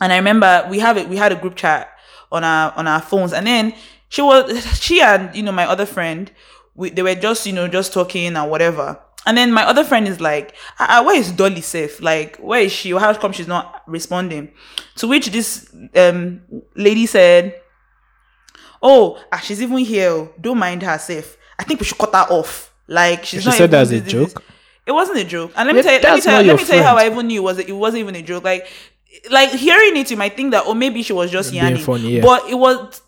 And 0.00 0.12
I 0.12 0.16
remember 0.16 0.64
we 0.70 0.78
have 0.78 0.96
it, 0.96 1.08
we 1.08 1.16
had 1.16 1.32
a 1.32 1.34
group 1.34 1.56
chat 1.56 1.90
on 2.30 2.44
our 2.44 2.72
on 2.76 2.86
our 2.86 3.00
phones, 3.00 3.32
and 3.32 3.48
then 3.48 3.74
she 4.08 4.22
was 4.22 4.64
she 4.80 5.00
and 5.00 5.34
you 5.34 5.42
know 5.42 5.50
my 5.50 5.66
other 5.66 5.86
friend, 5.86 6.30
we 6.76 6.90
they 6.90 7.02
were 7.02 7.16
just 7.16 7.46
you 7.46 7.52
know 7.52 7.66
just 7.66 7.92
talking 7.92 8.36
and 8.36 8.48
whatever. 8.48 9.00
And 9.26 9.36
then 9.38 9.52
my 9.52 9.64
other 9.64 9.84
friend 9.84 10.06
is 10.06 10.20
like, 10.20 10.54
ah, 10.78 10.86
ah, 11.00 11.02
where 11.06 11.16
is 11.16 11.32
Dolly 11.32 11.60
safe? 11.62 12.00
Like, 12.02 12.36
where 12.36 12.60
is 12.60 12.72
she? 12.72 12.90
How 12.90 13.14
come 13.14 13.32
she's 13.32 13.48
not 13.48 13.82
responding? 13.86 14.52
To 14.96 15.08
which 15.08 15.28
this 15.30 15.74
um 15.96 16.42
lady 16.76 17.06
said, 17.06 17.54
Oh, 18.82 19.18
ah, 19.32 19.38
she's 19.38 19.62
even 19.62 19.78
here. 19.78 20.10
oh. 20.10 20.32
Don't 20.40 20.58
mind 20.58 20.82
her 20.82 20.98
safe. 20.98 21.36
I 21.58 21.64
think 21.64 21.80
we 21.80 21.86
should 21.86 21.98
cut 21.98 22.12
her 22.14 22.26
off. 22.30 22.72
Like 22.86 23.24
she's 23.24 23.42
She 23.42 23.48
not 23.48 23.56
said 23.56 23.70
that 23.70 23.82
as 23.82 23.92
a 23.92 23.94
this- 24.00 24.02
this- 24.04 24.12
joke? 24.12 24.42
It 24.86 24.92
wasn't 24.92 25.18
a 25.18 25.24
joke. 25.24 25.52
And 25.56 25.66
let 25.66 25.74
me 25.74 25.80
Yeah, 25.82 25.98
tell 25.98 25.98
you, 25.98 26.02
let 26.02 26.14
me 26.16 26.20
tell, 26.20 26.42
let 26.44 26.56
me 26.58 26.64
tell 26.66 26.76
you 26.76 26.82
how 26.82 26.96
I 26.96 27.06
even 27.06 27.26
knew 27.26 27.40
it 27.40 27.44
was 27.44 27.58
it 27.58 27.72
wasn't 27.72 28.00
even 28.00 28.14
a 28.16 28.20
joke. 28.22 28.44
Like 28.44 28.66
like 29.30 29.48
hearing 29.48 29.96
it, 29.96 30.10
you 30.10 30.18
might 30.18 30.36
think 30.36 30.50
that 30.50 30.64
oh 30.66 30.74
maybe 30.74 31.02
she 31.02 31.14
was 31.14 31.30
just 31.30 31.54
yanning. 31.54 31.82
yeah. 32.02 32.20
But 32.20 32.50
it 32.50 32.56
was 32.56 33.00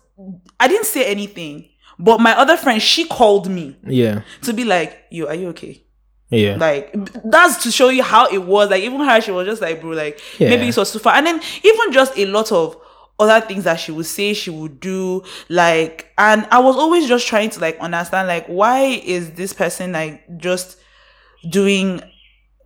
I 0.59 0.67
didn't 0.67 0.87
say 0.87 1.05
anything. 1.05 1.69
But 1.99 2.19
my 2.19 2.31
other 2.35 2.57
friend, 2.57 2.81
she 2.81 3.05
called 3.07 3.47
me 3.49 3.77
Yeah. 3.85 4.21
to 4.43 4.53
be 4.53 4.63
like, 4.63 5.03
"You, 5.11 5.27
are 5.27 5.35
you 5.35 5.49
okay?" 5.49 5.83
Yeah. 6.29 6.57
Like 6.57 6.93
that's 7.23 7.63
to 7.63 7.71
show 7.71 7.89
you 7.89 8.03
how 8.03 8.27
it 8.27 8.39
was. 8.43 8.69
Like 8.69 8.83
even 8.83 8.99
her, 9.01 9.21
she 9.21 9.31
was 9.31 9.47
just 9.47 9.61
like, 9.61 9.79
"Bro, 9.81 9.91
like 9.91 10.19
Yeah. 10.39 10.49
maybe 10.49 10.67
it 10.67 10.75
was 10.77 10.91
too 10.91 10.99
far." 10.99 11.13
And 11.15 11.25
then 11.25 11.41
even 11.63 11.91
just 11.93 12.17
a 12.17 12.25
lot 12.25 12.51
of 12.51 12.77
other 13.19 13.39
things 13.45 13.63
that 13.63 13.79
she 13.79 13.91
would 13.91 14.05
say, 14.05 14.33
she 14.33 14.49
would 14.49 14.79
do. 14.79 15.23
Like, 15.49 16.11
and 16.17 16.45
I 16.51 16.59
was 16.59 16.75
always 16.75 17.07
just 17.07 17.27
trying 17.27 17.49
to 17.51 17.59
like 17.59 17.79
understand, 17.79 18.27
like, 18.27 18.45
why 18.47 18.81
is 18.83 19.31
this 19.31 19.53
person 19.53 19.93
like 19.93 20.37
just 20.37 20.77
doing? 21.49 22.01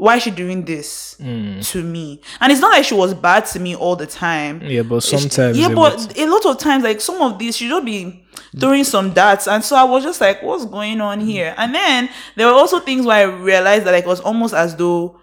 Why 0.02 0.16
is 0.16 0.24
she 0.24 0.32
doing 0.32 0.66
this 0.66 1.16
hmm. 1.22 1.60
to 1.60 1.84
me? 1.84 2.22
And 2.40 2.52
it's 2.52 2.60
not 2.60 2.72
like 2.72 2.86
she 2.86 2.96
was 2.96 3.14
bad 3.14 3.46
to 3.46 3.60
me 3.60 3.76
all 3.76 3.96
the 3.96 4.08
time. 4.08 4.60
yeah, 4.64 4.82
but 4.82 5.02
sometimes 5.04 5.60
Yeah, 5.60 5.76
but 5.76 6.18
a 6.18 6.26
lot 6.26 6.44
of 6.48 6.58
times, 6.58 6.84
like 6.84 7.00
some 7.00 7.22
of 7.22 7.38
these, 7.38 7.56
she 7.56 7.70
just 7.70 7.86
be 7.86 8.26
throwing 8.60 8.84
some 8.84 9.14
darts, 9.14 9.48
and 9.48 9.64
so 9.64 9.76
I 9.76 9.84
was 9.84 10.04
just 10.04 10.20
like, 10.20 10.42
"What's 10.42 10.66
going 10.66 11.02
on 11.02 11.20
hmm. 11.20 11.28
here?" 11.28 11.54
And 11.56 11.76
then 11.76 12.10
there 12.36 12.48
were 12.48 12.54
also 12.54 12.80
things 12.80 13.06
where 13.06 13.28
I 13.28 13.32
realized 13.32 13.86
that 13.86 13.92
like, 13.92 14.06
it 14.06 14.08
was 14.08 14.22
almost 14.22 14.56
as 14.56 14.76
though 14.76 15.20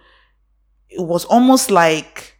it 0.88 1.00
was 1.00 1.24
almost 1.24 1.72
like 1.72 2.38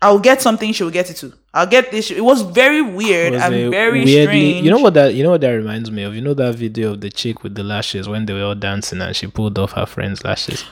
I'll 0.00 0.20
get 0.20 0.40
something, 0.40 0.72
she 0.72 0.84
will 0.84 0.92
get 0.92 1.10
it 1.10 1.16
too. 1.16 1.32
I'll 1.52 1.66
get 1.66 1.90
this. 1.90 2.12
It 2.12 2.24
was 2.24 2.42
very 2.42 2.82
weird 2.82 3.32
was 3.32 3.42
and 3.42 3.72
very 3.72 4.04
weirdly- 4.04 4.26
strange. 4.26 4.64
You 4.64 4.70
know 4.70 4.78
what 4.78 4.94
that 4.94 5.14
you 5.14 5.24
know 5.24 5.30
what 5.30 5.40
that 5.40 5.50
reminds 5.50 5.90
me 5.90 6.04
of? 6.04 6.14
You 6.14 6.20
know 6.20 6.34
that 6.34 6.54
video 6.54 6.92
of 6.92 7.00
the 7.00 7.10
chick 7.10 7.42
with 7.42 7.56
the 7.56 7.64
lashes 7.64 8.08
when 8.08 8.26
they 8.26 8.32
were 8.32 8.44
all 8.44 8.54
dancing 8.54 9.00
and 9.00 9.16
she 9.16 9.26
pulled 9.26 9.58
off 9.58 9.72
her 9.72 9.86
friend's 9.86 10.22
lashes. 10.22 10.64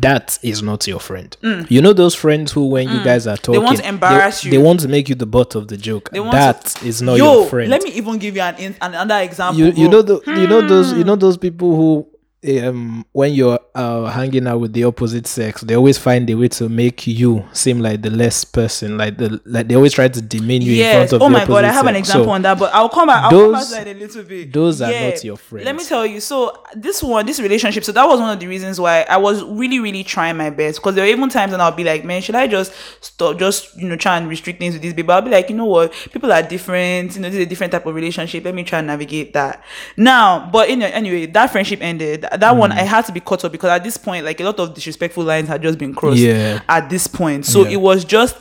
That 0.00 0.38
is 0.42 0.62
not 0.62 0.86
your 0.86 1.00
friend. 1.00 1.36
You 1.68 1.80
know 1.80 1.92
those 1.92 2.14
friends 2.14 2.52
who, 2.52 2.66
when 2.68 2.88
you 2.88 3.02
guys 3.02 3.26
are 3.26 3.36
talking, 3.36 3.60
Mm. 3.62 3.64
want 3.64 3.78
to 3.78 3.88
embarrass 3.88 4.42
they, 4.42 4.46
you. 4.46 4.50
they 4.52 4.58
want 4.58 4.80
to 4.80 4.88
make 4.88 5.08
you 5.08 5.14
the 5.14 5.26
butt 5.26 5.54
of 5.54 5.68
the 5.68 5.76
joke. 5.76 6.10
want 6.12 6.32
That 6.32 6.82
is 6.84 7.00
not 7.00 7.16
Yo, 7.16 7.24
your 7.40 7.46
friend. 7.48 7.70
let 7.70 7.82
me 7.82 7.90
even 7.92 8.18
give 8.18 8.36
you 8.36 8.42
an 8.42 8.56
in, 8.56 8.74
another 8.80 9.18
example. 9.20 9.58
you 9.58 9.72
you 9.72 9.88
know 9.88 10.02
the 10.02 10.20
you 10.26 10.46
know 10.46 10.60
those 10.60 10.92
Hmm. 10.92 10.98
you 10.98 11.04
know 11.04 11.16
those 11.16 11.36
people 11.38 11.74
who 11.74 12.06
um 12.48 13.04
when 13.12 13.32
you're 13.32 13.58
uh, 13.74 14.06
hanging 14.06 14.46
out 14.46 14.58
with 14.60 14.72
the 14.72 14.84
opposite 14.84 15.26
sex 15.26 15.60
they 15.62 15.74
always 15.76 15.98
find 15.98 16.28
a 16.30 16.34
way 16.34 16.48
to 16.48 16.68
make 16.68 17.06
you 17.06 17.44
seem 17.52 17.80
like 17.80 18.00
the 18.02 18.10
less 18.10 18.44
person 18.44 18.96
like 18.96 19.18
the 19.18 19.40
like 19.44 19.68
they 19.68 19.74
always 19.74 19.92
try 19.92 20.08
to 20.08 20.20
demean 20.22 20.62
you 20.62 20.82
in 20.82 20.92
front 20.94 21.12
of 21.12 21.18
the 21.20 21.24
Oh 21.26 21.28
my 21.28 21.44
god, 21.44 21.64
I 21.64 21.72
have 21.72 21.86
an 21.86 21.96
example 21.96 22.26
So, 22.26 22.30
on 22.30 22.42
that, 22.42 22.58
but 22.58 22.72
I'll 22.72 22.88
come 22.88 23.08
back. 23.08 23.24
I'll 23.24 23.30
come 23.30 23.52
back 23.52 23.60
those- 23.62 23.70
that 23.72 23.86
in 23.86 23.96
a 23.96 24.00
little 24.00 24.22
bit. 24.22 24.52
those 24.52 24.80
are 24.80 24.90
not 24.92 25.24
your 25.24 25.36
friends. 25.36 25.64
Let 25.66 25.74
me 25.76 25.84
tell 25.84 26.06
you. 26.06 26.20
So 26.20 26.62
this 26.74 27.02
one, 27.02 27.26
this 27.26 27.40
relationship. 27.40 27.84
So 27.84 27.92
that 27.92 28.06
was 28.06 28.20
one 28.20 28.30
of 28.32 28.38
the 28.40 28.46
reasons 28.46 28.80
why 28.80 29.02
I 29.08 29.16
was 29.16 29.42
really, 29.44 29.80
really 29.80 30.04
trying 30.04 30.36
my 30.36 30.50
best. 30.50 30.78
Because 30.78 30.94
there 30.94 31.04
were 31.04 31.10
even 31.10 31.28
times 31.28 31.52
when 31.52 31.60
I'll 31.60 31.72
be 31.72 31.84
like, 31.84 32.04
man, 32.04 32.22
should 32.22 32.34
I 32.34 32.46
just 32.46 32.72
stop, 33.00 33.38
just 33.38 33.76
you 33.76 33.88
know, 33.88 33.96
try 33.96 34.16
and 34.16 34.28
restrict 34.28 34.58
things 34.60 34.74
with 34.74 34.82
these 34.82 34.94
people? 34.94 35.12
I'll 35.12 35.22
be 35.22 35.30
like, 35.30 35.48
you 35.50 35.56
know 35.56 35.64
what, 35.66 35.92
people 36.12 36.32
are 36.32 36.42
different. 36.42 37.14
You 37.16 37.22
know, 37.22 37.28
this 37.28 37.38
is 37.38 37.46
a 37.46 37.48
different 37.48 37.72
type 37.72 37.86
of 37.86 37.94
relationship. 37.94 38.44
Let 38.44 38.54
me 38.54 38.62
try 38.62 38.78
and 38.78 38.86
navigate 38.86 39.32
that. 39.34 39.62
Now, 39.96 40.48
but 40.52 40.68
in, 40.68 40.82
anyway, 40.82 41.26
that 41.26 41.50
friendship 41.50 41.80
ended. 41.82 42.24
That, 42.36 42.52
Hmm. 42.52 42.58
one 42.58 42.72
I 42.72 42.82
had 42.82 43.04
to 43.06 43.12
be 43.12 43.20
cut 43.20 43.44
off 43.44 43.52
because 43.52 43.70
at 43.70 43.82
this 43.84 43.96
point, 43.96 44.24
like 44.24 44.40
a 44.40 44.44
lot 44.44 44.58
of 44.60 44.74
disrespectful 44.74 45.24
lines 45.24 45.48
had 45.48 45.62
just 45.62 45.78
been 45.78 45.94
crossed. 45.94 46.18
Yeah. 46.18 46.60
At 46.68 46.88
this 46.90 47.06
point, 47.06 47.46
so 47.46 47.64
Yeah. 47.64 47.70
it 47.72 47.76
was 47.80 48.04
just 48.04 48.36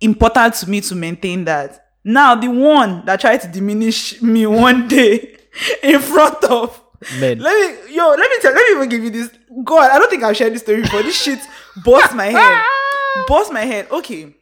important 0.00 0.54
to 0.54 0.70
me 0.70 0.80
to 0.82 0.94
maintain 0.94 1.44
that. 1.44 1.80
Now, 2.04 2.34
the 2.34 2.48
one 2.48 3.02
that 3.06 3.20
tried 3.20 3.40
to 3.42 3.48
diminish 3.48 4.20
me 4.20 4.46
one 4.66 4.88
day 4.88 5.36
in 5.82 6.00
front 6.00 6.42
of 6.44 6.80
Men. 7.18 7.38
let 7.38 7.54
me 7.88 7.94
yo, 7.94 8.08
let 8.10 8.18
me 8.30 8.36
tell 8.40 8.52
let 8.54 8.66
me 8.70 8.76
even 8.76 8.88
give 8.88 9.04
you 9.04 9.10
this. 9.10 9.30
God, 9.62 9.90
I 9.90 9.98
don't 9.98 10.08
think 10.10 10.22
I've 10.22 10.36
shared 10.36 10.54
this 10.54 10.62
story 10.62 10.80
before. 10.82 11.02
This 11.02 11.20
shit 11.20 11.38
bust 11.84 12.14
my 12.14 12.26
head. 12.26 12.62
Bust 13.28 13.52
my 13.52 13.60
head. 13.60 13.86
Okay. 13.92 14.34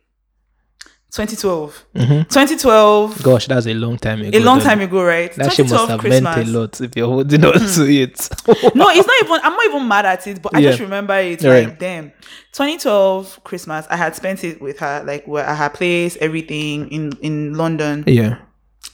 2012. 1.14 1.84
2012. 1.94 3.22
gosh 3.22 3.46
that's 3.46 3.66
a 3.66 3.74
long 3.74 3.98
time 3.98 4.22
ago 4.22 4.38
A 4.38 4.40
long 4.40 4.60
time 4.60 4.80
ago, 4.80 5.04
right? 5.04 5.30
that 5.34 5.52
shit 5.52 5.68
must 5.68 5.84
2012 5.84 5.88
have 5.90 6.22
meant 6.24 6.26
a 6.38 6.44
Hmm. 6.50 6.56
lot 6.56 6.80
if 6.80 6.96
you're 6.96 7.06
holding 7.06 7.44
on 7.44 7.52
to 7.52 7.84
it 7.90 8.28
no, 8.74 8.88
it's 8.88 9.06
not 9.06 9.16
even. 9.22 9.40
I'm 9.44 9.52
not 9.52 9.64
even 9.66 9.86
mad 9.88 10.06
at 10.06 10.26
it, 10.26 10.40
but 10.40 10.54
I 10.56 10.60
Yeah. 10.60 10.70
just 10.70 10.80
remember 10.80 11.14
it. 11.18 11.42
Right. 11.42 11.64
Like, 11.68 11.78
damn, 11.78 12.12
2012 12.52 13.44
Christmas. 13.44 13.86
I 13.90 13.96
had 13.96 14.16
spent 14.16 14.42
it 14.42 14.60
with 14.62 14.78
her, 14.78 15.04
like, 15.06 15.26
where 15.26 15.44
at 15.44 15.56
her 15.56 15.68
place, 15.68 16.16
everything 16.20 16.88
in 16.90 17.12
in 17.20 17.54
London. 17.54 18.04
yeah 18.06 18.36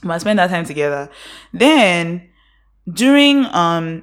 But 0.03 0.13
I 0.15 0.19
spent 0.19 0.37
that 0.39 0.51
time 0.51 0.65
together. 0.65 1.09
Then 1.53 2.29
during 2.93 3.45
um, 3.47 4.03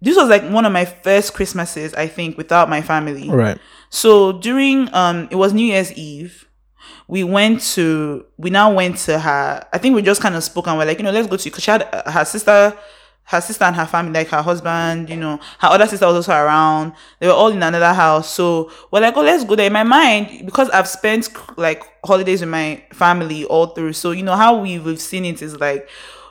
this 0.00 0.16
was 0.16 0.28
like 0.28 0.44
one 0.48 0.64
of 0.64 0.72
my 0.72 0.84
first 0.84 1.34
Christmases, 1.34 1.92
I 1.94 2.06
think, 2.06 2.38
without 2.38 2.68
my 2.70 2.82
family. 2.82 3.28
right 3.30 3.58
So 3.90 4.32
during 4.32 4.92
um, 4.94 5.26
it 5.32 5.36
was 5.36 5.52
New 5.52 5.66
Year's 5.66 5.92
Eve. 5.94 6.46
We 7.12 7.24
went 7.24 7.60
to, 7.74 8.24
we 8.38 8.48
now 8.48 8.72
went 8.72 8.96
to 9.06 9.18
her. 9.18 9.66
I 9.70 9.78
think 9.78 9.94
we 9.94 10.00
just 10.00 10.22
kind 10.22 10.34
of 10.34 10.42
spoke 10.42 10.66
and 10.66 10.78
we're 10.78 10.86
like, 10.86 10.98
you 10.98 11.04
know, 11.04 11.10
let's 11.10 11.28
go 11.28 11.36
to, 11.36 11.44
because 11.44 11.62
she 11.62 11.70
had 11.70 11.82
uh, 11.92 12.10
her 12.10 12.24
sister, 12.24 12.74
her 13.24 13.40
sister 13.40 13.64
and 13.64 13.76
her 13.76 13.84
family, 13.86 14.12
like 14.20 14.28
her 14.28 14.40
husband, 14.40 15.10
you 15.10 15.16
know, 15.16 15.36
her 15.58 15.68
other 15.68 15.86
sister 15.86 16.06
was 16.06 16.16
also 16.16 16.32
around. 16.32 16.94
They 17.20 17.26
were 17.26 17.34
all 17.34 17.48
in 17.48 17.62
another 17.62 17.92
house. 17.92 18.30
So 18.32 18.70
we're 18.90 19.00
like, 19.00 19.14
oh, 19.16 19.22
let's 19.22 19.44
go 19.44 19.54
there. 19.56 19.66
In 19.66 19.74
my 19.74 19.82
mind, 19.82 20.46
because 20.46 20.70
I've 20.70 20.88
spent 20.88 21.28
like 21.58 21.82
holidays 22.04 22.40
with 22.40 22.48
my 22.48 22.82
family 22.94 23.44
all 23.44 23.66
through. 23.66 23.92
So, 23.92 24.12
you 24.12 24.22
know, 24.22 24.34
how 24.34 24.60
we've, 24.62 24.82
we've 24.84 25.00
seen 25.00 25.26
it 25.26 25.42
is 25.42 25.60
like, 25.60 25.86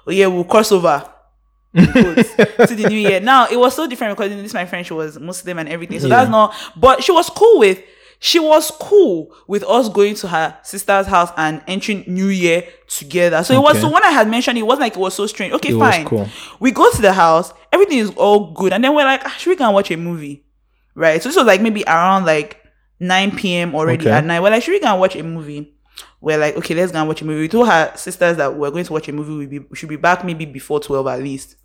oh, 0.07 0.11
yeah, 0.11 0.25
we'll 0.27 0.43
cross 0.45 0.71
over 0.71 1.07
to 1.75 1.85
the 1.85 2.85
new 2.89 2.97
year. 2.97 3.19
Now 3.19 3.47
it 3.49 3.57
was 3.57 3.75
so 3.75 3.85
different 3.87 4.17
because 4.17 4.31
this 4.31 4.53
my 4.53 4.65
friend 4.65 4.85
she 4.85 4.93
was 4.93 5.19
Muslim 5.19 5.59
and 5.59 5.69
everything, 5.69 5.99
so 5.99 6.07
Yeah. 6.07 6.15
that's 6.17 6.31
not. 6.31 6.53
But 6.75 7.03
she 7.03 7.11
was 7.11 7.29
cool 7.29 7.59
with. 7.59 7.81
She 8.23 8.37
was 8.37 8.69
cool 8.79 9.35
with 9.47 9.63
us 9.63 9.89
going 9.89 10.13
to 10.15 10.27
her 10.27 10.55
sister's 10.61 11.07
house 11.07 11.31
and 11.37 11.59
entering 11.67 12.03
New 12.07 12.27
Year 12.27 12.63
together. 12.87 13.43
So 13.43 13.55
it 13.55 13.61
was 13.63 13.71
Okay. 13.71 13.81
so 13.81 13.89
when 13.89 14.03
I 14.05 14.11
had 14.11 14.29
mentioned 14.29 14.59
it 14.59 14.61
wasn't 14.61 14.81
like 14.81 14.93
it 14.95 14.99
was 14.99 15.15
so 15.15 15.25
strange. 15.25 15.53
Okay, 15.53 15.69
It 15.73 15.79
fine. 15.79 16.05
cool. 16.05 16.29
We 16.59 16.69
go 16.69 16.91
to 16.91 17.01
the 17.01 17.13
house, 17.13 17.51
everything 17.73 17.97
is 17.97 18.11
all 18.11 18.51
good, 18.53 18.73
and 18.73 18.83
then 18.83 18.93
we're 18.93 19.05
like, 19.05 19.23
ah, 19.25 19.35
should 19.39 19.49
we 19.49 19.55
go 19.55 19.65
and 19.65 19.73
watch 19.73 19.89
a 19.89 19.97
movie? 19.97 20.45
Right. 20.93 21.21
So 21.21 21.29
this 21.29 21.35
was 21.35 21.47
like 21.47 21.61
maybe 21.61 21.83
around 21.87 22.25
like 22.25 22.57
9 22.99 23.35
p.m. 23.37 23.73
already 23.73 24.03
Okay. 24.05 24.11
at 24.15 24.23
night. 24.23 24.39
We're 24.41 24.51
like, 24.51 24.61
should 24.61 24.73
we 24.73 24.79
go 24.79 24.87
and 24.91 24.99
watch 24.99 25.15
a 25.15 25.23
movie? 25.23 25.73
We're 26.19 26.37
like, 26.37 26.55
okay, 26.57 26.75
let's 26.75 26.91
go 26.91 26.99
and 26.99 27.07
watch 27.07 27.23
a 27.23 27.25
movie. 27.25 27.41
We 27.41 27.47
told 27.47 27.67
her 27.69 27.91
sisters 27.95 28.37
that 28.37 28.55
we're 28.55 28.69
going 28.69 28.85
to 28.85 28.93
watch 28.93 29.07
a 29.09 29.11
movie. 29.13 29.33
We, 29.35 29.45
be, 29.47 29.59
we 29.59 29.75
should 29.75 29.89
be 29.89 29.95
back 29.95 30.23
maybe 30.23 30.45
before 30.45 30.79
12 30.79 31.07
at 31.07 31.19
least. 31.23 31.55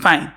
Fine. 0.00 0.32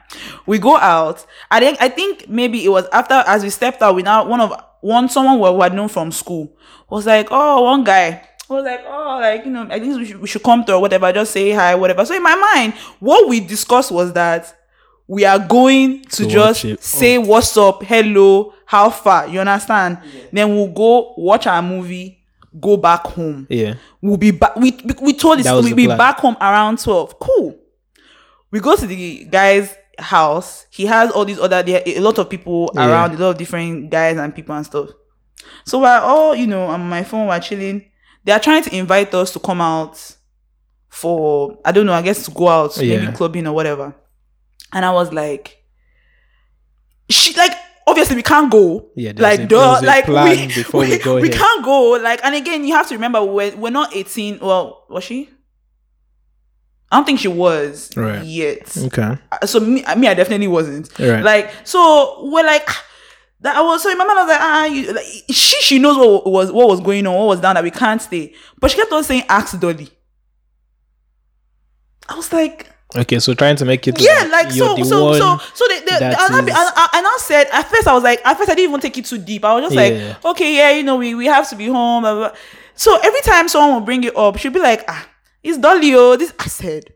We 0.46 0.60
go 0.60 0.76
out. 0.76 1.26
I 1.50 1.60
think 1.62 1.78
I 1.82 1.88
think 1.88 2.28
maybe 2.28 2.66
it 2.66 2.70
was 2.70 2.86
after 2.92 3.14
as 3.26 3.44
we 3.44 3.50
stepped 3.50 3.82
out, 3.82 3.96
we 3.96 4.02
now 4.04 4.26
one 4.28 4.42
of 4.42 4.54
one 4.82 5.10
someone 5.10 5.40
we 5.40 5.50
we 5.58 5.62
had 5.64 5.74
known 5.74 5.88
from 5.88 6.12
school 6.12 6.56
was 6.90 7.06
like, 7.06 7.28
oh, 7.32 7.62
one 7.64 7.84
guy 7.84 8.28
was 8.50 8.66
like, 8.66 8.82
oh, 8.86 9.18
like 9.22 9.46
you 9.46 9.52
know, 9.52 9.66
I 9.70 9.80
think 9.80 9.96
we 9.98 10.06
should, 10.06 10.22
we 10.22 10.28
should 10.28 10.44
come 10.44 10.64
to 10.66 10.74
or 10.74 10.82
whatever, 10.82 11.12
just 11.14 11.32
say 11.32 11.52
hi, 11.52 11.74
whatever. 11.76 12.04
So 12.06 12.14
in 12.16 12.22
my 12.24 12.36
mind, 12.36 12.74
what 13.00 13.30
we 13.30 13.40
discussed 13.40 13.92
was 13.92 14.12
that 14.14 14.54
we 15.08 15.24
are 15.26 15.40
going 15.40 16.02
to, 16.04 16.24
To 16.24 16.30
just 16.30 16.64
watch 16.66 16.74
it. 16.74 16.84
say 16.84 17.18
oh. 17.18 17.22
what's 17.22 17.56
up, 17.58 17.82
hello, 17.84 18.54
how 18.66 18.90
far, 18.90 19.28
you 19.28 19.40
understand? 19.40 20.00
Then 20.34 20.50
we'll 20.50 20.68
go 20.74 21.14
watch 21.18 21.48
our 21.48 21.62
movie, 21.62 22.20
go 22.60 22.76
back 22.76 23.06
home 23.08 23.48
yeah 23.50 23.76
we'll 24.02 24.18
be 24.18 24.32
back. 24.32 24.56
We, 24.58 24.72
we 24.84 24.94
we 25.02 25.14
told 25.14 25.40
this 25.40 25.46
we'll 25.46 25.74
be 25.74 25.86
plan. 25.86 25.98
back 25.98 26.18
home 26.20 26.36
around 26.42 26.80
twelve. 26.80 27.18
Cool. 27.20 27.58
We 28.52 28.60
go 28.60 28.76
to 28.76 28.86
the 28.86 29.24
guy's 29.26 29.74
house. 30.02 30.66
He 30.70 30.86
has 30.86 31.12
all 31.12 31.26
these 31.26 31.40
other 31.40 31.64
there 31.64 31.82
a 31.86 32.00
lot 32.00 32.18
of 32.18 32.30
people 32.30 32.72
Yeah. 32.76 32.90
around, 32.90 33.14
a 33.14 33.18
lot 33.18 33.30
of 33.32 33.38
different 33.38 33.90
guys 33.90 34.18
and 34.18 34.34
people 34.36 34.56
and 34.56 34.66
stuff. 34.66 34.90
So 35.66 35.80
we're 35.80 36.00
all 36.00 36.36
you 36.36 36.48
know 36.48 36.64
on 36.68 36.82
my 36.90 37.04
phone. 37.04 37.28
We're 37.28 37.40
chilling. 37.40 37.86
They 38.24 38.32
are 38.32 38.40
trying 38.40 38.64
to 38.64 38.76
invite 38.76 39.14
us 39.14 39.32
to 39.34 39.40
come 39.40 39.62
out 39.62 40.16
for 40.90 41.58
I 41.66 41.72
don't 41.72 41.86
know. 41.86 41.94
I 41.94 42.02
guess 42.02 42.26
to 42.26 42.32
go 42.32 42.48
out, 42.50 42.76
Yeah. 42.78 43.00
maybe 43.00 43.14
clubbing 43.14 43.48
or 43.48 43.54
whatever. 43.54 43.96
And 44.74 44.86
I 44.86 44.92
was 44.92 45.12
like, 45.12 45.58
she 47.10 47.34
like 47.36 47.52
obviously 47.88 48.16
we 48.16 48.24
can't 48.24 48.52
go. 48.52 48.90
Yeah, 48.96 49.14
like 49.18 49.42
a- 49.42 49.46
duh, 49.48 49.82
like 49.84 50.06
plan 50.06 50.48
we, 50.48 50.54
before 50.54 50.82
we 50.82 50.90
we, 50.92 50.98
go 51.00 51.20
we 51.20 51.30
can't 51.30 51.64
go. 51.66 51.92
Like, 51.94 52.22
and 52.24 52.36
again, 52.36 52.64
you 52.66 52.74
have 52.76 52.88
to 52.90 52.96
remember 52.96 53.24
we're 53.24 53.56
we're 53.58 53.72
not 53.72 53.96
eighteen. 53.96 54.40
Well, 54.42 54.86
was 54.90 55.04
she? 55.04 55.30
I 56.92 56.98
don't 56.98 57.06
think 57.06 57.20
she 57.20 57.30
was 57.30 57.90
Right. 57.96 58.24
yet. 58.26 58.76
Okay. 58.78 59.18
So 59.46 59.60
me, 59.62 59.84
me, 59.98 60.08
I 60.08 60.14
definitely 60.14 60.48
wasn't. 60.50 60.90
Right. 61.00 61.24
Like, 61.24 61.52
so 61.66 62.30
we're 62.32 62.46
like. 62.46 62.68
That 63.44 63.56
I 63.58 63.62
was 63.62 63.82
so 63.82 63.90
in 63.90 63.98
my 63.98 64.04
mind 64.06 64.20
I 64.20 64.22
was 64.24 64.30
like, 64.30 64.40
ah, 64.40 64.66
you, 64.66 64.94
like, 64.94 65.04
she 65.32 65.60
she 65.64 65.80
knows 65.80 65.98
what 65.98 66.28
was 66.28 66.52
what 66.52 66.68
was 66.68 66.80
going 66.80 67.08
on, 67.08 67.16
what 67.16 67.26
was 67.26 67.40
down 67.40 67.56
that 67.56 67.64
we 67.64 67.72
can't 67.72 68.00
stay. 68.00 68.36
But 68.60 68.70
she 68.70 68.78
kept 68.78 68.92
on 68.92 69.04
saying, 69.04 69.24
ask 69.30 69.60
Dolly. 69.60 69.90
I 72.08 72.16
was 72.16 72.32
like, 72.32 72.68
Okay, 72.96 73.20
so 73.20 73.34
trying 73.34 73.56
to 73.56 73.64
make 73.66 73.88
it 73.88 74.00
yeah, 74.02 74.28
like 74.30 74.54
you're 74.54 74.78
so, 74.78 74.84
so, 74.84 75.14
so, 75.14 75.38
so. 75.56 75.68
The, 75.70 75.80
the, 75.86 75.90
that 76.02 76.04
and, 76.04 76.36
I, 76.36 76.40
and, 76.40 76.50
is- 76.50 76.54
I, 76.56 76.90
I 76.94 77.18
said 77.22 77.48
at 77.52 77.68
first 77.70 77.88
I 77.88 77.94
was 77.94 78.04
like, 78.04 78.20
at 78.26 78.38
first 78.38 78.50
I 78.50 78.54
didn't 78.56 78.70
even 78.70 78.82
take 78.82 78.98
it 78.98 79.06
too 79.06 79.18
deep. 79.18 79.46
I 79.46 79.56
was 79.56 79.64
just 79.64 79.76
Yeah. 79.76 80.08
like, 80.22 80.26
okay, 80.26 80.56
yeah, 80.58 80.72
you 80.72 80.84
know, 80.84 80.98
we 80.98 81.16
we 81.16 81.26
have 81.28 81.50
to 81.50 81.56
be 81.56 81.68
home. 81.68 82.04
Blah, 82.04 82.14
blah. 82.14 82.32
So 82.76 83.00
every 83.02 83.22
time 83.22 83.48
someone 83.48 83.74
will 83.80 83.86
bring 83.86 84.04
it 84.04 84.16
up, 84.18 84.38
she'll 84.38 84.52
be 84.52 84.60
like, 84.60 84.84
ah, 84.90 85.08
it's 85.44 85.58
Dolly. 85.58 85.94
Oh, 85.96 86.16
this 86.16 86.34
I 86.40 86.48
said, 86.48 86.94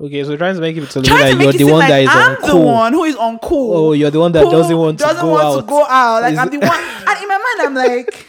Okay, 0.00 0.22
so 0.22 0.36
trying 0.36 0.54
to 0.54 0.60
make 0.60 0.76
it 0.76 0.88
to 0.90 1.00
look 1.00 1.10
like 1.10 1.36
to 1.36 1.42
you're 1.42 1.52
the 1.52 1.64
one 1.64 1.78
like 1.80 1.88
that 1.88 2.02
is 2.02 2.08
I'm 2.12 2.36
on 2.44 2.48
the 2.48 2.56
one 2.56 2.92
who 2.92 3.02
is 3.04 3.16
on 3.16 3.38
cool. 3.40 3.76
Oh, 3.76 3.92
you're 3.92 4.12
the 4.12 4.20
one 4.20 4.30
that 4.30 4.48
doesn't 4.48 4.76
want 4.76 4.98
to 4.98 5.04
doesn't 5.04 5.24
go 5.24 5.30
want 5.32 5.44
out. 5.44 5.60
to 5.60 5.66
go 5.66 5.84
out. 5.86 6.22
Like 6.22 6.34
Is 6.34 6.38
I'm 6.38 6.50
the 6.50 6.58
one, 6.58 6.68
and 7.08 7.22
in 7.22 7.28
my 7.28 7.36
mind 7.38 7.60
I'm 7.66 7.74
like, 7.74 8.26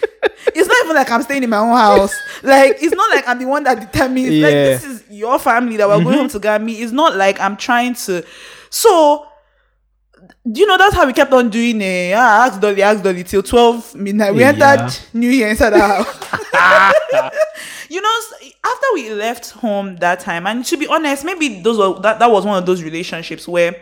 it's 0.55 0.67
not 0.67 0.77
even 0.83 0.95
like 0.95 1.11
I'm 1.11 1.21
staying 1.21 1.43
in 1.43 1.49
my 1.51 1.57
own 1.57 1.77
house. 1.77 2.15
Like 2.41 2.77
it's 2.81 2.95
not 2.95 3.13
like 3.15 3.27
I'm 3.27 3.37
the 3.37 3.45
one 3.45 3.63
that 3.65 3.79
determines. 3.91 4.29
Like 4.29 4.51
Yeah. 4.51 4.77
Mm-hmm. 4.77 4.87
this 4.89 5.01
is 5.01 5.03
your 5.11 5.37
family 5.37 5.77
that 5.77 5.87
we're 5.87 6.03
going 6.03 6.17
home 6.17 6.29
to 6.29 6.39
get 6.39 6.59
me. 6.59 6.81
It's 6.81 6.91
not 6.91 7.15
like 7.15 7.39
I'm 7.39 7.55
trying 7.55 7.93
to. 7.93 8.25
So. 8.71 9.27
Do 10.51 10.59
you 10.61 10.65
know 10.67 10.77
that's 10.77 10.95
how 10.95 11.05
we 11.05 11.13
kept 11.13 11.31
on 11.33 11.49
doing 11.49 11.79
it? 11.81 12.13
Ah, 12.15 12.45
ask 12.47 12.59
Dolly, 12.59 12.81
ask 12.81 13.03
Dolly 13.03 13.23
till 13.23 13.43
12 13.43 13.95
midnight. 13.95 14.33
We 14.33 14.41
Yeah. 14.41 14.47
entered 14.49 14.97
New 15.13 15.29
Year 15.29 15.49
inside 15.49 15.71
the 15.71 15.79
house. 15.79 16.07
you 17.89 18.01
know, 18.01 18.19
after 18.63 18.85
we 18.93 19.11
left 19.13 19.51
home 19.51 19.97
that 19.97 20.19
time, 20.21 20.47
and 20.47 20.65
to 20.65 20.77
be 20.77 20.87
honest, 20.87 21.23
maybe 21.25 21.61
those 21.61 21.77
were 21.77 21.99
that, 22.01 22.19
that 22.19 22.31
was 22.31 22.45
one 22.45 22.57
of 22.57 22.65
those 22.65 22.81
relationships 22.81 23.47
where 23.47 23.75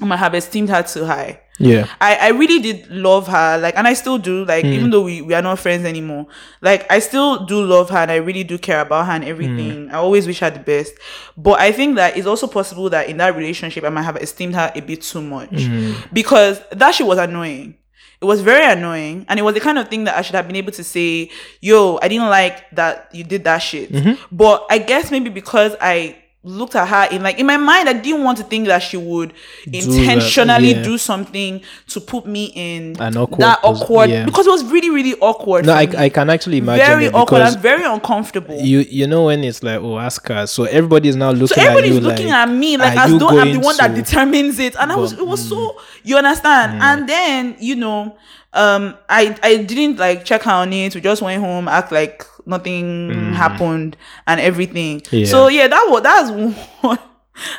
I 0.00 0.04
might 0.04 0.16
have 0.16 0.34
esteemed 0.34 0.70
her 0.70 0.82
too 0.82 1.04
high. 1.04 1.40
Yeah. 1.58 1.86
I, 2.00 2.16
I 2.16 2.28
really 2.30 2.60
did 2.60 2.90
love 2.90 3.28
her, 3.28 3.58
like, 3.58 3.76
and 3.76 3.86
I 3.86 3.94
still 3.94 4.18
do, 4.18 4.44
like, 4.44 4.64
hmm. 4.64 4.72
even 4.72 4.90
though 4.90 5.02
we, 5.02 5.22
we 5.22 5.34
are 5.34 5.42
not 5.42 5.58
friends 5.58 5.84
anymore, 5.84 6.26
like, 6.60 6.90
I 6.90 6.98
still 6.98 7.44
do 7.44 7.62
love 7.64 7.90
her 7.90 7.98
and 7.98 8.10
I 8.10 8.16
really 8.16 8.42
do 8.42 8.58
care 8.58 8.80
about 8.80 9.06
her 9.06 9.12
and 9.12 9.24
everything. 9.24 9.86
Hmm. 9.88 9.94
I 9.94 9.98
always 9.98 10.26
wish 10.26 10.40
her 10.40 10.50
the 10.50 10.58
best. 10.58 10.94
But 11.36 11.60
I 11.60 11.70
think 11.70 11.96
that 11.96 12.16
it's 12.16 12.26
also 12.26 12.46
possible 12.46 12.90
that 12.90 13.08
in 13.08 13.18
that 13.18 13.36
relationship, 13.36 13.84
I 13.84 13.90
might 13.90 14.02
have 14.02 14.16
esteemed 14.16 14.54
her 14.56 14.72
a 14.74 14.80
bit 14.80 15.02
too 15.02 15.22
much 15.22 15.66
hmm. 15.66 15.92
because 16.12 16.60
that 16.70 16.92
shit 16.94 17.06
was 17.06 17.18
annoying. 17.18 17.76
It 18.20 18.26
was 18.26 18.40
very 18.40 18.64
annoying, 18.64 19.26
and 19.28 19.40
it 19.40 19.42
was 19.42 19.54
the 19.54 19.60
kind 19.60 19.78
of 19.78 19.88
thing 19.88 20.04
that 20.04 20.16
I 20.16 20.22
should 20.22 20.36
have 20.36 20.46
been 20.46 20.54
able 20.54 20.70
to 20.70 20.84
say, 20.84 21.28
"Yo, 21.60 21.98
I 22.00 22.06
didn't 22.06 22.28
like 22.28 22.70
that 22.70 23.12
you 23.12 23.24
did 23.24 23.42
that 23.42 23.58
shit." 23.58 23.90
Mm-hmm. 23.90 24.22
But 24.30 24.64
I 24.70 24.78
guess 24.78 25.10
maybe 25.10 25.28
because 25.28 25.74
I 25.80 26.21
looked 26.44 26.74
at 26.74 26.88
her 26.88 27.14
in 27.14 27.22
like 27.22 27.38
in 27.38 27.46
my 27.46 27.56
mind, 27.56 27.88
I 27.88 27.92
didn't 27.92 28.24
want 28.24 28.38
to 28.38 28.44
think 28.44 28.66
that 28.66 28.80
she 28.80 28.96
would 28.96 29.32
that, 29.66 29.74
intentionally 29.74 30.72
yeah. 30.72 30.82
do 30.82 30.98
something 30.98 31.62
to 31.88 32.00
put 32.00 32.26
me 32.26 32.52
in 32.54 33.00
An 33.00 33.16
awkward 33.16 33.40
that 33.40 33.60
awkward 33.62 34.10
yeah. 34.10 34.24
because 34.24 34.46
it 34.46 34.50
was 34.50 34.64
really 34.64 34.90
really 34.90 35.14
awkward. 35.20 35.66
No, 35.66 35.72
I, 35.72 35.86
me. 35.86 35.96
I 35.96 36.08
can 36.08 36.30
actually 36.30 36.58
imagine 36.58 36.86
very 36.86 37.08
awkward 37.10 37.42
and 37.42 37.58
very 37.60 37.84
uncomfortable. 37.84 38.58
you 38.60 38.80
you 38.80 39.06
know 39.06 39.26
when 39.26 39.44
it's 39.44 39.62
like 39.62 39.80
oh 39.80 39.98
ask 39.98 40.26
her, 40.28 40.46
so 40.46 40.64
everybody's 40.64 41.14
now 41.14 41.30
looking 41.30 41.46
so 41.46 41.60
at 41.60 41.68
everybody's 41.68 41.94
you 41.94 42.00
looking 42.00 42.28
like, 42.28 42.48
at 42.48 42.52
me 42.52 42.76
like 42.76 42.96
as 42.96 43.18
though 43.18 43.28
I'm 43.28 43.52
the 43.52 43.60
one 43.60 43.76
that 43.76 43.94
determines 43.94 44.58
it, 44.58 44.74
and 44.76 44.90
I 44.90 44.96
was 44.96 45.12
it 45.12 45.26
was 45.26 45.44
mm. 45.44 45.48
so 45.48 45.80
you 46.02 46.16
understand. 46.16 46.80
Mm. 46.80 46.84
And 46.84 47.08
then 47.08 47.56
you 47.60 47.76
know, 47.76 48.16
um, 48.54 48.96
I 49.08 49.36
I 49.42 49.56
didn't 49.58 49.98
like 49.98 50.24
check 50.24 50.42
her 50.42 50.50
on 50.50 50.72
it. 50.72 50.94
We 50.94 51.00
just 51.00 51.22
went 51.22 51.42
home, 51.42 51.68
act 51.68 51.92
like 51.92 52.24
nothing 52.46 53.32
happened 53.34 53.96
and 54.26 54.40
everything. 54.40 55.00
Mm. 55.00 55.20
Yeah. 55.20 55.26
So 55.26 55.48
yeah, 55.48 55.68
that 55.68 55.86
was 55.88 56.02
that's 56.02 56.30
one 56.82 56.98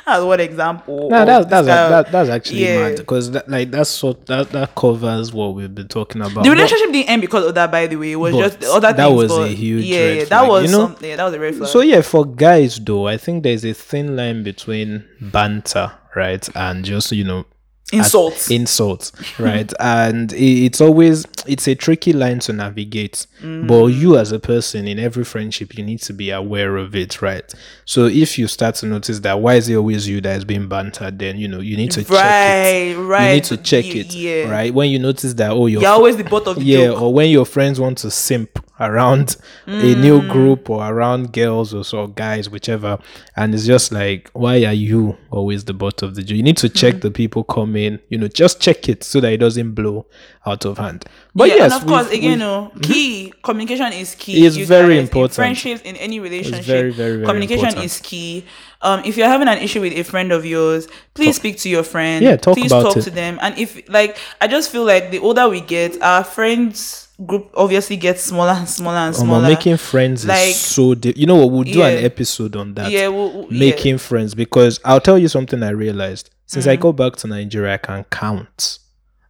that's 0.06 0.24
one 0.24 0.40
example. 0.40 1.10
No, 1.10 1.26
that's 1.26 1.48
that's 1.48 1.68
of- 1.68 1.90
that, 1.90 2.11
that's 2.11 2.30
actually 2.30 2.65
yeah. 2.65 2.90
mad 2.90 2.98
because 2.98 3.32
that, 3.32 3.49
like 3.49 3.72
that's 3.72 3.90
so 3.90 4.14
that 4.14 4.52
that 4.52 4.76
covers 4.76 5.34
what 5.34 5.56
we've 5.56 5.74
been 5.74 5.88
talking 5.88 6.22
about. 6.22 6.44
The 6.44 6.49
But- 6.49 6.57
relationship 6.57 6.91
didn't 6.91 7.10
end 7.10 7.22
because 7.22 7.45
of 7.45 7.56
that, 7.56 7.72
by 7.72 7.88
the 7.88 7.95
way. 7.95 8.11
It 8.11 8.18
was 8.18 8.36
just 8.36 8.60
the 8.60 8.72
other 8.72 8.94
that 8.94 8.95
things. 8.95 9.15
was 9.15 9.38
a 9.38 9.48
huge 9.48 9.86
yeah, 9.86 10.07
yeah, 10.11 10.26
that 10.26 10.48
was 10.48 10.65
you 10.65 10.78
know? 10.78 10.86
something. 10.86 11.10
Yeah, 11.10 11.15
that 11.15 11.26
was 11.26 11.34
a 11.34 11.40
red 11.40 11.56
flag. 11.56 11.70
So 11.70 11.82
yeah, 11.82 12.02
for 12.02 12.26
guys 12.26 12.80
though, 12.80 13.07
I 13.07 13.18
think 13.18 13.44
there's 13.44 13.65
a 13.65 13.74
thin 13.74 14.15
line 14.15 14.44
between 14.44 15.06
banter, 15.20 15.91
right, 16.15 16.48
and 16.56 16.86
just 16.86 17.11
you 17.11 17.24
know 17.24 17.45
Insults. 17.94 18.49
insults, 18.52 19.11
right, 19.40 19.72
and 19.80 20.32
it's 20.34 20.82
always 20.82 21.26
it's 21.48 21.68
a 21.68 21.76
tricky 21.76 22.14
line 22.14 22.40
to 22.40 22.53
navigate. 22.53 23.28
Mm. 23.41 23.68
But 23.68 23.86
you 23.88 24.18
as 24.18 24.32
a 24.32 24.40
person 24.40 24.88
in 24.88 24.99
every 24.99 25.24
friendship, 25.24 25.78
you 25.78 25.84
need 25.84 25.99
to 26.03 26.14
be 26.14 26.30
aware 26.32 26.78
of 26.78 26.95
it, 26.95 27.22
right? 27.22 27.53
So 27.86 28.06
if 28.06 28.38
you 28.38 28.48
start 28.48 28.76
to 28.76 28.86
notice 28.86 29.20
that 29.20 29.40
why 29.40 29.56
is 29.56 29.68
it 29.70 29.76
always 29.76 30.07
you 30.07 30.22
that 30.22 30.38
is 30.38 30.45
being 30.45 30.68
bantered, 30.68 31.20
then 31.20 31.38
you 31.38 31.48
know 31.48 31.60
you 31.60 31.78
need 31.78 31.91
to 31.91 32.03
check 32.03 32.11
it. 32.11 32.15
right, 32.15 32.94
right. 32.95 33.28
You 33.30 33.34
need 33.36 33.44
to 33.45 33.57
check 33.57 33.86
it, 33.86 34.14
Yeah. 34.14 34.49
right? 34.49 34.74
When 34.74 34.90
you 34.90 34.99
notice 34.99 35.34
that 35.36 35.52
oh 35.52 35.68
your 35.68 35.82
You're 35.82 35.91
always 35.91 36.18
the 36.18 36.24
butt 36.24 36.48
of 36.48 36.56
the 36.57 36.64
yeah 36.65 36.86
joke. 36.86 37.02
or 37.02 37.14
when 37.14 37.30
your 37.30 37.45
friends 37.45 37.80
want 37.80 37.98
to 37.99 38.11
simp 38.11 38.60
around 38.89 39.35
a 39.68 39.72
Mm. 39.72 40.01
new 40.01 40.22
group 40.27 40.69
or 40.69 40.85
around 40.88 41.31
girls 41.34 41.73
or 41.73 41.84
so 41.84 42.07
guys 42.07 42.49
whichever 42.49 42.97
and 43.35 43.53
it's 43.55 43.65
just 43.65 43.91
like 43.91 44.30
why 44.34 44.64
are 44.65 44.73
you 44.73 45.18
always 45.31 45.65
the 45.65 45.73
butt 45.73 46.01
of 46.03 46.15
the 46.15 46.22
joke 46.23 46.38
you 46.38 46.43
need 46.43 46.57
to 46.57 46.68
Mm. 46.69 46.76
check 46.76 47.01
the 47.01 47.11
people 47.11 47.43
come 47.43 47.76
in 47.76 47.99
you 48.10 48.18
know 48.18 48.27
just 48.27 48.60
check 48.60 48.89
it 48.89 49.03
so 49.03 49.19
that 49.22 49.31
it 49.34 49.38
doesn't 49.38 49.72
blow 49.72 50.05
out 50.45 50.65
of 50.65 50.77
hand 50.77 51.05
but 51.35 51.47
yeah, 51.49 51.55
yes 51.55 51.73
and 51.73 51.81
of 51.81 51.88
course, 51.88 52.07
again, 52.11 52.31
we've- 52.31 52.39
no, 52.39 52.72
key 52.84 53.34
communication 53.41 53.91
is 53.93 54.14
key. 54.14 54.45
It's 54.45 54.55
you 54.55 54.68
very 54.68 54.95
guys, 54.95 55.03
important. 55.03 55.31
In 55.31 55.35
friendships 55.35 55.81
in 55.84 55.95
any 55.95 56.19
relationship. 56.19 56.65
very, 56.65 56.91
very, 56.91 57.14
very 57.15 57.26
communication 57.26 57.65
important. 57.69 57.85
is 57.85 57.99
key. 58.01 58.45
Um, 58.84 59.01
if 59.03 59.18
you're 59.18 59.27
having 59.30 59.47
an 59.47 59.57
issue 59.57 59.81
with 59.81 59.93
a 59.93 60.03
friend 60.03 60.31
of 60.31 60.45
yours, 60.45 60.88
please 61.15 61.35
speak 61.38 61.57
to 61.61 61.69
your 61.69 61.81
friend. 61.81 62.23
Yeah, 62.23 62.35
talk 62.38 62.55
please 62.55 62.72
about 62.72 62.84
talk 62.84 62.97
it. 62.97 63.01
to 63.05 63.10
them. 63.10 63.39
And 63.41 63.57
if 63.57 63.81
like, 63.89 64.15
I 64.41 64.47
just 64.47 64.69
feel 64.72 64.84
like 64.85 65.10
the 65.10 65.18
older 65.19 65.49
we 65.49 65.60
get, 65.61 65.99
our 66.03 66.23
friends 66.23 67.03
group 67.26 67.52
obviously 67.56 67.95
gets 67.95 68.23
smaller 68.23 68.52
and 68.53 68.68
smaller 68.68 68.98
and 68.98 69.15
um, 69.15 69.22
smaller. 69.22 69.48
making 69.48 69.77
friends 69.77 70.26
Like- 70.26 70.49
is 70.49 70.56
so 70.60 70.95
di- 70.95 71.14
you 71.15 71.27
know 71.27 71.35
what 71.35 71.52
we'll 71.52 71.64
do 71.64 71.81
an 71.84 72.03
episode 72.03 72.56
on 72.56 72.73
that 72.73 72.91
yeah, 72.91 73.07
well, 73.07 73.31
well, 73.31 73.48
yeah. 73.52 73.60
making 73.60 73.98
friends 73.99 74.34
because 74.34 74.80
I'll 74.84 74.99
tell 75.02 75.19
you 75.19 75.27
something 75.27 75.61
I 75.61 75.69
realized 75.69 76.30
since 76.48 76.65
Mm-hmm. 76.65 76.72
I 76.72 76.76
go 76.77 76.91
back 76.91 77.15
to 77.18 77.27
Nigeria, 77.27 77.76
I 77.76 77.77
can 77.77 78.03
count 78.06 78.80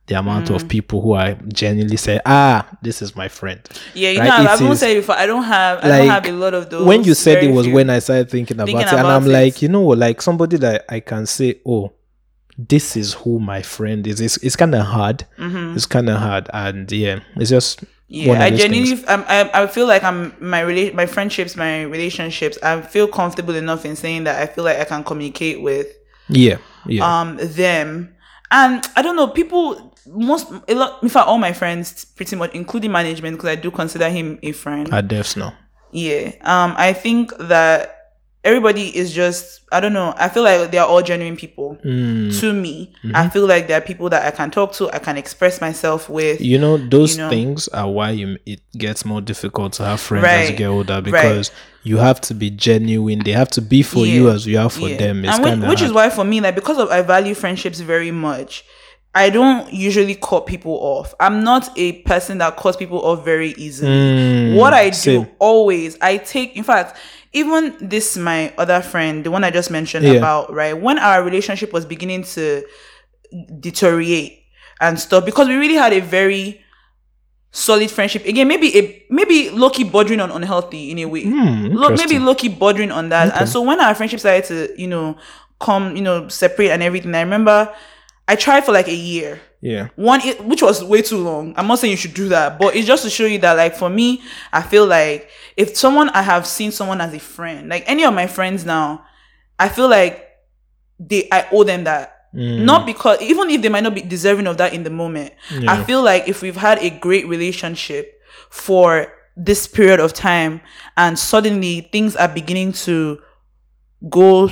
the 0.07 0.15
amount 0.19 0.47
Mm. 0.49 0.55
of 0.55 0.67
people 0.67 1.01
who 1.01 1.13
I 1.13 1.33
genuinely 1.47 1.95
say, 1.97 2.19
ah, 2.25 2.67
this 2.81 3.01
is 3.01 3.15
my 3.15 3.29
friend. 3.29 3.61
Yeah, 3.93 4.09
you 4.11 4.19
Right, 4.19 4.25
know, 4.27 4.33
I've, 4.33 4.39
been 4.39 4.47
I've 4.47 4.61
even 4.61 4.71
is- 4.73 4.79
said 4.79 4.89
it 4.91 4.95
before. 5.01 5.15
I 5.15 5.25
don't 5.25 5.43
have, 5.43 5.79
I 5.83 5.87
like, 5.87 5.97
don't 5.99 6.09
have 6.09 6.25
a 6.25 6.31
lot 6.33 6.53
of 6.53 6.69
those. 6.69 6.85
when 6.85 7.03
you 7.05 7.13
said 7.13 7.41
it 7.43 7.51
was 7.53 7.65
few. 7.67 7.75
when 7.75 7.89
I 7.89 7.99
started 7.99 8.29
thinking 8.29 8.55
about 8.57 8.65
Thinking 8.65 8.87
it, 8.87 8.93
and 8.93 9.07
I'm 9.07 9.25
it. 9.25 9.29
like, 9.29 9.61
you 9.61 9.69
know, 9.69 9.81
what, 9.81 9.97
like 9.99 10.21
somebody 10.21 10.57
that 10.57 10.83
I 10.89 10.99
can 10.99 11.25
say, 11.25 11.61
oh, 11.65 11.93
this 12.57 12.95
is 12.95 13.13
who 13.13 13.39
my 13.39 13.61
friend 13.61 14.05
is. 14.07 14.21
It's, 14.21 14.37
it's 14.37 14.55
kind 14.55 14.75
of 14.75 14.85
hard. 14.85 15.25
It's 15.75 15.85
kind 15.85 16.09
of 16.09 16.19
hard, 16.19 16.49
and 16.53 16.91
yeah, 16.91 17.19
it's 17.35 17.49
just 17.49 17.83
Mm-hmm. 18.13 18.29
Yeah, 18.29 18.43
I 18.43 18.51
genuinely, 18.51 19.03
I, 19.07 19.63
I 19.63 19.67
feel 19.67 19.87
like 19.87 20.03
I'm 20.03 20.35
my 20.39 20.61
rela- 20.61 20.93
my 20.93 21.07
friendships, 21.07 21.55
my 21.55 21.83
relationships. 21.83 22.59
I 22.61 22.79
feel 22.81 23.07
comfortable 23.07 23.55
enough 23.55 23.85
in 23.85 23.95
saying 23.95 24.25
that 24.25 24.39
I 24.39 24.45
feel 24.45 24.63
like 24.63 24.77
I 24.77 24.83
can 24.83 25.03
communicate 25.03 25.61
with 25.63 25.87
yeah, 26.29 26.57
yeah, 26.85 27.21
um 27.21 27.37
them, 27.37 28.13
and 28.51 28.87
I 28.95 29.01
don't 29.01 29.15
know 29.15 29.27
people. 29.27 29.95
Most 30.05 30.51
a 30.67 30.75
lot, 30.75 31.01
in 31.01 31.09
fact, 31.09 31.27
all 31.27 31.39
my 31.39 31.53
friends, 31.53 32.05
pretty 32.05 32.35
much, 32.35 32.53
including 32.53 32.91
management, 32.91 33.37
because 33.37 33.49
I 33.49 33.55
do 33.55 33.71
consider 33.71 34.09
him 34.09 34.37
a 34.43 34.51
friend. 34.51 34.93
I 34.93 35.01
devs 35.01 35.35
know. 35.35 35.53
yeah, 35.91 36.33
um, 36.41 36.75
I 36.77 36.93
think 36.93 37.35
that 37.39 38.02
everybody 38.43 38.95
is 38.95 39.13
just 39.13 39.61
I 39.71 39.79
don't 39.79 39.93
know. 39.93 40.13
I 40.17 40.29
feel 40.29 40.43
like 40.43 40.69
they 40.69 40.77
are 40.77 40.87
all 40.87 41.01
genuine 41.01 41.35
people 41.35 41.77
Mm. 41.83 42.39
to 42.41 42.53
me. 42.53 42.93
Mm-hmm. 43.03 43.15
I 43.15 43.29
feel 43.29 43.47
like 43.47 43.67
there 43.67 43.77
are 43.77 43.81
people 43.81 44.09
that 44.09 44.25
I 44.25 44.31
can 44.31 44.51
talk 44.51 44.73
to, 44.73 44.89
I 44.91 44.99
can 44.99 45.17
express 45.17 45.59
myself 45.61 46.09
with. 46.09 46.41
You 46.41 46.59
know, 46.59 46.77
those 46.77 47.17
You 47.17 47.23
know? 47.23 47.29
things 47.29 47.67
are 47.69 47.89
why 47.89 48.11
you, 48.11 48.37
it 48.45 48.61
gets 48.77 49.03
more 49.05 49.21
difficult 49.21 49.73
to 49.73 49.85
have 49.85 49.99
friends 49.99 50.25
as 50.27 50.49
you 50.51 50.55
get 50.57 50.67
older 50.67 51.01
because 51.01 51.51
you 51.83 51.97
have 51.97 52.21
to 52.21 52.33
be 52.35 52.49
genuine. 52.51 53.19
They 53.23 53.31
have 53.31 53.49
to 53.51 53.61
be 53.61 53.81
for 53.81 54.05
you 54.05 54.29
as 54.29 54.45
you 54.45 54.59
are 54.59 54.69
for 54.69 54.87
Yeah. 54.89 54.97
them. 54.97 55.25
It's 55.25 55.37
and 55.39 55.61
which, 55.61 55.69
which 55.69 55.81
is 55.81 55.91
why 55.91 56.09
for 56.11 56.23
me, 56.23 56.39
like 56.41 56.53
because 56.55 56.77
of 56.77 56.89
I 56.91 57.01
value 57.01 57.33
friendships 57.33 57.79
very 57.79 58.11
much, 58.11 58.63
I 59.15 59.29
don't 59.29 59.71
usually 59.73 60.15
cut 60.15 60.45
people 60.45 60.73
off. 60.73 61.13
I'm 61.19 61.43
not 61.43 61.69
a 61.77 61.93
person 62.03 62.37
that 62.39 62.57
cuts 62.57 62.77
people 62.77 62.99
off 63.03 63.23
very 63.25 63.51
easily. 63.57 64.55
what 64.55 64.73
I 64.73 64.89
do 64.89 64.95
Mm, 64.95 64.95
same. 64.95 65.27
always, 65.39 65.97
I 66.01 66.17
take. 66.17 66.55
In 66.55 66.63
fact, 66.63 66.97
even 67.33 67.75
this 67.81 68.15
my 68.17 68.53
other 68.57 68.81
friend, 68.81 69.23
the 69.23 69.31
one 69.31 69.43
I 69.43 69.49
just 69.51 69.69
mentioned 69.71 70.05
Yeah. 70.05 70.13
about, 70.13 70.53
right? 70.53 70.73
When 70.79 70.99
our 70.99 71.23
relationship 71.23 71.73
was 71.73 71.85
beginning 71.85 72.23
to 72.35 72.63
deteriorate 73.59 74.43
and 74.79 74.99
stuff, 74.99 75.25
because 75.25 75.47
we 75.47 75.55
really 75.55 75.75
had 75.75 75.93
a 75.93 75.99
very 75.99 76.61
solid 77.51 77.89
friendship. 77.91 78.25
Again, 78.25 78.47
maybe 78.47 78.77
a 78.77 79.05
maybe 79.09 79.49
low-key 79.49 79.83
bordering 79.85 80.19
on 80.19 80.31
unhealthy 80.31 80.91
in 80.91 80.99
a 80.99 81.05
way. 81.05 81.23
Hmm, 81.25 81.67
Look, 81.67 81.97
maybe 81.97 82.17
low-key 82.19 82.49
bordering 82.49 82.91
on 82.91 83.09
that. 83.09 83.33
And 83.35 83.47
so 83.49 83.61
when 83.61 83.79
our 83.79 83.93
friendship 83.95 84.19
started 84.19 84.45
to, 84.45 84.81
you 84.81 84.87
know, 84.87 85.17
come, 85.59 85.95
you 85.95 86.01
know, 86.01 86.27
separate 86.29 86.69
and 86.71 86.81
everything, 86.83 87.13
I 87.15 87.21
remember 87.21 87.73
I 88.27 88.35
tried 88.35 88.65
for 88.65 88.71
like 88.71 88.87
a 88.87 88.93
year. 88.95 89.39
Yeah. 89.63 89.87
One, 89.95 90.19
it, 90.21 90.43
which 90.43 90.61
was 90.61 90.83
way 90.83 91.01
too 91.01 91.19
long. 91.19 91.53
I'm 91.55 91.67
not 91.67 91.79
saying 91.79 91.91
you 91.91 91.97
should 91.97 92.13
do 92.13 92.27
that, 92.29 92.59
but 92.59 92.75
it's 92.75 92.85
just 92.85 93.05
to 93.05 93.09
show 93.09 93.25
you 93.25 93.39
that, 93.39 93.53
like, 93.53 93.75
for 93.75 93.89
me, 93.89 94.21
I 94.51 94.61
feel 94.61 94.85
like 94.85 95.29
if 95.55 95.77
someone 95.77 96.09
I 96.09 96.21
have 96.21 96.45
seen 96.45 96.71
someone 96.71 96.99
as 96.99 97.13
a 97.13 97.19
friend, 97.19 97.69
like 97.69 97.85
any 97.87 98.03
of 98.03 98.13
my 98.13 98.27
friends 98.27 98.65
now, 98.65 99.05
I 99.57 99.69
feel 99.69 99.87
like 99.87 100.27
they 100.99 101.29
I 101.31 101.47
owe 101.53 101.63
them 101.63 101.85
that. 101.85 102.13
Mm. 102.35 102.65
Not 102.65 102.85
because 102.85 103.21
even 103.21 103.49
if 103.51 103.61
they 103.61 103.69
might 103.69 103.83
not 103.83 103.95
be 103.95 104.01
deserving 104.01 104.47
of 104.47 104.57
that 104.57 104.73
in 104.73 104.83
the 104.83 104.89
moment, 104.89 105.33
I 105.49 105.81
feel 105.85 106.03
like 106.03 106.27
if 106.27 106.41
we've 106.41 106.57
had 106.57 106.79
a 106.79 106.89
great 106.89 107.25
relationship 107.27 108.19
for 108.49 109.13
this 109.37 109.65
period 109.65 110.01
of 110.01 110.11
time 110.13 110.59
and 110.97 111.17
suddenly 111.17 111.87
things 111.91 112.17
are 112.17 112.27
beginning 112.27 112.73
to 112.73 113.19
go 114.09 114.51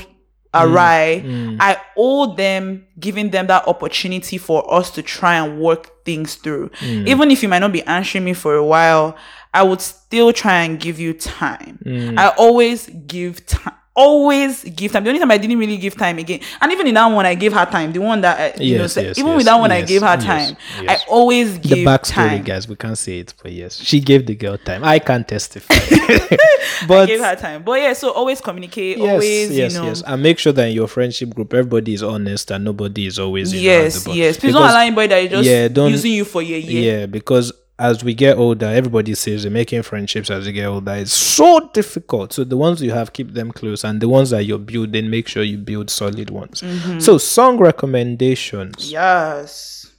awry, 0.54 1.22
Mm. 1.26 1.58
I 1.60 1.78
owe 1.98 2.36
them 2.36 2.86
giving 3.00 3.30
them 3.32 3.48
that 3.48 3.68
opportunity 3.68 4.38
for 4.38 4.72
us 4.74 4.92
to 4.92 5.02
try 5.02 5.36
and 5.36 5.60
work 5.60 6.04
things 6.06 6.36
through. 6.36 6.70
Mm. 6.80 7.08
Even 7.08 7.32
if 7.32 7.42
you 7.44 7.50
might 7.50 7.60
not 7.60 7.72
be 7.72 7.84
answering 7.84 8.26
me 8.26 8.34
for 8.34 8.56
a 8.56 8.64
while, 8.64 9.16
I 9.54 9.64
would 9.64 9.82
still 9.82 10.32
try 10.34 10.64
and 10.64 10.80
give 10.80 11.00
you 11.00 11.14
time. 11.14 11.80
Mm. 11.86 12.18
I 12.20 12.30
always 12.38 12.90
give 13.08 13.46
time. 13.46 13.74
Always 13.94 14.64
give 14.64 14.94
time. 14.94 15.04
The 15.04 15.10
only 15.10 15.20
time 15.20 15.32
I 15.32 15.38
didn't 15.38 15.58
really 15.60 15.76
give 15.76 15.96
time 15.98 16.18
again, 16.18 16.40
and 16.62 16.72
even 16.72 16.88
in 16.88 16.94
that 16.94 17.08
one, 17.08 17.26
I 17.26 17.36
gave 17.36 17.52
her 17.52 17.66
time. 17.66 17.92
The 17.92 18.00
one 18.00 18.22
that 18.22 18.40
I, 18.58 18.62
you 18.64 18.78
know, 18.78 18.84
Yes, 18.84 18.94
said- 18.94 19.06
yes, 19.08 19.18
even 19.18 19.32
yes, 19.32 19.38
with 19.38 19.46
that 19.48 19.60
one, 19.60 19.70
I 19.70 19.82
gave 19.82 20.02
her 20.02 20.16
time. 20.16 20.56
I 20.88 20.98
always 21.10 21.58
give 21.58 21.72
the 21.80 21.86
backstory, 21.86 22.14
time. 22.30 22.44
guys, 22.44 22.70
we 22.70 22.78
can't 22.78 22.98
say 22.98 23.20
it, 23.20 23.34
but 23.44 23.52
yes, 23.52 23.76
she 23.76 24.00
gave 24.00 24.26
the 24.26 24.36
girl 24.36 24.58
time. 24.58 24.86
I 24.86 25.00
can't 25.00 25.28
testify, 25.28 25.76
but 26.88 27.00
I 27.02 27.06
gave 27.06 27.20
her 27.20 27.36
time. 27.36 27.64
But 27.64 27.82
yeah, 27.82 27.92
so 27.92 28.12
always 28.12 28.40
communicate. 28.40 28.98
yes, 28.98 29.10
always, 29.10 29.52
yes, 29.58 29.74
you 29.74 29.80
know. 29.82 29.88
yes, 29.88 30.04
and 30.08 30.24
make 30.24 30.40
sure 30.40 30.54
that 30.54 30.68
in 30.70 30.74
your 30.74 30.88
friendship 30.88 31.36
group, 31.36 31.54
everybody 31.54 31.94
is 31.94 32.02
honest 32.02 32.50
and 32.52 32.64
nobody 32.64 33.08
is 33.08 33.20
always 33.20 33.54
you 33.54 33.60
know, 33.60 33.76
Yes, 33.76 34.06
bottom. 34.06 34.18
yes. 34.20 34.38
Please 34.38 34.54
don't 34.54 34.62
allow 34.70 34.80
anybody 34.80 35.08
that 35.08 35.24
is 35.24 35.30
just 35.32 35.44
Yeah, 35.50 35.68
don't- 35.68 35.92
using 35.92 36.14
you 36.14 36.24
for 36.24 36.42
your 36.42 36.60
year. 36.60 37.00
Yeah, 37.00 37.06
because 37.08 37.52
as 37.80 38.04
we 38.04 38.14
get 38.14 38.38
older, 38.38 38.68
everybody 38.68 39.16
says 39.16 39.44
they're 39.44 39.52
making 39.52 39.82
friendships 39.84 40.30
as 40.30 40.46
you 40.46 40.54
get 40.54 40.66
older. 40.66 40.94
It's 40.94 41.14
so 41.14 41.70
difficult. 41.74 42.34
So 42.34 42.44
the 42.44 42.58
ones 42.58 42.82
you 42.82 42.92
have, 42.92 43.12
keep 43.14 43.34
them 43.34 43.52
close, 43.52 43.84
and 43.84 44.00
the 44.00 44.08
ones 44.10 44.30
that 44.30 44.44
you're 44.44 44.60
building, 44.60 45.10
make 45.10 45.28
sure 45.28 45.42
you 45.44 45.58
build 45.58 45.90
solid 45.90 46.30
ones. 46.30 46.62
Mm-hmm. 46.62 47.00
So 47.00 47.18
song 47.18 47.58
recommendations. 47.58 48.92
Yes. 48.92 49.92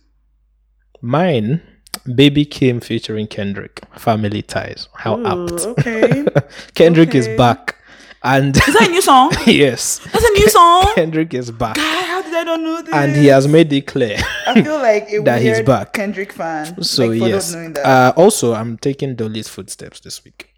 Mine, 1.01 1.61
Baby 2.15 2.47
Keem 2.47 2.83
featuring 2.83 3.27
Kendrick, 3.27 3.81
Family 3.97 4.43
Ties. 4.43 4.89
How 4.95 5.19
Ooh, 5.19 5.27
apt. 5.27 5.61
okay. 5.67 6.25
Kendrick 6.75 7.15
is 7.15 7.27
back. 7.37 7.77
And 8.25 8.57
Is 8.57 8.75
that 8.75 8.87
a 8.89 8.91
new 8.91 9.03
song? 9.03 9.33
yes, 9.47 9.99
That's 10.13 10.25
a 10.25 10.31
new 10.31 10.49
song. 10.49 10.87
Kendrick 10.95 11.35
is 11.35 11.51
back. 11.51 11.75
God, 11.75 12.02
how 12.23 12.31
did 12.31 12.35
I 12.35 12.43
not 12.45 12.61
know 12.61 12.83
this? 12.83 12.95
And 12.95 13.17
he 13.17 13.27
has 13.27 13.49
made 13.49 13.73
it 13.73 13.87
clear. 13.87 14.19
I 14.47 14.63
feel 14.63 14.79
like 14.79 15.13
a 15.13 15.21
that 15.25 15.43
he's 15.43 15.61
back. 15.61 15.93
Kendrick 15.93 16.33
fan. 16.33 16.83
So 16.83 17.07
like, 17.07 17.21
yes. 17.21 17.53
that. 17.53 17.79
Uh, 17.79 18.13
also, 18.17 18.55
I'm 18.55 18.79
taking 18.79 19.15
Dolly's 19.17 19.49
footsteps 19.49 20.01
this 20.01 20.25
week. 20.25 20.49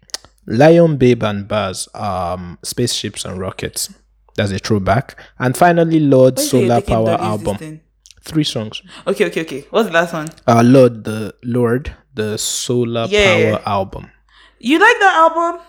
Lion 0.47 0.97
Babe 0.97 1.23
and 1.23 1.47
Buzz, 1.47 1.87
um, 1.95 2.59
spaceships 2.63 3.25
and 3.25 3.39
rockets. 3.39 3.93
That's 4.35 4.51
a 4.51 4.59
throwback. 4.59 5.17
And 5.39 5.57
finally, 5.57 5.99
Lorde 5.99 6.37
Why 6.37 6.43
you 6.43 6.49
say 6.49 6.59
you're 6.65 6.81
Solar 6.81 6.81
Power 6.81 7.21
album. 7.21 7.81
Three 8.21 8.43
songs. 8.43 8.81
Okay, 9.07 9.25
okay, 9.25 9.41
okay. 9.41 9.61
What's 9.69 9.87
the 9.87 9.93
last 9.93 10.13
one? 10.13 10.27
Uh, 10.47 10.61
Lorde 10.63 11.03
the 11.03 11.35
Lorde, 11.43 11.95
the 12.13 12.37
Solar 12.37 13.07
Yeah. 13.09 13.57
Power 13.57 13.61
album. 13.65 14.11
You 14.59 14.79
like 14.79 14.95
that 14.99 15.15
album? 15.15 15.61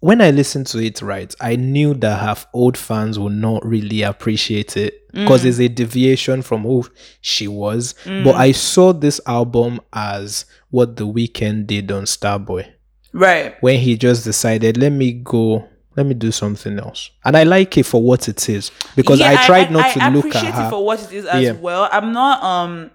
When 0.00 0.20
I 0.20 0.30
listened 0.30 0.66
to 0.68 0.78
it 0.78 1.02
right, 1.02 1.34
I 1.40 1.56
knew 1.56 1.92
that 1.94 2.18
her 2.20 2.46
old 2.52 2.76
fans 2.76 3.18
would 3.18 3.32
not 3.32 3.64
really 3.66 4.02
appreciate 4.02 4.76
it 4.76 5.10
because 5.12 5.44
it's 5.44 5.58
a 5.58 5.68
deviation 5.68 6.42
from 6.42 6.62
who 6.62 6.84
she 7.20 7.48
was. 7.48 7.94
But 8.04 8.36
I 8.36 8.52
saw 8.52 8.92
this 8.92 9.20
album 9.26 9.80
as 9.92 10.44
what 10.70 10.96
the 10.96 11.06
Weeknd 11.06 11.66
did 11.66 11.90
on 11.90 12.04
Starboy. 12.04 12.70
Right. 13.12 13.56
when 13.62 13.80
he 13.80 13.96
just 13.96 14.22
decided, 14.24 14.76
let 14.76 14.92
me 14.92 15.12
go, 15.12 15.66
let 15.96 16.06
me 16.06 16.14
do 16.14 16.30
something 16.30 16.78
else. 16.78 17.10
And 17.24 17.36
I 17.36 17.42
like 17.44 17.76
it 17.78 17.84
for 17.86 18.00
what 18.00 18.28
it 18.28 18.48
is 18.48 18.70
because 18.94 19.18
Yeah, 19.18 19.30
I 19.30 19.46
tried 19.46 19.72
not 19.72 19.86
I 19.86 19.92
to 19.94 20.10
look 20.14 20.26
appreciate 20.26 20.50
at 20.50 20.54
her. 20.54 20.66
it 20.66 20.70
for 20.70 20.84
what 20.84 21.02
it 21.02 21.12
is 21.12 21.24
as 21.24 21.42
Yeah. 21.42 21.52
well. 21.52 21.88
I'm 21.90 22.12
not 22.12 22.42
um 22.44 22.90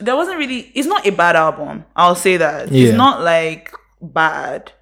there 0.00 0.16
wasn't 0.16 0.38
really 0.38 0.72
it's 0.74 0.88
not 0.88 1.06
a 1.06 1.10
bad 1.10 1.36
album. 1.36 1.84
I'll 1.94 2.14
say 2.16 2.38
that. 2.38 2.72
Yeah. 2.72 2.88
It's 2.88 2.96
not 2.96 3.20
like 3.22 3.70
bad. 4.00 4.72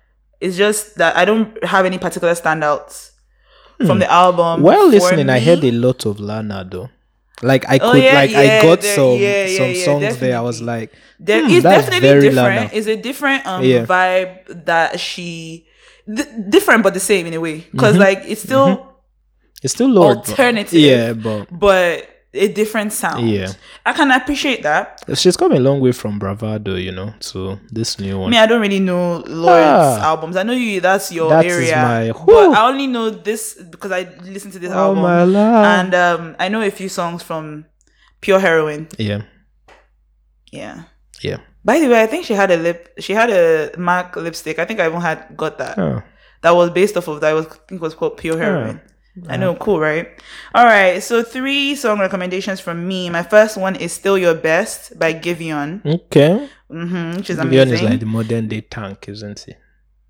It's 0.40 0.56
just 0.56 0.96
that 0.96 1.16
I 1.16 1.24
don't 1.24 1.62
have 1.64 1.86
any 1.86 1.98
particular 1.98 2.34
standouts 2.34 3.12
from 3.86 3.98
the 3.98 4.10
album. 4.10 4.60
Hmm. 4.60 4.64
While 4.66 4.88
listening, 4.88 5.28
I 5.30 5.40
heard 5.40 5.64
a 5.64 5.70
lot 5.72 6.04
of 6.06 6.20
Lana 6.20 6.66
though. 6.70 6.88
Like 7.42 7.68
I 7.68 7.78
Oh, 7.78 7.92
could, 7.92 8.02
yeah, 8.02 8.14
like 8.14 8.34
I 8.34 8.62
got 8.62 8.80
there- 8.80 8.94
some 8.96 9.12
yeah, 9.20 9.44
yeah, 9.46 9.56
some 9.58 9.70
yeah, 9.72 9.84
songs 9.84 10.18
there. 10.18 10.36
I 10.38 10.40
was 10.40 10.62
like, 10.62 10.92
There 11.20 11.42
Hmm, 11.44 11.50
is 11.50 11.62
that's 11.62 11.84
definitely 11.84 12.08
very 12.08 12.20
different. 12.28 12.56
Lana. 12.56 12.70
It's 12.72 12.86
a 12.86 12.96
different 12.96 13.46
um 13.46 13.62
Yeah. 13.64 13.84
vibe 13.84 14.64
that 14.64 15.00
she 15.00 15.66
d- 16.12 16.22
different 16.48 16.82
but 16.82 16.94
the 16.94 17.00
same 17.00 17.26
in 17.26 17.34
a 17.34 17.40
way 17.40 17.66
because 17.72 17.92
Mm-hmm. 17.94 18.00
like 18.08 18.22
it's 18.26 18.42
still 18.42 18.92
it's 19.62 19.74
still 19.74 19.88
Lorde. 19.88 20.18
but- 20.18 20.28
Alternative. 20.30 20.80
Yeah, 20.80 21.12
but 21.12 21.48
but 21.50 22.08
a 22.34 22.48
different 22.48 22.92
sound. 22.92 23.28
Yeah. 23.30 23.52
I 23.84 23.92
can 23.92 24.10
appreciate 24.10 24.62
that. 24.62 25.02
she's 25.14 25.36
come 25.36 25.52
a 25.52 25.58
long 25.58 25.80
way 25.80 25.92
from 25.92 26.18
Bravado, 26.18 26.74
you 26.74 26.92
know, 26.92 27.14
to 27.30 27.58
this 27.70 27.98
new 27.98 28.16
I 28.16 28.20
one. 28.20 28.30
mean, 28.30 28.40
I 28.40 28.46
don't 28.46 28.60
really 28.60 28.80
know 28.80 29.22
Lawrence 29.26 30.00
Ah. 30.02 30.10
albums. 30.10 30.36
I 30.36 30.42
know 30.42 30.52
you. 30.52 30.80
That's 30.80 31.10
your 31.12 31.30
That 31.30 31.46
area. 31.46 31.76
my- 31.76 32.12
but 32.26 32.52
I 32.52 32.68
only 32.68 32.86
know 32.88 33.08
this 33.10 33.54
because 33.70 33.90
I 33.92 34.08
listened 34.22 34.52
to 34.54 34.58
this 34.58 34.70
Oh 34.72 34.78
album, 34.88 35.02
my 35.02 35.24
lord! 35.24 35.64
and 35.64 35.94
um, 35.94 36.36
I 36.38 36.48
know 36.48 36.60
a 36.62 36.70
few 36.70 36.88
songs 36.88 37.22
from 37.22 37.64
Pure 38.20 38.40
Heroine. 38.40 38.88
yeah, 38.98 39.22
Yeah. 40.52 40.82
yeah. 41.22 41.38
By 41.64 41.80
the 41.80 41.88
way, 41.88 42.00
I 42.02 42.06
think 42.06 42.24
she 42.26 42.34
had 42.34 42.50
a 42.50 42.56
lip. 42.56 42.90
She 43.00 43.12
had 43.12 43.30
a 43.30 43.72
MAC 43.76 44.14
lipstick. 44.16 44.58
I 44.58 44.64
think 44.64 44.78
I 44.80 44.86
even 44.86 45.00
had 45.00 45.36
got 45.36 45.58
that. 45.58 45.78
Oh. 45.78 46.02
That 46.42 46.54
was 46.54 46.70
based 46.70 46.96
off 46.96 47.08
of 47.08 47.20
that. 47.20 47.30
I 47.30 47.34
Was 47.34 47.46
I 47.46 47.50
think 47.68 47.80
it 47.80 47.80
was 47.80 47.94
called 47.94 48.18
Pure 48.18 48.38
I 49.28 49.36
know, 49.36 49.54
cool, 49.54 49.80
right? 49.80 50.08
All 50.54 50.64
right. 50.64 51.02
So 51.02 51.22
three 51.22 51.74
song 51.74 52.00
recommendations 52.00 52.60
from 52.60 52.86
me. 52.86 53.08
My 53.10 53.22
first 53.22 53.56
one 53.56 53.74
is 53.76 53.92
"Still 53.92 54.18
Your 54.18 54.34
Best" 54.34 54.98
by 54.98 55.14
Giveon, 55.14 55.80
Okay. 55.86 56.48
mm-hmm, 56.70 57.16
which 57.16 57.30
is 57.30 57.38
Giveon 57.38 57.42
amazing. 57.62 57.74
is 57.74 57.82
like 57.82 58.00
the 58.00 58.06
modern 58.06 58.48
day 58.48 58.60
tank, 58.60 59.08
isn't 59.08 59.40
he? 59.46 59.54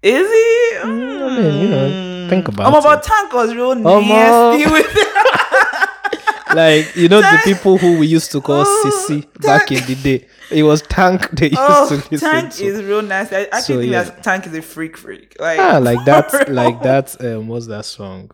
Is 0.03 0.27
he? 0.29 0.79
I 0.79 0.85
mean, 0.87 1.61
you 1.63 1.69
know, 1.69 2.27
think 2.29 2.49
about 2.49 2.67
I'm 2.67 2.75
about 2.75 2.99
it. 2.99 3.05
Tank 3.09 3.33
was 3.33 3.55
real 3.55 3.75
Omo. 3.75 4.07
nasty 4.09 4.71
with 4.71 4.87
it. 4.97 6.55
like 6.55 6.97
you 6.97 7.09
know 7.09 7.21
the 7.21 7.41
people 7.45 7.79
who 7.79 7.99
we 7.99 8.07
used 8.07 8.31
to 8.33 8.41
call 8.41 8.65
Oh, 8.67 8.83
Sissy 9.09 9.27
back 9.41 9.71
in 9.73 9.85
the 9.87 9.95
day. 9.95 10.27
It 10.51 10.63
was 10.63 10.83
Tank 10.83 11.31
they 11.31 11.47
used 11.51 11.59
oh, 11.61 11.89
to 11.89 11.95
listen 12.11 12.31
Tank 12.31 12.53
to. 12.55 12.65
is 12.65 12.83
real 12.83 13.03
nasty. 13.03 13.37
I 13.37 13.41
actually 13.45 13.61
So, 13.61 13.79
think 13.81 13.93
yeah. 13.93 14.03
that 14.05 14.23
Tank 14.23 14.47
is 14.47 14.55
a 14.55 14.63
freak 14.63 14.97
freak. 14.97 15.37
Like, 15.41 15.59
ah, 15.59 15.79
like 15.79 16.05
that, 16.07 16.49
like 16.51 16.83
that. 16.83 17.21
Um, 17.25 17.49
what's 17.49 17.67
that 17.67 17.85
song? 17.85 18.31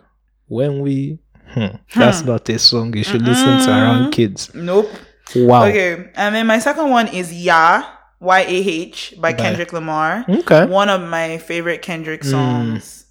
When 0.53 0.81
we, 0.85 1.19
hmm, 1.55 1.81
that's 1.97 2.23
not 2.25 2.47
a 2.51 2.59
song 2.59 2.95
you 2.95 3.05
should 3.05 3.23
listen 3.23 3.65
to 3.65 3.71
around 3.71 4.13
kids. 4.13 4.51
Nope. 4.55 4.91
Wow. 5.35 5.65
Okay, 5.65 6.11
and 6.15 6.35
then 6.35 6.47
my 6.47 6.59
second 6.59 6.91
one 6.91 7.09
is 7.09 7.33
"Ya" 7.33 7.83
Y 8.21 8.41
A 8.41 8.59
H 8.85 9.15
by 9.19 9.33
Kendrick 9.33 9.73
Lamar. 9.73 10.27
Okay. 10.29 10.67
One 10.67 10.91
of 10.91 11.01
my 11.01 11.39
favorite 11.39 11.81
Kendrick 11.81 12.21
Mm. 12.21 13.02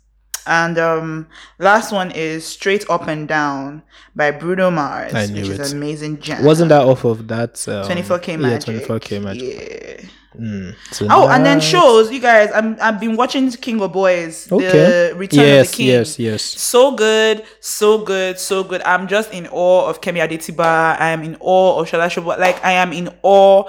And 0.48 0.78
um 0.80 1.28
last 1.60 1.92
one 1.92 2.12
is 2.12 2.46
Straight 2.46 2.90
Up 2.90 3.08
and 3.08 3.28
Down 3.28 3.84
by 4.16 4.32
Bruno 4.32 4.72
Mars, 4.72 5.14
I 5.14 5.26
knew 5.28 5.42
which 5.42 5.50
is 5.60 5.72
an 5.72 5.78
amazing 5.78 6.20
jam. 6.20 6.44
Wasn't 6.44 6.70
that 6.70 6.82
off 6.82 7.04
of 7.06 7.28
that? 7.28 7.66
Um, 7.68 7.86
24K 7.90 8.28
Yeah, 8.30 8.38
Magic? 8.38 8.84
24K 8.88 9.22
Magic. 9.24 10.02
Yeah. 10.02 10.08
Mm. 10.40 10.76
Oh, 11.10 11.28
and 11.28 11.46
then 11.46 11.60
shows, 11.60 12.10
you 12.10 12.22
guys. 12.22 12.50
I'm 12.56 12.78
I've 12.82 13.02
been 13.02 13.18
watching 13.18 13.52
King 13.52 13.82
of 13.82 13.92
Boys, 13.92 14.50
Okay. 14.50 14.72
the 15.10 15.14
Return 15.18 15.40
yes, 15.46 15.66
of 15.68 15.72
the 15.72 15.78
King. 15.78 15.88
yes, 15.88 16.20
yes. 16.20 16.42
So 16.42 16.96
good, 16.96 17.44
so 17.60 17.98
good, 18.06 18.40
so 18.40 18.64
good. 18.64 18.82
I'm 18.84 19.10
just 19.10 19.34
in 19.34 19.48
awe 19.48 19.88
of 19.90 20.00
Kemi 20.00 20.26
Adetiba. 20.26 20.98
I 20.98 21.10
am 21.10 21.24
in 21.24 21.36
awe 21.42 21.82
of 21.82 21.90
Sola 21.90 22.08
Sobowale. 22.08 22.40
Like 22.40 22.64
I 22.64 22.72
am 22.72 22.94
in 22.94 23.10
awe. 23.24 23.64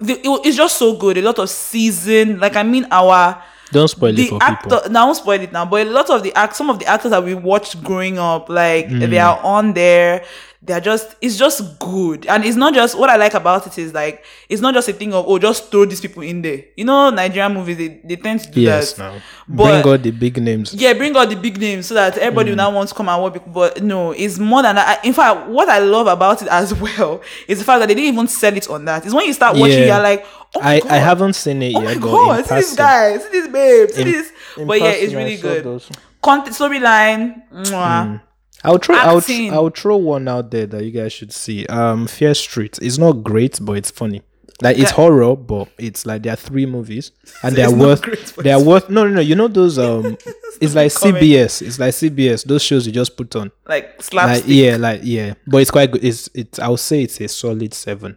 The, 0.00 0.12
it- 0.14 0.46
it's 0.46 0.56
just 0.58 0.76
so 0.76 0.96
good. 0.96 1.16
A 1.16 1.22
lot 1.22 1.38
of 1.38 1.48
season. 1.48 2.38
Like 2.40 2.56
I 2.56 2.62
mean, 2.62 2.86
our 2.90 3.42
Don't 3.72 3.88
spoil 3.88 4.16
it 4.18 4.28
for 4.28 4.38
actor. 4.42 4.68
people. 4.76 4.90
Now 4.90 5.02
I 5.02 5.04
won't 5.06 5.16
spoil 5.16 5.40
it 5.40 5.52
now, 5.52 5.64
but 5.64 5.86
a 5.86 5.90
lot 5.90 6.08
of 6.10 6.22
the 6.22 6.32
act, 6.34 6.54
some 6.56 6.70
of 6.70 6.78
the 6.78 6.86
actors 6.86 7.10
that 7.10 7.24
we 7.24 7.34
watched 7.34 7.82
growing 7.82 8.18
up, 8.18 8.48
like 8.48 8.86
Mm. 8.88 9.10
they 9.10 9.18
are 9.18 9.38
on 9.42 9.72
there. 9.74 10.24
They're 10.64 10.80
just. 10.80 11.16
It's 11.20 11.36
just 11.36 11.80
good, 11.80 12.24
and 12.28 12.44
it's 12.44 12.54
not 12.56 12.72
just 12.72 12.96
what 12.96 13.10
I 13.10 13.16
like 13.16 13.34
about 13.34 13.66
it 13.66 13.76
is 13.78 13.92
like 13.92 14.24
it's 14.48 14.62
not 14.62 14.74
just 14.74 14.88
a 14.88 14.92
thing 14.92 15.12
of 15.12 15.24
oh 15.26 15.36
just 15.36 15.72
throw 15.72 15.84
these 15.86 16.00
people 16.00 16.22
in 16.22 16.40
there. 16.40 16.62
You 16.76 16.84
know, 16.84 17.10
Nigerian 17.10 17.52
movies 17.52 17.76
they, 17.78 18.00
they 18.04 18.14
tend 18.14 18.42
to 18.42 18.48
do 18.52 18.60
Yes, 18.60 18.92
that. 18.92 19.12
now 19.14 19.20
But- 19.48 19.82
bring 19.82 19.92
out 19.94 20.02
the 20.04 20.12
big 20.12 20.40
names. 20.40 20.72
Yeah, 20.72 20.92
bring 20.92 21.16
out 21.16 21.28
the 21.30 21.34
big 21.34 21.58
names 21.58 21.86
so 21.86 21.94
that 21.94 22.16
everybody 22.16 22.50
Mm. 22.50 22.52
will 22.52 22.56
now 22.58 22.70
want 22.70 22.88
to 22.90 22.94
come 22.94 23.08
and 23.08 23.20
work. 23.24 23.42
But 23.52 23.82
no, 23.82 24.12
it's 24.12 24.38
more 24.38 24.62
than 24.62 24.76
that. 24.76 25.04
In 25.04 25.12
fact, 25.12 25.48
what 25.48 25.68
I 25.68 25.80
love 25.80 26.06
about 26.06 26.42
it 26.42 26.48
as 26.48 26.72
well 26.80 27.20
is 27.48 27.58
the 27.58 27.64
fact 27.64 27.80
that 27.80 27.88
they 27.88 27.94
didn't 27.96 28.14
even 28.14 28.28
sell 28.28 28.56
it 28.56 28.70
on 28.70 28.84
that. 28.84 29.04
It's 29.04 29.12
when 29.14 29.26
you 29.26 29.32
start 29.32 29.56
watching, 29.56 29.80
Yeah. 29.80 29.94
you're 29.96 30.02
like, 30.04 30.24
oh 30.56 30.60
I, 30.60 30.80
God. 30.80 30.90
I 30.90 30.96
haven't 30.96 31.32
seen 31.34 31.62
it 31.62 31.74
Oh 31.76 31.82
yet, 31.82 31.84
my 31.84 32.02
god, 32.02 32.46
see 32.46 32.54
this 32.56 32.76
guy, 32.76 33.18
see 33.18 33.28
this 33.30 33.48
babe, 33.48 33.90
see 33.90 34.02
In- 34.02 34.08
this. 34.12 34.32
in 34.58 34.66
But 34.66 34.80
yeah, 34.80 34.90
it's 34.90 35.14
really 35.14 35.36
good. 35.36 35.64
those. 35.64 35.90
Content 36.22 36.56
storyline, 36.56 37.42
mwah. 37.52 38.20
I'll 38.64 38.78
throw 38.78 38.94
I'll, 38.96 39.18
Acting. 39.18 39.52
I'll 39.52 39.70
throw 39.70 39.96
one 39.96 40.28
out 40.28 40.50
there 40.52 40.66
that 40.66 40.84
you 40.84 40.92
guys 40.92 41.12
should 41.12 41.32
see. 41.32 41.66
Um 41.66 42.06
Fear 42.06 42.34
Street. 42.34 42.78
It's 42.80 42.96
not 42.98 43.24
great, 43.24 43.58
but 43.60 43.72
it's 43.72 43.90
funny. 43.90 44.22
Like 44.62 44.78
it's 44.78 44.90
Yeah. 44.90 44.96
horror, 44.96 45.34
but 45.34 45.68
it's 45.78 46.06
like 46.06 46.22
there 46.22 46.34
are 46.34 46.36
three 46.36 46.66
movies 46.66 47.10
and 47.42 47.56
they're 47.56 47.70
worth 47.72 48.02
great, 48.02 48.32
they're 48.38 48.60
worth 48.60 48.88
no 48.88 49.02
no 49.04 49.10
no 49.14 49.20
you 49.20 49.34
know 49.34 49.48
those 49.48 49.78
um 49.88 50.16
it's 50.60 50.76
like 50.76 50.94
comment. 50.94 51.16
CBS. 51.24 51.62
It's 51.62 51.80
like 51.80 51.92
CBS, 51.92 52.44
those 52.44 52.62
shows 52.62 52.86
you 52.86 52.92
just 52.92 53.16
put 53.16 53.34
on. 53.34 53.50
Like 53.66 54.00
Like 54.12 54.44
yeah, 54.46 54.76
like 54.76 55.00
yeah. 55.02 55.34
But 55.48 55.62
it's 55.62 55.72
quite 55.72 55.90
good. 55.90 56.04
It's 56.04 56.28
it's 56.32 56.60
I'll 56.60 56.76
say 56.76 57.02
it's 57.02 57.20
a 57.20 57.26
solid 57.26 57.74
seven. 57.74 58.16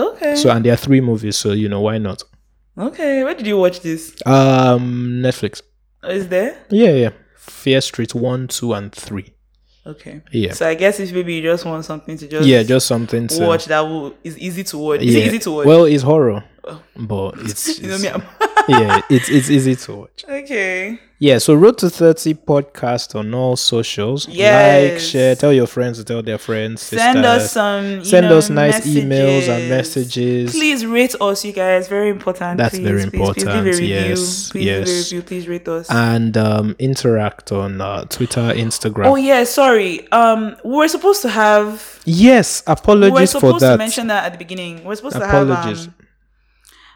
Okay. 0.00 0.34
So 0.36 0.50
and 0.50 0.64
there 0.64 0.72
are 0.72 0.76
three 0.76 1.00
movies, 1.00 1.36
so 1.36 1.52
you 1.52 1.68
know 1.68 1.80
why 1.80 1.98
not? 1.98 2.22
okay. 2.78 3.22
Where 3.24 3.34
did 3.34 3.46
you 3.46 3.58
watch 3.58 3.80
this? 3.80 4.14
Um 4.26 5.20
Netflix. 5.22 5.62
Is 6.04 6.28
there? 6.28 6.56
Yeah, 6.70 6.90
yeah. 6.92 7.10
Fear 7.36 7.80
Street 7.80 8.14
one, 8.14 8.48
two, 8.48 8.72
and 8.72 8.92
three. 8.92 9.34
Okay. 9.86 10.22
Yeah. 10.32 10.52
So 10.52 10.68
I 10.68 10.74
guess 10.74 11.00
if 11.00 11.12
maybe 11.12 11.34
you 11.34 11.42
just 11.42 11.64
want 11.64 11.84
something 11.84 12.16
to 12.18 12.28
just 12.28 12.46
Yeah, 12.46 12.62
just 12.62 12.86
something 12.86 13.26
to 13.28 13.46
watch 13.46 13.66
that 13.66 13.80
will 13.80 14.14
is 14.22 14.38
easy 14.38 14.62
to 14.64 14.78
watch. 14.78 15.00
Is 15.00 15.14
yeah. 15.14 15.22
it 15.22 15.26
easy 15.28 15.38
to 15.40 15.50
watch? 15.50 15.66
Well, 15.66 15.84
it's 15.84 16.02
horror, 16.02 16.44
but 16.96 17.34
it's, 17.40 17.78
it's 17.78 18.02
yeah, 18.68 19.00
it's 19.08 19.28
it's 19.30 19.50
easy 19.50 19.76
to 19.76 19.94
watch. 19.96 20.24
okay. 20.28 20.98
Yeah, 21.22 21.36
so 21.36 21.52
Road 21.52 21.76
to 21.78 21.90
Thirty 21.90 22.32
podcast 22.32 23.14
on 23.14 23.34
all 23.34 23.54
socials. 23.54 24.26
Yes. 24.26 24.92
Like, 24.92 25.00
share, 25.00 25.34
tell 25.36 25.52
your 25.52 25.66
friends 25.66 25.98
to 25.98 26.04
tell 26.04 26.22
their 26.22 26.38
friends. 26.38 26.80
Send 26.80 27.26
us 27.26 27.52
some. 27.52 27.84
you 27.98 28.04
send 28.06 28.28
know, 28.30 28.38
us 28.38 28.48
nice 28.48 28.86
emails 28.86 29.46
and 29.48 29.68
messages. 29.68 30.50
Please 30.52 30.86
rate 30.86 31.14
us, 31.20 31.44
you 31.44 31.52
guys. 31.52 31.88
Very 31.88 32.08
important. 32.08 32.56
That's 32.56 32.74
please, 32.78 32.84
very 32.84 33.00
please, 33.02 33.10
Please, 33.10 33.42
important, 33.42 33.66
review. 33.66 33.86
yes, 33.86 34.50
Please 34.50 34.64
yes. 34.64 35.12
review. 35.12 35.22
Please 35.22 35.46
rate 35.46 35.68
us. 35.68 35.90
and 35.90 36.38
um, 36.38 36.74
interact 36.78 37.52
on 37.52 37.82
uh, 37.82 38.04
Twitter, 38.04 38.40
Instagram. 38.54 39.04
oh 39.06 39.16
yeah, 39.16 39.44
sorry. 39.44 40.10
Um, 40.12 40.56
we 40.64 40.70
were 40.76 40.88
supposed 40.88 41.20
to 41.20 41.28
have. 41.28 42.00
yes, 42.06 42.62
We 42.66 42.70
were 42.70 42.78
apologies 42.78 43.32
for 43.32 43.40
supposed 43.40 43.62
that. 43.62 43.72
to 43.72 43.76
mention 43.78 44.06
that 44.06 44.24
at 44.24 44.32
the 44.32 44.38
beginning. 44.38 44.84
We're 44.84 44.94
supposed 44.94 45.16
Apologies. 45.16 45.84
to 45.84 45.90
have 45.90 45.99
um, 45.99 45.99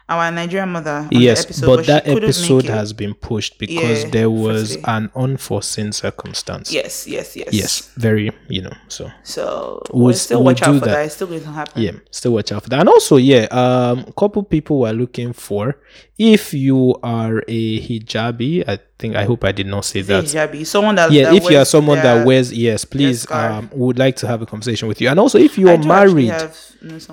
our 0.07 0.31
Nigerian 0.31 0.69
mother. 0.69 1.07
Yes, 1.11 1.45
episode, 1.45 1.65
but 1.65 1.85
she 1.85 1.91
that 1.91 2.07
episode 2.07 2.65
has 2.65 2.93
been 2.93 3.13
pushed 3.15 3.57
because 3.57 4.03
Yeah, 4.03 4.09
there 4.11 4.29
was 4.29 4.71
today. 4.71 4.83
an 4.87 5.11
unforeseen 5.15 5.91
circumstance. 5.91 6.71
Yes, 6.71 7.07
yes, 7.07 7.35
yes. 7.35 7.49
Yes, 7.51 7.91
very, 7.97 8.31
you 8.47 8.61
know, 8.61 8.73
so 8.87 9.09
So 9.23 9.81
We'll 9.91 10.05
we'll, 10.05 10.13
still 10.13 10.39
we'll 10.39 10.45
watch 10.45 10.61
out 10.61 10.75
for 10.79 10.85
that. 10.85 10.91
that. 10.91 11.05
It's 11.05 11.15
still 11.15 11.27
going 11.27 11.41
to 11.41 11.49
happen. 11.51 11.81
yeah, 11.81 11.91
still 12.11 12.33
watch 12.33 12.51
out 12.51 12.63
for 12.63 12.69
that. 12.69 12.79
And 12.81 12.89
also, 12.89 13.17
yeah, 13.17 13.45
um, 13.51 14.05
couple 14.17 14.43
people 14.43 14.79
were 14.81 14.93
looking 14.93 15.33
for 15.33 15.79
if 16.17 16.53
you 16.53 16.95
are 17.01 17.43
a 17.47 17.79
hijabi. 17.81 18.63
I 18.67 18.79
think 18.97 19.15
I 19.15 19.25
hope 19.25 19.43
I 19.43 19.51
did 19.51 19.67
not 19.67 19.83
say 19.85 20.01
that. 20.03 20.23
Hijabi. 20.23 20.65
Someone 20.65 20.95
that 20.95 21.11
Yeah, 21.11 21.25
that 21.25 21.35
if 21.35 21.49
you 21.49 21.57
are 21.57 21.65
someone 21.65 21.97
their- 22.01 22.17
that 22.19 22.25
wears 22.25 22.53
yes, 22.53 22.85
please 22.85 23.29
um 23.29 23.69
would 23.73 23.99
like 23.99 24.15
to 24.17 24.27
have 24.27 24.41
a 24.41 24.45
conversation 24.45 24.87
with 24.87 25.01
you. 25.01 25.09
And 25.09 25.19
also 25.19 25.37
if 25.37 25.57
you 25.57 25.67
are 25.69 25.77
married, 25.77 26.29
have, 26.29 26.57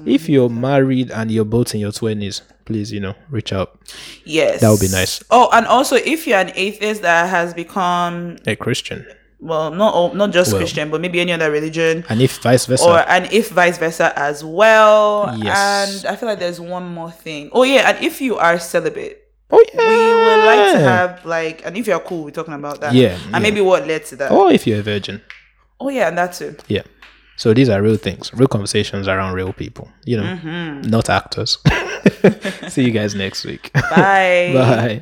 if 0.06 0.28
you're 0.28 0.48
married 0.48 1.10
and 1.10 1.30
you're 1.30 1.44
both 1.44 1.74
in 1.74 1.80
your 1.80 1.90
twenties, 1.92 2.42
please, 2.66 2.92
you 2.92 3.00
know, 3.00 3.14
reach 3.30 3.52
out. 3.52 3.78
yes, 4.24 4.60
that 4.60 4.70
would 4.70 4.80
be 4.80 4.88
nice. 4.88 5.22
Oh, 5.30 5.48
and 5.52 5.66
also 5.66 5.96
if 5.96 6.26
you're 6.26 6.38
an 6.38 6.52
atheist 6.54 7.02
that 7.02 7.28
has 7.28 7.52
become 7.52 8.36
A 8.46 8.54
Christian. 8.54 9.04
well, 9.40 9.72
not 9.72 9.92
all, 9.92 10.14
not 10.14 10.30
just 10.30 10.52
Well. 10.52 10.60
Christian, 10.60 10.88
but 10.88 11.00
maybe 11.00 11.18
any 11.20 11.32
other 11.32 11.50
religion, 11.50 12.04
And 12.08 12.22
if 12.22 12.38
vice 12.42 12.66
versa. 12.66 12.84
or 12.88 12.98
and 13.08 13.26
if 13.32 13.50
vice 13.50 13.76
versa 13.78 14.12
as 14.16 14.44
well. 14.44 15.34
Yes. 15.36 16.04
And 16.04 16.12
I 16.12 16.14
feel 16.14 16.28
like 16.28 16.38
there's 16.38 16.60
one 16.60 16.84
more 16.94 17.10
thing. 17.10 17.50
Oh 17.52 17.64
yeah, 17.64 17.90
and 17.90 18.04
if 18.04 18.20
you 18.20 18.36
are 18.36 18.60
celibate. 18.60 19.18
Oh 19.52 19.64
yeah. 19.74 19.88
We 19.88 20.14
would 20.24 20.44
like 20.46 20.72
to 20.72 20.80
have 20.80 21.24
like, 21.24 21.62
and 21.66 21.76
if 21.76 21.86
you're 21.86 22.00
cool, 22.00 22.24
we're 22.24 22.30
talking 22.30 22.54
about 22.54 22.80
that. 22.80 22.92
Yeah, 22.94 23.16
and 23.24 23.32
yeah. 23.32 23.38
maybe 23.38 23.60
what 23.60 23.86
led 23.86 24.04
to 24.06 24.16
that. 24.16 24.30
or 24.32 24.50
if 24.52 24.66
you're 24.66 24.80
a 24.80 24.82
virgin. 24.82 25.20
Oh 25.80 25.88
yeah, 25.90 26.08
and 26.08 26.18
that 26.18 26.32
too. 26.34 26.56
Yeah. 26.68 26.82
So 27.36 27.54
these 27.54 27.68
are 27.68 27.80
real 27.82 27.96
things, 27.96 28.32
real 28.34 28.46
conversations 28.48 29.08
around 29.08 29.34
real 29.34 29.52
people, 29.52 29.88
you 30.04 30.16
know, 30.18 30.22
Mm-hmm. 30.36 30.82
not 30.90 31.08
actors. 31.10 31.58
See 32.68 32.84
you 32.84 32.90
guys 32.92 33.14
next 33.14 33.44
week. 33.44 33.72
Bye. 33.72 33.80
Bye. 34.54 35.00